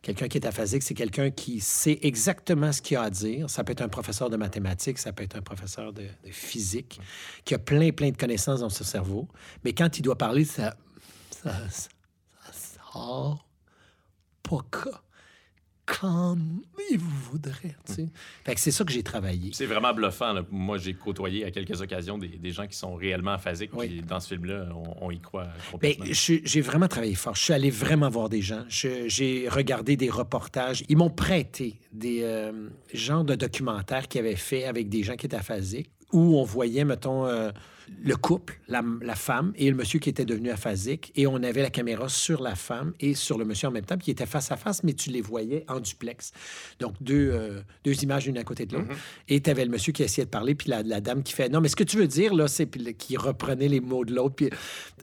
Quelqu'un 0.05 0.27
qui 0.27 0.37
est 0.37 0.45
aphasique, 0.45 0.83
c'est 0.83 0.93
quelqu'un 0.93 1.31
qui 1.31 1.59
sait 1.59 1.97
exactement 2.03 2.71
ce 2.71 2.79
qu'il 2.79 2.95
a 2.95 3.01
à 3.01 3.09
dire. 3.09 3.49
Ça 3.49 3.63
peut 3.63 3.71
être 3.71 3.81
un 3.81 3.89
professeur 3.89 4.29
de 4.29 4.37
mathématiques, 4.37 4.99
ça 4.99 5.11
peut 5.11 5.23
être 5.23 5.35
un 5.35 5.41
professeur 5.41 5.93
de, 5.93 6.05
physique, 6.29 6.99
qui 7.43 7.55
a 7.55 7.57
plein, 7.57 7.89
plein 7.89 8.11
de 8.11 8.15
connaissances 8.15 8.59
dans 8.59 8.69
son 8.69 8.83
cerveau. 8.83 9.27
Mais 9.63 9.73
quand 9.73 9.97
il 9.97 10.03
doit 10.03 10.15
parler, 10.15 10.45
ça, 10.45 10.77
ça, 11.31 11.53
sort 12.93 13.47
pas 14.43 14.59
comme 15.85 16.61
il 16.91 16.97
voudrait. 16.97 17.75
Fait 18.43 18.55
que 18.55 18.59
c'est 18.59 18.71
ça 18.71 18.83
que 18.83 18.91
j'ai 18.91 19.03
travaillé. 19.03 19.51
C'est 19.53 19.65
vraiment 19.65 19.93
bluffant. 19.93 20.35
Moi, 20.51 20.77
j'ai 20.77 20.93
côtoyé 20.93 21.45
à 21.45 21.51
quelques 21.51 21.79
occasions 21.81 22.17
des, 22.17 22.51
gens 22.51 22.67
qui 22.67 22.77
sont 22.77 22.95
réellement 22.95 23.31
aphasiques. 23.31 23.71
dans 24.07 24.19
ce 24.19 24.29
film-là, 24.29 24.67
on, 25.01 25.11
y 25.11 25.19
croit 25.19 25.47
complètement. 25.71 26.05
Ben, 26.05 26.13
j'ai 26.13 26.61
vraiment 26.61 26.87
travaillé 26.87 27.15
fort. 27.15 27.35
Je 27.35 27.43
suis 27.43 27.53
allé 27.53 27.69
vraiment 27.69 28.09
voir 28.09 28.29
des 28.29 28.41
gens. 28.41 28.63
J'ai 28.67 29.47
regardé 29.49 29.95
des 29.95 30.09
reportages. 30.09 30.83
Ils 30.89 30.97
m'ont 30.97 31.09
prêté 31.09 31.79
des 31.91 32.21
euh, 32.23 32.69
genres 32.93 33.23
de 33.23 33.35
documentaires 33.35 34.07
qu'ils 34.07 34.21
avaient 34.21 34.35
fait 34.35 34.65
avec 34.65 34.89
des 34.89 35.03
gens 35.03 35.15
qui 35.15 35.27
étaient 35.27 35.37
aphasiques 35.37 35.89
où 36.11 36.37
on 36.37 36.43
voyait, 36.43 36.85
mettons, 36.85 37.25
euh, 37.25 37.51
le 38.03 38.15
couple, 38.15 38.59
la, 38.67 38.83
femme 39.15 39.53
et 39.55 39.69
le 39.69 39.75
monsieur 39.75 39.99
qui 39.99 40.09
était 40.09 40.25
devenu 40.25 40.49
aphasique, 40.49 41.11
et 41.15 41.27
on 41.27 41.35
avait 41.35 41.61
la 41.61 41.69
caméra 41.69 42.09
sur 42.09 42.41
la 42.41 42.55
femme 42.55 42.93
et 42.99 43.13
sur 43.13 43.37
le 43.37 43.45
monsieur 43.45 43.67
en 43.67 43.71
même 43.71 43.85
temps, 43.85 43.97
puis 43.97 44.07
ils 44.07 44.11
étaient 44.11 44.25
face 44.25 44.51
à 44.51 44.57
face, 44.57 44.83
mais 44.83 44.93
tu 44.93 45.09
les 45.09 45.21
voyais 45.21 45.65
en 45.67 45.79
duplex. 45.79 46.31
Donc, 46.79 46.95
deux, 47.01 47.29
euh, 47.31 47.61
deux 47.83 48.03
images, 48.03 48.27
une 48.27 48.37
à 48.37 48.43
côté 48.43 48.65
de 48.65 48.75
l'autre. 48.75 48.89
Mm-hmm. 48.89 49.29
Et 49.29 49.41
tu 49.41 49.49
avais 49.49 49.65
le 49.65 49.71
monsieur 49.71 49.93
qui 49.93 50.03
essayait 50.03 50.25
de 50.25 50.29
parler, 50.29 50.55
puis 50.55 50.69
la, 50.69 50.83
dame 51.01 51.23
qui 51.23 51.33
fait 51.33 51.49
Non, 51.49 51.61
mais 51.61 51.69
ce 51.69 51.75
que 51.75 51.83
tu 51.83 51.97
veux 51.97 52.07
dire, 52.07 52.33
là, 52.33 52.47
c'est 52.47 52.69
qui 52.97 53.17
reprenait 53.17 53.67
les 53.67 53.81
mots 53.81 54.05
de 54.05 54.13
l'autre. 54.13 54.35
Puis, 54.35 54.49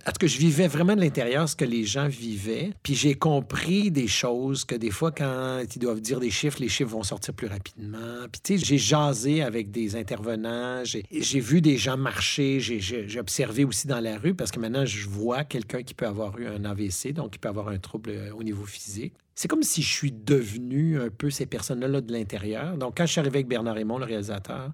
en 0.06 0.10
tout 0.10 0.18
cas, 0.18 0.26
je 0.26 0.38
vivais 0.38 0.68
vraiment 0.68 0.96
de 0.96 1.00
l'intérieur 1.00 1.48
ce 1.48 1.56
que 1.56 1.64
les 1.64 1.84
gens 1.84 2.08
vivaient, 2.08 2.72
puis 2.82 2.94
j'ai 2.94 3.14
compris 3.14 3.90
des 3.90 4.08
choses 4.08 4.64
que 4.64 4.74
des 4.74 4.90
fois, 4.90 5.12
quand 5.12 5.62
ils 5.74 5.78
doivent 5.78 6.00
dire 6.00 6.20
des 6.20 6.30
chiffres, 6.30 6.58
les 6.60 6.68
chiffres 6.68 6.90
vont 6.90 7.02
sortir 7.02 7.34
plus 7.34 7.46
rapidement. 7.46 8.26
Puis, 8.30 8.40
tu 8.42 8.58
sais, 8.58 8.64
j'ai 8.64 8.78
jasé 8.78 9.42
avec 9.42 9.70
des 9.70 9.96
intervenants, 9.96 10.82
j'ai 10.84 11.40
vu 11.40 11.60
des 11.60 11.76
gens 11.76 11.96
marcher, 11.96 12.60
j'ai 12.80 13.20
observé 13.20 13.64
aussi 13.64 13.86
dans 13.86 14.00
la 14.00 14.18
rue 14.18 14.34
parce 14.34 14.50
que 14.50 14.60
maintenant, 14.60 14.84
je 14.84 15.08
vois 15.08 15.44
quelqu'un 15.44 15.82
qui 15.82 15.94
peut 15.94 16.06
avoir 16.06 16.38
eu 16.38 16.46
un 16.46 16.64
AVC, 16.64 17.12
donc 17.12 17.32
qui 17.32 17.38
peut 17.38 17.48
avoir 17.48 17.68
un 17.68 17.78
trouble 17.78 18.10
euh, 18.10 18.32
au 18.34 18.42
niveau 18.42 18.64
physique. 18.64 19.14
C'est 19.34 19.48
comme 19.48 19.62
si 19.62 19.82
je 19.82 19.92
suis 19.92 20.12
devenu 20.12 21.00
un 21.00 21.08
peu 21.08 21.30
ces 21.30 21.46
personnes-là 21.46 22.00
de 22.00 22.12
l'intérieur. 22.12 22.76
Donc, 22.76 22.96
quand 22.96 23.06
je 23.06 23.12
suis 23.12 23.20
arrivé 23.20 23.38
avec 23.38 23.48
Bernard 23.48 23.74
Raymond, 23.74 23.98
le 23.98 24.04
réalisateur, 24.04 24.72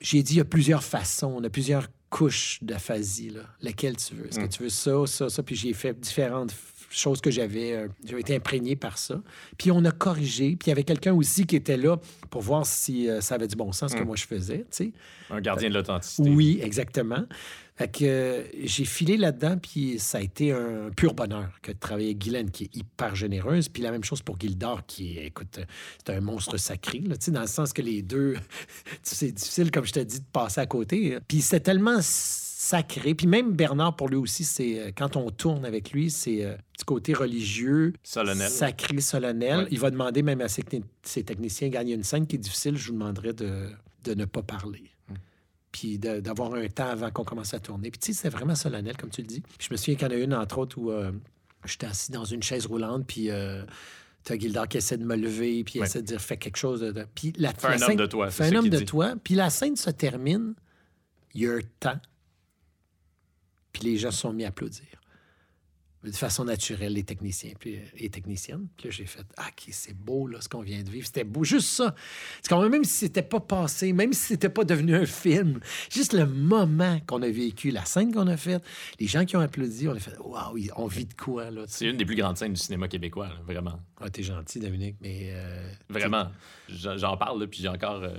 j'ai 0.00 0.22
dit 0.22 0.34
il 0.34 0.38
y 0.38 0.40
a 0.40 0.44
plusieurs 0.44 0.84
façons, 0.84 1.34
on 1.36 1.44
a 1.44 1.50
plusieurs 1.50 1.88
couches 2.10 2.58
d'aphasie. 2.62 3.32
Laquelle 3.60 3.96
tu 3.96 4.14
veux? 4.14 4.28
Est-ce 4.28 4.38
que 4.38 4.44
mm. 4.44 4.48
tu 4.48 4.62
veux 4.64 4.68
ça, 4.68 5.06
ça, 5.06 5.28
ça? 5.28 5.42
Puis 5.42 5.56
j'ai 5.56 5.72
fait 5.72 5.98
différentes 5.98 6.52
chose 6.90 7.20
que 7.20 7.30
j'avais 7.30 7.72
euh, 7.72 7.88
j'avais 8.04 8.20
été 8.20 8.34
imprégné 8.34 8.76
par 8.76 8.98
ça. 8.98 9.20
Puis 9.58 9.70
on 9.70 9.84
a 9.84 9.90
corrigé. 9.90 10.56
Puis 10.56 10.66
il 10.66 10.68
y 10.68 10.72
avait 10.72 10.84
quelqu'un 10.84 11.12
aussi 11.12 11.46
qui 11.46 11.56
était 11.56 11.76
là 11.76 11.96
pour 12.30 12.42
voir 12.42 12.66
si 12.66 13.08
euh, 13.08 13.20
ça 13.20 13.36
avait 13.36 13.48
du 13.48 13.56
bon 13.56 13.72
sens 13.72 13.92
ce 13.92 13.96
que 13.96 14.02
mm. 14.02 14.06
moi 14.06 14.16
je 14.16 14.24
faisais. 14.24 14.58
Tu 14.58 14.66
sais. 14.70 14.92
Un 15.30 15.40
gardien 15.40 15.68
de 15.68 15.74
l'authenticité. 15.74 16.30
Oui, 16.30 16.60
exactement. 16.62 17.24
Fait 17.76 17.88
que 17.88 18.04
euh, 18.04 18.42
j'ai 18.64 18.86
filé 18.86 19.18
là-dedans, 19.18 19.58
puis 19.58 19.98
ça 19.98 20.18
a 20.18 20.20
été 20.22 20.50
un 20.50 20.90
pur 20.96 21.12
bonheur 21.12 21.50
que 21.60 21.72
de 21.72 21.78
travailler 21.78 22.08
avec 22.08 22.18
Guylaine, 22.18 22.50
qui 22.50 22.64
est 22.64 22.76
hyper 22.76 23.14
généreuse. 23.14 23.68
Puis 23.68 23.82
la 23.82 23.90
même 23.90 24.04
chose 24.04 24.22
pour 24.22 24.40
Gildor, 24.40 24.86
qui 24.86 25.18
est, 25.18 25.26
écoute, 25.26 25.60
c'est 25.98 26.14
un 26.14 26.20
monstre 26.20 26.56
sacré, 26.56 27.00
là, 27.00 27.16
dans 27.28 27.40
le 27.42 27.46
sens 27.46 27.74
que 27.74 27.82
les 27.82 28.00
deux, 28.00 28.36
c'est 29.02 29.30
difficile, 29.30 29.70
comme 29.70 29.84
je 29.84 29.92
te 29.92 30.00
dis, 30.00 30.20
de 30.20 30.24
passer 30.32 30.62
à 30.62 30.66
côté. 30.66 31.18
Puis 31.28 31.42
c'était 31.42 31.60
tellement 31.60 32.00
sacré. 32.66 33.14
Puis 33.14 33.26
même 33.26 33.52
Bernard, 33.52 33.94
pour 33.94 34.08
lui 34.08 34.16
aussi, 34.16 34.44
c'est 34.44 34.80
euh, 34.80 34.90
quand 34.96 35.16
on 35.16 35.30
tourne 35.30 35.64
avec 35.64 35.92
lui, 35.92 36.10
c'est 36.10 36.44
euh, 36.44 36.56
du 36.78 36.84
côté 36.84 37.14
religieux, 37.14 37.92
solennel. 38.02 38.50
sacré, 38.50 39.00
solennel. 39.00 39.68
Il 39.70 39.78
va 39.78 39.90
demander 39.90 40.22
même 40.22 40.40
à 40.40 40.48
ses, 40.48 40.62
techniciens, 40.62 41.68
gagner 41.68 41.94
une 41.94 42.02
scène 42.02 42.26
qui 42.26 42.36
est 42.36 42.40
difficile, 42.40 42.76
je 42.76 42.88
vous 42.88 42.94
demanderais 42.94 43.32
de, 43.32 43.68
de 44.04 44.14
ne 44.14 44.24
pas 44.24 44.42
parler. 44.42 44.90
Hmm. 45.08 45.14
Puis 45.70 45.98
d'avoir 45.98 46.54
un 46.54 46.66
temps 46.66 46.88
avant 46.88 47.10
qu'on 47.10 47.24
commence 47.24 47.54
à 47.54 47.60
tourner. 47.60 47.90
Puis 47.90 48.00
tu 48.00 48.12
sais, 48.12 48.22
c'est 48.22 48.30
vraiment 48.30 48.56
solennel, 48.56 48.96
comme 48.96 49.10
tu 49.10 49.20
le 49.20 49.28
dis. 49.28 49.40
Puis 49.40 49.68
je 49.68 49.72
me 49.72 49.76
souviens 49.76 49.94
qu'il 49.94 50.08
y 50.08 50.10
en 50.10 50.14
a 50.14 50.18
une, 50.18 50.34
entre 50.34 50.58
autres, 50.58 50.78
où 50.78 50.90
euh, 50.90 51.12
j'étais 51.64 51.86
assis 51.86 52.10
dans 52.10 52.24
une 52.24 52.42
chaise 52.42 52.66
roulante, 52.66 53.06
puis... 53.06 53.30
T'as 54.24 54.36
Gildor 54.36 54.66
qui 54.66 54.78
essaie 54.78 54.96
de 54.96 55.04
me 55.04 55.14
lever, 55.14 55.62
puis 55.62 55.78
essaie 55.78 56.02
de 56.02 56.06
dire 56.06 56.20
fais 56.20 56.36
quelque 56.36 56.56
chose. 56.56 56.80
De... 56.80 57.06
Puis 57.14 57.32
la, 57.38 57.54
fais 57.54 57.80
un 57.80 57.82
homme 57.82 57.94
de 57.94 58.06
toi. 58.06 58.28
Fais 58.28 58.46
un 58.46 58.56
homme 58.56 58.68
de 58.68 58.80
toi. 58.80 59.14
Puis 59.22 59.36
la 59.36 59.50
scène 59.50 59.76
se 59.76 59.88
termine. 59.88 60.54
Il 61.32 61.42
y 61.42 61.46
a 61.46 61.52
un 61.52 61.60
temps 61.78 62.00
puis 63.78 63.90
les 63.90 63.98
gens 63.98 64.10
sont 64.10 64.32
mis 64.32 64.44
à 64.44 64.48
applaudir. 64.48 64.95
De 66.04 66.12
façon 66.12 66.44
naturelle, 66.44 66.92
les 66.92 67.02
techniciens 67.02 67.52
puis 67.58 67.76
euh, 67.76 67.80
les 67.98 68.08
techniciennes. 68.10 68.68
Puis 68.76 68.86
là, 68.86 68.90
j'ai 68.92 69.06
fait 69.06 69.26
Ah, 69.36 69.48
OK, 69.48 69.68
c'est 69.72 69.96
beau, 69.96 70.28
là, 70.28 70.40
ce 70.40 70.48
qu'on 70.48 70.60
vient 70.60 70.82
de 70.82 70.88
vivre. 70.88 71.06
C'était 71.06 71.24
beau. 71.24 71.42
Juste 71.42 71.68
ça. 71.68 71.94
C'est 72.42 72.48
quand 72.48 72.62
même, 72.62 72.70
même 72.70 72.84
si 72.84 72.94
c'était 72.94 73.22
pas 73.22 73.40
passé, 73.40 73.92
même 73.92 74.12
si 74.12 74.22
c'était 74.22 74.48
pas 74.48 74.64
devenu 74.64 74.94
un 74.94 75.06
film, 75.06 75.58
juste 75.90 76.12
le 76.12 76.26
moment 76.26 77.00
qu'on 77.06 77.22
a 77.22 77.28
vécu, 77.28 77.70
la 77.70 77.84
scène 77.84 78.12
qu'on 78.14 78.28
a 78.28 78.36
faite, 78.36 78.62
les 79.00 79.06
gens 79.06 79.24
qui 79.24 79.36
ont 79.36 79.40
applaudi, 79.40 79.88
on 79.88 79.92
a 79.92 79.98
fait 79.98 80.16
Waouh, 80.18 80.58
on 80.76 80.86
vit 80.86 81.06
de 81.06 81.14
quoi, 81.14 81.50
là. 81.50 81.64
C'est 81.66 81.86
une 81.86 81.96
des 81.96 82.04
plus 82.04 82.16
grandes 82.16 82.36
scènes 82.36 82.52
du 82.52 82.60
cinéma 82.60 82.88
québécois, 82.88 83.30
vraiment. 83.44 83.80
Ah, 84.00 84.08
t'es 84.10 84.22
gentil, 84.22 84.60
Dominique, 84.60 84.96
mais. 85.00 85.30
Euh, 85.32 85.70
vraiment. 85.88 86.30
J'en 86.68 87.16
parle, 87.16 87.46
puis 87.48 87.62
j'ai 87.62 87.68
encore 87.68 88.02
euh, 88.02 88.14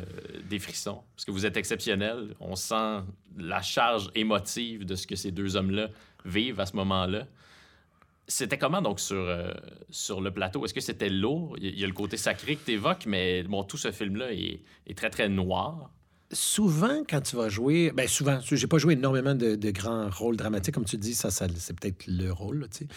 des 0.50 0.60
frissons. 0.60 1.02
Parce 1.16 1.26
que 1.26 1.32
vous 1.32 1.46
êtes 1.46 1.58
exceptionnel. 1.58 2.36
On 2.40 2.56
sent 2.56 3.02
la 3.38 3.62
charge 3.62 4.10
émotive 4.16 4.86
de 4.86 4.96
ce 4.96 5.06
que 5.06 5.16
ces 5.16 5.32
deux 5.32 5.56
hommes-là 5.56 5.90
vivent 6.26 6.60
à 6.60 6.66
ce 6.66 6.76
moment-là. 6.76 7.28
C'était 8.30 8.58
comment 8.58 8.82
donc 8.82 9.00
sur, 9.00 9.16
euh, 9.16 9.52
sur 9.90 10.20
le 10.20 10.32
plateau? 10.32 10.66
Est-ce 10.66 10.74
que 10.74 10.82
c'était 10.82 11.10
lourd? 11.10 11.56
Il 11.62 11.80
y 11.80 11.84
a 11.84 11.88
le 11.88 11.94
côté 11.94 12.18
sacré 12.18 12.58
que 12.58 12.66
tu 12.66 12.72
évoques, 12.72 13.06
mais 13.06 13.44
bon, 13.44 13.64
tout 13.64 13.78
ce 13.78 13.92
film-là 13.92 14.34
est, 14.34 14.64
très, 14.96 15.10
très 15.10 15.30
noir. 15.30 15.92
Souvent, 16.34 17.04
quand 17.10 17.22
tu 17.22 17.38
vas 17.38 17.48
jouer, 17.48 17.92
ben 17.96 18.06
souvent, 18.06 18.40
j'ai 18.42 18.68
pas 18.68 18.80
joué 18.80 18.94
énormément 18.94 19.34
de, 19.34 19.72
grands 19.72 20.10
rôles 20.10 20.36
dramatiques, 20.36 20.74
comme 20.74 20.84
tu 20.84 20.98
dis, 20.98 21.14
ça, 21.14 21.32
ça 21.32 21.48
c'est 21.56 21.80
peut-être 21.80 22.06
le 22.08 22.32
rôle, 22.32 22.68
tu 22.70 22.80
sais. 22.80 22.88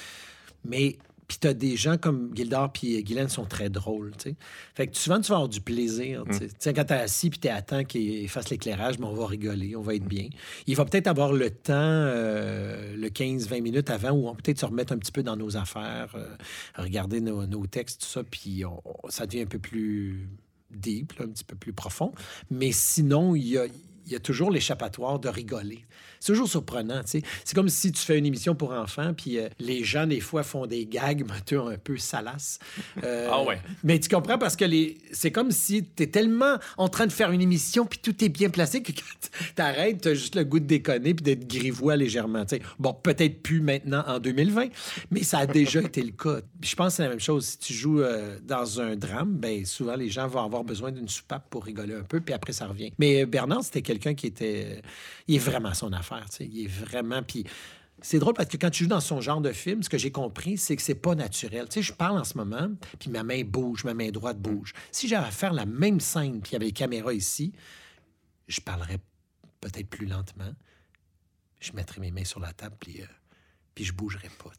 Mais 0.65 0.99
puis 1.31 1.39
t'as 1.39 1.55
des 1.55 1.77
gens 1.77 1.97
comme 1.97 2.33
Gildor 2.35 2.73
puis 2.73 3.01
Guylaine 3.05 3.29
sont 3.29 3.45
très 3.45 3.71
drôles, 3.71 4.11
tu 4.19 4.31
sais. 4.31 4.37
Fait 4.75 4.89
que 4.89 4.97
souvent, 4.97 5.21
tu 5.21 5.29
vas 5.29 5.37
avoir 5.37 5.49
du 5.49 5.61
plaisir, 5.61 6.25
tu 6.29 6.39
sais. 6.59 6.73
Mm. 6.73 6.75
Quand 6.75 6.85
t'es 6.87 6.95
assis 6.95 7.31
puis 7.31 7.39
t'es 7.39 7.51
à 7.51 7.63
temps 7.63 7.85
qu'il 7.85 8.29
fasse 8.29 8.51
l'éclairage, 8.51 8.99
mais 8.99 9.07
on 9.07 9.15
va 9.15 9.29
rigoler, 9.29 9.77
on 9.77 9.81
va 9.81 9.95
être 9.95 10.07
bien. 10.07 10.29
Il 10.67 10.75
va 10.75 10.85
peut-être 10.85 11.07
avoir 11.07 11.33
le 11.33 11.51
temps, 11.51 11.73
euh, 11.77 12.97
le 12.97 13.09
15-20 13.11 13.63
minutes 13.63 13.91
avant, 13.91 14.11
où 14.11 14.27
on 14.27 14.35
peut-être 14.35 14.59
se 14.59 14.67
remettre 14.67 14.93
un 14.93 14.99
petit 14.99 15.13
peu 15.13 15.23
dans 15.23 15.37
nos 15.37 15.57
affaires, 15.57 16.17
euh, 16.17 16.35
regarder 16.75 17.21
nos, 17.21 17.67
textes, 17.69 18.01
tout 18.01 18.09
ça, 18.09 18.25
puis 18.25 18.65
ça 19.09 19.25
devient 19.27 19.43
un 19.43 19.47
peu 19.47 19.61
plus 19.61 20.29
deep, 20.73 21.13
un 21.21 21.29
petit 21.29 21.45
peu 21.45 21.55
plus 21.55 21.73
profond. 21.73 22.13
Mais 22.51 22.73
sinon, 22.73 23.37
il 23.37 23.47
y 23.47 23.57
a, 23.57 23.67
il 23.67 24.13
y 24.13 24.17
a 24.17 24.21
toujours 24.21 24.51
l'échappatoire 24.51 25.21
de 25.21 25.29
rigoler. 25.29 25.85
C'est 26.21 26.33
toujours 26.33 26.49
surprenant, 26.49 27.01
tu 27.01 27.21
sais. 27.21 27.23
C'est 27.45 27.55
comme 27.55 27.71
si 27.71 27.93
tu 27.93 28.03
fais 28.03 28.19
une 28.19 28.27
émission 28.27 28.55
pour 28.55 28.73
enfants, 28.73 29.15
puis 29.15 29.39
euh, 29.39 29.49
les 29.59 29.83
gens, 29.85 30.07
des 30.07 30.21
fois, 30.21 30.43
font 30.43 30.67
des 30.67 30.85
gags 30.85 31.25
un 31.51 31.77
peu 31.79 31.97
salaces. 31.97 32.59
Euh, 33.03 33.29
ah 33.31 33.43
ouais. 33.43 33.59
Mais 33.83 33.99
tu 33.99 34.09
comprends 34.09 34.37
parce 34.37 34.55
que 34.55 34.67
les... 34.67 34.99
c'est 35.13 35.31
comme 35.31 35.51
si 35.51 35.85
tu 35.85 36.03
es 36.03 36.07
tellement 36.09 36.59
en 36.77 36.89
train 36.89 37.07
de 37.07 37.13
faire 37.13 37.31
une 37.31 37.41
émission, 37.41 37.87
puis 37.87 37.99
tout 37.99 38.23
est 38.23 38.29
bien 38.29 38.51
placé 38.51 38.83
que 38.83 38.93
quand 38.93 39.31
t'arrêtes, 39.55 40.03
t'as 40.03 40.15
juste 40.15 40.37
le 40.37 40.45
goût 40.45 40.61
de 40.61 40.67
déconner 40.67 41.15
puis 41.15 41.25
d'être 41.25 41.49
grivois 41.49 41.97
légèrement, 41.97 42.45
tu 42.45 42.57
sais. 42.57 42.63
Bon, 42.79 42.93
peut-être 42.93 43.43
plus 43.43 43.61
maintenant 43.61 44.05
en 44.07 44.19
2020, 44.19 44.69
mais 45.11 45.23
ça 45.23 45.39
a 45.39 45.47
déjà 45.47 45.81
été 45.83 46.03
le 46.03 46.13
cas. 46.13 46.41
je 46.61 46.75
pense 46.75 46.89
que 46.89 46.97
c'est 46.97 47.03
la 47.05 47.09
même 47.09 47.21
chose. 47.21 47.47
Si 47.47 47.59
tu 47.59 47.73
joues 47.73 48.03
euh, 48.03 48.39
dans 48.43 48.81
un 48.81 48.95
drame, 48.95 49.33
ben 49.33 49.65
souvent, 49.65 49.97
les 49.97 50.11
gens 50.11 50.27
vont 50.29 50.45
avoir 50.45 50.65
besoin 50.65 50.93
d'une 50.93 51.09
soupape 51.09 51.49
pour 51.49 51.65
rigoler 51.65 51.95
un 51.95 52.03
peu, 52.03 52.21
puis 52.21 52.35
après, 52.35 52.53
ça 52.53 52.67
revient. 52.67 52.93
Mais 52.99 53.25
Bernard, 53.25 53.65
c'était 53.65 53.83
quelqu'un 53.83 54.15
qui 54.15 54.27
était... 54.27 54.83
Il 55.27 55.37
est 55.37 55.39
vraiment 55.39 55.73
son 55.75 55.93
affaire, 55.93 56.10
Il 56.41 56.65
est 56.65 56.69
vraiment... 56.69 57.23
C'est 58.03 58.19
drôle 58.19 58.35
parce 58.35 58.49
que 58.49 58.57
quand 58.57 58.71
tu 58.71 58.85
joues 58.85 58.89
dans 58.89 59.01
son 59.01 59.21
genre 59.21 59.41
de 59.41 59.53
film, 59.53 59.83
ce 59.83 59.89
que 59.89 59.99
j'ai 59.99 60.11
compris, 60.11 60.57
c'est 60.57 60.75
que 60.75 60.83
c'est 60.83 60.95
pas 60.95 61.15
naturel. 61.15 61.69
Tu 61.69 61.83
je 61.83 61.93
parle 61.93 62.19
en 62.19 62.25
ce 62.25 62.37
moment, 62.37 62.71
puis 62.99 63.11
ma 63.11 63.23
main 63.23 63.43
bouge, 63.45 63.85
ma 63.85 63.93
main 63.93 64.11
droite 64.11 64.41
bouge. 64.41 64.73
Si 64.91 65.07
j'avais 65.07 65.27
à 65.27 65.31
faire 65.31 65.53
la 65.53 65.67
même 65.67 66.01
scène, 66.01 66.41
puis 66.41 66.51
il 66.51 66.53
y 66.55 66.57
avait 66.57 66.67
les 66.67 66.73
caméras 66.73 67.13
ici, 67.13 67.53
je 68.49 68.61
parlerais 68.61 68.99
peut-être 69.61 69.89
plus 69.89 70.07
lentement. 70.07 70.53
Je 71.61 71.73
mettrais 71.73 72.01
mes 72.01 72.11
mains 72.11 72.25
sur 72.25 72.41
la 72.41 72.55
table, 72.55 72.77
puis, 72.81 73.03
euh, 73.03 73.07
puis 73.81 73.87
je 73.87 73.95
bougerais 73.95 74.29
pas. 74.45 74.51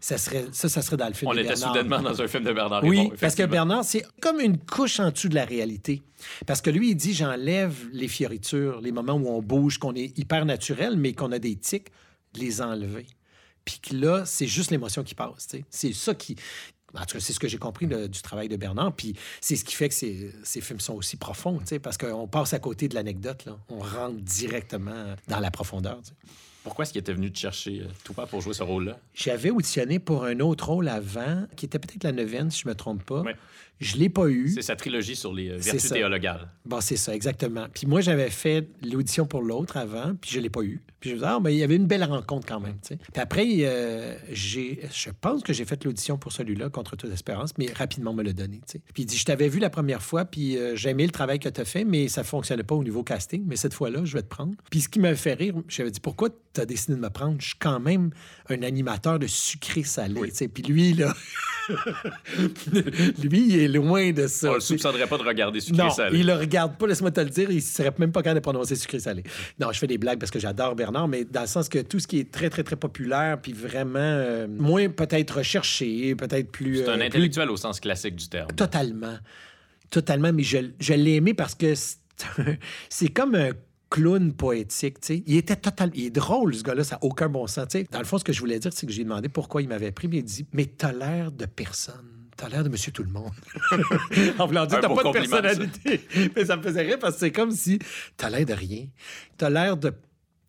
Ça, 0.00 0.18
serait, 0.18 0.44
ça, 0.52 0.68
ça 0.68 0.82
serait 0.82 0.98
dans 0.98 1.06
le 1.08 1.14
film 1.14 1.30
On 1.30 1.34
de 1.34 1.40
était 1.40 1.48
Bernard. 1.54 1.68
soudainement 1.68 2.02
dans 2.02 2.20
un 2.20 2.28
film 2.28 2.44
de 2.44 2.52
Bernard 2.52 2.84
Oui, 2.84 3.10
parce 3.18 3.34
que. 3.34 3.44
Bernard, 3.44 3.84
c'est 3.84 4.04
comme 4.20 4.38
une 4.38 4.58
couche 4.58 5.00
en 5.00 5.10
dessous 5.10 5.30
de 5.30 5.34
la 5.34 5.46
réalité. 5.46 6.02
Parce 6.46 6.60
que 6.60 6.68
lui, 6.68 6.90
il 6.90 6.94
dit 6.94 7.14
j'enlève 7.14 7.74
les 7.92 8.06
fioritures, 8.06 8.82
les 8.82 8.92
moments 8.92 9.14
où 9.14 9.28
on 9.28 9.40
bouge, 9.40 9.78
qu'on 9.78 9.94
est 9.94 10.18
hyper 10.18 10.44
naturel, 10.44 10.98
mais 10.98 11.14
qu'on 11.14 11.32
a 11.32 11.38
des 11.38 11.56
tics, 11.56 11.88
les 12.34 12.60
enlever. 12.60 13.06
Puis 13.64 13.80
que 13.80 13.94
là, 13.96 14.26
c'est 14.26 14.46
juste 14.46 14.70
l'émotion 14.70 15.02
qui 15.02 15.14
passe. 15.14 15.48
C'est 15.70 15.94
ça 15.94 16.14
qui. 16.14 16.36
En 16.94 17.06
tout 17.06 17.14
cas, 17.14 17.20
c'est 17.20 17.32
ce 17.32 17.40
que 17.40 17.48
j'ai 17.48 17.58
compris 17.58 17.86
du 17.86 18.20
travail 18.22 18.48
de 18.48 18.56
Bernard. 18.56 18.94
Puis 18.94 19.14
c'est 19.40 19.56
ce 19.56 19.64
qui 19.64 19.74
fait 19.74 19.88
que 19.88 19.94
ces, 19.94 20.32
ces 20.44 20.60
films 20.60 20.80
sont 20.80 20.94
aussi 20.94 21.16
profonds, 21.16 21.60
parce 21.82 21.96
qu'on 21.96 22.28
passe 22.28 22.52
à 22.52 22.58
côté 22.58 22.88
de 22.88 22.94
l'anecdote. 22.94 23.48
On 23.70 23.78
rentre 23.78 24.20
directement 24.20 25.14
dans 25.28 25.40
la 25.40 25.50
profondeur. 25.50 25.98
Pourquoi 26.66 26.82
est-ce 26.82 26.92
qu'il 26.92 27.00
était 27.00 27.12
venu 27.12 27.30
te 27.30 27.38
chercher, 27.38 27.82
euh, 27.82 27.88
toi, 28.02 28.26
pour 28.26 28.40
jouer 28.40 28.52
ce 28.52 28.64
rôle-là? 28.64 28.98
J'avais 29.14 29.50
auditionné 29.50 30.00
pour 30.00 30.24
un 30.24 30.40
autre 30.40 30.66
rôle 30.66 30.88
avant, 30.88 31.46
qui 31.54 31.64
était 31.64 31.78
peut-être 31.78 32.02
la 32.02 32.10
neuvaine, 32.10 32.50
si 32.50 32.62
je 32.62 32.68
me 32.68 32.74
trompe 32.74 33.04
pas. 33.04 33.20
Ouais. 33.20 33.36
Je 33.78 33.96
l'ai 33.96 34.08
pas 34.08 34.28
eu. 34.28 34.48
C'est 34.48 34.62
sa 34.62 34.76
trilogie 34.76 35.16
sur 35.16 35.34
les 35.34 35.50
euh, 35.50 35.58
vertus 35.58 35.90
théologales. 35.90 36.48
Bon, 36.64 36.80
c'est 36.80 36.96
ça, 36.96 37.14
exactement. 37.14 37.66
Puis 37.72 37.86
moi, 37.86 38.00
j'avais 38.00 38.30
fait 38.30 38.68
l'audition 38.82 39.26
pour 39.26 39.42
l'autre 39.42 39.76
avant, 39.76 40.14
puis 40.20 40.30
je 40.30 40.40
l'ai 40.40 40.50
pas 40.50 40.62
eu. 40.62 40.80
Puis 41.00 41.10
je 41.10 41.14
me 41.14 41.20
disais, 41.20 41.30
ah, 41.30 41.40
mais 41.42 41.54
il 41.54 41.58
y 41.58 41.62
avait 41.62 41.76
une 41.76 41.86
belle 41.86 42.04
rencontre 42.04 42.46
quand 42.46 42.58
même, 42.58 42.78
tu 42.80 42.88
sais. 42.88 42.96
Puis 42.96 43.20
après, 43.20 43.46
euh, 43.60 44.16
j'ai, 44.32 44.80
je 44.90 45.10
pense 45.20 45.42
que 45.42 45.52
j'ai 45.52 45.66
fait 45.66 45.84
l'audition 45.84 46.16
pour 46.16 46.32
celui-là, 46.32 46.70
contre 46.70 46.96
toute 46.96 47.12
espérance, 47.12 47.52
mais 47.58 47.70
rapidement 47.72 48.14
me 48.14 48.22
l'a 48.22 48.32
donné, 48.32 48.56
tu 48.66 48.72
sais. 48.72 48.80
Puis 48.94 49.02
il 49.02 49.06
dit, 49.06 49.16
je 49.16 49.24
t'avais 49.24 49.48
vu 49.48 49.58
la 49.58 49.68
première 49.68 50.02
fois, 50.02 50.24
puis 50.24 50.56
euh, 50.56 50.74
j'ai 50.74 50.90
aimé 50.90 51.04
le 51.04 51.12
travail 51.12 51.38
que 51.38 51.50
tu 51.50 51.60
as 51.60 51.66
fait, 51.66 51.84
mais 51.84 52.08
ça 52.08 52.24
fonctionnait 52.24 52.62
pas 52.62 52.74
au 52.74 52.82
niveau 52.82 53.04
casting, 53.04 53.44
mais 53.46 53.56
cette 53.56 53.74
fois-là, 53.74 54.04
je 54.04 54.14
vais 54.14 54.22
te 54.22 54.28
prendre. 54.28 54.54
Puis 54.70 54.80
ce 54.80 54.88
qui 54.88 55.00
m'a 55.00 55.14
fait 55.14 55.34
rire, 55.34 55.54
j'avais 55.68 55.90
dit, 55.90 56.00
pourquoi 56.00 56.30
tu 56.30 56.60
as 56.60 56.66
décidé 56.66 56.94
de 56.94 57.00
me 57.00 57.10
prendre? 57.10 57.36
Je 57.40 57.48
suis 57.48 57.58
quand 57.58 57.78
même 57.78 58.10
un 58.48 58.62
animateur 58.62 59.18
de 59.18 59.26
sucré-salé, 59.26 60.30
tu 60.30 60.34
sais. 60.34 60.48
Puis 60.48 60.62
lui, 60.62 60.94
là, 60.94 61.14
lui, 63.22 63.48
il 63.48 63.58
est 63.58 63.65
loin 63.68 64.12
de 64.12 64.26
ça. 64.26 64.50
On 64.50 64.54
le 64.54 64.60
soupçonnerait 64.60 65.06
pas 65.06 65.18
de 65.18 65.22
regarder 65.22 65.60
sucré 65.60 65.82
Non, 65.82 65.90
salé. 65.90 66.18
il 66.18 66.26
le 66.26 66.34
regarde 66.34 66.76
pas, 66.76 66.86
laisse-moi 66.86 67.10
te 67.10 67.20
le 67.20 67.30
dire. 67.30 67.50
Il 67.50 67.62
serait 67.62 67.92
même 67.98 68.12
pas 68.12 68.22
capable 68.22 68.40
de 68.40 68.42
prononcer 68.42 68.76
sucré 68.76 68.98
salé. 69.00 69.22
Non, 69.60 69.72
je 69.72 69.78
fais 69.78 69.86
des 69.86 69.98
blagues 69.98 70.18
parce 70.18 70.30
que 70.30 70.38
j'adore 70.38 70.74
Bernard, 70.76 71.08
mais 71.08 71.24
dans 71.24 71.42
le 71.42 71.46
sens 71.46 71.68
que 71.68 71.78
tout 71.78 71.98
ce 72.00 72.06
qui 72.06 72.18
est 72.20 72.30
très, 72.30 72.50
très, 72.50 72.62
très 72.62 72.76
populaire, 72.76 73.38
puis 73.40 73.52
vraiment 73.52 73.98
euh, 74.00 74.46
moins 74.48 74.88
peut-être 74.88 75.38
recherché, 75.38 76.14
peut-être 76.14 76.50
plus. 76.50 76.76
C'est 76.78 76.88
un 76.88 76.92
euh, 76.92 76.96
plus- 76.96 77.06
intellectuel 77.06 77.50
au 77.50 77.56
sens 77.56 77.80
classique 77.80 78.16
du 78.16 78.28
terme. 78.28 78.48
Totalement. 78.56 79.16
Totalement, 79.90 80.32
mais 80.32 80.42
je, 80.42 80.58
je 80.80 80.94
l'ai 80.94 81.14
aimé 81.14 81.32
parce 81.34 81.54
que 81.54 81.74
c'est- 81.74 83.08
comme 83.14 83.34
un 83.34 83.50
clown 83.88 84.32
poétique, 84.32 85.00
tu 85.00 85.06
sais. 85.06 85.22
Il 85.26 85.36
était 85.36 85.54
total... 85.54 85.90
Il 85.94 86.06
est 86.06 86.10
drôle, 86.10 86.54
ce 86.56 86.62
gars-là, 86.64 86.82
ça 86.82 86.96
n'a 86.96 87.04
aucun 87.04 87.28
bon 87.28 87.46
sens, 87.46 87.68
tu 87.68 87.78
sais. 87.78 87.86
Dans 87.92 88.00
le 88.00 88.04
fond, 88.04 88.18
ce 88.18 88.24
que 88.24 88.32
je 88.32 88.40
voulais 88.40 88.58
dire, 88.58 88.72
c'est 88.74 88.84
que 88.86 88.92
j'ai 88.92 89.04
demandé 89.04 89.28
pourquoi 89.28 89.62
il 89.62 89.68
m'avait 89.68 89.92
pris, 89.92 90.08
mais 90.08 90.16
il 90.18 90.24
dit 90.24 90.44
«Mais 90.52 90.66
t'as 90.66 90.92
l'air 90.92 91.30
de 91.30 91.46
personne. 91.46 92.15
T'as 92.36 92.48
l'air 92.48 92.64
de 92.64 92.68
monsieur 92.68 92.92
tout 92.92 93.02
le 93.02 93.10
monde.» 93.10 93.32
En 94.38 94.46
voulant 94.46 94.66
dire, 94.66 94.80
t'as 94.80 94.88
pas 94.88 95.02
de 95.02 95.26
ça. 95.26 95.42
personnalité. 95.42 96.00
mais 96.34 96.44
ça 96.44 96.56
me 96.56 96.62
faisait 96.62 96.82
rire 96.82 96.98
parce 96.98 97.14
que 97.14 97.20
c'est 97.20 97.32
comme 97.32 97.50
si 97.50 97.78
t'as 98.16 98.28
l'air 98.28 98.44
de 98.44 98.52
rien. 98.52 98.86
T'as 99.38 99.48
l'air 99.48 99.76
de, 99.76 99.92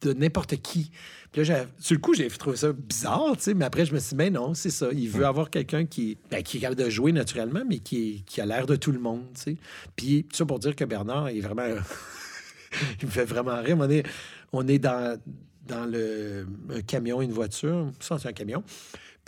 de 0.02 0.14
n'importe 0.14 0.58
qui. 0.58 0.92
Puis 1.32 1.44
là, 1.44 1.66
sur 1.80 1.96
le 1.96 2.00
coup, 2.00 2.14
j'ai 2.14 2.28
trouvé 2.30 2.58
ça 2.58 2.72
bizarre, 2.72 3.36
tu 3.38 3.44
sais, 3.44 3.54
mais 3.54 3.66
après, 3.66 3.86
je 3.86 3.94
me 3.94 4.00
suis 4.00 4.10
dit, 4.10 4.16
mais 4.16 4.30
non, 4.30 4.54
c'est 4.54 4.70
ça. 4.70 4.88
Il 4.94 5.10
veut 5.10 5.26
avoir 5.26 5.50
quelqu'un 5.50 5.86
qui, 5.86 6.18
ben, 6.32 6.42
qui 6.42 6.58
est 6.58 6.60
capable 6.62 6.82
de 6.82 6.90
jouer 6.90 7.12
naturellement, 7.12 7.64
mais 7.68 7.80
qui, 7.80 8.24
a 8.38 8.46
l'air 8.46 8.66
de 8.66 8.76
tout 8.76 8.92
le 8.92 9.00
monde, 9.00 9.26
tu 9.36 9.42
sais. 9.42 9.58
Puis, 9.96 10.26
ça 10.32 10.46
pour 10.46 10.60
dire 10.60 10.76
que 10.76 10.86
Bernard 10.86 11.30
est 11.30 11.42
vraiment. 11.42 11.64
il 13.02 13.06
me 13.08 13.12
fait 13.12 13.26
vraiment 13.26 13.62
rire. 13.62 13.78
On 13.80 13.90
est, 13.90 14.06
on 14.54 14.68
est 14.68 14.80
dans, 14.80 15.20
dans 15.66 15.86
le, 15.86 16.48
un 16.74 16.82
camion, 16.82 17.22
une 17.22 17.32
voiture. 17.34 17.92
Ça, 18.00 18.18
c'est 18.18 18.30
un 18.30 18.34
camion. 18.34 18.64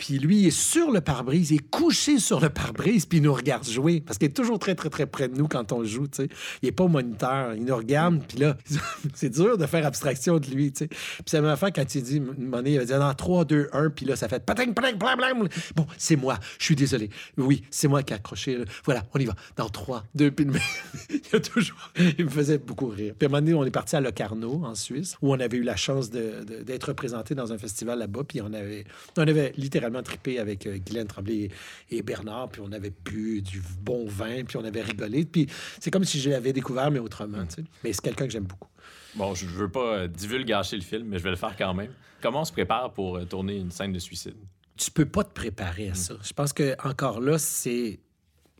Puis 0.00 0.18
lui, 0.18 0.38
il 0.38 0.46
est 0.46 0.50
sur 0.50 0.90
le 0.90 1.02
pare-brise, 1.02 1.50
il 1.50 1.56
est 1.56 1.70
couché 1.70 2.18
sur 2.18 2.40
le 2.40 2.48
pare-brise, 2.48 3.04
puis 3.04 3.18
il 3.18 3.24
nous 3.24 3.34
regarde 3.34 3.68
jouer. 3.68 4.00
Parce 4.00 4.16
qu'il 4.16 4.28
est 4.28 4.32
toujours 4.32 4.58
très, 4.58 4.74
très, 4.74 4.88
très 4.88 5.04
près 5.04 5.28
de 5.28 5.36
nous 5.36 5.46
quand 5.46 5.72
on 5.72 5.84
joue, 5.84 6.08
tu 6.08 6.22
sais. 6.22 6.28
Il 6.62 6.70
est 6.70 6.72
pas 6.72 6.84
au 6.84 6.88
moniteur, 6.88 7.52
il 7.54 7.66
nous 7.66 7.76
regarde, 7.76 8.22
puis 8.26 8.38
là, 8.38 8.56
c'est 9.14 9.28
dur 9.28 9.58
de 9.58 9.66
faire 9.66 9.84
abstraction 9.84 10.38
de 10.38 10.46
lui, 10.46 10.72
tu 10.72 10.84
sais. 10.84 10.88
Puis 10.88 11.34
la 11.34 11.42
même 11.42 11.50
affaire 11.50 11.70
quand 11.70 11.94
il 11.94 12.02
dit, 12.02 12.16
une 12.16 12.62
il 12.64 12.78
va 12.78 12.84
dire 12.86 12.98
dans 12.98 13.12
3, 13.12 13.44
2, 13.44 13.68
1, 13.74 13.90
puis 13.90 14.06
là, 14.06 14.16
ça 14.16 14.26
fait 14.26 14.42
pating, 14.42 14.72
pating, 14.72 14.96
blam. 14.96 15.46
Bon, 15.76 15.86
c'est 15.98 16.16
moi, 16.16 16.38
je 16.58 16.64
suis 16.64 16.76
désolé. 16.76 17.10
Oui, 17.36 17.62
c'est 17.70 17.86
moi 17.86 18.02
qui 18.02 18.14
ai 18.14 18.16
accroché. 18.16 18.56
là. 18.56 18.64
Voilà, 18.86 19.04
on 19.12 19.18
y 19.18 19.26
va. 19.26 19.34
Dans 19.56 19.68
3, 19.68 20.04
2, 20.14 20.30
puis 20.30 20.46
il 21.10 22.14
il 22.18 22.24
me 22.24 22.30
faisait 22.30 22.56
beaucoup 22.56 22.86
rire. 22.86 23.12
Puis 23.18 23.26
à 23.26 23.28
un 23.28 23.32
moment 23.32 23.42
donné, 23.42 23.54
on 23.54 23.64
est 23.66 23.70
parti 23.70 23.96
à 23.96 24.00
Locarno, 24.00 24.62
en 24.64 24.74
Suisse, 24.74 25.18
où 25.20 25.30
on 25.30 25.40
avait 25.40 25.58
eu 25.58 25.62
la 25.62 25.76
chance 25.76 26.08
d'être 26.08 26.84
représenté 26.84 27.34
dans 27.34 27.52
un 27.52 27.58
festival 27.58 27.98
là-bas, 27.98 28.22
puis 28.26 28.40
on 28.40 28.54
avait, 28.54 28.84
on 29.18 29.22
avait 29.22 29.52
littéralement 29.58 29.89
trippé 30.02 30.38
avec 30.38 30.66
euh, 30.66 30.78
Guylaine 30.78 31.06
Tremblay 31.06 31.50
et, 31.90 31.96
et 31.98 32.02
Bernard, 32.02 32.48
puis 32.50 32.62
on 32.64 32.72
avait 32.72 32.92
bu 33.04 33.42
du 33.42 33.62
bon 33.80 34.06
vin, 34.06 34.44
puis 34.44 34.56
on 34.56 34.64
avait 34.64 34.82
rigolé. 34.82 35.24
Puis 35.24 35.46
c'est 35.80 35.90
comme 35.90 36.04
si 36.04 36.20
je 36.20 36.30
l'avais 36.30 36.52
découvert, 36.52 36.90
mais 36.90 36.98
autrement. 36.98 37.44
Mais 37.84 37.92
c'est 37.92 38.02
quelqu'un 38.02 38.26
que 38.26 38.32
j'aime 38.32 38.44
beaucoup. 38.44 38.68
Bon, 39.14 39.34
je 39.34 39.46
veux 39.46 39.70
pas 39.70 39.96
euh, 39.96 40.08
divulgacher 40.08 40.76
le 40.76 40.82
film, 40.82 41.08
mais 41.08 41.18
je 41.18 41.24
vais 41.24 41.30
le 41.30 41.36
faire 41.36 41.56
quand 41.56 41.74
même. 41.74 41.92
Comment 42.22 42.42
on 42.42 42.44
se 42.44 42.52
prépare 42.52 42.92
pour 42.92 43.16
euh, 43.16 43.24
tourner 43.24 43.56
une 43.56 43.70
scène 43.70 43.92
de 43.92 43.98
suicide? 43.98 44.36
tu 44.80 44.90
peux 44.90 45.06
pas 45.06 45.24
te 45.24 45.32
préparer 45.32 45.90
à 45.90 45.94
ça. 45.94 46.14
Je 46.22 46.32
pense 46.32 46.52
que 46.52 46.74
encore 46.86 47.20
là, 47.20 47.38
c'est 47.38 48.00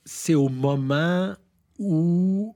c'est 0.04 0.34
au 0.34 0.48
moment 0.48 1.34
où 1.78 2.54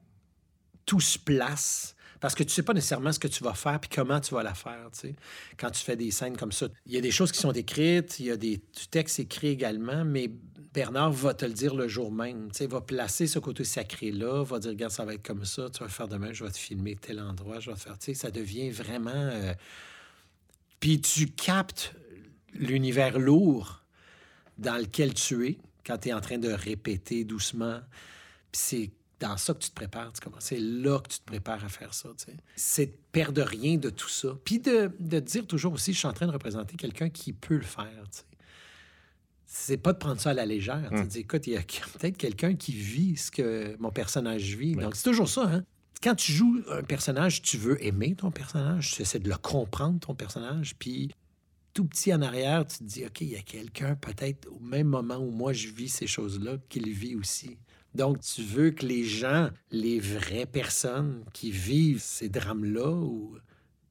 tout 0.84 1.00
se 1.00 1.18
place. 1.18 1.93
Parce 2.24 2.34
que 2.34 2.42
tu 2.42 2.54
sais 2.54 2.62
pas 2.62 2.72
nécessairement 2.72 3.12
ce 3.12 3.18
que 3.18 3.28
tu 3.28 3.44
vas 3.44 3.52
faire 3.52 3.78
puis 3.78 3.90
comment 3.94 4.18
tu 4.18 4.32
vas 4.34 4.42
la 4.42 4.54
faire, 4.54 4.88
tu 4.94 5.00
sais. 5.00 5.14
Quand 5.58 5.70
tu 5.70 5.84
fais 5.84 5.94
des 5.94 6.10
scènes 6.10 6.38
comme 6.38 6.52
ça, 6.52 6.68
il 6.86 6.92
y 6.94 6.96
a 6.96 7.02
des 7.02 7.10
choses 7.10 7.30
qui 7.30 7.38
sont 7.38 7.52
écrites, 7.52 8.18
il 8.18 8.24
y 8.24 8.30
a 8.30 8.38
des 8.38 8.56
du 8.56 8.86
texte 8.90 9.18
écrit 9.18 9.48
également, 9.48 10.06
mais 10.06 10.30
Bernard 10.72 11.12
va 11.12 11.34
te 11.34 11.44
le 11.44 11.52
dire 11.52 11.74
le 11.74 11.86
jour 11.86 12.10
même, 12.10 12.50
tu 12.50 12.60
sais, 12.60 12.66
va 12.66 12.80
placer 12.80 13.26
ce 13.26 13.38
côté 13.38 13.62
sacré-là, 13.64 14.42
va 14.42 14.58
dire, 14.58 14.70
regarde, 14.70 14.90
ça 14.90 15.04
va 15.04 15.12
être 15.12 15.22
comme 15.22 15.44
ça, 15.44 15.68
tu 15.68 15.80
vas 15.80 15.84
le 15.84 15.92
faire 15.92 16.08
demain, 16.08 16.32
je 16.32 16.44
vais 16.44 16.50
te 16.50 16.56
filmer 16.56 16.96
tel 16.96 17.20
endroit, 17.20 17.60
je 17.60 17.68
vais 17.68 17.76
te 17.76 17.82
faire, 17.82 17.98
tu 17.98 18.06
sais, 18.06 18.14
ça 18.14 18.30
devient 18.30 18.70
vraiment... 18.70 19.10
euh, 19.12 19.52
Puis 20.80 21.02
tu 21.02 21.26
captes 21.26 21.94
l'univers 22.54 23.18
lourd 23.18 23.84
dans 24.56 24.78
lequel 24.78 25.12
tu 25.12 25.46
es 25.46 25.58
quand 25.84 25.98
tu 25.98 26.08
es 26.08 26.14
en 26.14 26.22
train 26.22 26.38
de 26.38 26.50
répéter 26.50 27.24
doucement. 27.24 27.80
Puis 28.50 28.62
c'est 28.64 28.90
dans 29.26 29.36
ça 29.36 29.54
que 29.54 29.58
tu 29.58 29.70
te 29.70 29.74
prépares? 29.74 30.12
C'est 30.38 30.58
là 30.58 30.98
que 31.00 31.08
tu 31.08 31.18
te 31.18 31.24
prépares 31.24 31.64
à 31.64 31.68
faire 31.68 31.94
ça. 31.94 32.10
C'est 32.56 32.86
de 32.86 32.92
perdre 33.12 33.42
rien 33.42 33.76
de 33.76 33.90
tout 33.90 34.08
ça. 34.08 34.28
Puis 34.44 34.60
de, 34.60 34.90
dire 35.20 35.46
toujours 35.46 35.74
aussi, 35.74 35.92
je 35.92 35.98
suis 35.98 36.08
en 36.08 36.12
train 36.12 36.26
de 36.26 36.32
représenter 36.32 36.76
quelqu'un 36.76 37.08
qui 37.08 37.32
peut 37.32 37.56
le 37.56 37.62
faire. 37.62 38.04
C'est 39.46 39.76
pas 39.76 39.92
de 39.92 39.98
prendre 39.98 40.20
ça 40.20 40.30
à 40.30 40.34
la 40.34 40.46
légère. 40.46 40.88
Tu 40.90 41.02
te 41.02 41.06
dis, 41.06 41.18
écoute, 41.20 41.46
il 41.46 41.54
y 41.54 41.56
a 41.56 41.62
peut-être 41.98 42.16
quelqu'un 42.16 42.54
qui 42.54 42.72
vit 42.72 43.16
ce 43.16 43.30
que 43.30 43.76
mon 43.78 43.90
personnage 43.90 44.56
vit. 44.56 44.74
Donc, 44.74 44.96
c'est 44.96 45.04
toujours 45.04 45.28
ça, 45.28 45.44
hein? 45.44 45.64
Quand 46.02 46.14
tu 46.14 46.32
joues 46.32 46.62
un 46.70 46.82
personnage, 46.82 47.40
tu 47.40 47.56
veux 47.56 47.82
aimer 47.82 48.14
ton 48.14 48.30
personnage, 48.30 48.92
tu 48.92 49.00
essaies 49.00 49.20
de 49.20 49.28
le 49.28 49.36
comprendre, 49.36 49.98
ton 50.00 50.14
personnage, 50.14 50.74
puis 50.78 51.10
tout 51.72 51.86
petit 51.86 52.12
en 52.12 52.20
arrière, 52.20 52.66
tu 52.66 52.78
te 52.78 52.84
dis, 52.84 53.06
OK, 53.06 53.22
il 53.22 53.28
y 53.28 53.36
a 53.36 53.42
quelqu'un 53.42 53.94
peut-être 53.94 54.48
au 54.48 54.60
même 54.60 54.86
moment 54.86 55.16
où 55.16 55.30
moi 55.30 55.54
je 55.54 55.68
vis 55.68 55.88
ces 55.88 56.06
choses-là, 56.06 56.58
qu'il 56.68 56.90
vit 56.90 57.16
aussi. 57.16 57.56
Donc, 57.94 58.20
tu 58.20 58.42
veux 58.42 58.70
que 58.70 58.84
les 58.86 59.04
gens, 59.04 59.50
les 59.70 60.00
vraies 60.00 60.46
personnes 60.46 61.24
qui 61.32 61.50
vivent 61.50 62.00
ces 62.02 62.28
drames-là, 62.28 63.06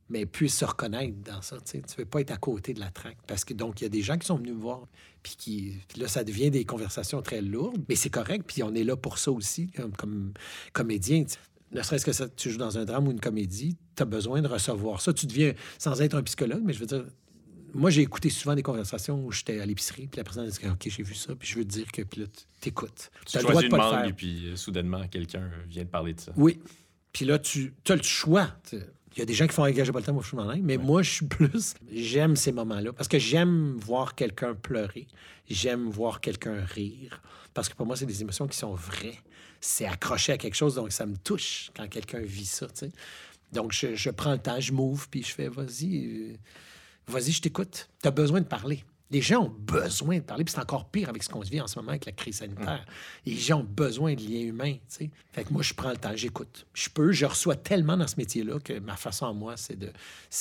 mais 0.09 0.25
puissent 0.25 0.57
se 0.57 0.65
reconnaître 0.65 1.15
dans 1.23 1.41
ça. 1.41 1.57
Tu 1.65 1.77
ne 1.77 1.83
veux 1.97 2.05
pas 2.05 2.21
être 2.21 2.31
à 2.31 2.37
côté 2.37 2.73
de 2.73 2.79
la 2.79 2.91
traque. 2.91 3.17
Parce 3.27 3.45
que 3.45 3.53
donc, 3.53 3.79
il 3.81 3.85
y 3.85 3.87
a 3.87 3.89
des 3.89 4.01
gens 4.01 4.17
qui 4.17 4.27
sont 4.27 4.35
venus 4.35 4.53
me 4.53 4.59
voir, 4.59 4.87
puis 5.23 5.35
qui. 5.37 5.73
là, 5.97 6.07
ça 6.07 6.23
devient 6.23 6.51
des 6.51 6.65
conversations 6.65 7.21
très 7.21 7.41
lourdes, 7.41 7.81
mais 7.87 7.95
c'est 7.95 8.09
correct, 8.09 8.43
puis 8.45 8.61
on 8.63 8.73
est 8.75 8.83
là 8.83 8.95
pour 8.97 9.17
ça 9.17 9.31
aussi, 9.31 9.67
comme, 9.71 10.33
comédien. 10.73 11.23
tu- 11.23 11.37
Ne 11.75 11.81
serait-ce 11.81 12.05
que 12.05 12.11
ça, 12.11 12.27
tu 12.29 12.51
joues 12.51 12.59
dans 12.59 12.77
un 12.77 12.85
drame 12.85 13.07
ou 13.07 13.11
une 13.11 13.19
comédie, 13.21 13.77
tu 13.95 14.03
as 14.03 14.05
besoin 14.05 14.41
de 14.43 14.47
recevoir 14.47 15.01
ça. 15.01 15.11
Tu 15.13 15.25
deviens, 15.25 15.53
sans 15.79 15.99
être 16.01 16.13
un 16.15 16.21
psychologue, 16.23 16.61
mais 16.63 16.73
je 16.73 16.79
veux 16.79 16.85
dire, 16.85 17.05
moi, 17.73 17.89
j'ai 17.89 18.01
écouté 18.01 18.29
souvent 18.29 18.55
des 18.55 18.63
conversations 18.63 19.23
où 19.25 19.31
j'étais 19.31 19.59
à 19.59 19.65
l'épicerie, 19.65 20.07
puis 20.07 20.17
la 20.17 20.23
personne 20.23 20.47
dit 20.47 20.59
OK, 20.67 20.87
j'ai 20.87 21.03
vu 21.03 21.15
ça, 21.15 21.35
puis 21.35 21.47
je 21.47 21.55
veux 21.57 21.65
te 21.65 21.69
dire 21.69 21.91
que, 21.91 22.01
puis 22.01 22.21
là, 22.21 22.27
tu 22.27 22.43
t'écoutes. 22.59 23.11
Tu 23.25 23.37
as 23.37 23.41
le 23.41 23.47
droit 23.47 23.61
de 23.61 23.65
une 23.65 23.71
pas 23.71 23.77
le 23.77 23.83
mangue 23.83 23.93
faire. 23.93 24.05
et 24.05 24.13
puis 24.13 24.47
euh, 24.47 24.55
soudainement, 24.55 25.07
quelqu'un 25.07 25.49
vient 25.67 25.83
de 25.83 25.89
parler 25.89 26.13
de 26.13 26.19
ça. 26.19 26.31
Oui. 26.35 26.59
Puis 27.11 27.25
là, 27.25 27.39
tu 27.39 27.73
as 27.89 27.95
le 27.95 28.03
choix. 28.03 28.49
Il 28.71 29.19
y 29.19 29.21
a 29.21 29.25
des 29.25 29.33
gens 29.33 29.45
qui 29.45 29.53
font 29.53 29.63
engager 29.63 29.91
pas 29.91 29.99
le 29.99 30.05
temps, 30.05 30.13
moi, 30.13 30.23
je 30.23 30.27
suis 30.27 30.37
l'air, 30.37 30.57
mais 30.63 30.77
moi, 30.77 31.03
je 31.03 31.11
suis 31.11 31.25
plus. 31.25 31.75
J'aime 31.91 32.35
ces 32.35 32.51
moments-là 32.51 32.93
parce 32.93 33.07
que 33.07 33.19
j'aime 33.19 33.77
voir 33.77 34.15
quelqu'un 34.15 34.55
pleurer. 34.55 35.07
J'aime 35.49 35.89
voir 35.89 36.19
quelqu'un 36.21 36.63
rire. 36.65 37.21
Parce 37.53 37.69
que 37.69 37.75
pour 37.75 37.85
moi, 37.85 37.95
c'est 37.95 38.07
des 38.07 38.21
émotions 38.21 38.47
qui 38.47 38.57
sont 38.57 38.73
vraies. 38.73 39.19
C'est 39.61 39.85
accroché 39.85 40.33
à 40.33 40.37
quelque 40.37 40.55
chose, 40.55 40.75
donc 40.75 40.91
ça 40.91 41.05
me 41.05 41.15
touche 41.15 41.69
quand 41.75 41.87
quelqu'un 41.87 42.19
vit 42.19 42.45
ça. 42.45 42.67
tu 42.67 42.87
sais. 42.87 42.91
Donc, 43.51 43.71
je, 43.71 43.95
je 43.95 44.09
prends 44.09 44.31
le 44.31 44.39
temps, 44.39 44.59
je 44.59 44.73
m'ouvre, 44.73 45.07
puis 45.09 45.23
je 45.23 45.31
fais, 45.31 45.47
vas-y, 45.47 46.07
euh, 46.07 46.33
vas-y, 47.07 47.31
je 47.31 47.41
t'écoute. 47.41 47.89
Tu 48.01 48.07
as 48.07 48.11
besoin 48.11 48.41
de 48.41 48.45
parler. 48.45 48.83
Les 49.11 49.21
gens 49.21 49.43
ont 49.43 49.55
besoin 49.59 50.17
de 50.17 50.23
parler, 50.23 50.43
puis 50.43 50.53
c'est 50.53 50.59
encore 50.59 50.89
pire 50.89 51.07
avec 51.07 51.21
ce 51.21 51.29
qu'on 51.29 51.41
vit 51.41 51.61
en 51.61 51.67
ce 51.67 51.77
moment 51.77 51.89
avec 51.89 52.05
la 52.05 52.13
crise 52.13 52.37
sanitaire. 52.37 52.83
Les 53.27 53.35
gens 53.35 53.59
ont 53.59 53.63
besoin 53.63 54.15
de 54.15 54.21
liens 54.21 54.41
humains, 54.47 54.73
tu 54.73 54.79
sais. 54.87 55.09
Fait 55.31 55.43
que 55.43 55.53
moi, 55.53 55.61
je 55.61 55.75
prends 55.75 55.91
le 55.91 55.97
temps, 55.97 56.15
j'écoute. 56.15 56.65
Je 56.73 56.89
peux, 56.89 57.11
je 57.11 57.25
reçois 57.27 57.55
tellement 57.55 57.95
dans 57.95 58.07
ce 58.07 58.15
métier-là 58.17 58.59
que 58.59 58.79
ma 58.79 58.95
façon 58.95 59.27
à 59.27 59.33
moi, 59.33 59.55
c'est 59.55 59.77
de, 59.77 59.87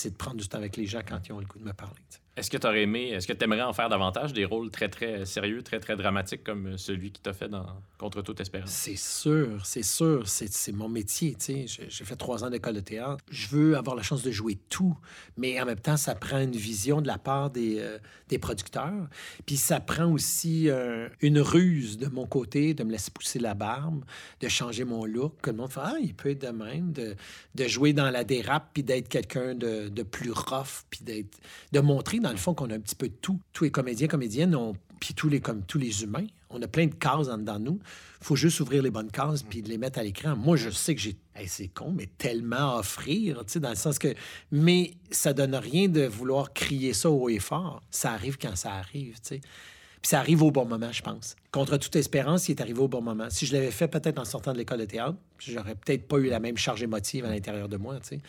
de 0.05 0.11
prendre 0.11 0.39
du 0.39 0.49
temps 0.49 0.57
avec 0.57 0.79
les 0.79 0.87
gens 0.87 1.03
quand 1.07 1.21
ils 1.29 1.33
ont 1.33 1.41
le 1.41 1.47
goût 1.47 1.59
de 1.59 1.65
me 1.65 1.75
parler. 1.75 2.01
Est-ce 2.35 2.51
que 2.51 2.57
tu 2.57 2.67
aurais 2.67 2.83
aimé, 2.83 3.11
est-ce 3.11 3.27
que 3.27 3.35
tu 3.35 3.45
aimerais 3.45 3.61
en 3.61 3.75
faire 3.75 3.91
davantage 3.91 4.33
des 4.33 4.47
rôles 4.47 4.71
très, 4.71 4.89
très 4.89 5.27
sérieux, 5.27 5.63
très, 5.63 5.81
très 5.81 5.97
dramatiques 5.97 6.43
comme 6.43 6.79
celui 6.79 7.13
qui 7.13 7.21
t'a 7.21 7.35
fait 7.35 7.49
dans 7.49 7.67
Contre 7.99 8.23
toute 8.23 8.41
espérance? 8.41 8.71
C'est 8.71 8.97
sûr, 8.97 9.65
c'est 9.65 9.85
sûr. 9.85 10.27
C'est 10.27 10.73
mon 10.73 10.89
métier. 10.89 11.37
J'ai 11.39 12.05
fait 12.05 12.17
trois 12.17 12.43
ans 12.43 12.51
d'école 12.51 12.75
de 12.75 12.81
théâtre. 12.81 13.23
Je 13.31 13.49
veux 13.49 13.77
avoir 13.77 13.95
la 13.95 14.03
chance 14.03 14.23
de 14.23 14.31
jouer 14.31 14.59
tout, 14.71 14.97
mais 15.37 15.61
en 15.61 15.67
même 15.67 15.79
temps, 15.79 15.99
ça 15.99 16.15
prend 16.15 16.41
une 16.41 16.57
vision 16.57 17.01
de 17.03 17.07
la 17.07 17.19
part 17.19 17.51
des, 17.51 17.79
euh, 17.79 17.99
des 18.29 18.39
producteurs. 18.39 19.09
Puis 19.45 19.57
ça 19.57 19.79
prend 19.79 20.07
aussi 20.07 20.71
euh, 20.71 21.09
une 21.21 21.39
ruse 21.39 21.99
de 21.99 22.07
mon 22.07 22.27
côté, 22.27 22.73
de 22.73 22.83
me 22.83 22.91
laisser 22.91 23.11
pousser 23.11 23.39
la 23.39 23.55
barbe, 23.55 24.05
de 24.41 24.49
changer 24.49 24.85
mon 24.85 25.05
look, 25.05 25.35
que 25.43 25.51
le 25.51 25.59
monde 25.59 25.71
fait 25.71 25.81
«Ah, 25.85 25.97
il 26.03 26.15
peut 26.15 26.31
être 26.31 26.43
de 26.43 26.49
même», 26.51 26.93
de, 26.95 27.15
de 27.55 27.69
jouer 27.69 27.93
dans 27.93 28.11
la 28.11 28.25
dérape, 28.25 28.71
puis 28.73 28.83
d'être 28.83 29.09
quelqu'un 29.09 29.55
de, 29.55 29.91
de 29.91 30.03
plus 30.03 30.33
rough, 30.33 30.87
puis 30.89 31.05
d'être... 31.05 31.39
de 31.73 31.81
montrer 31.81 32.19
dans 32.23 32.31
le 32.31 32.37
fond, 32.37 32.55
qu'on 32.55 32.71
a 32.71 32.75
un 32.75 32.81
petit 32.81 32.95
peu 32.95 33.09
de 33.09 33.15
tout. 33.15 33.41
Tous 33.53 33.65
les 33.65 33.71
comédiens, 33.71 34.09
comédiennes, 34.09 34.57
puis 35.01 35.15
tous 35.15 35.29
les, 35.29 35.41
comme 35.41 35.63
tous 35.65 35.79
les 35.79 36.03
humains, 36.05 36.27
on 36.51 36.63
a 36.63 36.69
plein 36.69 36.87
de 36.87 36.95
cases 36.95 37.29
en 37.29 37.39
dedans 37.39 37.59
de 37.59 37.65
nous. 37.65 37.81
Il 38.21 38.27
faut 38.27 38.37
juste 38.37 38.61
ouvrir 38.61 38.83
les 38.83 38.91
bonnes 38.91 39.11
cases 39.11 39.43
puis 39.43 39.63
les 39.63 39.79
mettre 39.79 39.99
à 39.99 40.03
l'écran. 40.03 40.37
Moi, 40.37 40.57
je 40.57 40.71
sais 40.71 40.95
que 40.95 41.01
j'ai. 41.01 41.17
c'est 41.47 41.69
con, 41.69 41.93
mais 41.93 42.09
tellement 42.19 42.77
à 42.77 42.79
offrir, 42.79 43.45
tu 43.45 43.55
sais, 43.55 43.61
dans 43.61 43.71
le 43.71 43.77
sens 43.77 43.99
que. 43.99 44.15
Mais 44.51 44.95
ça 45.11 45.33
donne 45.33 45.55
rien 45.55 45.89
de 45.89 46.03
vouloir 46.03 46.53
crier 46.53 46.93
ça 46.93 47.11
haut 47.11 47.29
et 47.29 47.39
fort. 47.39 47.83
Ça 47.91 48.13
arrive 48.13 48.39
quand 48.39 48.55
ça 48.57 48.73
arrive, 48.75 49.15
tu 49.15 49.21
sais. 49.29 49.41
Puis 49.41 50.09
ça 50.09 50.19
arrive 50.19 50.43
au 50.43 50.51
bon 50.51 50.65
moment, 50.65 50.91
je 50.91 51.03
pense. 51.03 51.37
Contre 51.53 51.77
toute 51.77 51.95
espérance, 51.95 52.49
il 52.49 52.53
est 52.53 52.61
arrivé 52.61 52.81
au 52.81 52.89
bon 52.89 53.03
moment. 53.03 53.29
Si 53.31 53.47
je 53.47 53.53
l'avais 53.53 53.71
fait 53.71 53.87
peut-être 53.87 54.19
en 54.19 54.25
sortant 54.25 54.53
de 54.53 54.59
l'école 54.59 54.81
de 54.81 54.85
théâtre, 54.85 55.17
j'aurais 55.39 55.77
peut-être 55.77 56.09
pas 56.09 56.19
eu 56.19 56.27
la 56.27 56.41
même 56.41 56.57
charge 56.57 56.83
émotive 56.83 57.25
à 57.25 57.31
l'intérieur 57.31 57.69
de 57.69 57.77
moi, 57.77 57.99
tu 58.01 58.09
sais 58.09 58.21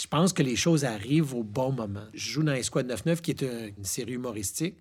je 0.00 0.06
pense 0.06 0.32
que 0.32 0.42
les 0.42 0.56
choses 0.56 0.84
arrivent 0.84 1.34
au 1.34 1.42
bon 1.42 1.72
moment. 1.72 2.04
Je 2.12 2.30
joue 2.30 2.42
dans 2.42 2.52
Esquad 2.52 2.86
99, 2.86 3.22
qui 3.22 3.30
est 3.30 3.42
une, 3.42 3.84
série 3.84 4.12
humoristique. 4.12 4.76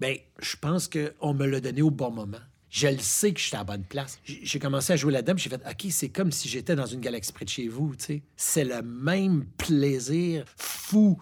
Bien, 0.00 0.16
je 0.38 0.56
pense 0.56 0.88
qu'on 0.88 1.34
me 1.34 1.46
l'a 1.46 1.60
donné 1.60 1.82
au 1.82 1.90
bon 1.90 2.10
moment. 2.10 2.38
Je 2.70 2.88
le 2.88 2.98
sais 2.98 3.32
que 3.32 3.40
j'étais 3.40 3.56
à 3.56 3.60
la 3.60 3.64
bonne 3.64 3.84
place. 3.84 4.18
J'ai 4.24 4.58
commencé 4.58 4.92
à 4.92 4.96
jouer 4.96 5.12
là-dedans, 5.12 5.34
j'ai 5.36 5.50
fait 5.50 5.62
OK, 5.66 5.86
c'est 5.90 6.08
comme 6.08 6.32
si 6.32 6.48
j'étais 6.48 6.74
dans 6.74 6.86
une 6.86 7.00
galaxie 7.00 7.32
près 7.32 7.44
de 7.44 7.50
chez 7.50 7.68
vous, 7.68 7.94
tu 7.96 8.04
sais. 8.04 8.22
C'est 8.36 8.64
le 8.64 8.82
même 8.82 9.46
plaisir 9.56 10.44
fou 10.56 11.18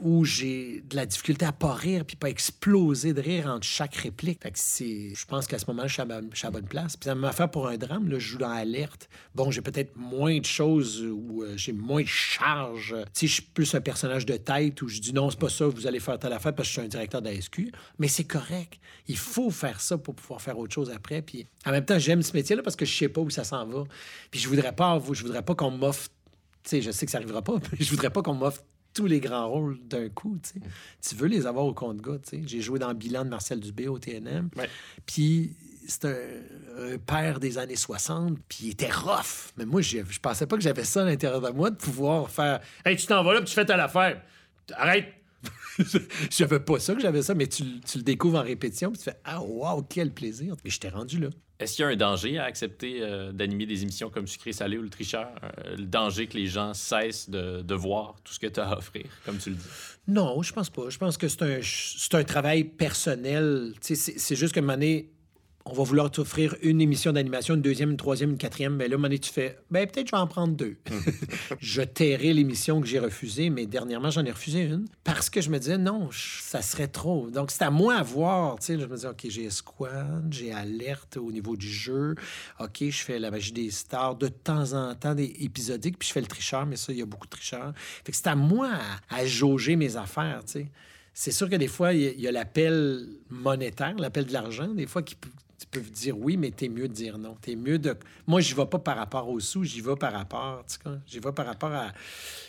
où 0.00 0.24
j'ai 0.24 0.82
de 0.88 0.96
la 0.96 1.06
difficulté 1.06 1.44
à 1.44 1.52
pas 1.52 1.74
rire 1.74 2.04
puis 2.04 2.16
pas 2.16 2.28
exploser 2.28 3.12
de 3.12 3.20
rire 3.20 3.46
entre 3.46 3.66
chaque 3.66 3.94
réplique. 3.96 4.42
Fait 4.42 4.52
c'est, 4.54 5.14
je 5.14 5.26
pense 5.26 5.46
qu'à 5.46 5.58
ce 5.58 5.66
moment, 5.66 5.86
je 5.86 5.92
suis 5.92 6.02
à, 6.02 6.04
la 6.04 6.50
bonne 6.50 6.66
place. 6.66 6.96
Puis 6.96 7.08
ça 7.08 7.14
m'a 7.14 7.32
fait 7.32 7.48
pour 7.48 7.68
un 7.68 7.76
drame, 7.76 8.08
là, 8.08 8.18
je 8.18 8.28
joue 8.28 8.38
dans 8.38 8.50
Alerte. 8.50 9.08
Bon, 9.34 9.50
j'ai 9.50 9.62
peut-être 9.62 9.96
moins 9.96 10.38
de 10.38 10.44
choses 10.44 11.02
où 11.02 11.42
euh, 11.42 11.54
j'ai 11.56 11.72
moins 11.72 12.02
de 12.02 12.08
charge. 12.08 12.94
Tu 13.14 13.20
sais, 13.20 13.26
je 13.26 13.32
suis 13.34 13.42
plus 13.42 13.74
un 13.74 13.80
personnage 13.80 14.26
de 14.26 14.36
tête 14.36 14.80
où 14.82 14.88
je 14.88 15.00
dis 15.00 15.12
non, 15.12 15.30
c'est 15.30 15.38
pas 15.38 15.48
ça, 15.48 15.66
vous 15.66 15.86
allez 15.86 16.00
faire 16.00 16.18
telle 16.18 16.32
affaire 16.32 16.54
parce 16.54 16.68
que 16.68 16.74
je 16.74 16.80
suis 16.80 16.86
un 16.86 16.88
directeur 16.88 17.22
de 17.22 17.28
la 17.28 17.40
SQ. 17.40 17.72
Mais 17.98 18.08
c'est 18.08 18.24
correct. 18.24 18.78
Il 19.06 19.16
faut 19.16 19.50
faire 19.50 19.80
ça 19.80 19.98
pour 19.98 20.14
pouvoir 20.14 20.40
faire 20.40 20.58
autre 20.58 20.74
chose 20.74 20.90
après. 20.90 21.22
Puis 21.22 21.46
en 21.66 21.70
même 21.70 21.84
temps, 21.84 21.98
j'aime 21.98 22.22
ce 22.22 22.32
métier-là 22.34 22.62
parce 22.62 22.76
que 22.76 22.84
je 22.84 22.96
sais 22.96 23.08
pas 23.08 23.20
où 23.20 23.30
ça 23.30 23.44
s'en 23.44 23.66
va. 23.66 23.84
Puis 24.30 24.40
je 24.40 24.48
voudrais 24.48 24.74
pas, 24.74 25.00
je 25.12 25.22
voudrais 25.22 25.42
pas 25.42 25.54
qu'on 25.54 25.70
m'offre 25.70 26.08
tu 26.64 26.70
sais, 26.70 26.82
je 26.82 26.90
sais 26.90 27.06
que 27.06 27.12
ça 27.12 27.18
arrivera 27.18 27.40
pas, 27.40 27.54
mais 27.72 27.78
je 27.80 27.90
voudrais 27.90 28.10
pas 28.10 28.22
qu'on 28.22 28.34
m'offre 28.34 28.62
tous 28.98 29.06
les 29.06 29.20
grands 29.20 29.46
rôles 29.48 29.78
d'un 29.86 30.08
coup. 30.08 30.36
Tu, 30.42 30.60
tu 31.08 31.14
veux 31.14 31.28
les 31.28 31.46
avoir 31.46 31.64
au 31.64 31.72
compte 31.72 32.00
gars. 32.00 32.18
J'ai 32.32 32.60
joué 32.60 32.80
dans 32.80 32.88
le 32.88 32.94
bilan 32.94 33.24
de 33.24 33.30
Marcel 33.30 33.60
Dubé 33.60 33.86
au 33.86 33.96
TNM. 33.96 34.50
Puis 35.06 35.54
c'est 35.86 36.04
un, 36.06 36.98
père 37.06 37.38
des 37.38 37.58
années 37.58 37.76
60, 37.76 38.36
puis 38.48 38.58
il 38.62 38.70
était 38.70 38.90
rough. 38.90 39.52
Mais 39.56 39.66
moi, 39.66 39.82
je, 39.82 39.98
je 40.08 40.18
pensais 40.18 40.48
pas 40.48 40.56
que 40.56 40.62
j'avais 40.64 40.82
ça 40.82 41.02
à 41.02 41.04
l'intérieur 41.04 41.40
de 41.40 41.50
moi, 41.50 41.70
de 41.70 41.76
pouvoir 41.76 42.28
faire 42.28 42.58
Hey, 42.84 42.96
tu 42.96 43.06
t'en 43.06 43.22
vas 43.22 43.34
là, 43.34 43.40
puis 43.40 43.48
tu 43.48 43.54
fais 43.54 43.64
ta 43.64 43.80
affaire. 43.80 44.20
Arrête! 44.74 45.14
j'avais 46.30 46.58
pas 46.58 46.80
ça 46.80 46.94
que 46.94 47.00
j'avais 47.00 47.22
ça, 47.22 47.34
mais 47.36 47.46
tu, 47.46 47.80
tu, 47.80 47.98
le 47.98 48.04
découvres 48.04 48.38
en 48.38 48.42
répétition, 48.42 48.90
puis 48.90 48.98
tu 48.98 49.04
fais 49.04 49.20
Ah, 49.24 49.40
wow, 49.40 49.82
quel 49.82 50.12
plaisir! 50.12 50.56
Mais 50.64 50.70
je 50.70 50.80
t'ai 50.80 50.88
rendu 50.88 51.20
là. 51.20 51.28
Est-ce 51.60 51.74
qu'il 51.74 51.84
y 51.84 51.88
a 51.88 51.90
un 51.90 51.96
danger 51.96 52.38
à 52.38 52.44
accepter 52.44 52.98
euh, 53.00 53.32
d'animer 53.32 53.66
des 53.66 53.82
émissions 53.82 54.10
comme 54.10 54.28
Sucré 54.28 54.52
Salé 54.52 54.78
ou 54.78 54.82
Le 54.82 54.90
Tricheur? 54.90 55.28
Euh, 55.42 55.76
le 55.76 55.86
danger 55.86 56.28
que 56.28 56.36
les 56.36 56.46
gens 56.46 56.72
cessent 56.72 57.28
de, 57.28 57.74
voir 57.74 58.14
tout 58.22 58.32
ce 58.32 58.38
que 58.38 58.46
tu 58.46 58.60
as 58.60 58.68
à 58.68 58.78
offrir, 58.78 59.06
comme 59.24 59.38
tu 59.38 59.50
le 59.50 59.56
dis? 59.56 59.68
Non, 60.06 60.40
je 60.42 60.52
pense 60.52 60.70
pas. 60.70 60.88
Je 60.88 60.98
pense 60.98 61.18
que 61.18 61.26
c'est 61.26 61.42
un, 61.42 62.18
un 62.18 62.24
travail 62.24 62.64
personnel. 62.64 63.74
C'est 63.80 64.36
juste 64.36 64.54
que, 64.54 64.68
année, 64.68 65.10
on 65.70 65.74
va 65.74 65.82
vouloir 65.82 66.10
t'offrir 66.10 66.56
une 66.62 66.80
émission 66.80 67.12
d'animation, 67.12 67.54
une 67.54 67.62
deuxième, 67.62 67.90
une 67.90 67.96
troisième, 67.96 68.30
une 68.30 68.38
quatrième. 68.38 68.76
Mais 68.76 68.88
là, 68.88 68.96
à 69.02 69.08
tu 69.18 69.30
fais, 69.30 69.58
ben 69.70 69.86
peut-être 69.86 70.08
je 70.08 70.12
vais 70.12 70.20
en 70.20 70.26
prendre 70.26 70.54
deux. 70.54 70.76
je 71.60 71.82
tairai 71.82 72.32
l'émission 72.32 72.80
que 72.80 72.86
j'ai 72.86 72.98
refusée, 72.98 73.50
mais 73.50 73.66
dernièrement, 73.66 74.10
j'en 74.10 74.24
ai 74.24 74.30
refusé 74.30 74.62
une 74.62 74.86
parce 75.04 75.30
que 75.30 75.40
je 75.40 75.50
me 75.50 75.58
disais, 75.58 75.78
non, 75.78 76.08
ça 76.12 76.62
serait 76.62 76.88
trop. 76.88 77.30
Donc, 77.30 77.50
c'est 77.50 77.64
à 77.64 77.70
moi 77.70 77.96
à 77.96 78.02
voir. 78.02 78.56
je 78.66 78.72
me 78.74 78.94
disais, 78.94 79.08
OK, 79.08 79.26
j'ai 79.28 79.50
Squad, 79.50 80.26
j'ai 80.30 80.52
Alerte 80.52 81.16
au 81.16 81.30
niveau 81.30 81.56
du 81.56 81.68
jeu. 81.68 82.14
OK, 82.60 82.84
je 82.88 83.02
fais 83.02 83.18
la 83.18 83.30
magie 83.30 83.52
des 83.52 83.70
stars 83.70 84.16
de 84.16 84.28
temps 84.28 84.72
en 84.72 84.94
temps, 84.94 85.14
des 85.14 85.34
épisodiques, 85.40 85.98
puis 85.98 86.08
je 86.08 86.12
fais 86.12 86.20
le 86.20 86.26
tricheur, 86.26 86.66
mais 86.66 86.76
ça, 86.76 86.92
il 86.92 86.98
y 86.98 87.02
a 87.02 87.06
beaucoup 87.06 87.26
de 87.26 87.32
tricheurs. 87.32 87.72
Fait 87.76 88.12
que 88.12 88.16
c'est 88.16 88.28
à 88.28 88.36
moi 88.36 88.70
à, 89.10 89.26
jauger 89.26 89.76
mes 89.76 89.96
affaires, 89.96 90.42
tu 90.44 90.52
sais. 90.52 90.66
C'est 91.12 91.32
sûr 91.32 91.50
que 91.50 91.56
des 91.56 91.66
fois, 91.66 91.92
il 91.92 92.20
y 92.20 92.28
a 92.28 92.32
l'appel 92.32 93.08
monétaire, 93.28 93.96
l'appel 93.98 94.26
de 94.26 94.32
l'argent, 94.32 94.68
des 94.68 94.86
fois, 94.86 95.02
qui, 95.02 95.16
tu 95.58 95.66
peux 95.66 95.80
dire 95.80 96.16
oui, 96.16 96.36
mais 96.36 96.52
t'es 96.52 96.68
mieux 96.68 96.86
de 96.86 96.92
dire 96.92 97.18
non. 97.18 97.36
T'es 97.40 97.56
mieux 97.56 97.78
de. 97.78 97.96
Moi, 98.26 98.40
j'y 98.40 98.54
vais 98.54 98.66
pas 98.66 98.78
par 98.78 98.96
rapport 98.96 99.28
aux 99.28 99.40
sous, 99.40 99.64
j'y 99.64 99.80
vais 99.80 99.96
par 99.96 100.12
rapport, 100.12 100.64
tu 100.66 100.74
sais, 100.74 100.96
j'y 101.06 101.18
vais 101.18 101.32
par 101.32 101.46
rapport 101.46 101.72
à 101.72 101.92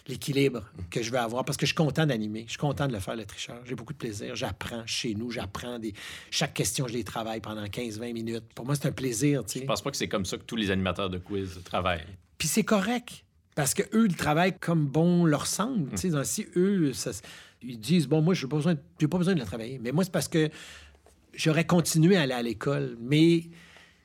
l'équilibre 0.07 0.63
que 0.91 1.01
je 1.01 1.09
veux 1.09 1.17
avoir 1.17 1.43
parce 1.43 1.57
que 1.57 1.65
je 1.65 1.71
suis 1.71 1.75
content 1.75 2.05
d'animer, 2.05 2.43
je 2.45 2.51
suis 2.51 2.59
content 2.59 2.87
de 2.87 2.93
le 2.93 2.99
faire, 2.99 3.15
le 3.15 3.25
tricheur. 3.25 3.61
J'ai 3.65 3.73
beaucoup 3.73 3.93
de 3.93 3.97
plaisir. 3.97 4.35
J'apprends 4.35 4.83
chez 4.85 5.15
nous, 5.15 5.31
j'apprends 5.31 5.79
des. 5.79 5.93
Chaque 6.29 6.53
question, 6.53 6.87
je 6.87 6.93
les 6.93 7.03
travaille 7.03 7.41
pendant 7.41 7.63
15-20 7.63 8.13
minutes. 8.13 8.43
Pour 8.53 8.65
moi, 8.65 8.75
c'est 8.75 8.87
un 8.87 8.91
plaisir, 8.91 9.43
tu 9.43 9.53
sais. 9.53 9.59
Je 9.61 9.65
pense 9.65 9.81
pas 9.81 9.89
que 9.89 9.97
c'est 9.97 10.07
comme 10.07 10.25
ça 10.25 10.37
que 10.37 10.43
tous 10.43 10.55
les 10.55 10.69
animateurs 10.69 11.09
de 11.09 11.17
quiz 11.17 11.59
travaillent. 11.63 12.05
Puis 12.37 12.47
c'est 12.47 12.63
correct. 12.63 13.25
Parce 13.55 13.73
que 13.73 13.83
eux, 13.93 14.05
ils 14.07 14.15
travaillent 14.15 14.57
comme 14.57 14.85
bon 14.85 15.25
leur 15.25 15.47
semble. 15.47 15.89
Tu 15.91 16.11
sais, 16.11 16.23
si 16.23 16.47
eux, 16.55 16.91
ils 17.61 17.79
disent, 17.79 18.07
bon, 18.07 18.21
moi, 18.21 18.33
je 18.33 18.45
n'ai 18.45 18.49
pas, 18.49 19.07
pas 19.09 19.17
besoin 19.17 19.33
de 19.33 19.39
le 19.39 19.45
travailler. 19.45 19.79
Mais 19.83 19.91
moi, 19.91 20.05
c'est 20.05 20.11
parce 20.13 20.29
que 20.29 20.49
j'aurais 21.39 21.65
continué 21.65 22.17
à 22.17 22.21
aller 22.21 22.33
à 22.33 22.41
l'école, 22.41 22.97
mais 22.99 23.43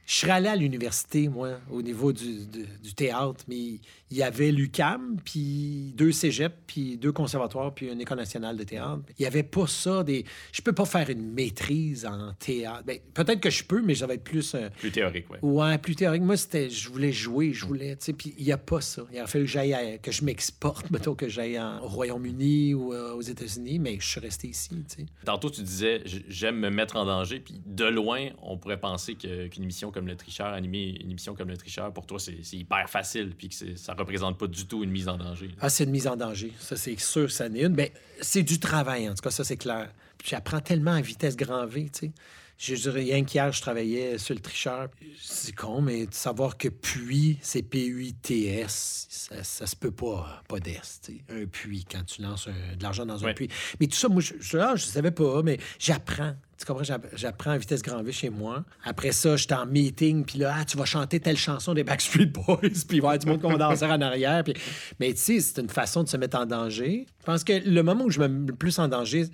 je 0.07 0.15
serais 0.15 0.33
allé 0.33 0.49
à 0.49 0.57
l'université, 0.57 1.29
moi, 1.29 1.59
au 1.71 1.83
niveau 1.83 2.13
du, 2.13 2.47
du 2.47 2.95
théâtre, 2.95 3.45
mais 3.49 3.81
il 4.15 4.19
y 4.19 4.23
avait 4.23 4.53
l'UCAM, 4.53 5.17
puis 5.25 5.93
deux 5.97 6.13
cégeps, 6.13 6.55
puis 6.69 6.97
deux 6.97 7.11
conservatoires, 7.11 7.75
puis 7.75 7.91
une 7.91 8.01
école 8.01 8.19
nationale 8.19 8.57
de 8.57 8.63
théâtre. 8.63 9.01
Il 9.19 9.23
n'y 9.23 9.27
avait 9.27 9.43
pas 9.43 9.67
ça. 9.67 10.05
Des... 10.05 10.25
Je 10.53 10.63
peux 10.63 10.73
pas 10.73 10.85
faire 10.85 11.11
une 11.11 11.33
maîtrise 11.33 12.07
en 12.07 12.33
théâtre. 12.35 12.85
Ben, 12.87 13.01
peut-être 13.13 13.41
que 13.41 13.51
je 13.51 13.65
peux, 13.65 13.83
mais 13.83 13.97
ça 13.97 14.07
va 14.07 14.15
être 14.15 14.23
plus... 14.23 14.55
Euh, 14.55 14.69
plus 14.79 14.93
théorique, 14.93 15.27
oui. 15.31 15.39
Ouais, 15.43 15.79
plus 15.79 15.97
théorique. 15.97 16.23
Moi, 16.23 16.37
c'était... 16.37 16.71
Je 16.71 16.89
voulais 16.91 17.11
jouer, 17.11 17.53
je 17.53 17.67
voulais... 17.67 17.97
Tu 17.97 18.05
sais, 18.05 18.13
puis 18.13 18.37
il 18.39 18.45
n'y 18.45 18.53
a 18.53 18.57
pas 18.57 18.81
ça. 18.81 19.03
Il 19.13 19.19
a 19.19 19.27
fallu 19.27 19.47
que 19.47 19.51
j'aille... 19.51 19.99
Que 20.01 20.13
je 20.13 20.25
m'exporte, 20.25 20.89
mettons, 20.93 21.17
que 21.17 21.29
j'aille 21.29 21.59
au 21.59 21.89
Royaume-Uni 21.89 22.73
ou 22.75 22.95
euh, 22.95 23.15
aux 23.15 23.23
États-Unis, 23.23 23.81
mais 23.81 23.99
je 23.99 24.07
suis 24.07 24.21
resté 24.21 24.47
ici, 24.47 24.71
tu 24.89 24.97
sais. 24.97 25.07
Tantôt, 25.25 25.51
tu 25.51 25.63
disais, 25.63 26.05
j'aime 26.29 26.61
me 26.61 26.71
mettre 26.71 26.95
en 26.95 27.05
danger, 27.05 27.41
puis 27.41 27.61
de 27.67 27.87
loin, 27.87 28.29
on 28.43 28.59
pourrait 28.59 28.79
penser 28.79 29.17
qu'une 29.17 29.63
émission 29.65 29.91
comme 29.91 30.07
Le 30.07 30.15
Tricheur, 30.15 30.53
animer 30.53 31.01
une 31.03 31.11
émission 31.11 31.35
comme 31.35 31.49
Le 31.49 31.57
Tricheur, 31.57 31.93
pour 31.93 32.07
toi, 32.07 32.21
c'est 32.21 32.57
hyper 32.57 32.89
facile, 32.89 33.33
puis 33.37 33.49
que 33.49 33.77
ça 33.77 33.95
représente 34.05 34.39
pas 34.39 34.47
du 34.47 34.67
tout 34.67 34.85
une 34.85 34.91
mise 34.91 35.09
en 35.09 35.17
danger. 35.17 35.51
Ah, 35.61 35.69
c'est 35.69 35.85
une 35.85 35.91
mise 35.91 36.07
en 36.07 36.17
danger. 36.17 36.53
Ça, 36.59 36.77
c'est 36.77 36.99
sûr, 36.99 37.31
ça 37.31 37.49
n'est 37.49 37.63
une. 37.63 37.75
Mais 37.75 37.93
c'est 38.21 38.43
du 38.43 38.59
travail, 38.59 39.09
en 39.09 39.15
tout 39.15 39.23
cas, 39.23 39.31
ça, 39.31 39.45
c'est 39.45 39.57
clair. 39.57 39.91
J'apprends 40.25 40.61
tellement 40.61 40.93
à 40.93 41.01
vitesse 41.01 41.37
grand 41.37 41.67
V, 41.67 41.91
tu 41.93 42.07
sais. 42.07 42.13
Je 42.57 42.75
dirais, 42.75 43.01
rien 43.01 43.25
qu'hier, 43.25 43.53
je 43.53 43.61
travaillais 43.61 44.17
sur 44.19 44.35
le 44.35 44.41
tricheur. 44.41 44.89
C'est 45.21 45.55
con, 45.55 45.81
mais 45.81 46.07
de 46.07 46.15
savoir 46.15 46.57
que 46.57 46.69
puits, 46.69 47.39
c'est 47.43 47.63
P-U-I-T-S, 47.63 49.07
ça, 49.11 49.43
ça 49.43 49.67
se 49.67 49.75
peut 49.77 49.91
pas, 49.91 50.43
pas 50.49 50.61
d'Est. 50.61 51.11
Un 51.29 51.47
puits, 51.47 51.85
quand 51.91 52.05
tu 52.05 52.23
lances 52.23 52.47
de 52.47 52.83
l'argent 52.83 53.05
dans 53.07 53.25
un 53.27 53.35
puits. 53.35 53.49
Mais 53.81 53.87
tout 53.87 53.97
ça, 53.97 54.09
moi, 54.09 54.23
je, 54.23 54.35
je, 54.41 54.59
ah, 54.59 54.77
je 54.77 54.85
savais 54.85 55.11
pas, 55.11 55.43
mais 55.43 55.59
j'apprends. 55.79 56.35
Tu 56.57 56.65
comprends? 56.65 56.85
J'apprends 57.15 57.51
à 57.51 57.59
vitesse 57.59 57.83
grand 57.83 58.03
V 58.03 58.13
chez 58.13 58.31
moi. 58.31 58.65
Après 58.85 59.11
ça, 59.11 59.37
j'étais 59.37 59.55
en 59.55 59.67
meeting, 59.67 60.25
puis 60.25 60.39
là, 60.39 60.55
ah, 60.61 60.65
tu 60.65 60.77
vas 60.77 60.85
chanter 60.85 61.19
telle 61.19 61.37
chanson 61.37 61.75
des 61.75 61.83
Backstreet 61.83 62.27
Boys, 62.27 62.59
puis 62.61 62.99
il 62.99 63.03
va 63.03 63.09
y 63.15 63.17
avoir 63.17 63.19
du 63.19 63.27
monde 63.27 63.43
condenseur 63.43 63.91
en 63.91 64.01
arrière. 64.01 64.45
Puis... 64.45 64.55
Mais 65.01 65.13
tu 65.13 65.21
sais, 65.21 65.41
c'est 65.41 65.61
une 65.61 65.69
façon 65.69 66.05
de 66.05 66.09
se 66.09 66.17
mettre 66.17 66.39
en 66.39 66.47
danger. 66.47 67.07
Je 67.21 67.25
pense 67.25 67.43
que 67.43 67.53
le 67.53 67.83
moment 67.83 68.05
où 68.05 68.11
je 68.11 68.21
me 68.21 68.29
mets 68.29 68.47
le 68.49 68.55
plus 68.55 68.79
en 68.79 68.87
danger, 68.87 69.27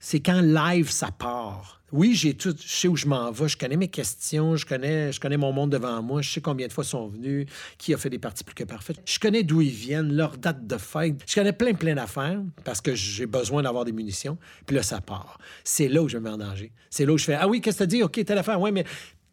c'est 0.00 0.20
quand 0.20 0.40
live, 0.40 0.90
ça 0.90 1.10
part. 1.10 1.78
Oui, 1.90 2.14
j'ai 2.14 2.34
tout, 2.34 2.54
je 2.60 2.68
sais 2.68 2.86
où 2.86 2.96
je 2.96 3.06
m'en 3.06 3.30
vais, 3.30 3.48
je 3.48 3.56
connais 3.56 3.76
mes 3.76 3.88
questions, 3.88 4.56
je 4.56 4.66
connais, 4.66 5.10
je 5.10 5.18
connais 5.18 5.38
mon 5.38 5.52
monde 5.52 5.70
devant 5.70 6.02
moi, 6.02 6.20
je 6.20 6.30
sais 6.30 6.40
combien 6.42 6.66
de 6.66 6.72
fois 6.72 6.84
ils 6.84 6.88
sont 6.88 7.06
venus, 7.06 7.46
qui 7.78 7.94
a 7.94 7.96
fait 7.96 8.10
des 8.10 8.18
parties 8.18 8.44
plus 8.44 8.54
que 8.54 8.64
parfaites. 8.64 9.00
Je 9.06 9.18
connais 9.18 9.42
d'où 9.42 9.62
ils 9.62 9.70
viennent, 9.70 10.14
leur 10.14 10.36
date 10.36 10.66
de 10.66 10.76
fête. 10.76 11.22
Je 11.26 11.34
connais 11.34 11.54
plein, 11.54 11.72
plein 11.72 11.94
d'affaires 11.94 12.42
parce 12.62 12.82
que 12.82 12.94
j'ai 12.94 13.24
besoin 13.24 13.62
d'avoir 13.62 13.86
des 13.86 13.92
munitions. 13.92 14.36
Puis 14.66 14.76
là, 14.76 14.82
ça 14.82 15.00
part. 15.00 15.38
C'est 15.64 15.88
là 15.88 16.02
où 16.02 16.08
je 16.08 16.18
me 16.18 16.24
mets 16.24 16.30
en 16.30 16.38
danger. 16.38 16.72
C'est 16.90 17.06
là 17.06 17.12
où 17.14 17.18
je 17.18 17.24
fais 17.24 17.34
Ah 17.34 17.48
oui, 17.48 17.62
qu'est-ce 17.62 17.78
que 17.78 17.84
tu 17.84 17.88
dit? 17.88 18.02
OK, 18.02 18.22
telle 18.22 18.38
affaire. 18.38 18.60
Oui, 18.60 18.70
mais 18.70 18.84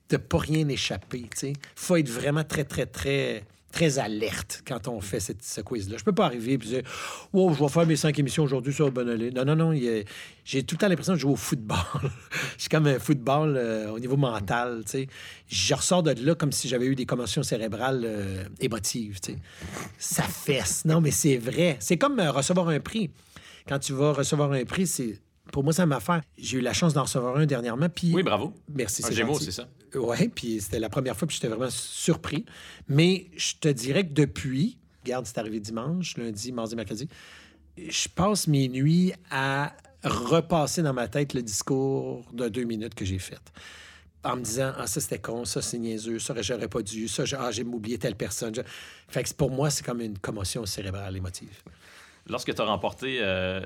de 0.10 0.18
pas 0.18 0.38
rien 0.38 0.68
échapper, 0.70 1.26
tu 1.38 1.54
faut 1.76 1.96
être 1.96 2.10
vraiment 2.10 2.44
très, 2.44 2.64
très, 2.64 2.86
très 2.86 3.44
très 3.76 4.00
alerte 4.00 4.64
quand 4.66 4.88
on 4.88 5.02
fait 5.02 5.20
cette, 5.20 5.44
ce 5.44 5.60
quiz-là. 5.60 5.98
Je 5.98 6.04
peux 6.06 6.14
pas 6.14 6.26
arriver 6.26 6.54
et 6.54 6.58
dire 6.58 6.82
Oh, 7.34 7.54
je 7.54 7.62
vais 7.62 7.70
faire 7.70 7.86
mes 7.86 7.98
cinq 7.98 8.18
émissions 8.18 8.44
aujourd'hui 8.44 8.74
sur 8.74 8.90
Bonnet. 8.90 9.32
Non, 9.32 9.44
non, 9.44 9.56
non. 9.56 9.74
J'ai 10.46 10.64
tout 10.64 10.76
le 10.76 10.80
temps 10.80 10.88
l'impression 10.88 11.14
de 11.14 11.18
jouer 11.18 11.34
au 11.34 11.36
football. 11.36 11.78
je 12.56 12.62
suis 12.62 12.70
comme 12.70 12.88
un 12.88 13.00
football 13.00 13.56
euh, 13.58 13.90
au 13.90 14.00
niveau 14.00 14.16
mental. 14.16 14.84
sais. 14.86 15.08
Je 15.48 15.74
ressors 15.74 16.04
de 16.04 16.12
là 16.26 16.36
comme 16.36 16.54
si 16.54 16.70
j'avais 16.70 16.86
eu 16.86 16.96
des 16.96 17.06
commotions 17.06 17.44
cérébrales 17.44 18.04
euh, 18.06 18.46
émotives. 18.62 19.20
sais. 19.22 19.36
Ça 19.98 20.24
fesse. 20.24 20.86
Non, 20.86 21.02
mais 21.02 21.12
c'est 21.12 21.38
vrai. 21.38 21.76
C'est 21.82 21.98
comme 21.98 22.20
euh, 22.20 22.32
recevoir 22.32 22.70
un 22.70 22.80
prix. 22.80 23.10
Quand 23.68 23.80
tu 23.80 23.92
vas 23.92 24.14
recevoir 24.14 24.54
un 24.54 24.64
prix, 24.64 24.88
c'est 24.88 25.20
pour 25.52 25.64
moi, 25.64 25.74
ça 25.74 25.86
m'a 25.86 26.00
fait. 26.00 26.22
J'ai 26.38 26.60
eu 26.60 26.62
la 26.62 26.74
chance 26.74 26.94
d'en 26.94 27.04
recevoir 27.04 27.36
un 27.38 27.46
dernièrement. 27.46 27.90
Puis... 27.90 28.14
Oui, 28.14 28.24
bravo. 28.24 28.54
Merci, 28.74 29.04
c'est 29.04 29.14
Gémeaux, 29.14 29.40
c'est 29.40 29.52
ça? 29.52 29.68
Oui, 29.96 30.28
puis 30.30 30.62
c'était 30.62 30.80
la 30.80 30.90
première 30.90 31.16
fois, 31.16 31.28
puis 31.28 31.36
j'étais 31.36 31.48
vraiment 31.48 31.70
surpris. 31.70 32.46
Mais 32.88 33.28
je 33.36 33.54
te 33.60 33.68
dirais 33.68 34.06
que 34.06 34.14
depuis, 34.14 34.78
regarde, 35.04 35.26
c'est 35.26 35.38
arrivé 35.38 35.60
dimanche, 35.60 36.18
lundi, 36.18 36.52
mardi, 36.52 36.76
mercredi, 36.76 37.08
je 37.78 38.08
passe 38.10 38.48
mes 38.48 38.68
nuits 38.68 39.14
à 39.30 39.76
repasser 40.04 40.82
dans 40.82 40.94
ma 40.94 41.08
tête 41.08 41.34
le 41.34 41.42
discours 41.42 42.26
de 42.32 42.48
deux 42.48 42.64
minutes 42.64 42.96
que 42.96 43.06
j'ai 43.06 43.20
fait. 43.20 43.42
En 44.24 44.38
me 44.38 44.42
disant, 44.42 44.74
ah, 44.78 44.88
ça 44.88 45.00
c'était 45.02 45.20
con, 45.20 45.46
ça 45.46 45.62
c'est 45.62 45.78
niaiseux, 45.78 46.18
ça 46.18 46.34
j'aurais 46.42 46.68
pas 46.68 46.82
dû, 46.82 47.08
ça, 47.08 47.24
ah, 47.38 47.52
j'ai 47.52 47.64
oublié 47.64 47.98
telle 48.00 48.16
personne. 48.16 48.54
Fait 49.08 49.24
que 49.24 49.34
pour 49.34 49.52
moi, 49.52 49.70
c'est 49.70 49.86
comme 49.86 50.02
une 50.02 50.18
commotion 50.18 50.66
cérébrale 50.66 51.16
émotive. 51.16 51.62
Lorsque 52.28 52.54
tu 52.54 52.62
as 52.62 52.66
remporté 52.66 53.20
euh, 53.22 53.62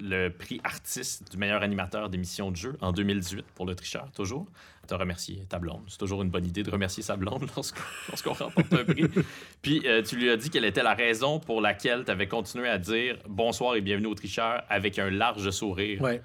le 0.00 0.28
prix 0.28 0.60
artiste 0.62 1.30
du 1.30 1.38
meilleur 1.38 1.62
animateur 1.62 2.08
d'émission 2.08 2.50
de 2.50 2.56
jeu 2.56 2.76
en 2.80 2.92
2018 2.92 3.44
pour 3.54 3.66
le 3.66 3.74
tricheur, 3.74 4.10
toujours, 4.12 4.46
tu 4.86 4.94
as 4.94 4.96
remercié 4.96 5.44
ta 5.48 5.58
blonde. 5.58 5.82
C'est 5.88 5.98
toujours 5.98 6.22
une 6.22 6.30
bonne 6.30 6.46
idée 6.46 6.62
de 6.62 6.70
remercier 6.70 7.02
sa 7.02 7.16
blonde 7.16 7.48
lorsqu'on 7.56 8.32
remporte 8.32 8.72
un 8.72 8.84
prix. 8.84 9.06
Puis 9.62 9.82
euh, 9.86 10.02
tu 10.02 10.16
lui 10.16 10.30
as 10.30 10.36
dit 10.36 10.50
quelle 10.50 10.64
était 10.64 10.84
la 10.84 10.94
raison 10.94 11.40
pour 11.40 11.60
laquelle 11.60 12.04
tu 12.04 12.10
avais 12.10 12.28
continué 12.28 12.68
à 12.68 12.78
dire 12.78 13.18
bonsoir 13.28 13.74
et 13.74 13.80
bienvenue 13.80 14.06
au 14.06 14.14
tricheur 14.14 14.62
avec 14.68 14.98
un 14.98 15.10
large 15.10 15.50
sourire. 15.50 16.00
Ouais. 16.00 16.22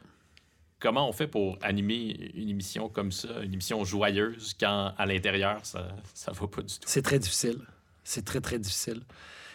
Comment 0.80 1.08
on 1.08 1.12
fait 1.12 1.28
pour 1.28 1.58
animer 1.62 2.32
une 2.34 2.50
émission 2.50 2.90
comme 2.90 3.12
ça, 3.12 3.28
une 3.44 3.54
émission 3.54 3.84
joyeuse, 3.84 4.56
quand 4.60 4.94
à 4.98 5.06
l'intérieur, 5.06 5.60
ça 5.64 5.88
ne 6.28 6.34
va 6.34 6.48
pas 6.48 6.62
du 6.64 6.74
tout? 6.74 6.86
C'est 6.88 7.04
très 7.04 7.20
difficile. 7.20 7.60
C'est 8.04 8.26
très, 8.26 8.42
très 8.42 8.58
difficile. 8.58 9.02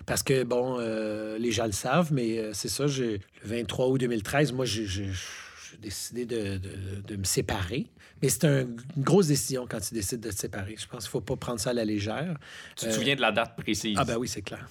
Parce 0.04 0.22
que, 0.22 0.44
bon, 0.44 0.78
euh, 0.78 1.38
les 1.38 1.52
gens 1.52 1.66
le 1.66 1.72
savent, 1.72 2.12
mais 2.12 2.38
euh, 2.38 2.50
c'est 2.52 2.68
ça, 2.68 2.86
le 2.86 3.18
23 3.44 3.88
août 3.88 3.98
2013, 3.98 4.52
moi, 4.52 4.64
j'ai 4.64 4.86
décidé 5.80 6.26
de, 6.26 7.16
me 7.16 7.24
séparer. 7.24 7.86
Mais 8.22 8.28
c'est 8.28 8.44
une 8.44 8.76
grosse 8.96 9.26
décision 9.26 9.66
quand 9.68 9.80
tu 9.80 9.94
décides 9.94 10.20
de 10.20 10.30
te 10.30 10.34
séparer. 10.34 10.74
Je 10.78 10.86
pense 10.86 11.04
qu'il 11.04 11.08
ne 11.08 11.10
faut 11.10 11.20
pas 11.20 11.36
prendre 11.36 11.60
ça 11.60 11.70
à 11.70 11.72
la 11.74 11.84
légère. 11.84 12.38
Tu 12.74 12.86
te 12.86 12.90
souviens 12.90 13.14
de 13.14 13.20
la 13.20 13.30
date 13.30 13.56
précise? 13.56 13.96
Ah 13.98 14.04
ben 14.04 14.16
oui, 14.16 14.26
c'est 14.26 14.42
clair. 14.42 14.66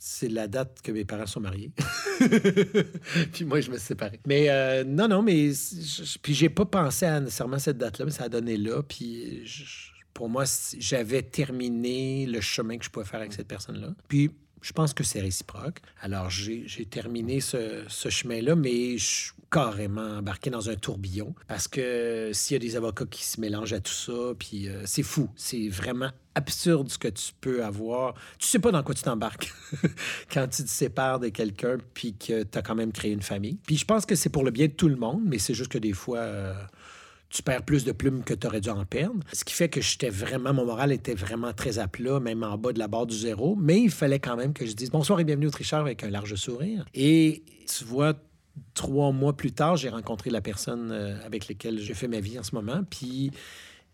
C'est 0.00 0.28
la 0.28 0.46
date 0.46 0.80
que 0.82 0.92
mes 0.92 1.04
parents 1.04 1.26
sont 1.26 1.40
mariés. 1.40 1.72
puis 3.32 3.44
moi, 3.44 3.60
je 3.60 3.70
me 3.70 3.76
suis 3.76 3.86
séparé. 3.88 4.20
Mais 4.26 4.48
euh, 4.48 4.84
non, 4.84 5.08
non, 5.08 5.22
mais... 5.22 5.50
puis 6.22 6.34
j'ai 6.34 6.48
pas 6.48 6.64
pensé 6.64 7.06
à 7.06 7.20
nécessairement 7.20 7.58
cette 7.58 7.78
date-là, 7.78 8.04
mais 8.04 8.10
ça 8.10 8.24
a 8.24 8.28
donné 8.28 8.56
là. 8.56 8.82
Puis 8.82 9.42
pour 10.18 10.28
moi, 10.28 10.42
j'avais 10.80 11.22
terminé 11.22 12.26
le 12.26 12.40
chemin 12.40 12.76
que 12.76 12.84
je 12.84 12.90
pouvais 12.90 13.06
faire 13.06 13.20
avec 13.20 13.32
cette 13.32 13.46
personne-là. 13.46 13.94
Puis, 14.08 14.32
je 14.62 14.72
pense 14.72 14.92
que 14.92 15.04
c'est 15.04 15.20
réciproque. 15.20 15.80
Alors, 16.00 16.28
j'ai 16.28 16.66
terminé 16.90 17.38
ce, 17.38 17.84
chemin-là, 17.88 18.56
mais 18.56 18.98
je 18.98 19.04
suis 19.04 19.32
carrément 19.48 20.18
embarqué 20.18 20.50
dans 20.50 20.70
un 20.70 20.74
tourbillon 20.74 21.36
parce 21.46 21.68
que 21.68 22.32
s'il 22.32 22.54
y 22.54 22.56
a 22.56 22.58
des 22.58 22.74
avocats 22.74 23.06
qui 23.06 23.24
se 23.24 23.40
mélangent 23.40 23.74
à 23.74 23.78
tout 23.78 23.92
ça, 23.92 24.34
puis 24.36 24.68
euh, 24.68 24.82
c'est 24.86 25.04
fou. 25.04 25.30
C'est 25.36 25.68
vraiment 25.68 26.10
absurde 26.34 26.88
ce 26.88 26.98
que 26.98 27.06
tu 27.06 27.30
peux 27.40 27.64
avoir. 27.64 28.14
Tu 28.40 28.48
sais 28.48 28.58
pas 28.58 28.72
dans 28.72 28.82
quoi 28.82 28.96
tu 28.96 29.04
t'embarques 29.04 29.54
quand 30.32 30.48
tu 30.48 30.64
te 30.64 30.68
sépares 30.68 31.20
de 31.20 31.28
quelqu'un 31.28 31.78
puis 31.94 32.14
que 32.14 32.42
tu 32.42 32.58
as 32.58 32.62
quand 32.62 32.74
même 32.74 32.90
créé 32.90 33.12
une 33.12 33.22
famille. 33.22 33.60
Puis 33.68 33.76
je 33.76 33.84
pense 33.84 34.04
que 34.04 34.16
c'est 34.16 34.30
pour 34.30 34.42
le 34.42 34.50
bien 34.50 34.66
de 34.66 34.72
tout 34.72 34.88
le 34.88 34.96
monde, 34.96 35.22
mais 35.24 35.38
c'est 35.38 35.54
juste 35.54 35.70
que 35.70 35.78
des 35.78 35.92
fois... 35.92 36.18
Euh, 36.18 36.54
tu 37.30 37.42
perds 37.42 37.62
plus 37.62 37.84
de 37.84 37.92
plumes 37.92 38.24
que 38.24 38.34
tu 38.34 38.46
aurais 38.46 38.60
dû 38.60 38.70
en 38.70 38.84
perdre. 38.84 39.20
Ce 39.32 39.44
qui 39.44 39.52
fait 39.52 39.68
que 39.68 39.80
j'étais 39.80 40.08
vraiment, 40.08 40.54
mon 40.54 40.64
moral 40.64 40.92
était 40.92 41.14
vraiment 41.14 41.52
très 41.52 41.78
à 41.78 41.86
plat, 41.86 42.20
même 42.20 42.42
en 42.42 42.56
bas 42.56 42.72
de 42.72 42.78
la 42.78 42.88
barre 42.88 43.06
du 43.06 43.16
zéro. 43.16 43.54
Mais 43.56 43.80
il 43.80 43.90
fallait 43.90 44.18
quand 44.18 44.36
même 44.36 44.52
que 44.54 44.64
je 44.64 44.72
dise 44.72 44.90
bonsoir 44.90 45.20
et 45.20 45.24
bienvenue 45.24 45.46
au 45.46 45.50
tricheur 45.50 45.80
avec 45.80 46.02
un 46.04 46.10
large 46.10 46.34
sourire. 46.36 46.86
Et 46.94 47.42
tu 47.66 47.84
vois, 47.84 48.14
trois 48.74 49.12
mois 49.12 49.36
plus 49.36 49.52
tard, 49.52 49.76
j'ai 49.76 49.90
rencontré 49.90 50.30
la 50.30 50.40
personne 50.40 50.90
euh, 50.90 51.24
avec 51.24 51.48
laquelle 51.48 51.78
je 51.80 51.92
fais 51.92 52.08
ma 52.08 52.20
vie 52.20 52.38
en 52.38 52.42
ce 52.42 52.54
moment. 52.54 52.82
Puis 52.88 53.30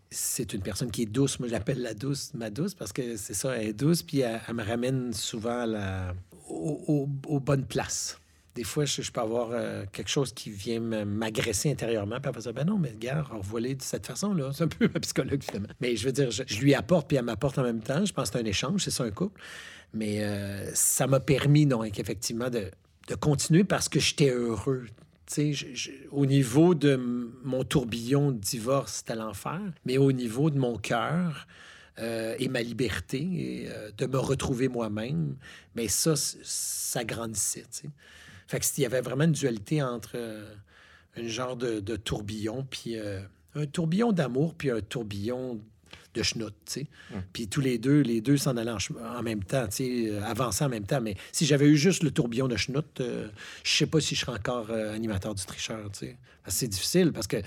c'est 0.09 0.53
une 0.53 0.61
personne 0.61 0.89
qui 0.89 1.01
est 1.01 1.07
douce. 1.07 1.39
Moi, 1.39 1.49
j'appelle 1.49 1.81
la 1.81 1.93
douce 1.93 2.33
ma 2.35 2.49
douce 2.49 2.73
parce 2.73 2.93
que 2.93 3.17
c'est 3.17 3.33
ça, 3.33 3.57
elle 3.57 3.67
est 3.67 3.73
douce. 3.73 4.01
Puis 4.01 4.19
elle, 4.19 4.39
me 4.53 4.63
ramène 4.63 5.11
souvent 5.11 5.65
la, 5.65 6.13
aux 6.47 7.39
bonnes 7.41 7.65
places 7.65 8.17
des 8.55 8.63
fois, 8.63 8.85
je, 8.85 9.11
peux 9.11 9.19
avoir 9.19 9.49
euh, 9.51 9.83
quelque 9.91 10.09
chose 10.09 10.33
qui 10.33 10.49
vient 10.49 10.79
m'agresser 10.79 11.69
intérieurement. 11.69 12.21
Puis 12.21 12.29
après 12.29 12.53
ben 12.53 12.63
non, 12.63 12.77
mais 12.77 12.95
gars, 12.97 13.21
revoiler 13.21 13.75
de 13.75 13.81
cette 13.81 14.07
façon-là. 14.07 14.51
C'est 14.53 14.63
un 14.63 14.69
peu 14.69 14.87
ma 14.93 14.99
psychologue, 15.01 15.43
finalement. 15.43 15.73
Mais 15.81 15.97
je 15.97 16.05
veux 16.05 16.13
dire, 16.13 16.31
je, 16.31 16.59
lui 16.59 16.73
apporte, 16.73 17.07
puis 17.09 17.17
elle 17.17 17.25
m'apporte 17.25 17.57
en 17.57 17.63
même 17.63 17.81
temps. 17.81 18.05
Je 18.05 18.13
pense 18.13 18.29
que 18.29 18.37
c'est 18.37 18.43
un 18.43 18.47
échange, 18.47 18.85
c'est 18.85 18.91
ça 18.91 19.03
un 19.03 19.11
couple. 19.11 19.41
Mais 19.93 20.23
euh, 20.23 20.73
ça 20.73 21.05
m'a 21.05 21.19
permis, 21.19 21.65
donc, 21.65 21.99
effectivement, 21.99 22.49
de, 22.49 22.71
de 23.09 23.15
continuer 23.15 23.65
parce 23.65 23.89
que 23.89 23.99
j'étais 23.99 24.29
heureux. 24.29 24.85
au 26.11 26.25
niveau 26.25 26.75
de 26.75 26.95
mon 27.43 27.65
tourbillon 27.65 28.31
de 28.31 28.37
divorce, 28.37 28.99
c'était 28.99 29.15
l'enfer. 29.15 29.59
Mais 29.85 29.97
au 29.97 30.13
niveau 30.13 30.49
de 30.49 30.57
mon 30.57 30.77
cœur, 30.77 31.45
euh, 31.99 32.35
et 32.39 32.47
ma 32.47 32.61
liberté 32.61 33.19
et 33.19 33.69
de 33.97 34.05
me 34.05 34.17
retrouver 34.17 34.69
moi-même, 34.69 35.35
mais 35.75 35.89
ça, 35.89 36.13
ça 36.15 37.03
grandissait. 37.03 37.63
Fait 38.47 38.59
que 38.59 38.81
y 38.81 38.85
avait 38.85 39.01
vraiment 39.01 39.23
une 39.23 39.31
dualité 39.31 39.81
entre 39.81 40.11
euh, 40.15 40.53
un 41.17 41.27
genre 41.27 41.55
de, 41.55 41.95
tourbillon, 41.95 42.65
puis 42.69 42.97
euh, 42.97 43.21
un 43.55 43.65
tourbillon 43.65 44.11
d'amour, 44.11 44.53
puis 44.55 44.69
un 44.69 44.81
tourbillon 44.81 45.59
de 46.13 46.23
schnout, 46.23 46.53
tu 46.65 46.71
sais. 46.71 46.87
Hum. 47.13 47.21
Puis 47.33 47.47
tous 47.47 47.59
les 47.61 47.77
deux, 47.77 48.01
les 48.01 48.21
deux 48.21 48.37
s'en 48.37 48.55
allaient 48.55 48.71
en, 48.71 49.23
même 49.23 49.43
temps, 49.43 49.67
tu 49.67 49.75
sais, 49.77 50.09
euh, 50.09 50.23
avançant 50.23 50.67
en 50.67 50.69
même 50.69 50.85
temps. 50.85 51.01
Mais 51.01 51.15
si 51.31 51.45
j'avais 51.45 51.65
eu 51.65 51.75
juste 51.75 52.03
le 52.03 52.11
tourbillon 52.11 52.47
de 52.47 52.55
schnout, 52.55 53.01
je 53.01 53.29
sais 53.63 53.87
pas 53.87 53.99
si 53.99 54.15
je 54.15 54.21
serais 54.21 54.37
encore 54.37 54.69
animateur 54.71 55.35
du 55.35 55.45
tricheur, 55.45 55.91
tu 55.91 56.07
sais. 56.07 56.17
C'est 56.47 56.67
difficile 56.67 57.11
parce 57.11 57.25
que 57.25 57.37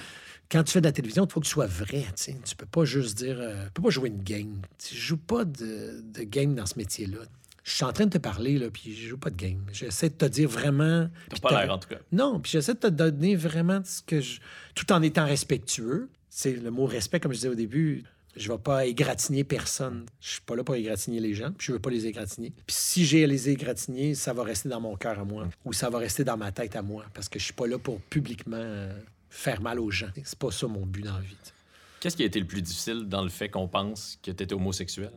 quand 0.51 0.65
tu 0.65 0.73
fais 0.73 0.81
de 0.81 0.87
la 0.87 0.93
télévision, 0.93 1.25
il 1.25 1.31
faut 1.31 1.41
que 1.41 1.47
tu 1.47 1.53
sois 1.53 1.67
vrai, 1.67 2.05
tu 2.09 2.13
sais. 2.17 2.37
Tu 2.45 2.57
peux 2.57 2.67
pas 2.67 2.85
juste 2.85 3.17
dire... 3.17 3.39
tu 3.39 3.73
peux 3.75 3.83
pas 3.83 3.91
jouer 3.91 4.09
une 4.09 4.23
game. 4.23 4.61
Tu 4.79 4.97
joues 4.97 5.19
pas 5.19 5.45
de, 5.45 6.03
de 6.03 6.23
game 6.25 6.55
dans 6.55 6.67
ce 6.67 6.77
métier-là 6.77 7.21
je 7.69 7.75
suis 7.75 7.85
en 7.85 7.93
train 7.93 8.07
de 8.07 8.11
te 8.11 8.19
parler, 8.19 8.59
là, 8.59 8.71
puis 8.71 8.95
je 8.95 9.09
joue 9.09 9.19
pas 9.19 9.29
de 9.29 9.37
game. 9.37 9.63
J'essaie 9.73 10.09
de 10.09 10.15
te 10.15 10.25
dire 10.25 10.49
vraiment. 10.49 11.09
T'as 11.29 11.39
pas 11.39 11.63
l'air, 11.63 11.75
en 11.75 11.79
tout 11.79 11.91
cas. 11.91 11.99
Non, 12.13 12.41
puis 12.41 12.51
j'essaie 12.53 12.73
de 12.73 12.79
te 12.79 12.87
donner 12.87 13.37
vraiment 13.37 13.83
ce 13.85 14.01
que 14.01 14.23
je. 14.23 14.41
Tout 14.75 14.91
en 14.91 15.03
étant 15.03 15.27
respectueux. 15.27 16.09
C'est 16.31 16.53
le 16.53 16.71
mot 16.71 16.87
respect, 16.87 17.21
comme 17.21 17.33
je 17.33 17.39
disais 17.39 17.49
au 17.49 17.55
début. 17.55 18.05
Je 18.37 18.51
vais 18.51 18.59
pas 18.59 18.87
égratigner 18.87 19.45
personne. 19.45 20.07
Je 20.21 20.31
suis 20.31 20.41
pas 20.41 20.57
là 20.57 20.65
pour 20.65 20.77
égratigner 20.77 21.21
les 21.21 21.35
gens, 21.35 21.53
puis 21.53 21.67
je 21.67 21.73
veux 21.73 21.79
pas 21.79 21.91
les 21.91 22.07
égratigner. 22.07 22.53
Puis 22.67 22.77
si 22.77 23.05
j'ai 23.05 23.25
à 23.25 23.27
les 23.27 23.51
égratigner, 23.51 24.15
ça 24.15 24.33
va 24.33 24.45
rester 24.45 24.71
dans 24.71 24.81
mon 24.81 24.97
cœur 24.97 25.19
à 25.19 25.25
moi, 25.25 25.49
ou 25.65 25.73
ça 25.75 25.91
va 25.91 25.99
rester 25.99 26.25
dans 26.25 26.37
ma 26.37 26.53
tête 26.53 26.75
à 26.75 26.83
moi, 26.83 27.05
parce 27.13 27.29
que 27.29 27.39
je 27.39 27.45
suis 27.45 27.53
pas 27.53 27.67
là 27.67 27.79
pour 27.79 28.01
publiquement 28.01 28.57
euh, 28.57 28.99
faire 29.29 29.61
mal 29.61 29.79
aux 29.79 29.91
gens. 29.91 30.09
C'est 30.25 30.39
pas 30.39 30.53
ça 30.53 30.69
mon 30.69 30.87
but 30.87 31.03
dans 31.05 31.15
la 31.15 31.21
vie. 31.21 31.37
Qu'est-ce 32.01 32.17
qui 32.17 32.23
a 32.23 32.27
été 32.27 32.39
le 32.39 32.47
plus 32.47 32.63
difficile 32.63 33.05
dans 33.09 33.23
le 33.23 33.29
fait 33.29 33.49
qu'on 33.49 33.69
pense 33.69 34.19
que 34.23 34.31
tu 34.31 34.43
étais 34.43 34.55
homosexuel? 34.55 35.11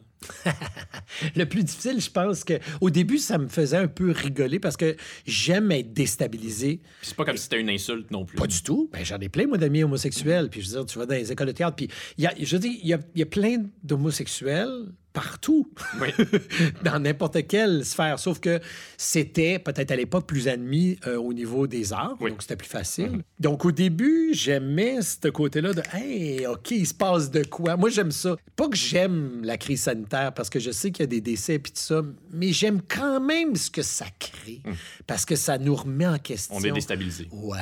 le 1.35 1.45
plus 1.45 1.63
difficile, 1.63 1.99
je 1.99 2.09
pense 2.09 2.43
que 2.43 2.59
au 2.79 2.89
début, 2.89 3.17
ça 3.17 3.37
me 3.37 3.47
faisait 3.47 3.77
un 3.77 3.87
peu 3.87 4.11
rigoler 4.11 4.59
parce 4.59 4.77
que 4.77 4.95
j'aime 5.25 5.71
être 5.71 5.93
déstabilisé. 5.93 6.81
c'est 7.01 7.15
pas 7.15 7.25
comme 7.25 7.37
si 7.37 7.43
c'était 7.43 7.59
une 7.59 7.69
insulte 7.69 8.11
non 8.11 8.25
plus. 8.25 8.37
Pas 8.37 8.47
du 8.47 8.61
tout. 8.61 8.89
Ben, 8.91 9.03
j'en 9.03 9.19
ai 9.19 9.29
plein, 9.29 9.47
moi, 9.47 9.57
d'amis 9.57 9.83
homosexuels. 9.83 10.49
Puis 10.49 10.61
je 10.61 10.69
veux 10.69 10.77
dire, 10.77 10.85
tu 10.85 10.99
vas 10.99 11.05
dans 11.05 11.15
les 11.15 11.31
écoles 11.31 11.47
de 11.47 11.51
théâtre. 11.53 11.75
Puis 11.75 11.89
y 12.17 12.25
a, 12.25 12.33
je 12.39 12.57
dis, 12.57 12.79
il 12.81 12.87
y 12.87 12.93
a, 12.93 12.99
y 13.15 13.21
a 13.21 13.25
plein 13.25 13.63
d'homosexuels 13.83 14.91
partout, 15.13 15.69
Oui. 15.99 16.09
dans 16.83 16.99
n'importe 16.99 17.45
quelle 17.47 17.83
sphère. 17.85 18.19
Sauf 18.19 18.39
que 18.39 18.59
c'était 18.97 19.59
peut-être 19.59 19.91
à 19.91 19.95
l'époque 19.95 20.25
plus 20.27 20.47
admis 20.47 20.97
euh, 21.07 21.17
au 21.17 21.33
niveau 21.33 21.67
des 21.67 21.93
arts, 21.93 22.15
Oui. 22.21 22.31
donc 22.31 22.41
c'était 22.41 22.55
plus 22.55 22.67
facile. 22.69 23.21
Donc 23.39 23.65
au 23.65 23.71
début, 23.71 24.29
j'aimais 24.33 25.01
ce 25.01 25.27
côté-là 25.27 25.73
de 25.73 25.81
Hey, 25.93 26.45
OK, 26.47 26.71
il 26.71 26.87
se 26.87 26.93
passe 26.93 27.29
de 27.31 27.43
quoi? 27.43 27.75
Moi, 27.77 27.89
j'aime 27.89 28.11
ça. 28.11 28.35
Pas 28.55 28.67
que 28.69 28.77
j'aime 28.77 29.41
la 29.43 29.57
crise 29.57 29.81
sanitaire 29.83 30.33
parce 30.33 30.49
que 30.49 30.59
je 30.59 30.71
sais 30.71 30.91
qu'il 30.91 31.03
y 31.03 31.03
a 31.03 31.07
des 31.07 31.21
décès 31.21 31.55
et 31.55 31.59
tout 31.59 31.71
ça, 31.75 32.01
mais 32.31 32.51
j'aime 32.53 32.81
quand 32.87 33.19
même 33.19 33.55
ce 33.55 33.69
que 33.69 33.81
ça 33.81 34.05
crée 34.19 34.61
parce 35.07 35.25
que 35.25 35.35
ça 35.35 35.57
nous 35.57 35.75
remet 35.75 36.07
en 36.07 36.17
question. 36.19 36.55
On 36.55 36.63
est 36.63 36.71
déstabilisé. 36.71 37.27
Ouais. 37.31 37.59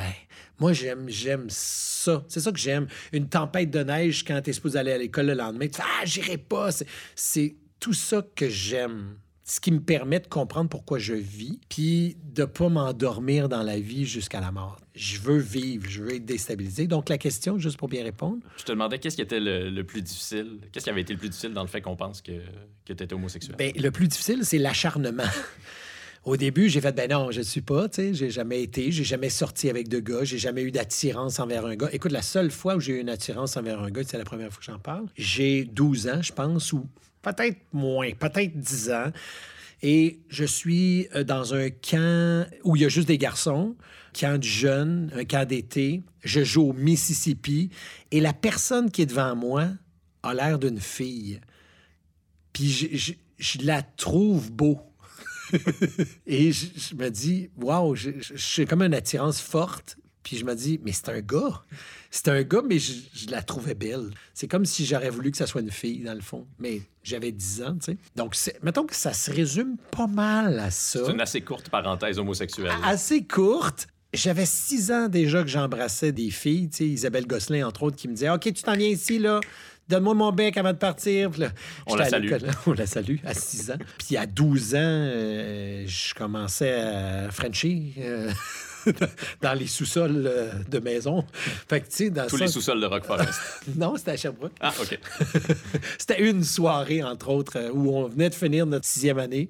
Moi, 0.60 0.72
j'aime, 0.74 1.08
j'aime 1.08 1.46
ça. 1.48 2.22
C'est 2.28 2.40
ça 2.40 2.52
que 2.52 2.58
j'aime. 2.58 2.86
Une 3.12 3.28
tempête 3.28 3.70
de 3.70 3.82
neige 3.82 4.24
quand 4.24 4.40
t'es 4.42 4.52
supposé 4.52 4.78
aller 4.78 4.92
à 4.92 4.98
l'école 4.98 5.26
le 5.26 5.34
lendemain. 5.34 5.66
Tu 5.66 5.76
fais 5.76 5.82
Ah, 6.00 6.04
j'irai 6.04 6.36
pas. 6.38 6.70
C'est, 6.70 6.86
c'est 7.14 7.56
tout 7.80 7.94
ça 7.94 8.22
que 8.36 8.48
j'aime. 8.48 9.16
Ce 9.42 9.58
qui 9.58 9.72
me 9.72 9.80
permet 9.80 10.20
de 10.20 10.28
comprendre 10.28 10.68
pourquoi 10.70 11.00
je 11.00 11.14
vis, 11.14 11.58
puis 11.68 12.16
de 12.22 12.44
pas 12.44 12.68
m'endormir 12.68 13.48
dans 13.48 13.64
la 13.64 13.80
vie 13.80 14.04
jusqu'à 14.06 14.40
la 14.40 14.52
mort. 14.52 14.78
Je 14.94 15.18
veux 15.18 15.38
vivre, 15.38 15.86
je 15.88 16.04
veux 16.04 16.14
être 16.14 16.24
déstabilisé. 16.24 16.86
Donc, 16.86 17.08
la 17.08 17.18
question, 17.18 17.58
juste 17.58 17.76
pour 17.76 17.88
bien 17.88 18.04
répondre, 18.04 18.38
Je 18.58 18.62
te 18.62 18.70
demandais 18.70 19.00
qu'est-ce 19.00 19.16
qui 19.16 19.22
était 19.22 19.40
le, 19.40 19.68
le 19.70 19.82
plus 19.84 20.02
difficile. 20.02 20.60
Qu'est-ce 20.70 20.84
qui 20.84 20.90
avait 20.90 21.00
été 21.00 21.14
le 21.14 21.18
plus 21.18 21.30
difficile 21.30 21.52
dans 21.52 21.62
le 21.62 21.68
fait 21.68 21.80
qu'on 21.80 21.96
pense 21.96 22.22
que, 22.22 22.30
que 22.84 22.92
tu 22.92 23.02
étais 23.02 23.12
homosexuel? 23.12 23.56
Ben, 23.56 23.72
le 23.76 23.90
plus 23.90 24.06
difficile, 24.06 24.40
c'est 24.44 24.58
l'acharnement. 24.58 25.24
Au 26.24 26.36
début, 26.36 26.68
j'ai 26.68 26.82
fait, 26.82 26.92
ben 26.92 27.10
non, 27.10 27.30
je 27.30 27.38
ne 27.38 27.44
suis 27.44 27.62
pas, 27.62 27.88
tu 27.88 27.96
sais, 27.96 28.14
j'ai 28.14 28.30
jamais 28.30 28.62
été, 28.62 28.92
j'ai 28.92 29.04
jamais 29.04 29.30
sorti 29.30 29.70
avec 29.70 29.88
de 29.88 30.00
gars, 30.00 30.22
j'ai 30.22 30.36
jamais 30.36 30.62
eu 30.62 30.70
d'attirance 30.70 31.40
envers 31.40 31.64
un 31.64 31.76
gars. 31.76 31.88
Écoute, 31.92 32.12
la 32.12 32.20
seule 32.20 32.50
fois 32.50 32.76
où 32.76 32.80
j'ai 32.80 32.92
eu 32.92 33.00
une 33.00 33.08
attirance 33.08 33.56
envers 33.56 33.80
un 33.80 33.90
gars, 33.90 34.02
c'est 34.06 34.18
la 34.18 34.24
première 34.24 34.52
fois 34.52 34.58
que 34.58 34.66
j'en 34.66 34.78
parle. 34.78 35.06
J'ai 35.16 35.64
12 35.64 36.08
ans, 36.08 36.20
je 36.20 36.32
pense, 36.32 36.74
ou 36.74 36.86
peut-être 37.22 37.56
moins, 37.72 38.10
peut-être 38.12 38.54
10 38.58 38.90
ans. 38.90 39.12
Et 39.82 40.20
je 40.28 40.44
suis 40.44 41.08
euh, 41.14 41.24
dans 41.24 41.54
un 41.54 41.70
camp 41.70 42.46
où 42.64 42.76
il 42.76 42.82
y 42.82 42.84
a 42.84 42.90
juste 42.90 43.08
des 43.08 43.16
garçons, 43.16 43.74
camp 44.12 44.38
de 44.38 44.44
jeunes, 44.44 45.10
un 45.14 45.24
camp 45.24 45.48
d'été. 45.48 46.02
Je 46.22 46.44
joue 46.44 46.68
au 46.68 46.72
Mississippi 46.74 47.70
et 48.10 48.20
la 48.20 48.34
personne 48.34 48.90
qui 48.90 49.00
est 49.00 49.06
devant 49.06 49.34
moi 49.34 49.68
a 50.22 50.34
l'air 50.34 50.58
d'une 50.58 50.80
fille. 50.80 51.40
Puis 52.52 53.16
je 53.38 53.58
la 53.62 53.80
trouve 53.80 54.52
beau. 54.52 54.80
Et 56.26 56.52
je, 56.52 56.66
je 56.76 56.94
me 56.94 57.08
dis, 57.10 57.50
waouh, 57.56 57.94
j'ai 57.94 58.66
comme 58.66 58.82
une 58.82 58.94
attirance 58.94 59.40
forte. 59.40 59.96
Puis 60.22 60.36
je 60.36 60.44
me 60.44 60.54
dis, 60.54 60.78
mais 60.84 60.92
c'est 60.92 61.08
un 61.08 61.20
gars. 61.20 61.62
C'est 62.10 62.28
un 62.28 62.42
gars, 62.42 62.60
mais 62.66 62.78
je, 62.78 62.92
je 63.14 63.30
la 63.30 63.42
trouvais 63.42 63.74
belle. 63.74 64.10
C'est 64.34 64.48
comme 64.48 64.66
si 64.66 64.84
j'aurais 64.84 65.10
voulu 65.10 65.30
que 65.30 65.36
ça 65.36 65.46
soit 65.46 65.62
une 65.62 65.70
fille, 65.70 66.00
dans 66.00 66.14
le 66.14 66.20
fond. 66.20 66.46
Mais 66.58 66.82
j'avais 67.02 67.32
10 67.32 67.62
ans, 67.62 67.74
tu 67.74 67.92
sais. 67.92 67.96
Donc, 68.16 68.36
mettons 68.62 68.84
que 68.84 68.94
ça 68.94 69.12
se 69.12 69.30
résume 69.30 69.76
pas 69.90 70.06
mal 70.06 70.58
à 70.58 70.70
ça. 70.70 71.00
C'est 71.06 71.12
une 71.12 71.20
assez 71.20 71.40
courte 71.40 71.70
parenthèse 71.70 72.18
homosexuelle. 72.18 72.72
Assez 72.84 73.24
courte. 73.24 73.88
J'avais 74.12 74.44
6 74.44 74.90
ans 74.90 75.08
déjà 75.08 75.42
que 75.42 75.48
j'embrassais 75.48 76.12
des 76.12 76.30
filles, 76.30 76.68
tu 76.68 76.76
sais, 76.78 76.86
Isabelle 76.86 77.26
Gosselin, 77.26 77.66
entre 77.66 77.84
autres, 77.84 77.96
qui 77.96 78.08
me 78.08 78.14
disait 78.14 78.28
OK, 78.28 78.42
tu 78.42 78.62
t'en 78.62 78.74
viens 78.74 78.88
ici, 78.88 79.18
là. 79.18 79.40
Donne-moi 79.90 80.14
mon 80.14 80.32
bec 80.32 80.56
avant 80.56 80.72
de 80.72 80.78
partir. 80.78 81.30
Puis 81.30 81.40
là, 81.40 81.48
On 81.86 81.96
la 81.96 82.08
salue. 82.08 82.32
On 82.66 82.72
la 82.72 82.86
salue 82.86 83.16
à 83.24 83.34
6 83.34 83.72
ans. 83.72 83.78
Puis 83.98 84.16
à 84.16 84.24
12 84.26 84.74
ans, 84.74 84.78
euh, 84.78 85.84
je 85.86 86.14
commençais 86.14 86.72
à 86.80 87.30
Frenchie 87.30 87.94
euh, 87.98 88.30
dans 89.42 89.52
les 89.52 89.66
sous-sols 89.66 90.24
euh, 90.26 90.52
de 90.70 90.78
maison. 90.78 91.24
Fait 91.68 91.80
que, 91.80 91.86
tu 91.88 91.96
sais, 91.96 92.10
dans 92.10 92.26
Tous 92.26 92.38
ça- 92.38 92.44
les 92.44 92.50
sous-sols 92.50 92.80
de 92.80 92.86
Rock 92.86 93.04
Forest. 93.04 93.40
Non, 93.76 93.96
c'était 93.96 94.12
à 94.12 94.16
Sherbrooke. 94.16 94.52
ah, 94.60 94.72
OK. 94.80 94.98
C'était 95.98 96.22
une 96.22 96.44
soirée, 96.44 97.02
entre 97.02 97.28
autres, 97.28 97.70
où 97.72 97.94
on 97.96 98.06
venait 98.08 98.30
de 98.30 98.34
finir 98.34 98.66
notre 98.66 98.86
sixième 98.86 99.18
année. 99.18 99.48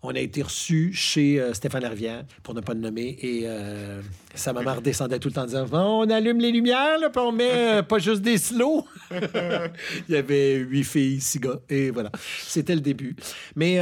On 0.00 0.10
a 0.10 0.20
été 0.20 0.42
reçus 0.42 0.92
chez 0.92 1.40
euh, 1.40 1.52
Stéphane 1.54 1.84
Rivière, 1.84 2.24
pour 2.44 2.54
ne 2.54 2.60
pas 2.60 2.72
le 2.72 2.78
nommer, 2.78 3.18
et 3.20 3.42
euh, 3.44 4.00
sa 4.32 4.52
maman 4.52 4.76
redescendait 4.76 5.18
tout 5.18 5.28
le 5.28 5.34
temps 5.34 5.42
en 5.42 5.46
disant 5.46 5.66
On 5.72 6.08
allume 6.08 6.38
les 6.38 6.52
lumières, 6.52 6.98
puis 7.10 7.20
on 7.20 7.32
met 7.32 7.50
euh, 7.52 7.82
pas 7.82 7.98
juste 7.98 8.22
des 8.22 8.38
slows. 8.38 8.86
Il 9.10 10.14
y 10.14 10.16
avait 10.16 10.54
huit 10.58 10.84
filles, 10.84 11.20
six 11.20 11.40
gars, 11.40 11.58
et 11.68 11.90
voilà. 11.90 12.12
C'était 12.42 12.76
le 12.76 12.80
début. 12.80 13.16
Mais 13.56 13.78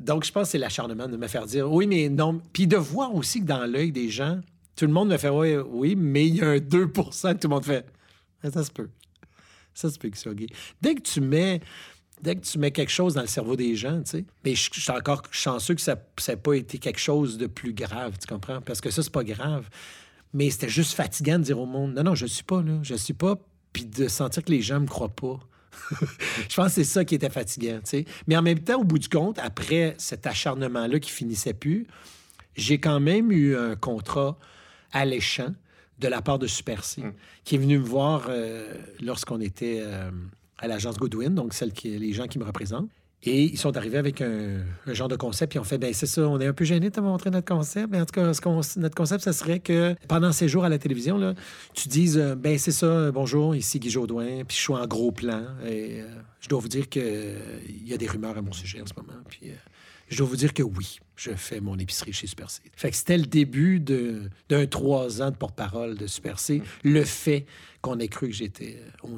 donc, 0.00 0.24
je 0.24 0.32
pense 0.32 0.48
que 0.48 0.52
c'est 0.52 0.58
l'acharnement 0.58 1.06
de 1.06 1.16
me 1.16 1.28
faire 1.28 1.46
dire 1.46 1.70
Oui, 1.70 1.86
mais 1.86 2.08
non. 2.08 2.40
Puis 2.52 2.66
de 2.66 2.76
voir 2.76 3.14
aussi 3.14 3.40
que 3.40 3.46
dans 3.46 3.64
l'œil 3.64 3.92
des 3.92 4.08
gens, 4.08 4.40
tout 4.74 4.86
le 4.86 4.92
monde 4.92 5.08
me 5.08 5.18
fait 5.18 5.28
Oui, 5.28 5.54
oui, 5.56 5.94
mais 5.96 6.26
il 6.26 6.36
y 6.36 6.42
a 6.42 6.48
un 6.48 6.58
2 6.58 6.86
que 6.86 7.32
tout 7.34 7.38
le 7.44 7.48
monde 7.48 7.64
fait 7.64 7.86
Ah, 8.42 8.50
Ça 8.50 8.64
se 8.64 8.72
peut. 8.72 8.88
Ça 9.72 9.88
se 9.88 9.98
peut 10.00 10.08
que 10.08 10.18
soit 10.18 10.34
gay. 10.34 10.46
Dès 10.80 10.96
que 10.96 11.02
tu 11.02 11.20
mets. 11.20 11.60
Dès 12.22 12.36
que 12.36 12.40
tu 12.40 12.58
mets 12.58 12.70
quelque 12.70 12.90
chose 12.90 13.14
dans 13.14 13.20
le 13.20 13.26
cerveau 13.26 13.56
des 13.56 13.74
gens, 13.76 14.02
tu 14.02 14.10
sais. 14.10 14.24
Mais 14.44 14.54
je 14.54 14.70
je 14.72 14.80
suis 14.80 14.90
encore 14.90 15.22
chanceux 15.30 15.74
que 15.74 15.80
ça 15.80 15.96
n'ait 16.28 16.36
pas 16.36 16.54
été 16.54 16.78
quelque 16.78 17.00
chose 17.00 17.38
de 17.38 17.46
plus 17.46 17.72
grave, 17.72 18.16
tu 18.20 18.26
comprends? 18.26 18.60
Parce 18.60 18.80
que 18.80 18.90
ça, 18.90 19.02
c'est 19.02 19.12
pas 19.12 19.24
grave. 19.24 19.68
Mais 20.34 20.50
c'était 20.50 20.68
juste 20.68 20.94
fatigant 20.94 21.38
de 21.38 21.44
dire 21.44 21.58
au 21.58 21.66
monde 21.66 21.94
Non, 21.94 22.02
non, 22.02 22.14
je 22.14 22.26
suis 22.26 22.44
pas, 22.44 22.62
là. 22.62 22.78
Je 22.82 22.94
suis 22.94 23.14
pas. 23.14 23.36
Puis 23.72 23.84
de 23.84 24.08
sentir 24.08 24.44
que 24.44 24.50
les 24.50 24.62
gens 24.62 24.80
me 24.80 24.86
croient 24.86 25.14
pas. 25.14 25.38
je 26.48 26.56
pense 26.56 26.68
que 26.68 26.72
c'est 26.72 26.84
ça 26.84 27.04
qui 27.04 27.14
était 27.14 27.30
fatigant, 27.30 27.78
tu 27.78 27.90
sais. 27.90 28.04
Mais 28.26 28.36
en 28.36 28.42
même 28.42 28.60
temps, 28.60 28.80
au 28.80 28.84
bout 28.84 28.98
du 28.98 29.08
compte, 29.08 29.38
après 29.38 29.94
cet 29.98 30.26
acharnement-là 30.26 30.98
qui 30.98 31.10
finissait 31.10 31.54
plus, 31.54 31.86
j'ai 32.56 32.78
quand 32.78 33.00
même 33.00 33.30
eu 33.30 33.56
un 33.56 33.76
contrat 33.76 34.38
alléchant 34.92 35.54
de 35.98 36.08
la 36.08 36.22
part 36.22 36.38
de 36.38 36.46
Super 36.46 36.84
C, 36.84 37.02
qui 37.44 37.56
est 37.56 37.58
venu 37.58 37.78
me 37.78 37.84
voir 37.84 38.26
euh, 38.28 38.72
lorsqu'on 39.00 39.40
était 39.40 39.80
euh, 39.82 40.10
à 40.58 40.68
l'agence 40.68 40.96
Goodwin, 40.98 41.34
donc 41.34 41.54
celle 41.54 41.72
qui 41.72 41.98
les 41.98 42.12
gens 42.12 42.26
qui 42.26 42.38
me 42.38 42.44
représentent. 42.44 42.90
Et 43.24 43.42
ils 43.42 43.58
sont 43.58 43.76
arrivés 43.76 43.98
avec 43.98 44.20
un, 44.20 44.60
un 44.86 44.94
genre 44.94 45.08
de 45.08 45.16
concept, 45.16 45.50
puis 45.50 45.58
on 45.58 45.64
fait, 45.64 45.76
ben 45.76 45.92
c'est 45.92 46.06
ça, 46.06 46.28
on 46.28 46.38
est 46.40 46.46
un 46.46 46.52
peu 46.52 46.64
gêné 46.64 46.88
de 46.88 46.94
te 46.94 47.00
montrer 47.00 47.30
notre 47.30 47.52
concept, 47.52 47.88
mais 47.90 48.00
en 48.00 48.06
tout 48.06 48.12
cas, 48.12 48.32
ce 48.32 48.78
notre 48.78 48.94
concept, 48.94 49.24
ça 49.24 49.32
serait 49.32 49.58
que 49.58 49.96
pendant 50.06 50.30
ces 50.30 50.46
jours 50.46 50.64
à 50.64 50.68
la 50.68 50.78
télévision, 50.78 51.18
là, 51.18 51.34
tu 51.74 51.88
dises, 51.88 52.16
euh, 52.16 52.36
ben 52.36 52.56
c'est 52.58 52.70
ça, 52.70 52.86
euh, 52.86 53.10
bonjour, 53.10 53.56
ici 53.56 53.80
Guy 53.80 53.90
Jodoin, 53.90 54.44
puis 54.44 54.56
je 54.56 54.62
suis 54.62 54.72
en 54.72 54.86
gros 54.86 55.10
plan, 55.10 55.42
et 55.66 56.00
euh, 56.00 56.06
je 56.40 56.48
dois 56.48 56.60
vous 56.60 56.68
dire 56.68 56.88
qu'il 56.88 57.02
y 57.84 57.92
a 57.92 57.96
des 57.96 58.06
rumeurs 58.06 58.38
à 58.38 58.42
mon 58.42 58.52
sujet 58.52 58.80
en 58.80 58.86
ce 58.86 58.94
moment, 58.96 59.20
puis 59.28 59.50
euh, 59.50 59.54
je 60.10 60.18
dois 60.18 60.28
vous 60.28 60.36
dire 60.36 60.54
que 60.54 60.62
oui, 60.62 61.00
je 61.16 61.32
fais 61.32 61.60
mon 61.60 61.76
épicerie 61.76 62.12
chez 62.12 62.28
Super 62.28 62.48
C. 62.50 62.62
Fait 62.76 62.90
que 62.90 62.96
c'était 62.96 63.18
le 63.18 63.26
début 63.26 63.80
d'un 63.80 64.66
trois 64.66 65.22
ans 65.22 65.32
de 65.32 65.36
porte-parole 65.36 65.96
de 65.96 66.06
Super 66.06 66.38
C, 66.38 66.62
le 66.84 67.02
fait 67.02 67.46
qu'on 67.82 67.98
ait 67.98 68.06
cru 68.06 68.28
que 68.28 68.34
j'étais 68.34 68.78
euh, 68.80 69.08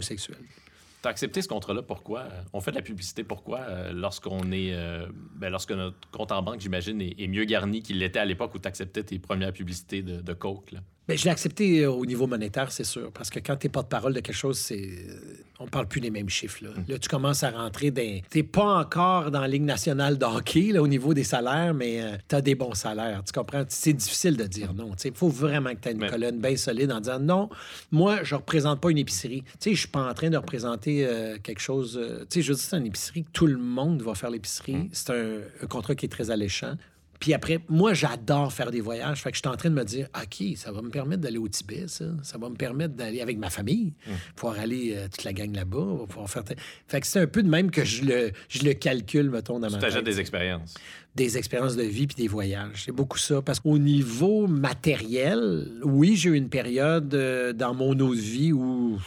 homosexuel. 1.01 1.03
T'as 1.03 1.11
accepté 1.11 1.43
ce 1.43 1.49
contrat-là, 1.49 1.83
pourquoi? 1.83 2.25
On 2.53 2.61
fait 2.61 2.71
de 2.73 2.77
la 2.77 2.83
publicité, 2.83 3.25
pourquoi? 3.25 3.61
euh, 3.61 3.93
lorsqu'on 3.93 4.53
est... 4.53 4.73
euh, 4.75 5.07
ben, 5.35 5.51
lorsque 5.51 5.73
notre 5.73 6.11
compte 6.11 6.33
en 6.33 6.43
banque, 6.43 6.61
j'imagine, 6.61 7.01
est, 7.01 7.15
est 7.19 7.29
mieux 7.29 7.45
garni 7.45 7.83
qu'il 7.83 7.99
l'était 7.99 8.19
à 8.19 8.25
l'époque 8.25 8.55
où 8.55 8.59
tu 8.59 8.69
acceptais 8.69 9.03
tes 9.03 9.19
premières 9.19 9.53
publicités 9.53 10.03
de, 10.03 10.21
de 10.21 10.33
Coke. 10.33 10.73
là? 10.73 10.81
Bien, 11.11 11.17
je 11.17 11.25
l'ai 11.25 11.31
accepté 11.31 11.81
euh, 11.85 11.91
au 11.91 12.07
niveau 12.07 12.27
monétaire, 12.27 12.71
c'est 12.71 12.85
sûr, 12.85 13.11
parce 13.13 13.31
que 13.31 13.41
quand 13.41 13.57
tu 13.57 13.67
es 13.67 13.71
porte-parole 13.71 14.15
de 14.15 14.21
quelque 14.21 14.35
chose, 14.37 14.59
c'est 14.59 14.81
euh, 14.81 15.43
on 15.59 15.67
parle 15.67 15.87
plus 15.89 16.01
des 16.01 16.11
mêmes 16.11 16.29
chiffres. 16.29 16.63
Là, 16.65 16.71
Là, 16.89 16.99
tu 16.99 17.09
commences 17.09 17.43
à 17.43 17.51
rentrer 17.51 17.91
dans... 17.91 18.21
Tu 18.31 18.45
pas 18.45 18.79
encore 18.79 19.31
dans 19.31 19.41
la 19.41 19.49
Ligue 19.49 19.65
nationale 19.65 20.17
de 20.19 20.25
hockey 20.25 20.71
là, 20.73 20.81
au 20.81 20.87
niveau 20.89 21.13
des 21.13 21.25
salaires, 21.25 21.75
mais 21.75 22.01
tu 22.29 22.35
as 22.35 22.41
des 22.41 22.55
bons 22.55 22.75
salaires. 22.75 23.23
Tu 23.27 23.33
comprends? 23.33 23.65
C'est 23.69 23.93
difficile 23.93 24.37
de 24.37 24.45
dire 24.45 24.73
non. 24.73 24.93
Il 25.05 25.13
faut 25.13 25.29
vraiment 25.29 25.71
que 25.75 25.81
tu 25.81 25.89
aies 25.89 25.93
une 25.93 25.99
Mais- 25.99 26.09
colonne 26.09 26.39
bien 26.41 26.57
solide 26.57 26.91
en 26.93 27.01
disant 27.01 27.19
non, 27.19 27.51
moi, 27.91 28.23
je 28.23 28.35
représente 28.37 28.81
pas 28.81 28.91
une 28.91 28.99
épicerie. 28.99 29.43
Je 29.63 29.75
suis 29.75 29.89
pas 29.89 30.09
en 30.09 30.15
train 30.15 30.31
de 30.31 30.37
représenter 30.37 31.05
euh, 31.07 31.37
quelque 31.43 31.61
chose... 31.61 31.99
euh, 32.01 32.25
sais, 32.31 32.41
je 32.41 32.53
veux 32.53 32.55
dire, 32.57 32.65
c'est 32.65 32.77
une 32.79 32.87
épicerie 32.87 33.25
que 33.25 33.31
tout 33.33 33.47
le 33.47 33.59
monde 33.59 34.01
va 34.03 34.15
faire 34.15 34.31
l'épicerie. 34.31 34.89
C'est 34.93 35.11
un, 35.11 35.41
un 35.63 35.67
contrat 35.67 35.95
qui 35.95 36.07
est 36.07 36.11
très 36.11 36.31
alléchant. 36.31 36.75
Puis 37.21 37.35
après, 37.35 37.61
moi, 37.69 37.93
j'adore 37.93 38.51
faire 38.53 38.71
des 38.71 38.81
voyages. 38.81 39.21
Fait 39.23 39.31
que 39.31 39.37
je 39.37 39.41
suis 39.43 39.49
en 39.49 39.57
train 39.57 39.69
de 39.69 39.75
me 39.75 39.85
dire, 39.85 40.09
OK, 40.17 40.43
ça 40.57 40.73
va 40.73 40.81
me 40.81 40.89
permettre 40.89 41.21
d'aller 41.21 41.37
au 41.39 41.49
Tibet, 41.49 41.85
ça. 41.87 42.07
Ça 42.23 42.39
va 42.39 42.49
me 42.49 42.55
permettre 42.57 42.95
d'aller 42.95 43.21
avec 43.21 43.37
ma 43.39 43.51
famille, 43.51 43.93
pouvoir 44.35 44.59
aller 44.59 44.95
euh, 44.97 45.07
toute 45.07 45.25
la 45.25 45.33
gang 45.35 45.55
là-bas, 45.55 46.07
pouvoir 46.09 46.31
faire... 46.31 46.43
Fait 46.89 47.01
que 47.01 47.07
c'est 47.07 47.21
un 47.21 47.27
peu 47.27 47.43
de 47.43 47.49
même 47.49 47.71
que 47.71 47.85
je 47.85 48.05
le, 48.05 48.33
je 48.49 48.65
le 48.65 48.73
calcule, 48.73 49.29
mettons, 49.31 49.59
dans 49.61 49.69
Tu 49.69 49.75
ma 49.75 49.81
tête. 49.81 50.03
des 50.03 50.19
expériences. 50.19 50.75
Des 51.15 51.37
expériences 51.37 51.77
de 51.77 51.83
vie 51.83 52.07
puis 52.07 52.17
des 52.17 52.29
voyages. 52.29 52.85
C'est 52.87 52.93
beaucoup 52.93 53.19
ça. 53.19 53.43
Parce 53.43 53.61
qu'au 53.61 53.77
niveau 53.79 54.47
matériel, 54.47 55.67
oui, 55.85 56.17
j'ai 56.17 56.31
eu 56.31 56.35
une 56.37 56.49
période 56.49 57.13
euh, 57.15 57.53
dans 57.53 57.75
mon 57.75 57.91
eau 58.01 58.15
de 58.15 58.21
vie 58.21 58.53
où 58.53 58.99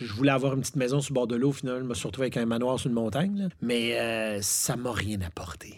je 0.00 0.12
voulais 0.14 0.32
avoir 0.32 0.54
une 0.54 0.60
petite 0.60 0.76
maison 0.76 1.00
sur 1.00 1.12
le 1.12 1.14
bord 1.16 1.26
de 1.26 1.36
l'eau. 1.36 1.52
Finalement, 1.52 1.80
je 1.82 1.88
me 1.88 1.94
suis 1.94 2.06
retrouvé 2.06 2.26
avec 2.26 2.36
un 2.38 2.46
manoir 2.46 2.78
sur 2.80 2.88
une 2.88 2.94
montagne. 2.94 3.36
là. 3.38 3.48
Mais 3.60 3.98
euh, 4.00 4.38
ça 4.40 4.76
m'a 4.76 4.92
rien 4.92 5.20
apporté. 5.20 5.74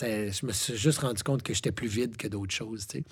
Je 0.00 0.46
me 0.46 0.52
suis 0.52 0.76
juste 0.76 0.98
rendu 0.98 1.22
compte 1.22 1.42
que 1.42 1.54
j'étais 1.54 1.72
plus 1.72 1.88
vide 1.88 2.16
que 2.16 2.28
d'autres 2.28 2.54
choses, 2.54 2.86
tu 2.86 2.98
sais. 2.98 3.04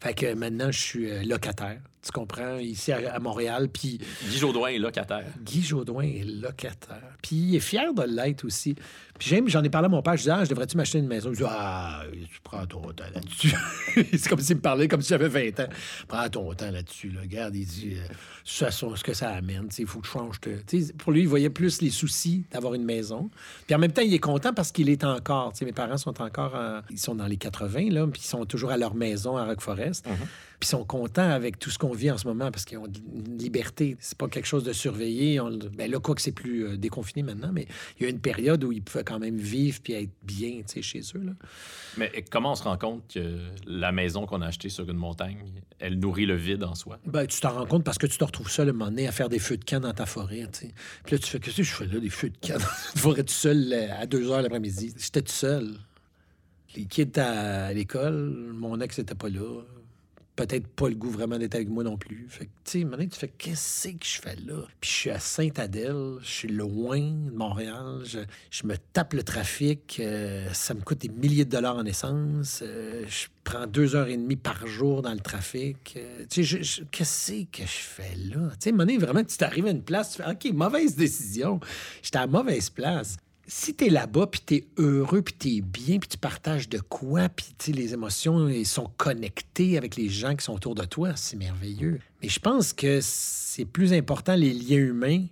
Fait 0.00 0.14
que 0.14 0.34
maintenant, 0.34 0.70
je 0.70 0.78
suis 0.78 1.10
euh, 1.10 1.22
locataire. 1.22 1.80
Tu 2.02 2.10
comprends? 2.10 2.58
Ici 2.58 2.90
à, 2.90 3.18
Montréal. 3.20 3.68
Puis. 3.72 3.98
Guy 4.28 4.38
Jodoin 4.38 4.70
est 4.70 4.78
locataire. 4.78 5.24
Guy 5.40 5.62
Jodoin 5.62 6.04
est 6.04 6.24
locataire. 6.24 7.16
Puis 7.22 7.36
il 7.36 7.56
est 7.56 7.60
fier 7.60 7.94
de 7.94 8.02
l'être 8.02 8.44
aussi. 8.44 8.74
Puis 8.74 9.28
j'aime, 9.28 9.48
j'en 9.48 9.62
ai 9.62 9.70
parlé 9.70 9.86
à 9.86 9.88
mon 9.88 10.02
père. 10.02 10.14
Je 10.14 10.22
disais, 10.22 10.32
ah, 10.32 10.44
je 10.44 10.50
devrais-tu 10.50 10.76
m'acheter 10.76 10.98
une 10.98 11.06
maison? 11.06 11.30
Il 11.30 11.36
dit, 11.36 11.44
ah, 11.46 12.02
tu 12.12 12.40
prends 12.42 12.66
ton 12.66 12.82
temps 12.92 13.04
là-dessus. 13.14 13.54
c'est 13.94 14.28
comme 14.28 14.40
s'il 14.40 14.56
me 14.56 14.60
parlait 14.60 14.88
comme 14.88 15.00
si 15.00 15.10
j'avais 15.10 15.28
20 15.28 15.60
ans. 15.60 15.68
Prends 16.08 16.28
ton 16.28 16.52
temps 16.54 16.72
là-dessus. 16.72 17.10
Là. 17.10 17.20
Regarde, 17.20 17.54
il 17.54 17.66
dit, 17.66 17.94
euh, 17.96 18.12
ce 18.42 19.02
que 19.02 19.14
ça 19.14 19.30
amène. 19.30 19.68
Il 19.78 19.86
faut 19.86 20.00
que 20.00 20.06
je 20.06 20.12
change. 20.12 20.40
Pour 20.98 21.12
lui, 21.12 21.20
il 21.20 21.28
voyait 21.28 21.50
plus 21.50 21.82
les 21.82 21.90
soucis 21.90 22.44
d'avoir 22.50 22.74
une 22.74 22.84
maison. 22.84 23.30
Puis 23.66 23.76
en 23.76 23.78
même 23.78 23.92
temps, 23.92 24.02
il 24.02 24.12
est 24.12 24.18
content 24.18 24.52
parce 24.52 24.72
qu'il 24.72 24.88
est 24.88 25.04
encore. 25.04 25.52
Mes 25.62 25.72
parents 25.72 25.98
sont 25.98 26.20
encore. 26.20 26.56
Ils 26.90 26.98
sont 26.98 27.14
dans 27.14 27.26
les 27.26 27.36
80, 27.36 27.90
là, 27.90 28.08
puis 28.08 28.22
ils 28.24 28.28
sont 28.28 28.44
toujours 28.44 28.72
à 28.72 28.76
leur 28.76 28.96
maison 28.96 29.36
à 29.36 29.44
Rock 29.44 29.60
Forest. 29.60 30.04
Mm-hmm 30.06 30.51
puis 30.62 30.68
sont 30.68 30.84
contents 30.84 31.28
avec 31.28 31.58
tout 31.58 31.70
ce 31.70 31.78
qu'on 31.78 31.90
vit 31.90 32.12
en 32.12 32.16
ce 32.16 32.28
moment 32.28 32.52
parce 32.52 32.64
qu'ils 32.64 32.78
ont 32.78 32.86
une 32.86 33.36
liberté. 33.36 33.96
C'est 33.98 34.16
pas 34.16 34.28
quelque 34.28 34.46
chose 34.46 34.62
de 34.62 34.72
surveillé. 34.72 35.40
On, 35.40 35.50
ben 35.50 35.90
là, 35.90 35.98
quoi 35.98 36.14
que 36.14 36.22
c'est 36.22 36.30
plus 36.30 36.64
euh, 36.64 36.76
déconfiné 36.76 37.24
maintenant, 37.24 37.50
mais 37.52 37.66
il 37.98 38.04
y 38.04 38.06
a 38.06 38.10
une 38.10 38.20
période 38.20 38.62
où 38.62 38.70
ils 38.70 38.80
pouvaient 38.80 39.02
quand 39.02 39.18
même 39.18 39.38
vivre 39.38 39.80
puis 39.82 39.94
être 39.94 40.12
bien 40.22 40.60
chez 40.80 41.00
eux. 41.16 41.22
Là. 41.24 41.32
Mais 41.96 42.12
comment 42.30 42.52
on 42.52 42.54
se 42.54 42.62
rend 42.62 42.78
compte 42.78 43.12
que 43.12 43.40
la 43.66 43.90
maison 43.90 44.24
qu'on 44.24 44.40
a 44.40 44.46
achetée 44.46 44.68
sur 44.68 44.88
une 44.88 44.98
montagne, 44.98 45.36
elle 45.80 45.98
nourrit 45.98 46.26
le 46.26 46.36
vide 46.36 46.62
en 46.62 46.76
soi? 46.76 47.00
Ben, 47.06 47.26
tu 47.26 47.40
t'en 47.40 47.54
rends 47.54 47.66
compte 47.66 47.82
parce 47.82 47.98
que 47.98 48.06
tu 48.06 48.16
te 48.16 48.24
retrouves 48.24 48.48
seul 48.48 48.68
un 48.68 48.72
moment 48.72 48.90
donné 48.90 49.08
à 49.08 49.12
faire 49.12 49.28
des 49.28 49.40
feux 49.40 49.56
de 49.56 49.64
camp 49.64 49.80
dans 49.80 49.92
ta 49.92 50.06
forêt. 50.06 50.46
Puis 50.52 50.70
là, 51.10 51.18
tu 51.18 51.26
fais 51.26 51.40
Qu'est-ce 51.40 51.56
que 51.56 51.62
je 51.64 51.72
fais 51.74 51.86
là, 51.86 51.98
des 51.98 52.08
feux 52.08 52.30
de 52.30 52.38
camp 52.38 52.54
dans 52.54 52.92
une 52.94 53.00
forêt 53.00 53.24
tout 53.24 53.34
seul 53.34 53.72
euh, 53.72 54.00
à 54.00 54.06
2 54.06 54.30
heures 54.30 54.42
l'après-midi? 54.42 54.94
J'étais 54.96 55.22
tout 55.22 55.32
seul. 55.32 55.74
Les 56.76 56.84
kids 56.84 57.18
à 57.18 57.72
l'école, 57.72 58.52
mon 58.54 58.80
ex 58.80 58.96
n'était 58.96 59.16
pas 59.16 59.28
là 59.28 59.64
peut-être 60.36 60.66
pas 60.66 60.88
le 60.88 60.94
goût 60.94 61.10
vraiment 61.10 61.38
d'être 61.38 61.54
avec 61.54 61.68
moi 61.68 61.84
non 61.84 61.96
plus. 61.96 62.26
Fait 62.28 62.46
que, 62.46 62.50
tu 62.64 62.80
sais, 62.80 62.84
maintenant, 62.84 63.06
tu 63.06 63.18
fais 63.18 63.28
qu'est-ce 63.28 63.88
que 63.88 64.04
je 64.04 64.20
fais 64.20 64.36
là? 64.36 64.62
Puis 64.80 64.90
je 64.90 64.96
suis 64.96 65.10
à 65.10 65.18
Sainte-Adèle, 65.18 66.16
je 66.22 66.30
suis 66.30 66.48
loin 66.48 67.00
de 67.00 67.30
Montréal, 67.30 68.02
je, 68.04 68.66
me 68.66 68.76
tape 68.92 69.12
le 69.12 69.22
trafic, 69.22 69.98
euh, 70.00 70.48
ça 70.52 70.74
me 70.74 70.80
coûte 70.80 70.98
des 70.98 71.08
milliers 71.08 71.44
de 71.44 71.50
dollars 71.50 71.76
en 71.76 71.84
essence, 71.84 72.62
euh, 72.62 73.04
je 73.06 73.26
prends 73.44 73.66
deux 73.66 73.94
heures 73.94 74.08
et 74.08 74.16
demie 74.16 74.36
par 74.36 74.66
jour 74.66 75.02
dans 75.02 75.12
le 75.12 75.20
trafic. 75.20 75.94
Euh, 75.96 76.24
tu 76.30 76.44
sais, 76.44 76.60
qu'est-ce 76.90 77.32
que 77.44 77.62
je 77.62 77.66
fais 77.66 78.14
là? 78.16 78.50
Tu 78.52 78.70
sais, 78.70 78.72
moment 78.72 78.98
vraiment, 78.98 79.24
tu 79.24 79.36
t'arrives 79.36 79.66
à 79.66 79.70
une 79.70 79.82
place, 79.82 80.12
tu 80.16 80.22
fais 80.22 80.30
OK, 80.30 80.52
mauvaise 80.54 80.96
décision. 80.96 81.60
J'étais 82.02 82.18
à 82.18 82.26
mauvaise 82.26 82.70
place 82.70 83.16
si 83.46 83.74
tu 83.74 83.86
es 83.86 83.90
là-bas, 83.90 84.28
puis 84.28 84.40
tu 84.44 84.54
es 84.54 84.66
heureux, 84.78 85.22
puis 85.22 85.34
tu 85.38 85.56
es 85.56 85.60
bien, 85.60 85.98
puis 85.98 86.08
tu 86.08 86.18
partages 86.18 86.68
de 86.68 86.78
quoi, 86.78 87.28
puis 87.28 87.72
les 87.72 87.92
émotions 87.92 88.48
ils 88.48 88.66
sont 88.66 88.90
connectées 88.96 89.76
avec 89.76 89.96
les 89.96 90.08
gens 90.08 90.36
qui 90.36 90.44
sont 90.44 90.54
autour 90.54 90.74
de 90.74 90.84
toi, 90.84 91.16
c'est 91.16 91.36
merveilleux. 91.36 92.00
Mais 92.22 92.28
je 92.28 92.38
pense 92.38 92.72
que 92.72 93.00
c'est 93.02 93.64
plus 93.64 93.92
important 93.92 94.34
les 94.34 94.52
liens 94.52 94.78
humains 94.78 95.26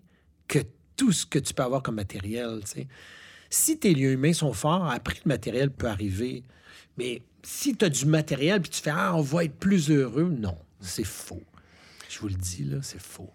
que 0.49 0.59
tout 0.97 1.13
ce 1.13 1.25
que 1.25 1.39
tu 1.39 1.55
peux 1.55 1.63
avoir 1.63 1.83
comme 1.83 1.95
matériel. 1.95 2.61
Si 3.49 3.79
tes 3.79 3.95
liens 3.95 4.11
humains 4.11 4.33
sont 4.33 4.53
forts, 4.53 4.91
après 4.91 5.17
le 5.25 5.29
matériel 5.29 5.71
peut 5.71 5.89
arriver. 5.89 6.43
Mais 6.99 7.23
si 7.43 7.77
tu 7.77 7.85
as 7.85 7.89
du 7.89 8.07
matériel, 8.07 8.61
puis 8.61 8.71
tu 8.71 8.81
fais 8.83 8.91
Ah, 8.93 9.17
on 9.17 9.23
va 9.23 9.45
être 9.45 9.55
plus 9.55 9.91
heureux, 9.91 10.29
non, 10.29 10.57
c'est 10.81 11.05
faux. 11.05 11.43
Je 12.09 12.19
vous 12.19 12.29
le 12.29 12.35
dis, 12.35 12.65
là, 12.65 12.79
c'est 12.83 13.01
faux 13.01 13.31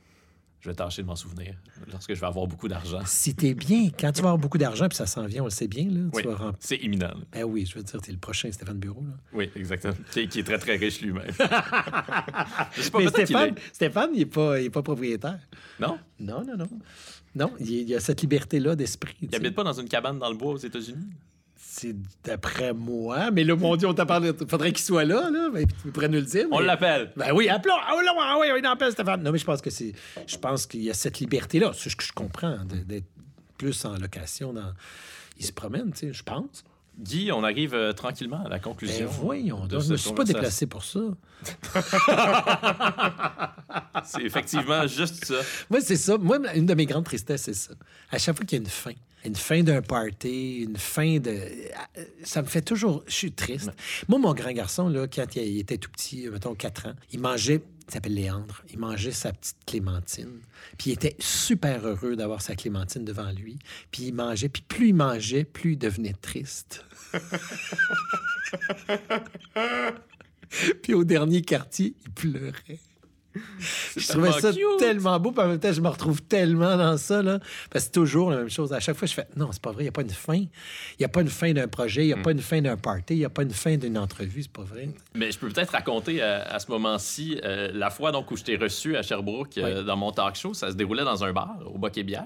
je 0.65 0.71
vais 0.71 0.75
tâcher 0.75 1.03
de 1.03 1.07
m'en 1.07 1.15
souvenir 1.15 1.53
lorsque 1.91 2.15
je 2.15 2.19
vais 2.19 2.25
avoir 2.25 2.47
beaucoup 2.47 2.67
d'argent. 2.67 2.99
Si 3.05 3.35
t'es 3.35 3.53
bien, 3.53 3.89
quand 3.91 4.11
tu 4.11 4.23
vas 4.23 4.29
avoir 4.29 4.39
beaucoup 4.39 4.57
d'argent, 4.57 4.87
puis 4.87 4.95
ça 4.95 5.05
s'en 5.05 5.27
vient, 5.27 5.43
on 5.43 5.45
le 5.45 5.51
sait 5.51 5.67
bien, 5.67 5.83
là. 5.83 6.09
Oui, 6.11 6.23
c'est 6.59 6.77
imminent. 6.77 7.13
Ben 7.31 7.43
oui, 7.43 7.67
je 7.67 7.75
veux 7.75 7.83
dire, 7.83 8.01
t'es 8.01 8.11
le 8.11 8.17
prochain 8.17 8.51
Stéphane 8.51 8.79
Bureau, 8.79 9.01
là. 9.01 9.13
Oui, 9.31 9.51
exactement. 9.55 9.93
Qui, 10.11 10.21
est 10.21 10.43
très, 10.43 10.57
très 10.57 10.75
riche 10.77 11.01
lui-même. 11.01 11.27
Mais 12.97 13.07
Stéphane, 13.09 13.55
Stéphane, 13.71 14.09
il 14.13 14.19
n'est 14.19 14.25
pas, 14.25 14.57
pas 14.71 14.81
propriétaire. 14.81 15.39
Non? 15.79 15.99
Non, 16.19 16.43
non, 16.43 16.57
non. 16.57 16.67
Non, 17.35 17.53
il 17.59 17.87
y 17.87 17.93
a 17.93 17.99
cette 17.99 18.21
liberté-là 18.21 18.75
d'esprit. 18.75 19.15
Il 19.21 19.29
n'habite 19.29 19.53
pas 19.53 19.63
dans 19.63 19.79
une 19.79 19.87
cabane 19.87 20.17
dans 20.17 20.31
le 20.31 20.35
bois 20.35 20.53
aux 20.53 20.57
États-Unis? 20.57 21.05
C'est 21.77 21.95
d'après 22.23 22.73
moi. 22.73 23.31
Mais 23.31 23.43
là, 23.43 23.55
mon 23.55 23.75
Dieu, 23.75 23.87
on 23.87 23.93
t'a 23.93 24.05
parlé. 24.05 24.31
Faudrait 24.47 24.71
qu'il 24.71 24.83
soit 24.83 25.03
là, 25.03 25.29
là. 25.29 25.49
Ben, 25.53 25.67
tu 25.67 25.91
pourrais 25.91 26.07
nous 26.07 26.19
le 26.19 26.25
dire. 26.25 26.45
On 26.51 26.59
l'appelle. 26.59 27.11
Ben 27.17 27.33
oui, 27.33 27.49
appelons. 27.49 27.75
Ah, 27.77 27.95
ah 27.97 28.37
oui, 28.39 28.47
on 28.63 28.69
appelle 28.69 28.93
Stéphane. 28.93 29.21
Non, 29.21 29.31
mais 29.31 29.39
je 29.39 29.45
pense 29.45 29.61
que 29.61 29.69
c'est. 29.69 29.93
Je 30.25 30.37
pense 30.37 30.65
qu'il 30.65 30.83
y 30.83 30.89
a 30.89 30.93
cette 30.93 31.19
liberté-là. 31.19 31.71
C'est 31.73 31.89
ce 31.89 31.95
que 31.95 32.03
je 32.03 32.13
comprends, 32.13 32.59
d'être 32.65 33.07
plus 33.57 33.83
en 33.83 33.97
location. 33.97 34.53
Dans... 34.53 34.73
Il 35.37 35.45
se 35.45 35.51
promène, 35.51 35.91
tu 35.91 36.07
sais, 36.07 36.13
je 36.13 36.23
pense. 36.23 36.63
Guy, 36.97 37.29
on 37.33 37.43
arrive 37.43 37.73
euh, 37.73 37.91
tranquillement 37.91 38.45
à 38.45 38.49
la 38.49 38.59
conclusion. 38.59 39.07
Ben 39.07 39.15
voyons, 39.19 39.67
je 39.69 39.75
ne 39.75 39.91
me 39.91 39.97
suis 39.97 40.13
pas 40.13 40.23
déplacé 40.23 40.65
pour 40.65 40.85
ça. 40.85 41.01
c'est 44.05 44.23
effectivement 44.23 44.87
juste 44.87 45.25
ça. 45.25 45.41
Moi, 45.69 45.81
c'est 45.81 45.97
ça. 45.97 46.17
Moi, 46.17 46.37
une 46.55 46.65
de 46.65 46.73
mes 46.73 46.85
grandes 46.85 47.03
tristesses, 47.03 47.41
c'est 47.41 47.53
ça. 47.53 47.73
À 48.11 48.17
chaque 48.17 48.37
fois 48.37 48.45
qu'il 48.45 48.59
y 48.59 48.61
a 48.61 48.63
une 48.63 48.69
fin, 48.69 48.93
une 49.25 49.35
fin 49.35 49.63
d'un 49.63 49.81
party, 49.81 50.63
une 50.63 50.77
fin 50.77 51.17
de. 51.17 51.37
Ça 52.23 52.41
me 52.41 52.47
fait 52.47 52.61
toujours. 52.61 53.03
Je 53.07 53.13
suis 53.13 53.31
triste. 53.31 53.71
Moi, 54.07 54.19
mon 54.19 54.33
grand 54.33 54.51
garçon, 54.51 54.89
là, 54.89 55.07
quand 55.07 55.35
il 55.35 55.59
était 55.59 55.77
tout 55.77 55.91
petit, 55.91 56.27
mettons 56.29 56.55
4 56.55 56.87
ans, 56.87 56.95
il 57.11 57.19
mangeait. 57.19 57.61
Il 57.87 57.93
s'appelle 57.93 58.15
Léandre. 58.15 58.63
Il 58.71 58.79
mangeait 58.79 59.11
sa 59.11 59.31
petite 59.31 59.57
clémentine. 59.67 60.39
Puis 60.77 60.89
il 60.89 60.93
était 60.93 61.15
super 61.19 61.85
heureux 61.85 62.15
d'avoir 62.15 62.41
sa 62.41 62.55
clémentine 62.55 63.05
devant 63.05 63.31
lui. 63.31 63.59
Puis 63.91 64.05
il 64.05 64.13
mangeait. 64.13 64.49
Puis 64.49 64.63
plus 64.67 64.87
il 64.89 64.95
mangeait, 64.95 65.43
plus 65.43 65.73
il 65.73 65.77
devenait 65.77 66.13
triste. 66.13 66.83
puis 70.81 70.95
au 70.95 71.03
dernier 71.03 71.41
quartier, 71.41 71.93
il 72.03 72.11
pleurait. 72.11 72.79
Je 73.97 74.07
trouvais 74.07 74.31
ça 74.31 74.51
tellement 74.79 75.19
beau, 75.19 75.31
puis 75.31 75.43
en 75.43 75.47
même 75.47 75.59
temps, 75.59 75.73
je 75.73 75.81
me 75.81 75.89
retrouve 75.89 76.21
tellement 76.21 76.77
dans 76.77 76.97
ça, 76.97 77.21
là. 77.21 77.39
Parce 77.69 77.85
que 77.85 77.91
c'est 77.91 77.91
toujours 77.91 78.31
la 78.31 78.37
même 78.37 78.49
chose. 78.49 78.73
À 78.73 78.79
chaque 78.79 78.95
fois, 78.95 79.07
je 79.07 79.13
fais 79.13 79.27
non, 79.35 79.49
c'est 79.51 79.61
pas 79.61 79.71
vrai, 79.71 79.83
il 79.83 79.85
n'y 79.85 79.89
a 79.89 79.93
pas 79.93 80.01
une 80.01 80.09
fin. 80.09 80.37
Il 80.37 80.47
n'y 80.99 81.05
a 81.05 81.09
pas 81.09 81.21
une 81.21 81.29
fin 81.29 81.53
d'un 81.53 81.67
projet, 81.67 82.03
il 82.03 82.07
n'y 82.07 82.13
a 82.13 82.17
pas 82.17 82.31
mm. 82.31 82.37
une 82.37 82.41
fin 82.41 82.61
d'un 82.61 82.77
party, 82.77 83.15
il 83.15 83.19
n'y 83.19 83.25
a 83.25 83.29
pas 83.29 83.43
une 83.43 83.51
fin 83.51 83.77
d'une 83.77 83.97
entrevue, 83.97 84.43
c'est 84.43 84.51
pas 84.51 84.63
vrai. 84.63 84.89
Mais 85.13 85.31
je 85.31 85.39
peux 85.39 85.49
peut-être 85.49 85.71
raconter 85.71 86.21
euh, 86.21 86.43
à, 86.45 86.59
ce 86.59 86.69
moment-ci 86.71 87.39
euh, 87.43 87.71
la 87.73 87.89
fois 87.89 88.11
donc, 88.11 88.31
où 88.31 88.37
je 88.37 88.43
t'ai 88.43 88.55
reçu 88.55 88.95
à 88.95 89.01
Sherbrooke 89.01 89.57
euh, 89.57 89.83
dans 89.83 89.97
mon 89.97 90.11
talk 90.11 90.35
show. 90.35 90.53
Ça 90.53 90.71
se 90.71 90.75
déroulait 90.75 91.03
dans 91.03 91.23
un 91.23 91.33
bar, 91.33 91.57
au 91.65 91.77
Boc 91.77 91.97
et 91.97 92.03
Bière. 92.03 92.25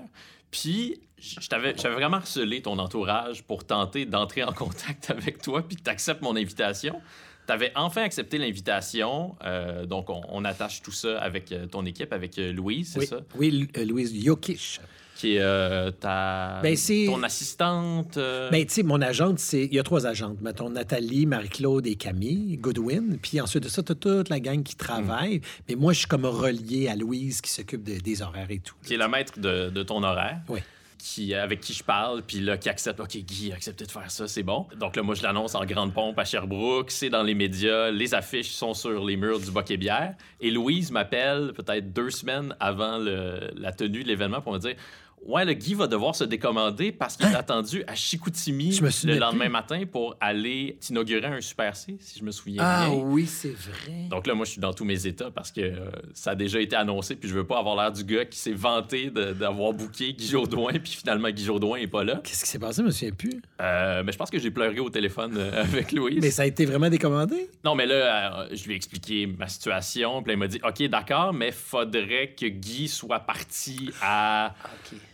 Puis, 0.51 0.99
j'avais 1.17 1.73
vraiment 1.73 2.17
harcelé 2.17 2.61
ton 2.61 2.79
entourage 2.79 3.43
pour 3.43 3.65
tenter 3.65 4.05
d'entrer 4.05 4.43
en 4.43 4.53
contact 4.53 5.09
avec 5.09 5.41
toi, 5.41 5.61
puis 5.67 5.77
que 5.77 5.83
tu 5.83 5.89
acceptes 5.89 6.21
mon 6.21 6.35
invitation 6.35 7.01
tu 7.49 7.53
avais 7.53 7.71
enfin 7.75 8.03
accepté 8.03 8.37
l'invitation. 8.37 9.35
Euh, 9.43 9.87
donc, 9.87 10.07
on, 10.09 10.45
attache 10.45 10.83
tout 10.83 10.91
ça 10.91 11.17
avec 11.17 11.51
euh, 11.51 11.65
ton 11.65 11.83
équipe, 11.85 12.13
avec 12.13 12.37
euh, 12.37 12.53
Louise, 12.53 12.91
c'est 12.93 13.07
ça? 13.07 13.21
Oui, 13.35 13.67
Louise 13.75 14.13
Jokic. 14.23 14.79
Qui 15.15 15.35
est 15.35 15.99
ta, 15.99 16.61
ben, 16.63 16.77
ton 17.07 17.23
assistante. 17.23 18.15
Ben, 18.15 18.65
tu 18.65 18.73
sais, 18.73 18.83
mon 18.83 19.01
agente, 19.01 19.39
c'est. 19.39 19.65
Il 19.65 19.73
y 19.73 19.79
a 19.79 19.83
trois 19.83 20.07
agentes. 20.07 20.39
Mettons 20.39 20.69
Nathalie, 20.69 21.25
Marie-Claude 21.25 21.87
et 21.87 21.95
Camille 21.95 22.55
Goodwin. 22.55 23.17
Puis 23.21 23.41
ensuite 23.41 23.63
de 23.63 23.67
ça, 23.67 23.83
tu 23.83 23.91
as 23.91 23.95
toute 23.95 24.29
la 24.29 24.39
gang 24.39 24.63
qui 24.63 24.77
travaille. 24.77 25.39
Hmm. 25.39 25.63
Mais 25.67 25.75
moi, 25.75 25.91
je 25.91 25.99
suis 25.99 26.07
comme 26.07 26.25
relié 26.25 26.87
à 26.87 26.95
Louise 26.95 27.41
qui 27.41 27.51
s'occupe 27.51 27.83
des 27.83 28.21
horaires 28.21 28.49
et 28.49 28.59
tout. 28.59 28.75
Qui 28.85 28.93
est 28.93 28.97
la 28.97 29.09
maître 29.09 29.37
de, 29.37 29.69
de 29.69 29.83
ton 29.83 30.03
horaire. 30.03 30.39
Oui 30.47 30.59
qui, 30.99 31.33
avec 31.33 31.61
qui 31.61 31.73
je 31.73 31.83
parle, 31.83 32.21
puis 32.21 32.39
là, 32.39 32.57
qui 32.57 32.69
accepte, 32.69 32.99
OK, 32.99 33.17
Guy 33.17 33.51
a 33.51 33.55
accepté 33.55 33.85
de 33.85 33.91
faire 33.91 34.11
ça, 34.11 34.27
c'est 34.27 34.43
bon. 34.43 34.67
Donc 34.79 34.95
là, 34.95 35.01
moi, 35.01 35.15
je 35.15 35.23
l'annonce 35.23 35.55
en 35.55 35.65
grande 35.65 35.93
pompe 35.93 36.19
à 36.19 36.25
Sherbrooke, 36.25 36.91
c'est 36.91 37.09
dans 37.09 37.23
les 37.23 37.33
médias, 37.33 37.89
les 37.89 38.13
affiches 38.13 38.51
sont 38.51 38.73
sur 38.73 39.03
les 39.03 39.17
murs 39.17 39.39
du 39.39 39.49
Boc 39.49 39.71
et 39.71 39.77
Bière. 39.77 40.15
Et 40.39 40.51
Louise 40.51 40.91
m'appelle 40.91 41.53
peut-être 41.55 41.91
deux 41.91 42.11
semaines 42.11 42.55
avant 42.59 42.97
la 42.99 43.71
tenue 43.71 44.03
de 44.03 44.07
l'événement 44.07 44.41
pour 44.41 44.53
me 44.53 44.59
dire 44.59 44.75
Ouais, 45.25 45.45
le 45.45 45.53
Guy 45.53 45.73
va 45.73 45.87
devoir 45.87 46.15
se 46.15 46.23
décommander 46.23 46.91
parce 46.91 47.17
qu'il 47.17 47.25
est 47.25 47.35
hein? 47.35 47.39
attendu 47.39 47.83
à 47.87 47.95
Chicoutimi 47.95 48.79
le 48.79 49.19
lendemain 49.19 49.49
matin 49.49 49.83
pour 49.89 50.15
aller 50.19 50.77
inaugurer 50.89 51.27
un 51.27 51.41
Super 51.41 51.75
C, 51.75 51.97
si 51.99 52.19
je 52.19 52.23
me 52.23 52.31
souviens 52.31 52.63
ah, 52.65 52.87
bien. 52.87 52.95
Ah 52.95 53.03
oui, 53.03 53.25
c'est 53.25 53.53
vrai. 53.53 54.07
Donc 54.09 54.27
là, 54.27 54.33
moi, 54.33 54.45
je 54.45 54.51
suis 54.51 54.61
dans 54.61 54.73
tous 54.73 54.85
mes 54.85 55.05
états 55.05 55.29
parce 55.31 55.51
que 55.51 55.61
euh, 55.61 55.89
ça 56.13 56.31
a 56.31 56.35
déjà 56.35 56.59
été 56.59 56.75
annoncé, 56.75 57.15
puis 57.15 57.29
je 57.29 57.35
veux 57.35 57.45
pas 57.45 57.59
avoir 57.59 57.75
l'air 57.75 57.91
du 57.91 58.03
gars 58.03 58.25
qui 58.25 58.39
s'est 58.39 58.53
vanté 58.53 59.09
d'avoir 59.09 59.73
booké 59.73 60.13
Guy 60.13 60.27
Jourdouin, 60.27 60.73
puis 60.73 60.93
finalement, 60.93 61.29
Guy 61.29 61.43
Jourdouin 61.43 61.77
est 61.77 61.87
pas 61.87 62.03
là. 62.03 62.21
Qu'est-ce 62.23 62.43
qui 62.43 62.49
s'est 62.49 62.59
passé, 62.59 62.81
je 62.81 62.87
me 62.87 62.91
souviens 62.91 63.11
plus? 63.11 63.41
Euh, 63.61 64.03
mais 64.03 64.11
je 64.11 64.17
pense 64.17 64.29
que 64.29 64.39
j'ai 64.39 64.51
pleuré 64.51 64.79
au 64.79 64.89
téléphone 64.89 65.35
euh, 65.37 65.63
avec 65.63 65.91
Louise. 65.91 66.19
Mais 66.21 66.31
ça 66.31 66.43
a 66.43 66.45
été 66.45 66.65
vraiment 66.65 66.89
décommandé? 66.89 67.49
Non, 67.63 67.75
mais 67.75 67.85
là, 67.85 68.47
je 68.51 68.63
lui 68.65 68.73
ai 68.73 68.75
expliqué 68.75 69.27
ma 69.27 69.47
situation, 69.47 70.23
puis 70.23 70.33
elle 70.33 70.39
m'a 70.39 70.47
dit 70.47 70.59
OK, 70.63 70.81
d'accord, 70.89 71.33
mais 71.33 71.51
faudrait 71.51 72.33
que 72.37 72.45
Guy 72.47 72.87
soit 72.87 73.19
parti 73.19 73.91
à. 74.01 74.47
Ah, 74.47 74.55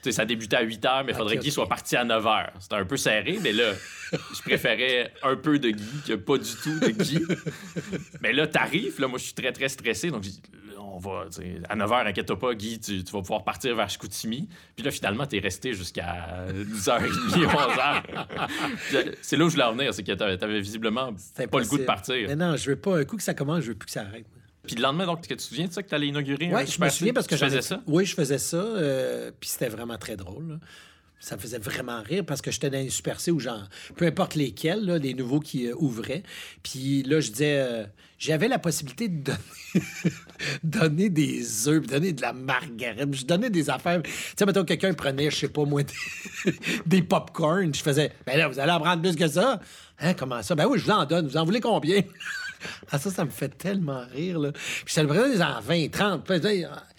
sais, 0.05 0.11
ça 0.11 0.25
débutait 0.25 0.57
à 0.57 0.61
8 0.61 0.83
h, 0.83 1.03
mais 1.05 1.11
il 1.11 1.15
faudrait 1.15 1.37
que 1.37 1.41
Guy 1.41 1.51
soit 1.51 1.67
parti 1.67 1.95
à 1.95 2.03
9 2.03 2.23
h. 2.23 2.47
C'était 2.59 2.75
un 2.75 2.85
peu 2.85 2.97
serré, 2.97 3.39
mais 3.41 3.51
là, 3.51 3.73
je 4.11 4.41
préférais 4.41 5.11
un 5.23 5.35
peu 5.35 5.59
de 5.59 5.69
Guy 5.69 6.01
que 6.07 6.13
pas 6.13 6.37
du 6.37 6.51
tout 6.63 6.79
de 6.79 6.89
Guy. 6.89 7.19
mais 8.21 8.33
là, 8.33 8.47
t'arrives, 8.47 8.99
là, 8.99 9.07
moi, 9.07 9.19
je 9.19 9.25
suis 9.25 9.33
très, 9.33 9.51
très 9.51 9.69
stressé. 9.69 10.11
Donc, 10.11 10.23
on 10.77 10.99
va, 10.99 11.25
à 11.69 11.75
9 11.75 11.91
h, 11.91 12.07
inquiète-toi 12.07 12.39
pas, 12.39 12.53
Guy, 12.53 12.79
tu, 12.79 13.03
vas 13.11 13.21
pouvoir 13.21 13.43
partir 13.43 13.75
vers 13.75 13.89
Chicoutimi. 13.89 14.47
Puis 14.75 14.85
là, 14.85 14.91
finalement, 14.91 15.25
tu 15.25 15.37
es 15.37 15.39
resté 15.39 15.73
jusqu'à 15.73 16.45
10h30, 16.49 17.45
11h. 17.47 18.03
c'est 19.21 19.37
là 19.37 19.45
où 19.45 19.49
je 19.49 19.53
voulais 19.53 19.65
en 19.65 19.73
venir, 19.73 19.93
c'est 19.93 20.03
que 20.03 20.11
tu 20.11 20.23
avais 20.23 20.61
visiblement 20.61 21.13
pas 21.35 21.59
le 21.59 21.65
goût 21.65 21.77
de 21.77 21.83
partir. 21.83 22.27
Mais 22.27 22.35
non, 22.35 22.55
je 22.55 22.69
veux 22.69 22.75
pas, 22.75 22.99
un 22.99 23.05
coup 23.05 23.17
que 23.17 23.23
ça 23.23 23.33
commence, 23.33 23.63
je 23.63 23.69
veux 23.69 23.75
plus 23.75 23.87
que 23.87 23.91
ça 23.91 24.01
arrête. 24.01 24.25
Puis 24.65 24.75
le 24.75 24.81
lendemain, 24.81 25.05
donc, 25.05 25.21
tu 25.21 25.35
te 25.35 25.41
souviens 25.41 25.67
de 25.67 25.73
ça 25.73 25.83
que 25.83 25.89
tu 25.89 25.95
allais 25.95 26.07
inaugurer 26.07 26.49
Oui, 26.53 26.67
je 26.67 26.81
me 26.81 26.89
souviens 26.89 27.13
parce 27.13 27.27
que 27.27 27.35
je 27.35 27.45
faisais 27.45 27.61
ça? 27.61 27.81
Oui, 27.87 28.05
je 28.05 28.15
faisais 28.15 28.37
ça. 28.37 28.57
Euh, 28.57 29.31
puis 29.39 29.49
c'était 29.49 29.69
vraiment 29.69 29.97
très 29.97 30.15
drôle. 30.15 30.59
Ça 31.19 31.35
me 31.35 31.41
faisait 31.41 31.57
vraiment 31.57 32.01
rire 32.03 32.23
parce 32.25 32.41
que 32.41 32.51
j'étais 32.51 32.69
dans 32.69 32.79
une 32.79 32.89
Super 32.89 33.19
C 33.19 33.31
où, 33.31 33.39
genre, 33.39 33.63
peu 33.95 34.05
importe 34.05 34.35
lesquels, 34.35 34.85
là, 34.85 34.97
les 34.97 35.13
nouveaux 35.13 35.39
qui 35.39 35.67
euh, 35.67 35.73
ouvraient. 35.77 36.23
Puis 36.61 37.03
là, 37.03 37.19
je 37.19 37.31
disais, 37.31 37.57
euh, 37.57 37.85
j'avais 38.19 38.47
la 38.47 38.59
possibilité 38.59 39.07
de 39.07 39.23
donner, 39.23 39.39
donner 40.63 41.09
des 41.09 41.67
œufs, 41.67 41.87
donner 41.87 42.13
de 42.13 42.21
la 42.21 42.33
margarine. 42.33 43.13
Je 43.13 43.25
donnais 43.25 43.49
des 43.49 43.69
affaires. 43.69 44.01
Tu 44.03 44.11
sais, 44.37 44.45
mettons, 44.45 44.65
quelqu'un 44.65 44.93
prenait, 44.93 45.31
je 45.31 45.37
sais 45.37 45.47
pas 45.47 45.65
moi, 45.65 45.83
des, 46.45 46.53
des 46.85 47.01
pop-corn. 47.01 47.73
Je 47.73 47.81
faisais, 47.81 48.11
ben 48.25 48.37
là, 48.37 48.47
vous 48.47 48.59
allez 48.59 48.71
en 48.71 48.79
prendre 48.79 49.01
plus 49.01 49.15
que 49.15 49.27
ça. 49.27 49.59
Hein, 49.99 50.13
comment 50.13 50.41
ça? 50.43 50.53
Ben 50.53 50.67
oui, 50.67 50.77
je 50.79 50.85
vous 50.85 50.91
en 50.91 51.05
donne. 51.05 51.27
Vous 51.27 51.37
en 51.37 51.45
voulez 51.45 51.61
combien? 51.61 52.01
ah, 52.91 52.99
ça, 52.99 53.09
ça 53.09 53.25
me 53.25 53.29
fait 53.29 53.49
tellement 53.49 54.03
rire, 54.11 54.39
là. 54.39 54.51
Puis 54.51 54.93
ça 54.93 55.01
le 55.03 55.07
prenait 55.07 55.41
en 55.41 55.59
20, 55.61 55.91
30. 55.91 56.31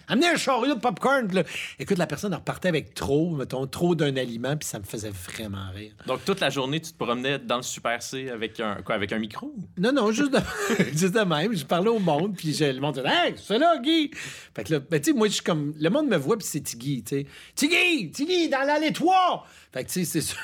Amenez 0.09 0.27
un 0.27 0.37
chariot 0.37 0.75
de 0.75 0.79
popcorn. 0.79 1.27
Là. 1.33 1.43
Écoute, 1.79 1.97
la 1.97 2.07
personne 2.07 2.33
repartait 2.33 2.69
avec 2.69 2.93
trop, 2.93 3.35
mettons, 3.35 3.67
trop 3.67 3.93
d'un 3.93 4.15
aliment, 4.15 4.55
puis 4.55 4.67
ça 4.67 4.79
me 4.79 4.85
faisait 4.85 5.09
vraiment 5.09 5.69
rire. 5.75 5.91
Donc, 6.05 6.23
toute 6.23 6.39
la 6.39 6.49
journée, 6.49 6.79
tu 6.79 6.93
te 6.93 6.97
promenais 6.97 7.39
dans 7.39 7.57
le 7.57 7.63
Super 7.63 8.01
C 8.01 8.29
avec 8.29 8.57
un, 8.61 8.75
quoi, 8.83 8.95
avec 8.95 9.11
un 9.11 9.19
micro? 9.19 9.53
Non, 9.77 9.91
non, 9.91 10.11
juste 10.11 10.31
de, 10.31 10.39
juste 10.93 11.13
de 11.13 11.21
même. 11.21 11.53
Je 11.53 11.65
parlais 11.65 11.89
au 11.89 11.99
monde, 11.99 12.37
puis 12.37 12.55
le 12.57 12.79
monde 12.79 12.95
disait 12.95 13.07
Hey, 13.07 13.33
c'est 13.35 13.59
là, 13.59 13.77
Guy! 13.79 14.11
Fait 14.55 14.63
que 14.63 14.75
là, 14.75 14.79
ben, 14.79 15.01
tu 15.01 15.11
sais, 15.11 15.17
moi, 15.17 15.27
je 15.27 15.33
suis 15.33 15.43
comme. 15.43 15.73
Le 15.77 15.89
monde 15.89 16.07
me 16.07 16.17
voit, 16.17 16.37
puis 16.37 16.47
c'est 16.47 16.61
Tiggy, 16.61 17.03
tu 17.03 17.17
sais. 17.17 17.25
Tiggy! 17.53 18.09
Tiggy, 18.11 18.47
dans 18.47 18.65
l'allée 18.65 18.93
3! 18.93 19.45
Fait 19.73 19.83
que, 19.83 19.89
tu 19.89 20.05
sais, 20.05 20.05
c'est 20.05 20.21
sûr. 20.21 20.37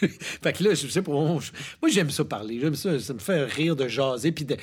fait 0.42 0.52
que 0.52 0.64
là, 0.64 0.74
je 0.74 0.86
sais 0.86 1.02
pas. 1.02 1.12
Moi, 1.12 1.40
j'aime 1.90 2.10
ça 2.10 2.24
parler. 2.24 2.58
J'aime 2.60 2.74
ça. 2.74 2.98
Ça 2.98 3.14
me 3.14 3.18
fait 3.18 3.44
rire 3.44 3.76
de 3.76 3.88
jaser, 3.88 4.32
puis 4.32 4.44
de 4.44 4.56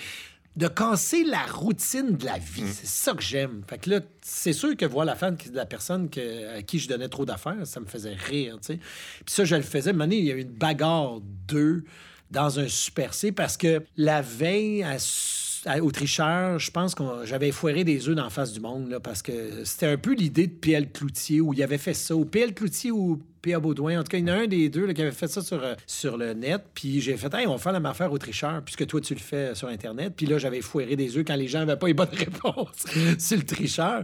de 0.55 0.67
casser 0.67 1.23
la 1.23 1.45
routine 1.45 2.15
de 2.15 2.25
la 2.25 2.37
vie. 2.37 2.63
Mm. 2.63 2.71
C'est 2.71 2.87
ça 2.87 3.13
que 3.13 3.21
j'aime. 3.21 3.63
Fait 3.67 3.77
que 3.77 3.89
là, 3.89 3.99
c'est 4.21 4.53
sûr 4.53 4.75
que 4.77 4.85
voir 4.85 5.05
la 5.05 5.15
fan 5.15 5.35
de 5.35 5.55
la 5.55 5.65
personne 5.65 6.09
que, 6.09 6.57
à 6.57 6.61
qui 6.61 6.79
je 6.79 6.87
donnais 6.87 7.09
trop 7.09 7.25
d'affaires, 7.25 7.65
ça 7.67 7.79
me 7.79 7.85
faisait 7.85 8.13
rire, 8.13 8.57
tu 8.61 8.67
sais. 8.67 8.77
Puis 8.77 9.33
ça, 9.33 9.43
je 9.43 9.55
le 9.55 9.63
faisais. 9.63 9.89
À 9.89 10.05
il 10.05 10.23
y 10.23 10.31
a 10.31 10.35
eu 10.35 10.41
une 10.41 10.53
bagarre 10.53 11.19
d'eux 11.47 11.83
dans 12.31 12.59
un 12.59 12.67
Super 12.67 13.13
C 13.13 13.31
parce 13.31 13.57
que 13.57 13.83
la 13.97 14.21
veille 14.21 14.83
à 14.83 14.97
au 15.81 15.91
tricheur, 15.91 16.59
je 16.59 16.71
pense 16.71 16.93
que 16.93 17.03
j'avais 17.25 17.51
foiré 17.51 17.83
des 17.83 18.07
œufs 18.07 18.15
la 18.15 18.29
face 18.29 18.53
du 18.53 18.59
monde, 18.59 18.89
là, 18.89 18.99
parce 18.99 19.21
que 19.21 19.63
c'était 19.63 19.87
un 19.87 19.97
peu 19.97 20.13
l'idée 20.13 20.47
de 20.47 20.53
P.L. 20.53 20.91
Cloutier, 20.91 21.41
où 21.41 21.53
il 21.53 21.63
avait 21.63 21.77
fait 21.77 21.93
ça. 21.93 22.15
Ou 22.15 22.25
P.L. 22.25 22.53
Cloutier 22.53 22.91
ou 22.91 23.21
P.A. 23.41 23.59
Baudouin. 23.59 23.99
En 23.99 24.03
tout 24.03 24.09
cas, 24.09 24.17
il 24.17 24.27
y 24.27 24.31
en 24.31 24.33
a 24.33 24.37
un 24.37 24.47
des 24.47 24.69
deux 24.69 24.91
qui 24.93 25.01
avait 25.01 25.11
fait 25.11 25.27
ça 25.27 25.41
sur, 25.41 25.63
euh, 25.63 25.73
sur 25.87 26.17
le 26.17 26.33
net. 26.33 26.61
Puis 26.73 27.01
j'ai 27.01 27.17
fait, 27.17 27.33
hey, 27.33 27.47
on 27.47 27.53
va 27.53 27.57
faire 27.57 27.71
la 27.71 27.79
même 27.79 27.91
affaire 27.91 28.11
au 28.11 28.17
tricheur, 28.17 28.61
puisque 28.63 28.85
toi, 28.85 29.01
tu 29.01 29.13
le 29.13 29.19
fais 29.19 29.55
sur 29.55 29.67
Internet. 29.67 30.13
Puis 30.15 30.25
là, 30.25 30.37
j'avais 30.37 30.61
foiré 30.61 30.95
des 30.95 31.17
œufs 31.17 31.25
quand 31.25 31.35
les 31.35 31.47
gens 31.47 31.59
n'avaient 31.59 31.79
pas 31.79 31.87
les 31.87 31.93
bonnes 31.93 32.09
réponses 32.13 32.85
sur 33.17 33.37
le 33.37 33.43
tricheur. 33.43 34.03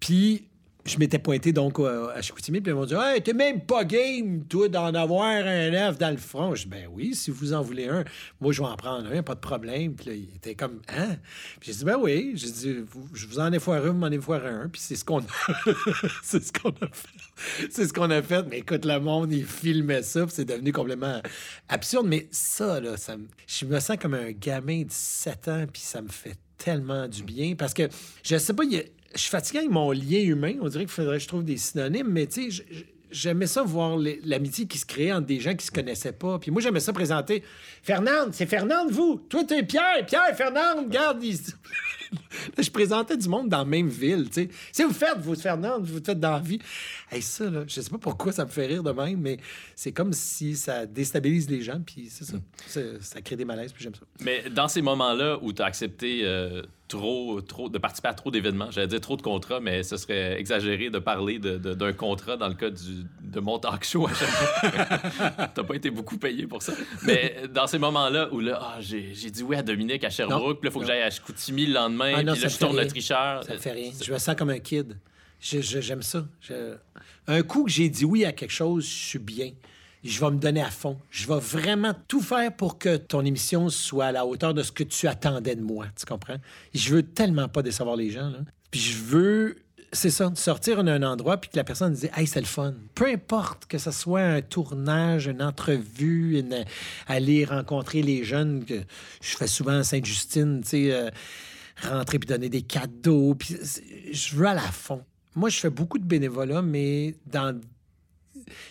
Puis 0.00 0.47
je 0.88 0.98
m'étais 0.98 1.18
pointé 1.18 1.52
donc 1.52 1.78
à 1.80 2.20
Chicoutimi, 2.22 2.60
puis 2.60 2.72
ils 2.72 2.74
m'ont 2.74 2.84
dit 2.84 2.94
Hey, 2.94 3.22
t'es 3.22 3.32
même 3.32 3.60
pas 3.60 3.84
game, 3.84 4.44
toi, 4.44 4.68
d'en 4.68 4.94
avoir 4.94 5.26
un 5.26 5.72
œuf 5.74 5.98
dans 5.98 6.10
le 6.10 6.16
front. 6.16 6.54
Je 6.54 6.64
dis 6.64 6.68
Ben 6.68 6.88
oui, 6.90 7.14
si 7.14 7.30
vous 7.30 7.52
en 7.52 7.62
voulez 7.62 7.88
un, 7.88 8.04
moi, 8.40 8.52
je 8.52 8.60
vais 8.60 8.68
en 8.68 8.76
prendre 8.76 9.10
un, 9.12 9.22
pas 9.22 9.34
de 9.34 9.40
problème. 9.40 9.94
Puis 9.94 10.06
là, 10.06 10.12
il 10.14 10.34
était 10.36 10.54
comme 10.54 10.80
Hein? 10.88 11.16
Puis 11.60 11.72
j'ai 11.72 11.78
dit 11.78 11.84
Ben 11.84 11.96
oui. 12.00 12.32
J'ai 12.34 12.50
dit 12.50 12.76
Je 13.12 13.26
vous 13.26 13.38
en 13.38 13.52
ai 13.52 13.58
foiré, 13.58 13.88
vous 13.88 13.96
m'en 13.96 14.06
avez 14.06 14.20
foiré 14.20 14.48
un. 14.48 14.68
Puis 14.68 14.80
c'est 14.80 14.96
ce 14.96 15.04
qu'on 15.04 15.20
a... 15.20 15.24
c'est 16.22 16.42
ce 16.42 16.52
qu'on 16.52 16.70
a 16.70 16.88
fait. 16.92 17.68
C'est 17.70 17.86
ce 17.86 17.92
qu'on 17.92 18.10
a 18.10 18.22
fait. 18.22 18.44
Mais 18.48 18.58
écoute, 18.58 18.84
le 18.84 18.98
monde, 18.98 19.32
il 19.32 19.44
filmait 19.44 20.02
ça, 20.02 20.24
puis 20.26 20.34
c'est 20.34 20.44
devenu 20.44 20.72
complètement 20.72 21.20
absurde. 21.68 22.06
Mais 22.08 22.26
ça, 22.30 22.80
là, 22.80 22.96
ça 22.96 23.16
je 23.46 23.64
me 23.64 23.80
sens 23.80 23.96
comme 24.00 24.14
un 24.14 24.30
gamin 24.32 24.82
de 24.82 24.90
7 24.90 25.48
ans, 25.48 25.64
puis 25.72 25.82
ça 25.82 26.02
me 26.02 26.08
fait 26.08 26.36
tellement 26.58 27.08
du 27.08 27.22
bien 27.22 27.54
parce 27.56 27.72
que 27.72 27.88
je 28.22 28.36
sais 28.36 28.52
pas, 28.52 28.64
il 28.64 28.84
je 29.14 29.20
suis 29.20 29.30
fatigué 29.30 29.60
avec 29.60 29.70
mon 29.70 29.90
lien 29.90 30.20
humain. 30.20 30.54
On 30.60 30.68
dirait 30.68 30.84
qu'il 30.84 30.92
faudrait 30.92 31.16
que 31.16 31.22
je 31.22 31.28
trouve 31.28 31.44
des 31.44 31.56
synonymes, 31.56 32.08
mais 32.08 32.26
tu 32.26 32.52
sais, 32.52 32.64
j'aimais 33.10 33.46
ça 33.46 33.62
voir 33.62 33.98
l'amitié 34.24 34.66
qui 34.66 34.78
se 34.78 34.86
créait 34.86 35.12
entre 35.12 35.26
des 35.26 35.40
gens 35.40 35.54
qui 35.54 35.64
se 35.64 35.70
connaissaient 35.70 36.12
pas. 36.12 36.38
Puis 36.38 36.50
moi, 36.50 36.60
j'aimais 36.60 36.80
ça 36.80 36.92
présenter. 36.92 37.42
Fernande, 37.82 38.30
c'est 38.32 38.46
Fernande, 38.46 38.90
vous. 38.90 39.20
Toi, 39.28 39.44
t'es 39.44 39.62
Pierre. 39.62 40.04
Pierre, 40.06 40.36
Fernande, 40.36 40.86
regarde. 40.86 41.22
je 42.58 42.70
présentais 42.70 43.16
du 43.16 43.28
monde 43.28 43.48
dans 43.48 43.58
la 43.58 43.64
même 43.64 43.88
ville, 43.88 44.26
tu 44.28 44.42
sais. 44.42 44.48
Si 44.72 44.82
vous 44.82 44.92
faites, 44.92 45.18
vous, 45.18 45.34
Fernande, 45.34 45.84
vous 45.84 46.00
faites 46.04 46.20
dans 46.20 46.32
la 46.32 46.40
vie. 46.40 46.58
Hey, 47.10 47.22
ça, 47.22 47.48
là, 47.48 47.64
je 47.66 47.80
sais 47.80 47.90
pas 47.90 47.98
pourquoi 47.98 48.32
ça 48.32 48.44
me 48.44 48.50
fait 48.50 48.66
rire 48.66 48.82
de 48.82 48.92
même, 48.92 49.20
mais 49.20 49.38
c'est 49.74 49.92
comme 49.92 50.12
si 50.12 50.56
ça 50.56 50.86
déstabilise 50.86 51.48
les 51.48 51.62
gens, 51.62 51.80
puis 51.84 52.08
c'est 52.10 52.24
ça. 52.24 52.36
Mm. 52.36 53.00
Ça 53.00 53.20
crée 53.22 53.36
des 53.36 53.44
malaises, 53.44 53.72
puis 53.72 53.82
j'aime 53.82 53.94
ça. 53.94 54.02
Mais 54.20 54.44
dans 54.50 54.68
ces 54.68 54.82
moments-là 54.82 55.38
où 55.42 55.52
tu 55.52 55.62
as 55.62 55.66
accepté 55.66 56.20
euh, 56.24 56.62
trop, 56.88 57.40
trop, 57.40 57.68
de 57.68 57.78
participer 57.78 58.08
à 58.08 58.14
trop 58.14 58.30
d'événements, 58.30 58.70
j'allais 58.70 58.88
dire 58.88 59.00
trop 59.00 59.16
de 59.16 59.22
contrats, 59.22 59.60
mais 59.60 59.82
ce 59.82 59.96
serait 59.96 60.40
exagéré 60.40 60.90
de 60.90 60.98
parler 60.98 61.38
d'un 61.38 61.92
contrat 61.92 62.36
dans 62.36 62.48
le 62.48 62.54
cas 62.54 62.70
du, 62.70 63.04
de 63.22 63.40
mon 63.40 63.58
talk 63.58 63.84
show. 63.84 64.08
T'as 64.62 65.62
pas 65.62 65.74
été 65.74 65.90
beaucoup 65.90 66.18
payé 66.18 66.46
pour 66.46 66.62
ça. 66.62 66.72
Mais 67.04 67.42
dans 67.52 67.66
ces 67.66 67.78
moments-là 67.78 68.28
où 68.32 68.40
là, 68.40 68.58
ah, 68.60 68.76
j'ai 68.80 69.12
dit 69.30 69.42
oui 69.42 69.56
à 69.56 69.62
Dominique 69.62 70.02
à 70.04 70.10
Sherbrooke, 70.10 70.60
puis 70.60 70.70
il 70.70 70.72
faut 70.72 70.80
que 70.80 70.86
j'aille 70.86 71.02
à 71.02 71.10
Chicoutimi 71.10 71.66
le 71.66 71.74
lendemain, 71.74 71.97
ah 72.00 72.16
puis 72.16 72.24
là, 72.24 72.34
je 72.34 72.58
tourne 72.58 72.76
le 72.76 72.86
tricheur. 72.86 73.44
Ça 73.44 73.52
me 73.54 73.58
fait 73.58 73.72
rien. 73.72 73.90
Je 74.00 74.12
me 74.12 74.18
sens 74.18 74.34
comme 74.36 74.50
un 74.50 74.58
kid. 74.58 74.96
J'aime 75.40 76.02
ça. 76.02 76.26
Un 77.26 77.42
coup 77.42 77.64
que 77.64 77.70
j'ai 77.70 77.88
dit 77.88 78.04
oui 78.04 78.24
à 78.24 78.32
quelque 78.32 78.52
chose, 78.52 78.84
je 78.84 79.08
suis 79.08 79.18
bien. 79.18 79.50
Je 80.04 80.20
vais 80.20 80.30
me 80.30 80.38
donner 80.38 80.62
à 80.62 80.70
fond. 80.70 80.96
Je 81.10 81.26
vais 81.26 81.40
vraiment 81.40 81.92
tout 82.06 82.20
faire 82.20 82.54
pour 82.54 82.78
que 82.78 82.96
ton 82.96 83.24
émission 83.24 83.68
soit 83.68 84.06
à 84.06 84.12
la 84.12 84.24
hauteur 84.24 84.54
de 84.54 84.62
ce 84.62 84.70
que 84.70 84.84
tu 84.84 85.08
attendais 85.08 85.56
de 85.56 85.60
moi. 85.60 85.86
Tu 85.98 86.06
comprends? 86.06 86.36
Je 86.72 86.94
veux 86.94 87.02
tellement 87.02 87.48
pas 87.48 87.62
décevoir 87.62 87.96
les 87.96 88.10
gens. 88.10 88.30
Là. 88.30 88.38
Puis 88.70 88.80
je 88.80 88.96
veux 88.96 89.56
c'est 89.92 90.10
ça, 90.10 90.30
sortir 90.34 90.84
d'un 90.84 91.02
endroit 91.02 91.38
puis 91.38 91.50
que 91.50 91.56
la 91.56 91.64
personne 91.64 91.94
dise 91.94 92.10
Hey, 92.14 92.26
c'est 92.26 92.40
le 92.40 92.46
fun. 92.46 92.74
Peu 92.94 93.06
importe 93.06 93.66
que 93.66 93.78
ce 93.78 93.90
soit 93.90 94.20
un 94.20 94.42
tournage, 94.42 95.26
une 95.26 95.42
entrevue, 95.42 96.44
aller 97.06 97.44
rencontrer 97.44 98.02
les 98.02 98.24
jeunes 98.24 98.64
que 98.64 98.82
je 99.22 99.36
fais 99.36 99.46
souvent 99.46 99.78
à 99.78 99.84
Sainte-Justine, 99.84 100.60
tu 100.62 100.68
sais, 100.68 100.92
euh, 100.92 101.10
rentrer 101.82 102.18
puis 102.18 102.26
donner 102.26 102.48
des 102.48 102.62
cadeaux. 102.62 103.34
Puis 103.34 103.56
je 104.12 104.36
veux 104.36 104.46
à 104.46 104.54
la 104.54 104.60
fond. 104.60 105.02
Moi, 105.34 105.50
je 105.50 105.58
fais 105.58 105.70
beaucoup 105.70 105.98
de 105.98 106.04
bénévolat, 106.04 106.62
mais 106.62 107.14
dans. 107.26 107.60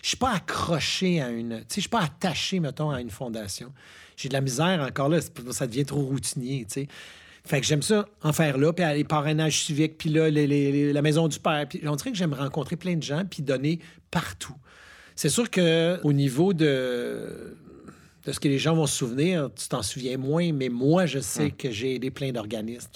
Je 0.01 0.07
suis 0.07 0.17
pas 0.17 0.31
accroché 0.31 1.21
à 1.21 1.29
une. 1.29 1.59
Tu 1.59 1.65
sais, 1.67 1.75
je 1.75 1.81
suis 1.81 1.89
pas 1.89 2.01
attaché, 2.01 2.59
mettons, 2.59 2.89
à 2.89 2.99
une 2.99 3.09
fondation. 3.09 3.71
J'ai 4.15 4.29
de 4.29 4.33
la 4.33 4.41
misère 4.41 4.81
encore 4.81 5.09
là, 5.09 5.19
ça 5.51 5.67
devient 5.67 5.85
trop 5.85 6.01
routinier, 6.01 6.65
tu 6.67 6.73
sais. 6.73 6.87
Fait 7.45 7.61
que 7.61 7.67
j'aime 7.67 7.83
ça 7.83 8.09
en 8.23 8.33
faire 8.33 8.57
là, 8.57 8.73
puis 8.73 8.83
les 8.93 9.03
parrainages 9.05 9.63
civiques, 9.63 9.97
puis 9.97 10.09
là, 10.09 10.29
la 10.29 11.01
maison 11.01 11.27
du 11.29 11.39
père. 11.39 11.65
Puis 11.69 11.79
on 11.87 11.95
dirait 11.95 12.11
que 12.11 12.17
j'aime 12.17 12.33
rencontrer 12.33 12.75
plein 12.75 12.95
de 12.95 13.03
gens, 13.03 13.23
puis 13.23 13.43
donner 13.43 13.79
partout. 14.11 14.55
C'est 15.15 15.29
sûr 15.29 15.49
qu'au 15.49 16.13
niveau 16.13 16.53
de 16.53 17.55
de 18.27 18.33
ce 18.33 18.41
que 18.41 18.49
les 18.49 18.59
gens 18.59 18.75
vont 18.75 18.87
se 18.87 18.97
souvenir, 18.97 19.49
tu 19.55 19.69
t'en 19.69 19.81
souviens 19.81 20.17
moins, 20.17 20.51
mais 20.51 20.67
moi, 20.67 21.05
je 21.05 21.19
sais 21.19 21.45
hum. 21.45 21.51
que 21.53 21.71
j'ai 21.71 21.95
aidé 21.95 22.11
plein 22.11 22.33
d'organismes. 22.33 22.89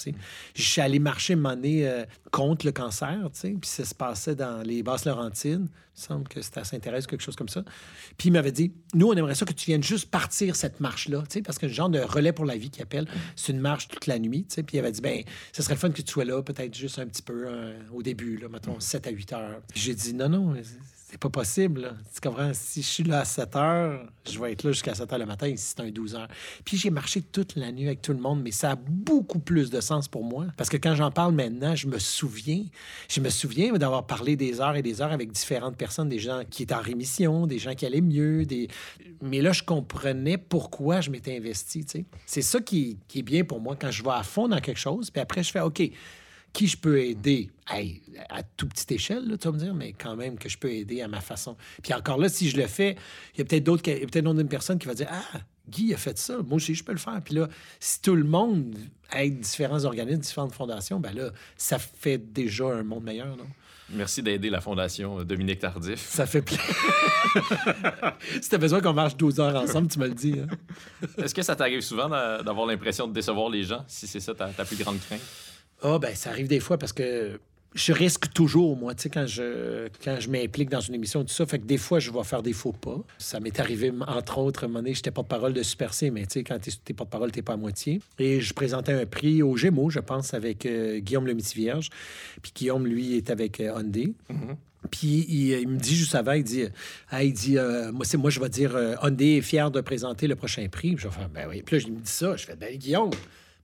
Je 0.54 0.62
suis 0.62 0.82
allé 0.82 1.00
marcher 1.00 1.34
une 1.34 1.46
année 1.46 1.88
euh, 1.88 2.04
contre 2.32 2.66
le 2.66 2.74
cancer, 2.74 3.18
puis 3.34 3.58
ça 3.64 3.86
se 3.86 3.96
passait 3.96 4.36
dans 4.36 4.62
les 4.62 4.84
Basses-Laurentines. 4.84 5.70
Il 5.70 6.02
me 6.02 6.08
semble 6.08 6.28
que 6.28 6.42
c'était 6.42 6.60
à 6.60 6.64
Saint-Thérèse, 6.66 7.08
quelque 7.08 7.22
chose 7.22 7.38
comme 7.38 7.48
ça. 7.48 7.64
Puis 8.18 8.28
il 8.28 8.32
m'avait 8.34 8.52
dit 8.52 8.74
Nous, 8.94 9.08
on 9.08 9.14
aimerait 9.14 9.36
ça 9.36 9.46
que 9.46 9.54
tu 9.54 9.68
viennes 9.68 9.84
juste 9.84 10.10
partir 10.10 10.58
cette 10.58 10.82
marche-là, 10.82 11.24
parce 11.46 11.58
que 11.58 11.66
le 11.66 11.72
genre 11.72 11.90
de 11.90 12.00
relais 12.00 12.34
pour 12.34 12.46
la 12.46 12.58
vie 12.58 12.70
qui 12.70 12.82
appelle, 12.82 13.08
c'est 13.38 13.54
une 13.54 13.62
marche 13.62 13.88
toute 13.88 14.08
la 14.08 14.20
nuit. 14.20 14.46
Puis 14.50 14.66
il 14.74 14.80
avait 14.80 14.92
dit 14.92 15.02
ben 15.02 15.24
ce 15.54 15.64
serait 15.64 15.76
le 15.76 15.80
fun 15.80 15.92
que 15.92 16.02
tu 16.02 16.12
sois 16.12 16.26
là, 16.26 16.42
peut-être 16.42 16.76
juste 16.76 17.00
un 17.00 17.06
petit 17.06 17.22
peu 17.22 17.46
euh, 17.48 17.80
au 17.94 18.04
début, 18.04 18.38
là, 18.38 18.50
mettons 18.50 18.80
7 18.80 19.08
à 19.08 19.12
8 19.12 19.34
heures. 19.34 19.62
J'ai 19.76 19.96
dit 19.96 20.14
Non, 20.14 20.28
non, 20.28 20.56
c'est 21.12 21.20
pas 21.20 21.30
possible. 21.30 21.94
Tu 22.14 22.22
comprends? 22.22 22.52
Si 22.54 22.82
je 22.82 22.88
suis 22.88 23.04
là 23.04 23.20
à 23.20 23.26
7 23.26 23.56
heures, 23.58 24.08
je 24.30 24.40
vais 24.40 24.54
être 24.54 24.64
là 24.64 24.72
jusqu'à 24.72 24.96
7 24.96 25.12
heures 25.12 25.20
le 25.20 25.26
matin, 25.26 25.52
si 25.58 25.74
c'est 25.76 25.82
un 25.82 25.92
12 25.92 26.16
heures. 26.16 26.30
Puis 26.64 26.78
j'ai 26.78 26.90
marché 26.90 27.22
toute 27.22 27.58
la 27.58 27.74
nuit 27.74 27.88
avec 27.88 28.02
tout 28.02 28.14
le 28.14 28.20
monde, 28.20 28.42
mais 28.42 28.52
ça 28.52 28.72
a 28.72 28.76
beaucoup 28.76 29.40
plus 29.40 29.70
de 29.70 29.82
sens 29.82 30.08
pour 30.08 30.24
moi. 30.24 30.46
Parce 30.56 30.70
que 30.70 30.78
quand 30.78 30.96
j'en 30.96 31.12
parle 31.12 31.34
maintenant, 31.34 31.76
je 31.76 31.88
me 31.88 32.00
souviens. 32.00 32.64
Je 33.10 33.20
me 33.20 33.30
souviens 33.30 33.74
d'avoir 33.74 34.08
parlé 34.08 34.38
des 34.38 34.62
heures 34.62 34.78
et 34.78 34.82
des 34.82 35.02
heures 35.02 35.12
avec 35.12 35.34
différentes 35.34 35.76
personnes, 35.76 36.08
des 36.08 36.20
gens 36.20 36.44
qui 36.50 36.64
étaient 36.64 36.76
en 36.76 36.82
rémission, 36.82 37.46
des 37.46 37.60
gens 37.60 37.76
qui 37.76 37.86
allaient 37.86 38.00
mieux. 38.00 38.46
Des... 38.46 38.70
Mais 39.22 39.42
là, 39.42 39.52
je 39.52 39.64
comprenais 39.64 40.38
pourquoi 40.38 41.02
je 41.02 41.10
m'étais 41.10 41.36
investi. 41.36 41.86
C'est 42.26 42.42
ça 42.42 42.62
qui, 42.62 43.00
qui 43.10 43.20
est 43.20 43.24
bien 43.24 43.44
pour 43.44 43.60
moi 43.60 43.76
quand 43.76 43.92
je 43.92 44.02
vais 44.02 44.12
à 44.12 44.24
fond 44.24 44.48
dans 44.48 44.62
quelque 44.62 44.80
chose, 44.80 45.12
puis 45.12 45.22
après, 45.22 45.44
je 45.44 45.52
fais 45.52 45.60
OK 45.60 45.92
qui 46.54 46.68
je 46.68 46.78
peux 46.78 47.00
aider? 47.00 47.50
À 48.30 48.44
toute 48.44 48.72
petite 48.72 48.92
échelle, 48.92 49.26
là, 49.30 49.38
tu 49.38 49.48
vas 49.48 49.54
me 49.54 49.60
dire, 49.60 49.74
mais 49.74 49.94
quand 49.94 50.18
même 50.18 50.38
que 50.38 50.50
je 50.50 50.58
peux 50.58 50.70
aider 50.70 51.02
à 51.02 51.08
ma 51.08 51.22
façon. 51.22 51.56
Puis 51.82 51.94
encore 51.94 52.18
là, 52.18 52.28
si 52.28 52.50
je 52.50 52.58
le 52.58 52.68
fais, 52.68 52.98
il 53.34 53.40
y 53.40 53.42
a 53.42 53.46
peut-être 53.46 53.64
d'autres, 53.64 53.84
peut-être 53.84 54.26
d'autres 54.26 54.44
personnes 54.44 54.78
qui 54.78 54.88
vont 54.88 54.94
dire 54.94 55.08
Ah, 55.10 55.40
Guy 55.70 55.94
a 55.94 55.98
fait 55.98 56.18
ça, 56.18 56.38
moi 56.40 56.58
aussi, 56.58 56.76
je 56.76 56.84
peux 56.84 56.92
le 56.92 56.98
faire. 56.98 57.22
Puis 57.24 57.36
là, 57.36 57.48
si 57.80 58.02
tout 58.02 58.16
le 58.16 58.26
monde 58.26 58.76
aide 59.14 59.40
différents 59.40 59.86
organismes, 59.86 60.22
différentes 60.22 60.54
fondations, 60.54 61.00
ben 61.00 61.14
là, 61.14 61.30
ça 61.56 61.80
fait 61.80 62.18
déjà 62.18 62.66
un 62.66 62.84
monde 62.84 63.04
meilleur, 63.04 63.38
non? 63.38 63.48
Merci 63.94 64.24
d'aider 64.24 64.50
la 64.50 64.62
Fondation 64.62 65.20
euh, 65.20 65.26
Dominique 65.26 65.60
Tardif. 65.60 66.00
Ça 66.00 66.26
fait 66.26 66.42
plaisir. 66.42 66.64
si 68.42 68.50
t'as 68.50 68.58
besoin 68.58 68.80
qu'on 68.80 68.94
marche 68.94 69.18
12 69.18 69.40
heures 69.40 69.56
ensemble, 69.62 69.90
tu 69.90 70.00
me 70.00 70.08
le 70.08 70.14
dis. 70.14 70.36
Hein. 70.40 70.48
Est-ce 71.18 71.36
que 71.36 71.42
ça 71.42 71.56
t'arrive 71.56 71.82
souvent 71.82 72.08
d'avoir 72.08 72.66
l'impression 72.66 73.08
de 73.08 73.14
décevoir 73.14 73.50
les 73.50 73.64
gens, 73.64 73.84
si 73.88 74.08
c'est 74.08 74.22
ça 74.22 74.34
ta, 74.34 74.48
ta 74.48 74.64
plus 74.64 74.78
grande 74.78 75.00
crainte? 75.02 75.22
Ah, 75.82 75.94
oh, 75.96 76.00
ben 76.00 76.16
ça 76.16 76.30
arrive 76.30 76.48
des 76.48 76.60
fois 76.60 76.78
parce 76.78 76.94
que 76.94 77.40
je 77.74 77.94
risque 77.94 78.34
toujours, 78.34 78.76
moi, 78.76 78.94
tu 78.96 79.04
sais, 79.04 79.10
quand 79.10 79.26
je, 79.26 79.88
quand 80.04 80.20
je 80.20 80.30
m'implique 80.30 80.70
dans 80.70 80.82
une 80.82 80.94
émission, 80.94 81.24
tout 81.24 81.34
ça. 81.34 81.46
Fait 81.46 81.60
que 81.60 81.66
des 81.66 81.78
fois, 81.78 82.00
je 82.00 82.12
vais 82.12 82.24
faire 82.24 82.44
des 82.44 82.54
faux 82.54 82.74
pas. 82.74 82.98
Ça 83.18 83.40
m'est 83.40 83.60
arrivé, 83.60 83.94
entre 84.08 84.40
autres, 84.40 84.64
à 84.64 84.66
un 84.66 84.68
moment 84.68 84.80
donné, 84.80 84.94
j'étais 84.94 85.12
porte-parole 85.12 85.54
de 85.54 85.64
Super 85.64 85.94
C, 85.94 86.12
mais 86.12 86.26
tu 86.26 86.34
sais, 86.34 86.44
quand 86.44 86.60
t'es 86.60 86.94
porte-parole, 86.94 87.32
t'es 87.32 87.42
pas 87.42 87.54
à 87.54 87.58
moitié. 87.58 88.02
Et 88.20 88.42
je 88.42 88.54
présentais 88.54 88.92
un 88.92 89.06
prix 89.06 89.42
au 89.42 89.56
Gémeaux, 89.56 89.90
je 89.90 90.00
pense, 90.00 90.34
avec 90.34 90.66
euh, 90.66 91.00
Guillaume 91.00 91.26
le 91.26 91.36
Vierge. 91.56 91.90
Puis 92.42 92.52
Guillaume, 92.54 92.86
lui, 92.86 93.16
est 93.16 93.30
avec 93.30 93.60
euh, 93.60 93.74
Hyundai. 93.78 94.14
Mm-hmm. 94.30 94.56
Puis 94.90 95.26
il, 95.30 95.68
me 95.68 95.78
dit 95.78 95.96
juste 95.96 96.16
avant, 96.16 96.34
il 96.34 96.44
dit, 96.44 96.66
il 97.22 97.34
dit 97.34 97.58
euh, 97.58 97.92
moi, 97.92 98.04
c'est 98.04 98.18
moi, 98.18 98.32
je 98.32 98.40
vais 98.40 98.50
dire, 98.50 98.76
Hyundai 99.02 99.38
est 99.38 99.42
fier 99.42 99.72
de 99.72 99.80
présenter 99.80 100.28
le 100.28 100.36
prochain 100.36 100.68
prix. 100.70 100.96
Puis 100.96 101.04
je 101.04 101.08
vais 101.08 101.14
faire, 101.14 101.30
ben 101.30 101.48
oui. 101.48 101.62
Puis 101.62 101.78
là, 101.78 101.86
je 101.86 101.92
me 101.92 102.00
dis 102.00 102.12
ça. 102.12 102.36
Je 102.36 102.46
fais, 102.46 102.56
ben 102.56 102.76
Guillaume, 102.76 103.12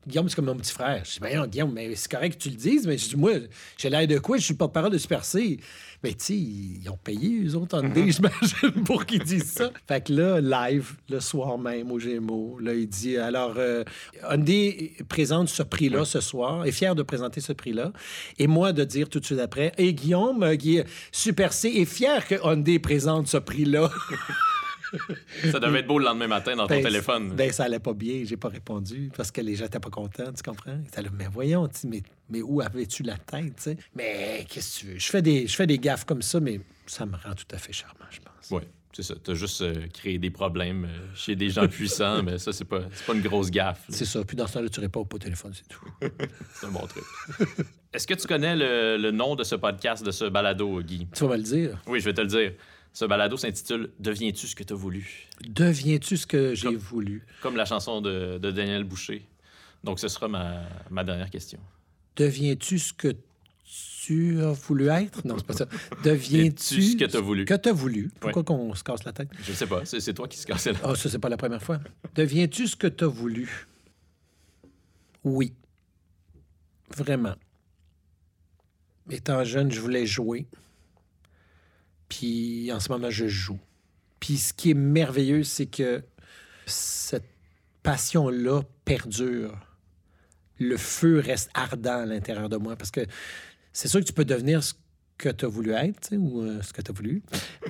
Guillaume, 0.08 0.30
c'est 0.30 0.36
comme 0.36 0.46
mon 0.46 0.56
petit 0.56 0.72
frère. 0.72 1.04
Je 1.04 1.14
dis, 1.14 1.20
ben, 1.20 1.46
Guillaume, 1.48 1.74
mais 1.74 1.94
c'est 1.96 2.10
correct 2.10 2.38
que 2.38 2.44
tu 2.44 2.50
le 2.50 2.56
dises, 2.56 2.88
mais 2.88 2.98
je 2.98 3.10
dis, 3.10 3.16
moi, 3.18 3.34
j'ai 3.78 3.90
l'air 3.90 4.08
de 4.08 4.18
quoi? 4.20 4.38
Je 4.38 4.44
suis 4.44 4.54
porte-parole 4.54 4.92
de 4.92 4.98
Super 4.98 5.26
C. 5.26 5.60
Mais 6.04 6.12
tu 6.12 6.26
sais, 6.26 6.36
ils 6.36 6.90
ont 6.90 6.98
payé, 6.98 7.44
eux 7.44 7.56
autres, 7.56 7.78
en 7.78 7.84
mm 7.84 7.94
j'imagine, 8.12 8.84
pour 8.86 9.06
qu'ils 9.06 9.24
disent 9.24 9.52
ça. 9.52 9.72
Fait 9.88 10.06
que 10.06 10.14
là, 10.14 10.40
live, 10.40 10.94
le 11.10 11.20
soir 11.20 11.58
même, 11.58 11.92
au 11.92 12.00
Gémeaux, 12.00 12.58
là, 12.60 12.74
il 12.74 12.88
dit, 12.88 13.18
alors, 13.18 13.56
euh, 13.58 13.84
Hyundai 14.30 14.94
présente 15.10 15.50
ce 15.50 15.64
prix-là 15.64 16.06
ce 16.06 16.22
soir, 16.22 16.66
est 16.66 16.72
fier 16.72 16.96
de 16.96 17.04
présenter 17.04 17.42
ce 17.42 17.52
prix-là. 17.52 17.92
Et 18.38 18.48
moi, 18.48 18.74
de 18.74 18.84
dire 18.84 19.10
tout 19.10 19.20
de 19.20 19.26
suite 19.26 19.40
après, 19.40 19.74
et 19.78 19.94
Guillaume, 19.94 20.44
euh, 20.44 20.84
Super 21.12 21.52
C 21.52 21.70
est 21.70 21.86
fier 21.86 22.26
que 22.28 22.36
Hyundai 22.36 22.80
présente 22.80 23.28
ce 23.28 23.38
prix-là. 23.38 23.90
ça 25.52 25.60
devait 25.60 25.80
être 25.80 25.88
beau 25.88 26.00
le 26.00 26.06
lendemain 26.06 26.28
matin 26.28 26.56
dans 26.56 26.68
ton 26.68 26.76
ben, 26.76 26.84
téléphone. 26.84 27.34
Ben, 27.36 27.52
ça 27.52 27.66
allait 27.66 27.80
pas 27.80 27.94
bien. 27.94 28.24
J'ai 28.24 28.38
pas 28.38 28.50
répondu 28.50 29.10
parce 29.16 29.32
que 29.32 29.42
les 29.42 29.56
gens 29.56 29.66
étaient 29.66 29.80
pas 29.80 29.90
contents, 29.90 30.32
tu 30.34 30.44
comprends? 30.44 30.80
mais 31.14 31.28
voyons, 31.32 31.70
mais, 31.86 32.02
mais 32.30 32.42
où 32.42 32.62
avais-tu 32.62 33.04
la 33.04 33.18
tête, 33.18 33.70
Mais 33.96 34.46
qu'est-ce 34.50 34.76
que 34.76 34.80
tu 34.80 34.94
veux? 34.94 35.00
Je 35.00 35.08
fais, 35.08 35.22
des, 35.22 35.48
je 35.48 35.56
fais 35.56 35.68
des 35.68 35.80
gaffes 35.80 36.06
comme 36.06 36.22
ça, 36.22 36.40
mais 36.40 36.60
ça 36.86 37.06
me 37.06 37.16
rend 37.16 37.34
tout 37.34 37.46
à 37.52 37.58
fait 37.58 37.74
charmant, 37.74 38.06
je 38.10 38.20
pense. 38.20 38.52
Oui. 38.52 38.62
C'est 38.98 39.04
ça. 39.04 39.14
Tu 39.24 39.30
as 39.30 39.34
juste 39.36 39.62
euh, 39.62 39.86
créé 39.94 40.18
des 40.18 40.32
problèmes 40.32 40.86
euh, 40.86 41.06
chez 41.14 41.36
des 41.36 41.52
gens 41.52 41.68
puissants, 41.68 42.24
mais 42.24 42.40
ça, 42.40 42.52
c'est 42.52 42.66
pas, 42.66 42.80
pas 43.06 43.14
une 43.14 43.22
grosse 43.22 43.52
gaffe. 43.52 43.84
C'est 43.90 44.06
ça. 44.06 44.24
Puis 44.24 44.36
dans 44.36 44.48
ce 44.48 44.54
temps-là, 44.54 44.70
tu 44.70 44.80
réponds 44.80 45.06
pas 45.06 45.18
au 45.18 45.20
téléphone, 45.20 45.52
c'est 45.54 45.68
tout. 45.68 45.88
c'est 46.56 46.66
un 46.66 46.72
bon 46.72 46.88
truc. 46.88 47.04
Est-ce 47.94 48.08
que 48.08 48.16
tu 48.16 48.26
connais 48.26 48.56
le, 48.56 48.98
le, 48.98 49.12
nom 49.12 49.36
de 49.36 49.44
ce 49.44 49.54
podcast, 49.54 50.04
de 50.04 50.10
ce 50.10 50.26
balado, 50.26 50.82
Guy? 50.82 51.08
Tu 51.14 51.24
vas 51.26 51.30
me 51.30 51.38
le 51.38 51.44
dire? 51.44 51.78
Oui, 51.86 52.00
je 52.00 52.06
vais 52.06 52.14
te 52.16 52.22
le 52.22 52.28
dire. 52.28 52.54
Ce 52.98 53.06
balado 53.06 53.38
s'intitule 53.38 53.92
Deviens-tu 54.00 54.48
ce 54.48 54.56
que 54.56 54.64
tu 54.64 54.74
as 54.74 54.76
voulu? 54.76 55.28
Deviens-tu 55.48 56.18
ce 56.18 56.26
que 56.26 56.56
j'ai 56.56 56.76
voulu? 56.76 57.24
Comme 57.44 57.56
la 57.56 57.66
chanson 57.66 58.02
de, 58.02 58.40
Daniel 58.40 58.86
Boucher. 58.86 59.24
Donc, 59.84 60.00
ce 60.00 60.08
sera 60.08 60.28
ma, 60.28 61.04
dernière 61.04 61.30
question. 61.30 61.60
Deviens-tu 62.16 62.80
ce 62.80 62.94
que 62.94 63.16
tu 64.02 64.42
as 64.42 64.52
voulu 64.52 64.88
être? 64.88 65.28
Non, 65.28 65.38
c'est 65.38 65.46
pas 65.46 65.54
ça. 65.54 65.68
Deviens-tu 66.04 66.82
ce 66.82 66.98
que 66.98 67.06
tu 67.06 67.18
as 67.18 67.22
voulu? 67.22 67.46
Que 67.46 67.54
tu 67.54 67.70
as 67.70 67.72
voulu. 67.72 68.10
Pourquoi 68.20 68.44
qu'on 68.44 68.74
se 68.74 68.84
casse 68.84 69.04
la 69.04 69.14
tête? 69.14 69.30
Je 69.44 69.54
sais 69.54 69.68
pas. 69.68 69.86
C'est 69.86 70.14
toi 70.16 70.28
qui 70.28 70.40
se 70.40 70.48
casse 70.48 70.66
la 70.66 70.74
tête. 70.74 70.82
Ah, 70.84 70.96
ça, 70.96 71.08
c'est 71.08 71.20
pas 71.20 71.30
la 71.30 71.38
première 71.38 71.62
fois. 71.62 71.80
Deviens-tu 72.16 72.66
ce 72.66 72.76
que 72.76 72.88
tu 72.88 73.04
as 73.04 73.08
voulu? 73.08 73.68
Oui. 75.24 75.54
Vraiment. 76.98 77.36
Étant 79.12 79.44
jeune, 79.44 79.72
je 79.72 79.82
voulais 79.82 80.08
jouer. 80.08 80.48
Puis 82.10 82.72
en 82.72 82.80
ce 82.80 82.92
moment, 82.92 83.10
je 83.10 83.28
joue. 83.28 83.60
Puis 84.20 84.38
ce 84.38 84.54
qui 84.54 84.72
est 84.72 84.76
merveilleux, 84.76 85.44
c'est 85.44 85.66
que 85.66 86.04
cette 86.66 87.30
passion-là 87.84 88.62
perdure. 88.86 89.58
Le 90.60 90.78
feu 90.78 91.20
reste 91.20 91.50
ardent 91.54 92.02
à 92.02 92.06
l'intérieur 92.06 92.50
de 92.50 92.58
moi 92.58 92.76
parce 92.76 92.92
que 92.92 93.02
c'est 93.72 93.88
sûr 93.88 94.00
que 94.00 94.06
tu 94.06 94.14
peux 94.14 94.26
devenir 94.26 94.64
ce 94.64 94.74
que 95.18 95.30
tu 95.30 95.46
as 95.46 95.48
voulu 95.48 95.72
être 95.72 96.14
ou 96.16 96.42
euh, 96.42 96.62
ce 96.62 96.74
que 96.74 96.82
tu 96.82 96.92
as 96.92 96.94
voulu, 96.94 97.22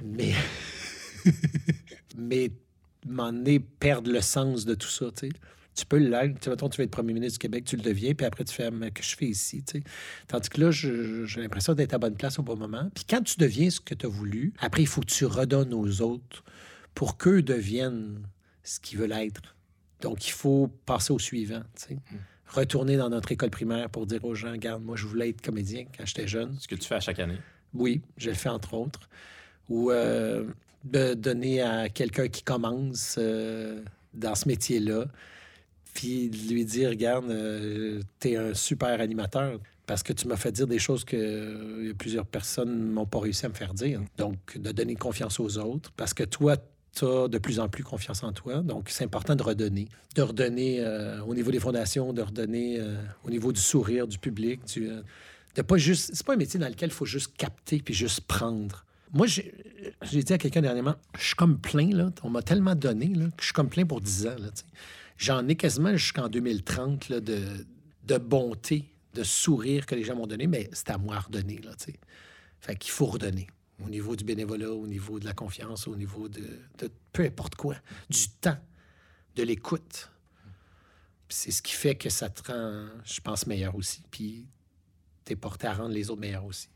mais. 0.03 0.34
mais 2.18 2.51
m'en 3.05 3.34
perdre 3.80 4.11
le 4.11 4.22
sens 4.22 4.65
de 4.65 4.76
tout 4.76 4.88
ça. 4.88 5.07
sais 5.15 5.30
tu 5.78 5.86
peux 5.86 5.98
l'être. 5.98 6.40
Tu, 6.40 6.49
tu 6.49 6.78
vas 6.78 6.84
être 6.84 6.91
premier 6.91 7.14
ministre 7.14 7.34
du 7.34 7.40
Québec, 7.40 7.66
tu 7.66 7.76
le 7.78 7.84
deviens, 7.84 8.14
puis 8.16 8.26
après, 8.26 8.44
tu 8.44 8.54
fais 8.54 8.72
mais 8.72 8.91
que 8.91 9.04
je 9.04 9.16
fais 9.16 9.28
ici. 9.28 9.64
Tandis 10.28 10.49
que 10.49 10.60
là, 10.60 10.72
j'ai 10.72 11.41
l'impression 11.41 11.74
d'être 11.76 11.94
à 11.94 11.99
bonne 11.99 12.16
place 12.16 12.40
au 12.40 12.44
bon 12.44 12.58
moment. 12.58 12.90
Puis 12.95 13.06
quand 13.08 13.22
tu 13.22 13.38
deviens 13.38 13.70
ce 13.70 13.80
que 13.80 13.94
tu 13.94 14.08
as 14.08 14.10
voulu, 14.10 14.54
après, 14.60 14.82
il 14.82 14.88
faut 14.88 15.02
que 15.02 15.12
tu 15.12 15.26
redonnes 15.26 15.74
aux 15.74 16.02
autres 16.02 16.44
pour 16.95 17.18
qu'eux 17.18 17.44
deviennent 17.44 18.24
ce 18.64 18.80
qu'ils 18.80 18.98
veulent 18.98 19.12
être. 19.12 19.56
Donc, 20.02 20.28
il 20.28 20.32
faut 20.32 20.68
passer 20.86 21.14
au 21.14 21.20
suivant. 21.20 21.62
Mm. 21.90 21.95
Retourner 22.48 22.98
dans 22.98 23.10
notre 23.10 23.32
école 23.32 23.49
primaire 23.49 23.90
pour 23.90 24.08
dire 24.08 24.24
aux 24.26 24.34
gens 24.34 24.52
Regarde, 24.52 24.84
moi, 24.84 24.95
je 24.95 25.06
voulais 25.06 25.30
être 25.30 25.41
comédien 25.41 25.86
quand 25.95 26.06
j'étais 26.06 26.28
jeune. 26.28 26.56
Ce 26.60 26.68
que 26.68 26.76
tu 26.76 26.88
fais 26.88 26.95
à 26.95 26.99
chaque 26.99 27.20
année. 27.20 27.38
Oui, 27.74 28.02
je 28.18 28.30
le 28.30 28.36
fais 28.36 28.49
entre 28.49 28.74
autres. 28.74 29.10
Ou 29.70 29.91
euh, 29.91 30.45
de 30.86 31.14
donner 31.14 31.62
à 31.62 31.90
quelqu'un 31.90 32.30
qui 32.30 32.41
commence 32.41 33.16
euh, 33.20 33.84
dans 34.14 34.34
ce 34.34 34.48
métier-là 34.48 35.06
puis 35.98 36.30
lui 36.30 36.64
dire, 36.64 36.90
regarde, 36.90 37.26
euh, 37.32 38.03
tu 38.19 38.30
es 38.30 38.36
un 38.36 38.53
super 38.53 39.02
animateur 39.02 39.60
parce 39.88 40.03
que 40.03 40.14
tu 40.14 40.28
m'as 40.28 40.36
fait 40.36 40.52
dire 40.52 40.68
des 40.68 40.78
choses 40.78 41.03
que 41.03 41.18
euh, 41.18 41.94
plusieurs 41.98 42.28
personnes 42.28 42.91
m'ont 42.91 43.07
pas 43.07 43.19
réussi 43.19 43.48
à 43.48 43.49
me 43.49 43.56
faire 43.56 43.74
dire. 43.74 44.02
Donc, 44.15 44.60
de 44.60 44.72
donner 44.72 44.95
confiance 44.95 45.40
aux 45.40 45.57
autres 45.57 45.91
parce 45.98 46.14
que 46.14 46.24
toi, 46.24 46.56
tu 46.95 47.03
as 47.03 47.28
de 47.28 47.40
plus 47.40 47.60
en 47.60 47.68
plus 47.68 47.84
confiance 47.84 48.22
en 48.22 48.32
toi. 48.32 48.61
Donc, 48.61 48.90
c'est 48.90 49.06
important 49.06 49.36
de 49.36 49.41
redonner. 49.41 49.88
De 50.14 50.22
redonner 50.22 50.82
euh, 50.82 51.19
au 51.24 51.34
niveau 51.34 51.49
des 51.49 51.60
fondations, 51.60 52.14
de 52.14 52.22
redonner 52.22 52.80
au 53.24 53.32
niveau 53.32 53.52
du 53.52 53.60
sourire 53.60 54.07
du 54.07 54.19
public. 54.19 54.64
Du, 54.65 54.88
de 55.56 55.61
pas. 55.64 55.80
C'est 55.80 56.26
pas 56.28 56.34
un 56.34 56.38
métier 56.38 56.60
dans 56.60 56.69
lequel 56.69 56.90
il 56.90 56.94
faut 56.94 57.06
juste 57.06 57.36
capter 57.36 57.80
puis 57.80 57.95
juste 57.95 58.22
prendre. 58.22 58.86
Moi, 59.14 59.26
j'ai 59.26 60.24
dit 60.24 60.34
à 60.34 60.38
quelqu'un 60.38 60.61
dernièrement, 60.61 60.95
je 61.18 61.26
suis 61.26 61.36
comme 61.36 61.57
plein, 61.57 61.90
là. 61.90 62.11
On 62.22 62.30
m'a 62.30 62.44
tellement 62.44 62.76
donné 62.76 63.07
là, 63.15 63.26
que 63.26 63.41
je 63.41 63.45
suis 63.45 63.53
comme 63.53 63.69
plein 63.69 63.86
pour 63.86 63.99
10 63.99 64.28
ans. 64.28 64.36
Là, 64.38 64.49
J'en 65.18 65.48
ai 65.48 65.56
quasiment 65.56 65.95
jusqu'en 65.95 66.30
2030 66.30 67.11
de, 67.11 67.65
de 68.03 68.18
bonté, 68.18 68.94
de 69.14 69.23
sourire 69.23 69.85
que 69.85 69.95
les 69.95 70.03
gens 70.03 70.15
m'ont 70.15 70.27
donné, 70.27 70.48
mais 70.48 70.69
c'est 70.73 70.91
à 70.91 70.98
moi 70.98 71.15
à 71.15 71.19
redonner. 71.19 71.57
Là, 71.57 71.72
fait 72.60 72.76
qu'il 72.76 72.91
faut 72.91 73.07
redonner 73.07 73.48
au 73.84 73.89
niveau 73.89 74.15
du 74.15 74.23
bénévolat, 74.23 74.72
au 74.72 74.88
niveau 74.88 75.19
de 75.19 75.26
la 75.26 75.34
confiance, 75.34 75.88
au 75.88 75.95
niveau 75.95 76.27
de, 76.30 76.60
peu 77.14 77.23
importe 77.23 77.56
quoi, 77.56 77.76
du 78.10 78.30
temps, 78.41 78.57
de 79.35 79.44
l'écoute. 79.44 80.11
C'est 81.30 81.52
ce 81.52 81.61
qui 81.61 81.73
fait 81.73 81.95
que 81.95 82.10
ça 82.10 82.30
te 82.30 82.52
rend, 82.52 82.88
je 83.03 83.19
pense, 83.22 83.45
meilleur 83.48 83.76
aussi. 83.76 84.03
Puis 84.10 84.48
tu 85.26 85.34
es 85.34 85.35
porté 85.35 85.68
à 85.68 85.73
rendre 85.73 85.94
les 85.94 86.10
autres 86.10 86.22
meilleurs 86.22 86.45
aussi. 86.45 86.69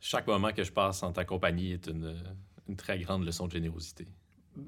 Chaque 0.00 0.26
moment 0.26 0.52
que 0.52 0.64
je 0.64 0.72
passe 0.72 1.02
en 1.02 1.12
ta 1.12 1.24
compagnie 1.24 1.72
est 1.72 1.86
une, 1.86 2.16
une 2.68 2.76
très 2.76 2.98
grande 2.98 3.24
leçon 3.24 3.46
de 3.46 3.52
générosité. 3.52 4.06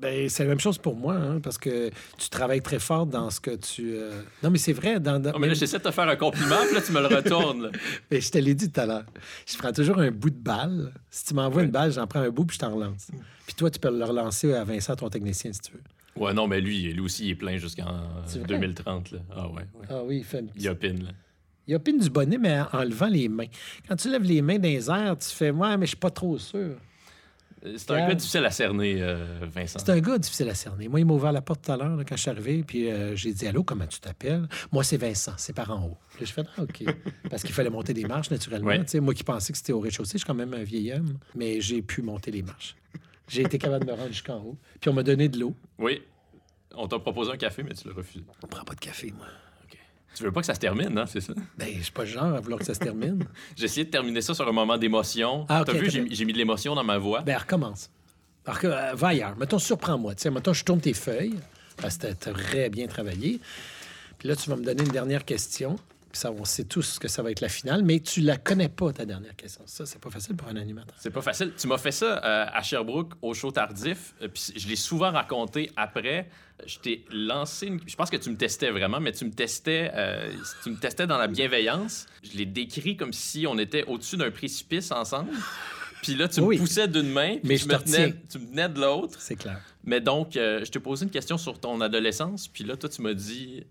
Ben, 0.00 0.28
c'est 0.28 0.44
la 0.44 0.50
même 0.50 0.60
chose 0.60 0.78
pour 0.78 0.96
moi, 0.96 1.14
hein, 1.14 1.40
parce 1.40 1.58
que 1.58 1.90
tu 2.16 2.28
travailles 2.28 2.62
très 2.62 2.78
fort 2.78 3.06
dans 3.06 3.30
ce 3.30 3.40
que 3.40 3.56
tu. 3.56 3.94
Euh, 3.96 4.22
non, 4.42 4.50
mais 4.50 4.58
c'est 4.58 4.72
vrai. 4.72 5.00
Dans, 5.00 5.20
mais 5.38 5.48
là, 5.48 5.54
j'essaie 5.54 5.78
de 5.78 5.82
te 5.82 5.90
faire 5.90 6.08
un 6.08 6.16
compliment, 6.16 6.56
puis 6.66 6.74
là, 6.74 6.80
tu 6.80 6.92
me 6.92 7.00
le 7.00 7.06
retournes. 7.14 7.70
mais 8.10 8.20
je 8.20 8.30
te 8.30 8.38
l'ai 8.38 8.54
dit 8.54 8.70
tout 8.70 8.80
à 8.80 8.86
l'heure. 8.86 9.04
Je 9.46 9.56
prends 9.58 9.72
toujours 9.72 9.98
un 9.98 10.10
bout 10.10 10.30
de 10.30 10.38
balle. 10.38 10.92
Si 11.10 11.24
tu 11.24 11.34
m'envoies 11.34 11.64
une 11.64 11.70
balle, 11.70 11.92
j'en 11.92 12.06
prends 12.06 12.20
un 12.20 12.30
bout, 12.30 12.44
puis 12.44 12.54
je 12.54 12.60
t'en 12.60 12.74
relance. 12.74 13.08
Puis 13.46 13.54
toi, 13.54 13.70
tu 13.70 13.78
peux 13.78 13.90
le 13.90 14.04
relancer 14.04 14.52
à 14.54 14.64
Vincent, 14.64 14.94
ton 14.96 15.08
technicien, 15.08 15.52
si 15.52 15.60
tu 15.60 15.72
veux. 15.72 15.82
Ouais, 16.16 16.32
non, 16.34 16.46
mais 16.46 16.60
lui, 16.60 16.92
lui 16.92 17.00
aussi, 17.00 17.26
il 17.26 17.30
est 17.30 17.34
plein 17.34 17.56
jusqu'en 17.56 18.00
2030. 18.46 19.12
Là. 19.12 19.18
Ah, 19.34 19.48
ouais, 19.48 19.62
Ah 19.88 20.02
oui, 20.04 20.18
il 20.18 20.24
fait 20.24 20.44
Il 20.56 20.68
opine, 20.68 21.04
là. 21.04 21.10
Il 21.66 21.76
opine 21.76 21.98
du 21.98 22.10
bonnet, 22.10 22.36
mais 22.36 22.60
en 22.72 22.82
levant 22.82 23.06
les 23.06 23.28
mains. 23.28 23.46
Quand 23.86 23.94
tu 23.94 24.10
lèves 24.10 24.24
les 24.24 24.42
mains 24.42 24.58
dans 24.58 24.68
les 24.68 24.90
airs, 24.90 25.16
tu 25.18 25.28
fais 25.28 25.50
Ouais, 25.50 25.76
mais 25.76 25.86
je 25.86 25.90
suis 25.90 25.96
pas 25.96 26.10
trop 26.10 26.36
sûr. 26.38 26.76
C'est 27.62 27.90
un 27.90 28.08
gars 28.08 28.14
difficile 28.14 28.44
à 28.44 28.50
cerner, 28.50 29.02
euh, 29.02 29.24
Vincent. 29.42 29.78
C'est 29.78 29.90
un 29.90 30.00
gars 30.00 30.18
difficile 30.18 30.48
à 30.48 30.54
cerner. 30.54 30.88
Moi, 30.88 31.00
il 31.00 31.06
m'a 31.06 31.12
ouvert 31.12 31.32
la 31.32 31.42
porte 31.42 31.62
tout 31.62 31.72
à 31.72 31.76
l'heure 31.76 31.98
quand 32.08 32.16
je 32.16 32.22
suis 32.22 32.30
arrivé, 32.30 32.62
puis 32.66 32.90
euh, 32.90 33.14
j'ai 33.14 33.34
dit 33.34 33.46
Allô, 33.46 33.62
comment 33.62 33.86
tu 33.86 34.00
t'appelles? 34.00 34.48
Moi, 34.72 34.82
c'est 34.82 34.96
Vincent, 34.96 35.34
c'est 35.36 35.52
par 35.52 35.70
en 35.70 35.84
haut. 35.84 35.98
Je 36.18 36.24
fais 36.26 36.42
ah, 36.56 36.62
OK. 36.62 36.84
Parce 37.30 37.42
qu'il 37.42 37.52
fallait 37.52 37.70
monter 37.70 37.92
des 37.92 38.04
marches, 38.04 38.30
naturellement. 38.30 38.72
Moi 39.02 39.14
qui 39.14 39.24
pensais 39.24 39.52
que 39.52 39.58
c'était 39.58 39.72
au 39.72 39.80
rez-de-chaussée, 39.80 40.12
je 40.12 40.18
suis 40.18 40.26
quand 40.26 40.34
même 40.34 40.54
un 40.54 40.62
vieil 40.62 40.92
homme, 40.92 41.18
mais 41.34 41.60
j'ai 41.60 41.82
pu 41.82 42.02
monter 42.02 42.30
les 42.30 42.42
marches. 42.42 42.76
J'ai 43.28 43.42
été 43.42 43.58
capable 43.58 43.84
de 43.84 43.92
me 43.92 43.96
rendre 43.96 44.08
jusqu'en 44.08 44.38
haut. 44.38 44.58
Puis 44.80 44.88
on 44.88 44.94
m'a 44.94 45.02
donné 45.02 45.28
de 45.28 45.38
l'eau. 45.38 45.54
Oui. 45.78 46.02
On 46.74 46.88
t'a 46.88 46.98
proposé 46.98 47.32
un 47.32 47.36
café, 47.36 47.62
mais 47.62 47.74
tu 47.74 47.88
l'as 47.88 47.94
refusé. 47.94 48.24
On 48.42 48.46
prend 48.46 48.64
pas 48.64 48.74
de 48.74 48.80
café, 48.80 49.12
moi. 49.16 49.26
Tu 50.14 50.24
veux 50.24 50.32
pas 50.32 50.40
que 50.40 50.46
ça 50.46 50.54
se 50.54 50.60
termine, 50.60 50.98
hein, 50.98 51.04
c'est 51.06 51.20
ça? 51.20 51.32
Ben, 51.56 51.68
je 51.76 51.82
suis 51.82 51.92
pas 51.92 52.02
le 52.02 52.08
genre 52.08 52.34
à 52.34 52.40
vouloir 52.40 52.58
que 52.58 52.66
ça 52.66 52.74
se 52.74 52.80
termine. 52.80 53.24
j'ai 53.56 53.64
essayé 53.64 53.84
de 53.84 53.90
terminer 53.90 54.20
ça 54.20 54.34
sur 54.34 54.46
un 54.46 54.52
moment 54.52 54.76
d'émotion. 54.76 55.46
Ah, 55.48 55.62
T'as 55.64 55.72
vu, 55.72 55.88
j'ai 55.90 56.24
mis 56.24 56.32
de 56.32 56.38
l'émotion 56.38 56.74
dans 56.74 56.84
ma 56.84 56.98
voix. 56.98 57.22
Ben, 57.22 57.36
recommence. 57.38 57.90
Alors 58.44 58.58
que, 58.58 58.66
euh, 58.66 58.94
va 58.94 59.08
ailleurs. 59.08 59.36
Mettons, 59.36 59.58
surprends-moi. 59.58 60.14
Tiens, 60.14 60.30
mettons, 60.30 60.52
je 60.52 60.64
tourne 60.64 60.80
tes 60.80 60.94
feuilles, 60.94 61.38
parce 61.76 61.96
que 61.96 62.08
t'as 62.12 62.32
très 62.32 62.68
bien 62.68 62.86
travaillé. 62.86 63.38
Puis 64.18 64.28
là, 64.28 64.36
tu 64.36 64.50
vas 64.50 64.56
me 64.56 64.64
donner 64.64 64.82
une 64.82 64.90
dernière 64.92 65.24
question. 65.24 65.76
Ça, 66.12 66.32
on 66.32 66.44
sait 66.44 66.64
tous 66.64 66.98
que 66.98 67.06
ça 67.06 67.22
va 67.22 67.30
être 67.30 67.40
la 67.40 67.48
finale, 67.48 67.84
mais 67.84 68.00
tu 68.00 68.20
la 68.20 68.36
connais 68.36 68.68
pas, 68.68 68.92
ta 68.92 69.04
dernière 69.06 69.36
question. 69.36 69.62
Ça, 69.66 69.86
c'est 69.86 70.00
pas 70.00 70.10
facile 70.10 70.34
pour 70.36 70.48
un 70.48 70.56
animateur. 70.56 70.94
C'est 70.98 71.10
pas 71.10 71.22
facile. 71.22 71.52
Tu 71.56 71.68
m'as 71.68 71.78
fait 71.78 71.92
ça 71.92 72.18
euh, 72.24 72.46
à 72.52 72.62
Sherbrooke, 72.62 73.12
au 73.22 73.32
show 73.32 73.52
tardif. 73.52 74.14
euh, 74.20 74.28
puis 74.28 74.52
je 74.56 74.66
l'ai 74.68 74.74
souvent 74.76 75.12
raconté 75.12 75.70
après. 75.76 76.28
Je 76.66 76.78
t'ai 76.78 77.04
lancé 77.12 77.68
une... 77.68 77.80
Je 77.86 77.94
pense 77.96 78.10
que 78.10 78.16
tu 78.16 78.28
me 78.28 78.36
testais 78.36 78.70
vraiment, 78.70 78.98
mais 79.00 79.12
tu 79.12 79.24
me 79.24 79.30
testais, 79.30 79.90
euh, 79.94 80.32
tu 80.64 80.70
me 80.70 80.76
testais 80.76 81.06
dans 81.06 81.16
la 81.16 81.28
bienveillance. 81.28 82.06
Je 82.24 82.36
l'ai 82.36 82.44
décrit 82.46 82.96
comme 82.96 83.12
si 83.12 83.46
on 83.46 83.56
était 83.58 83.84
au-dessus 83.84 84.16
d'un 84.16 84.30
précipice 84.32 84.90
ensemble. 84.90 85.30
Puis 86.02 86.16
là, 86.16 86.28
tu 86.28 86.40
Oui. 86.40 86.56
me 86.56 86.60
poussais 86.62 86.88
d'une 86.88 87.10
main, 87.10 87.36
puis 87.38 87.40
Mais 87.44 87.56
je 87.56 87.64
je 87.64 87.68
me 87.68 87.76
te 87.76 87.84
tenais, 87.84 88.14
tu 88.28 88.38
me 88.38 88.46
tenais 88.46 88.68
de 88.68 88.80
l'autre. 88.80 89.16
C'est 89.20 89.36
clair. 89.36 89.60
Mais 89.84 90.00
donc, 90.00 90.36
euh, 90.36 90.64
je 90.64 90.70
t'ai 90.70 90.80
posé 90.80 91.04
une 91.04 91.10
question 91.10 91.38
sur 91.38 91.60
ton 91.60 91.80
adolescence, 91.80 92.48
puis 92.48 92.64
là, 92.64 92.76
toi, 92.76 92.88
tu 92.88 93.00
m'as 93.02 93.14
dit. 93.14 93.64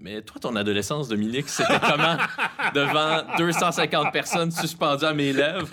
Mais 0.00 0.22
toi, 0.22 0.40
ton 0.40 0.56
adolescence, 0.56 1.08
Dominique, 1.08 1.48
c'était 1.48 1.78
comment? 1.78 2.16
Devant 2.74 3.36
250 3.36 4.12
personnes 4.12 4.50
suspendues 4.50 5.04
à 5.04 5.12
mes 5.12 5.32
lèvres? 5.32 5.68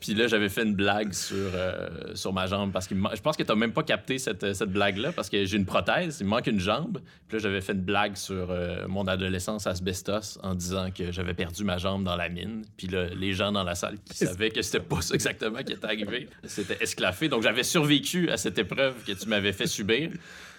Puis 0.00 0.14
là, 0.14 0.26
j'avais 0.26 0.48
fait 0.48 0.62
une 0.62 0.74
blague 0.74 1.12
sur, 1.12 1.36
euh, 1.36 2.14
sur 2.14 2.32
ma 2.32 2.46
jambe 2.46 2.70
parce 2.70 2.86
que 2.86 2.94
je 2.94 3.20
pense 3.20 3.36
que 3.36 3.42
tu 3.42 3.54
même 3.54 3.72
pas 3.72 3.82
capté 3.82 4.18
cette, 4.18 4.54
cette 4.54 4.70
blague-là 4.70 5.12
parce 5.12 5.28
que 5.28 5.44
j'ai 5.44 5.56
une 5.56 5.66
prothèse, 5.66 6.18
il 6.20 6.24
me 6.24 6.30
manque 6.30 6.46
une 6.46 6.60
jambe. 6.60 7.00
Puis 7.26 7.38
là, 7.38 7.42
j'avais 7.42 7.60
fait 7.60 7.72
une 7.72 7.80
blague 7.80 8.16
sur 8.16 8.50
euh, 8.50 8.86
mon 8.86 9.06
adolescence 9.06 9.66
asbestos 9.66 10.38
en 10.42 10.54
disant 10.54 10.90
que 10.90 11.10
j'avais 11.10 11.34
perdu 11.34 11.64
ma 11.64 11.78
jambe 11.78 12.04
dans 12.04 12.16
la 12.16 12.28
mine. 12.28 12.64
Puis 12.76 12.86
là, 12.88 13.06
les 13.06 13.32
gens 13.32 13.52
dans 13.52 13.64
la 13.64 13.74
salle 13.74 13.96
qui 14.04 14.18
savaient 14.18 14.50
que 14.50 14.62
c'était 14.62 14.80
pas 14.80 15.00
ça 15.00 15.14
exactement 15.14 15.62
qui 15.62 15.72
était 15.72 15.86
arrivé, 15.86 16.28
c'était 16.44 16.78
esclaffé. 16.80 17.28
Donc 17.28 17.42
j'avais 17.42 17.64
survécu 17.64 18.30
à 18.30 18.36
cette 18.36 18.58
épreuve 18.58 19.02
que 19.04 19.12
tu 19.12 19.28
m'avais 19.28 19.52
fait 19.52 19.66
subir. 19.66 20.10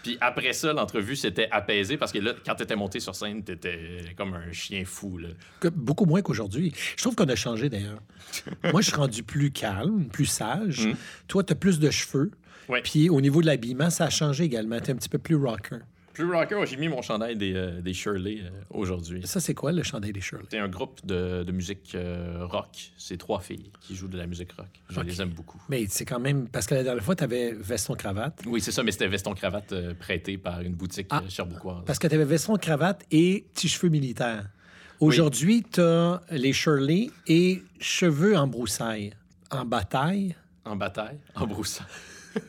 Puis 0.04 0.18
après 0.20 0.52
ça, 0.52 0.74
l'entrevue 0.74 1.16
s'était 1.16 1.48
apaisée 1.50 1.98
parce 1.98 2.12
que 2.12 2.20
là, 2.20 2.34
quand 2.46 2.56
tu 2.56 2.64
étais 2.64 2.76
monté 2.76 3.00
sur 3.00 3.16
scène, 3.16 3.44
tu 3.44 3.54
étais 3.54 4.14
comme 4.18 4.34
un 4.34 4.52
chien 4.52 4.84
fou. 4.86 5.18
Là. 5.18 5.30
Beaucoup 5.74 6.06
moins 6.06 6.22
qu'aujourd'hui. 6.22 6.74
Je 6.98 7.02
trouve 7.02 7.16
qu'on 7.16 7.30
a 7.30 7.36
changé 7.36 7.70
d'ailleurs. 7.70 8.02
Moi, 8.72 8.82
je 8.82 8.88
suis 8.88 8.98
rendu 8.98 9.24
plus 9.24 9.52
calme, 9.52 10.06
plus 10.12 10.26
sage. 10.26 10.88
Mm. 10.88 10.96
Toi, 11.28 11.44
tu 11.44 11.54
as 11.54 11.56
plus 11.56 11.80
de 11.80 11.90
cheveux. 11.90 12.32
Ouais. 12.68 12.82
Puis 12.82 13.10
au 13.10 13.22
niveau 13.22 13.42
de 13.42 13.48
l'habillement, 13.48 13.90
ça 13.90 14.06
a 14.06 14.10
changé 14.10 14.44
également. 14.44 14.80
Tu 14.80 14.90
es 14.90 14.94
un 14.94 14.98
petit 14.98 15.10
peu 15.10 15.20
plus 15.20 15.36
rocker. 15.36 15.80
Plus 16.14 16.31
rocker, 16.31 16.64
j'ai 16.65 16.77
mis 16.77 16.88
mon 16.88 17.02
chandail 17.02 17.35
des, 17.35 17.53
euh, 17.56 17.81
des 17.81 17.94
Shirley 17.94 18.41
euh, 18.44 18.49
aujourd'hui. 18.69 19.22
Ça, 19.26 19.40
c'est 19.40 19.53
quoi 19.56 19.72
le 19.72 19.81
chandail 19.81 20.14
des 20.14 20.22
Shirley? 20.22 20.45
C'est 20.52 20.60
un 20.60 20.68
groupe 20.69 21.03
de, 21.06 21.44
de 21.44 21.52
musique 21.52 21.95
euh, 21.95 22.45
rock. 22.45 22.91
C'est 22.98 23.18
trois 23.18 23.40
filles 23.40 23.72
qui 23.81 23.95
jouent 23.95 24.07
de 24.07 24.18
la 24.18 24.27
musique 24.27 24.52
rock. 24.53 24.68
Je 24.90 25.02
les 25.02 25.22
aime 25.22 25.30
beaucoup. 25.30 25.60
Mais 25.69 25.85
c'est 25.90 26.06
quand 26.06 26.19
même. 26.19 26.48
Parce 26.49 26.68
que 26.68 26.76
la 26.76 26.84
dernière 26.84 27.03
fois, 27.03 27.15
tu 27.15 27.23
avais 27.23 27.53
veston-cravate. 27.53 28.44
Oui, 28.45 28.61
c'est 28.61 28.72
ça, 28.72 28.84
mais 28.84 28.91
c'était 28.91 29.07
veston-cravate 29.07 29.94
prêté 29.99 30.38
par 30.38 30.61
une 30.61 30.76
boutique 30.76 31.07
Ah. 31.10 31.23
cherbourgoise. 31.27 31.84
Parce 31.85 31.98
que 31.99 32.07
tu 32.07 32.14
avais 32.15 32.26
veston-cravate 32.26 33.06
et 33.11 33.45
petits 33.53 33.68
cheveux 33.69 33.90
militaires. 33.90 34.48
Aujourd'hui, 34.99 35.64
tu 35.64 35.81
as 35.81 36.22
les 36.30 36.53
Shirley 36.53 37.10
et 37.27 37.64
cheveux 37.80 38.38
en 38.38 38.45
broussailles. 38.48 39.14
En 39.49 39.65
bataille. 39.65 40.35
En 40.64 40.76
bataille, 40.76 41.18
en 41.35 41.45
broussaille. 41.48 41.88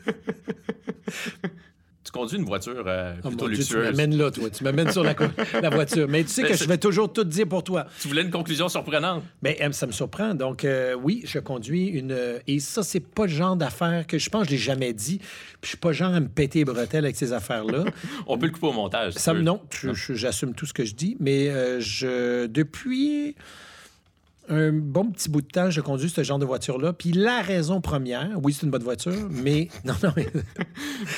tu 2.15 2.19
conduis 2.21 2.37
une 2.37 2.45
voiture 2.45 2.83
euh, 2.87 3.13
Oh 3.23 3.27
plutôt 3.29 3.45
mon 3.45 3.51
Dieu, 3.51 3.63
tu 3.63 3.73
luxueuse. 3.75 3.91
m'amènes 3.97 4.17
là, 4.17 4.31
toi. 4.31 4.49
Tu 4.49 4.63
m'amènes 4.63 4.91
sur 4.91 5.03
la, 5.03 5.13
voiture. 5.69 6.07
Mais 6.07 6.23
tu 6.23 6.29
sais 6.29 6.43
Mais 6.43 6.49
que 6.49 6.55
je 6.57 6.63
vais 6.65 6.77
toujours 6.77 7.11
tout 7.11 7.23
dire 7.23 7.47
pour 7.47 7.63
toi. 7.63 7.85
Tu 8.01 8.07
voulais 8.07 8.21
une 8.21 8.31
conclusion 8.31 8.69
surprenante? 8.69 9.23
Mais 9.41 9.57
euh, 9.61 9.71
ça 9.71 9.85
me 9.87 9.91
surprend. 9.91 10.33
Donc, 10.33 10.63
euh, 10.63 10.93
oui, 10.93 11.23
je 11.25 11.39
conduis 11.39 11.87
une. 11.87 12.11
euh, 12.11 12.39
et 12.47 12.59
ça, 12.59 12.83
c'est 12.83 12.99
pas 13.01 13.23
le 13.23 13.31
genre 13.31 13.55
d'affaires 13.55 14.07
que 14.07 14.17
je 14.17 14.29
pense 14.29 14.43
que 14.43 14.49
je 14.49 14.55
l'ai 14.55 14.61
jamais 14.61 14.93
dit. 14.93 15.17
Puis 15.17 15.59
je 15.63 15.67
suis 15.69 15.77
pas 15.77 15.91
genre 15.91 16.13
à 16.13 16.19
me 16.19 16.27
péter 16.27 16.59
les 16.59 16.65
bretelles 16.65 17.03
avec 17.05 17.15
ces 17.15 17.33
affaires-là. 17.33 17.83
On 18.27 18.37
peut 18.37 18.45
le 18.45 18.51
couper 18.51 18.67
au 18.67 18.73
montage. 18.73 19.13
ça, 19.13 19.33
tu 19.33 19.41
non, 19.41 19.61
j'assume 20.13 20.53
tout 20.53 20.65
ce 20.65 20.73
que 20.73 20.85
je 20.85 20.95
dis. 20.95 21.17
Mais 21.19 21.49
euh, 21.49 21.79
je, 21.79 22.45
depuis 22.47 23.35
un 24.49 24.71
bon 24.71 25.11
petit 25.11 25.29
bout 25.29 25.41
de 25.41 25.47
temps, 25.47 25.69
je 25.69 25.81
conduis 25.81 26.09
ce 26.09 26.23
genre 26.23 26.39
de 26.39 26.45
voiture-là. 26.45 26.93
Puis 26.93 27.11
la 27.11 27.41
raison 27.41 27.81
première, 27.81 28.31
oui, 28.43 28.53
c'est 28.53 28.65
une 28.65 28.71
bonne 28.71 28.83
voiture, 28.83 29.29
mais. 29.29 29.69
Non, 29.85 29.93
non, 30.01 30.11
mais. 30.15 30.27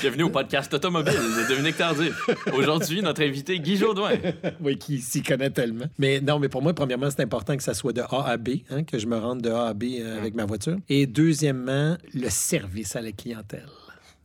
Bienvenue 0.01 0.23
au 0.23 0.29
podcast 0.29 0.73
automobile 0.73 1.13
de 1.13 1.47
Dominique 1.47 1.77
Tardif. 1.77 2.29
Aujourd'hui, 2.53 3.01
notre 3.01 3.21
invité 3.21 3.59
Guy 3.59 3.77
Jodoin. 3.77 4.17
oui, 4.61 4.77
qui 4.77 4.99
s'y 4.99 5.21
connaît 5.21 5.49
tellement. 5.49 5.85
Mais 5.97 6.19
non, 6.19 6.39
mais 6.39 6.49
pour 6.49 6.61
moi, 6.61 6.73
premièrement, 6.73 7.09
c'est 7.09 7.21
important 7.21 7.55
que 7.55 7.63
ça 7.63 7.73
soit 7.73 7.93
de 7.93 8.01
A 8.01 8.27
à 8.27 8.37
B, 8.37 8.49
hein, 8.69 8.83
que 8.83 8.99
je 8.99 9.07
me 9.07 9.17
rende 9.17 9.41
de 9.41 9.49
A 9.49 9.67
à 9.67 9.73
B 9.73 9.83
euh, 9.99 10.17
avec 10.17 10.35
ma 10.35 10.45
voiture. 10.45 10.77
Et 10.89 11.05
deuxièmement, 11.05 11.97
le 12.13 12.29
service 12.29 12.95
à 12.95 13.01
la 13.01 13.11
clientèle. 13.11 13.69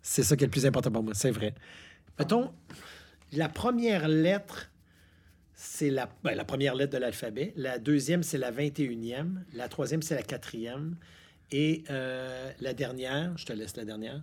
C'est 0.03 0.25
ça 0.25 0.37
qui 0.37 0.45
est 0.45 0.49
le 0.49 0.51
plus 0.51 0.67
important 0.67 0.91
pour 0.91 1.05
moi, 1.05 1.13
c'est 1.15 1.31
vrai. 1.31 1.55
Mettons, 2.19 2.51
la 3.33 3.49
première 3.49 4.09
lettre, 4.09 4.72
c'est 5.65 5.91
la, 5.91 6.09
ben, 6.25 6.35
la 6.35 6.45
première 6.45 6.75
lettre 6.75 6.93
de 6.93 6.99
l'alphabet. 6.99 7.53
La 7.57 7.79
deuxième, 7.79 8.25
c'est 8.25 8.37
la 8.39 8.51
21e. 8.51 9.35
La 9.55 9.69
troisième, 9.69 10.03
c'est 10.03 10.17
la 10.17 10.23
quatrième. 10.25 10.97
Et 11.53 11.85
euh, 11.91 12.51
la 12.61 12.75
dernière, 12.75 13.37
je 13.39 13.45
te 13.47 13.53
laisse 13.53 13.77
la 13.77 13.85
dernière. 13.85 14.21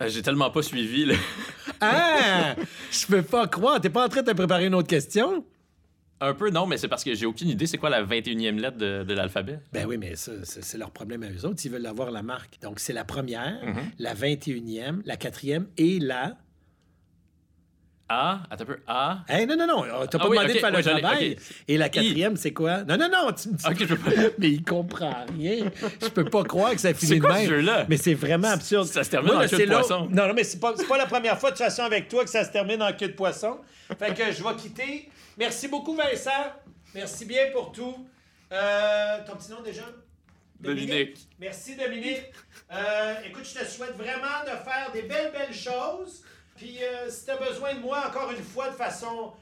Euh, 0.00 0.08
J'ai 0.08 0.22
tellement 0.22 0.50
pas 0.50 0.62
suivi. 0.62 1.06
là. 1.06 1.14
Ah! 1.80 2.54
je 2.92 3.06
peux 3.06 3.22
pas 3.22 3.48
croire. 3.48 3.80
T'es 3.80 3.90
pas 3.90 4.04
en 4.06 4.08
train 4.08 4.22
de 4.22 4.30
te 4.30 4.36
préparer 4.36 4.66
une 4.66 4.74
autre 4.76 4.88
question? 4.88 5.44
Un 6.20 6.34
peu, 6.34 6.50
non, 6.50 6.66
mais 6.66 6.76
c'est 6.78 6.86
parce 6.86 7.02
que 7.02 7.14
j'ai 7.14 7.26
aucune 7.26 7.48
idée 7.48 7.66
c'est 7.66 7.78
quoi 7.78 7.90
la 7.90 8.04
21e 8.04 8.60
lettre 8.60 8.76
de, 8.78 9.02
de 9.02 9.14
l'alphabet. 9.14 9.58
Ben 9.72 9.86
oui, 9.86 9.98
mais 9.98 10.14
ça, 10.14 10.30
c'est 10.44 10.78
leur 10.78 10.92
problème 10.92 11.24
à 11.24 11.30
eux 11.32 11.44
autres. 11.44 11.60
Ils 11.64 11.70
veulent 11.72 11.84
avoir 11.86 12.12
la 12.12 12.22
marque. 12.22 12.60
Donc, 12.62 12.78
c'est 12.78 12.92
la 12.92 13.04
première, 13.04 13.58
Mhm. 13.64 13.90
la 13.98 14.14
21e, 14.14 15.00
la 15.04 15.16
quatrième 15.16 15.66
et 15.76 15.98
la... 15.98 16.36
A, 18.12 18.42
attends 18.50 18.64
un 18.64 18.66
peu, 18.66 18.78
A. 18.86 19.18
Hey, 19.28 19.46
non, 19.46 19.56
non, 19.56 19.66
non, 19.66 19.84
on 20.02 20.06
t'a 20.06 20.18
Ah 20.18 20.22
pas 20.22 20.28
oui, 20.28 20.36
demandé 20.36 20.54
de 20.54 20.58
faire 20.58 20.70
le 20.70 20.82
travail. 20.82 21.36
Et 21.68 21.78
la 21.78 21.88
quatrième, 21.88 22.36
c'est 22.36 22.52
quoi? 22.52 22.82
Non, 22.84 22.96
non, 22.96 23.08
non, 23.10 23.32
tu 23.32 23.48
me 23.48 23.54
dis... 23.54 23.86
Je 23.86 23.94
pas. 23.94 24.10
Mais 24.38 24.48
il 24.50 24.64
comprend 24.64 25.24
rien. 25.38 25.70
Je 26.02 26.08
peux 26.08 26.24
pas 26.24 26.42
croire 26.44 26.72
que 26.72 26.80
ça 26.80 26.92
finit 26.94 27.12
C'est 27.12 27.16
de 27.16 27.20
quoi 27.20 27.34
même. 27.34 27.44
ce 27.44 27.50
jeu-là? 27.50 27.86
Mais 27.88 27.96
c'est 27.96 28.14
vraiment 28.14 28.48
absurde. 28.48 28.86
Ça 28.86 29.02
se 29.04 29.10
termine 29.10 29.32
en 29.32 29.46
queue 29.46 29.66
de 29.66 29.72
poisson. 29.72 30.08
Non, 30.10 30.28
non, 30.28 30.34
mais 30.34 30.44
c'est 30.44 30.60
pas, 30.60 30.72
pas 30.74 30.98
la 30.98 31.06
première 31.06 31.38
fois 31.38 31.50
de 31.50 31.56
toute 31.56 31.64
façon 31.64 31.82
avec 31.82 32.08
toi 32.08 32.24
que 32.24 32.30
ça 32.30 32.44
se 32.44 32.50
termine 32.50 32.82
en 32.82 32.92
queue 32.92 33.08
de 33.08 33.12
poisson. 33.14 33.58
Fait 33.98 34.14
que 34.14 34.32
je 34.32 34.42
vais 34.42 34.56
quitter. 34.56 35.08
Merci 35.38 35.68
beaucoup, 35.68 35.94
Vincent. 35.94 36.30
Merci 36.94 37.24
bien 37.24 37.44
pour 37.52 37.72
tout. 37.72 38.06
Euh, 38.52 39.18
ton 39.26 39.36
petit 39.36 39.50
nom 39.50 39.62
déjà? 39.62 39.84
Dominique. 40.60 41.18
Merci, 41.40 41.76
Dominique. 41.76 42.22
Euh, 42.72 43.14
écoute, 43.26 43.44
je 43.44 43.60
te 43.60 43.64
souhaite 43.64 43.96
vraiment 43.96 44.42
de 44.44 44.50
faire 44.50 44.90
des 44.92 45.02
belles, 45.02 45.32
belles 45.32 45.54
choses. 45.54 46.22
Puis, 46.56 46.78
euh, 46.82 47.08
si 47.10 47.24
tu 47.24 47.30
as 47.30 47.36
besoin 47.36 47.74
de 47.74 47.80
moi, 47.80 48.06
encore 48.08 48.30
une 48.30 48.42
fois, 48.42 48.68
de 48.70 48.74
façon 48.74 49.32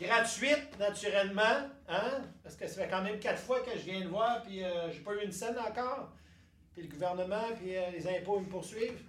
gratuite, 0.00 0.78
naturellement, 0.78 1.68
hein? 1.88 2.22
Parce 2.42 2.56
que 2.56 2.66
ça 2.66 2.82
fait 2.82 2.88
quand 2.88 3.02
même 3.02 3.18
quatre 3.18 3.40
fois 3.42 3.60
que 3.60 3.70
je 3.72 3.84
viens 3.90 4.00
de 4.00 4.08
voir, 4.08 4.42
puis 4.42 4.62
euh, 4.62 4.90
j'ai 4.92 5.00
pas 5.00 5.14
eu 5.14 5.24
une 5.24 5.32
scène 5.32 5.56
encore. 5.58 6.10
Puis 6.72 6.82
le 6.82 6.88
gouvernement, 6.88 7.42
puis 7.60 7.76
euh, 7.76 7.90
les 7.92 8.06
impôts, 8.06 8.38
ils 8.40 8.46
me 8.46 8.50
poursuivent. 8.50 9.00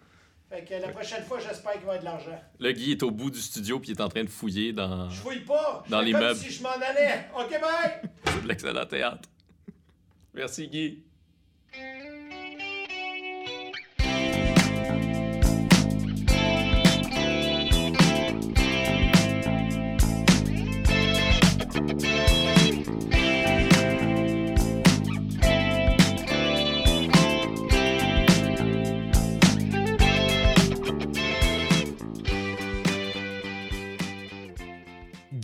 Fait 0.50 0.64
que 0.64 0.74
la 0.74 0.88
prochaine 0.90 1.24
fois, 1.24 1.40
j'espère 1.40 1.74
qu'il 1.74 1.82
va 1.82 1.94
y 1.94 1.98
avoir 1.98 2.00
de 2.00 2.06
l'argent. 2.06 2.44
Le 2.60 2.72
Guy 2.72 2.94
est 2.94 3.04
au 3.04 3.12
bout 3.12 3.30
du 3.30 3.40
studio 3.40 3.80
puis 3.80 3.92
il 3.92 3.98
est 3.98 4.02
en 4.02 4.10
train 4.10 4.24
de 4.24 4.30
fouiller 4.30 4.74
dans 4.74 5.08
Je 5.08 5.20
fouille 5.22 5.42
pas. 5.42 5.84
Je 5.86 5.92
Dans 5.92 6.00
fais 6.00 6.06
les 6.06 6.12
comme 6.12 6.22
meubles. 6.22 6.40
si 6.40 6.50
je 6.50 6.64
m'en 6.64 6.70
allais. 6.70 7.28
OK, 7.38 7.50
bye! 7.52 8.42
de 8.42 8.48
l'excellent 8.48 8.86
théâtre. 8.88 9.30
Merci, 10.34 10.68
Guy. 10.68 11.04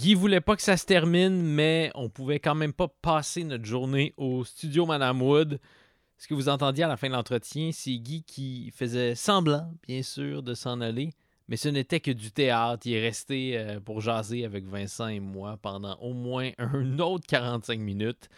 Guy 0.05 0.13
voulait 0.13 0.39
pas 0.39 0.55
que 0.55 0.61
ça 0.61 0.77
se 0.77 0.85
termine, 0.85 1.41
mais 1.41 1.89
on 1.95 2.09
pouvait 2.09 2.39
quand 2.39 2.53
même 2.53 2.73
pas 2.73 2.87
passer 2.87 3.43
notre 3.43 3.65
journée 3.65 4.13
au 4.17 4.45
studio 4.45 4.85
Madame 4.85 5.19
Wood. 5.19 5.59
Ce 6.19 6.27
que 6.27 6.35
vous 6.35 6.47
entendiez 6.47 6.83
à 6.83 6.87
la 6.87 6.95
fin 6.95 7.07
de 7.07 7.13
l'entretien, 7.13 7.71
c'est 7.73 7.97
Guy 7.97 8.21
qui 8.21 8.69
faisait 8.69 9.15
semblant, 9.15 9.73
bien 9.87 10.03
sûr, 10.03 10.43
de 10.43 10.53
s'en 10.53 10.79
aller, 10.79 11.09
mais 11.47 11.57
ce 11.57 11.69
n'était 11.69 12.01
que 12.01 12.11
du 12.11 12.31
théâtre. 12.31 12.85
Il 12.85 12.93
est 12.93 13.01
resté 13.01 13.57
euh, 13.57 13.79
pour 13.79 13.99
jaser 13.99 14.45
avec 14.45 14.67
Vincent 14.67 15.07
et 15.07 15.19
moi 15.19 15.57
pendant 15.59 15.95
au 15.95 16.13
moins 16.13 16.51
un 16.59 16.99
autre 16.99 17.25
45 17.25 17.79
minutes. 17.79 18.29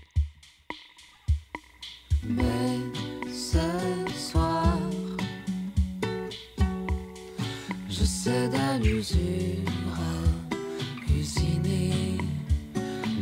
C'est 8.22 8.54
à 8.54 8.78
l'usure, 8.78 9.18
usinée, 11.10 12.18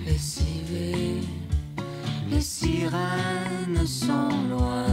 lessivée. 0.03 1.21
Les 2.31 2.41
sirènes 2.41 3.85
sont 3.85 4.31
loin, 4.49 4.87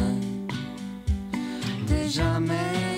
déjà 1.89 2.39
mais 2.39 2.94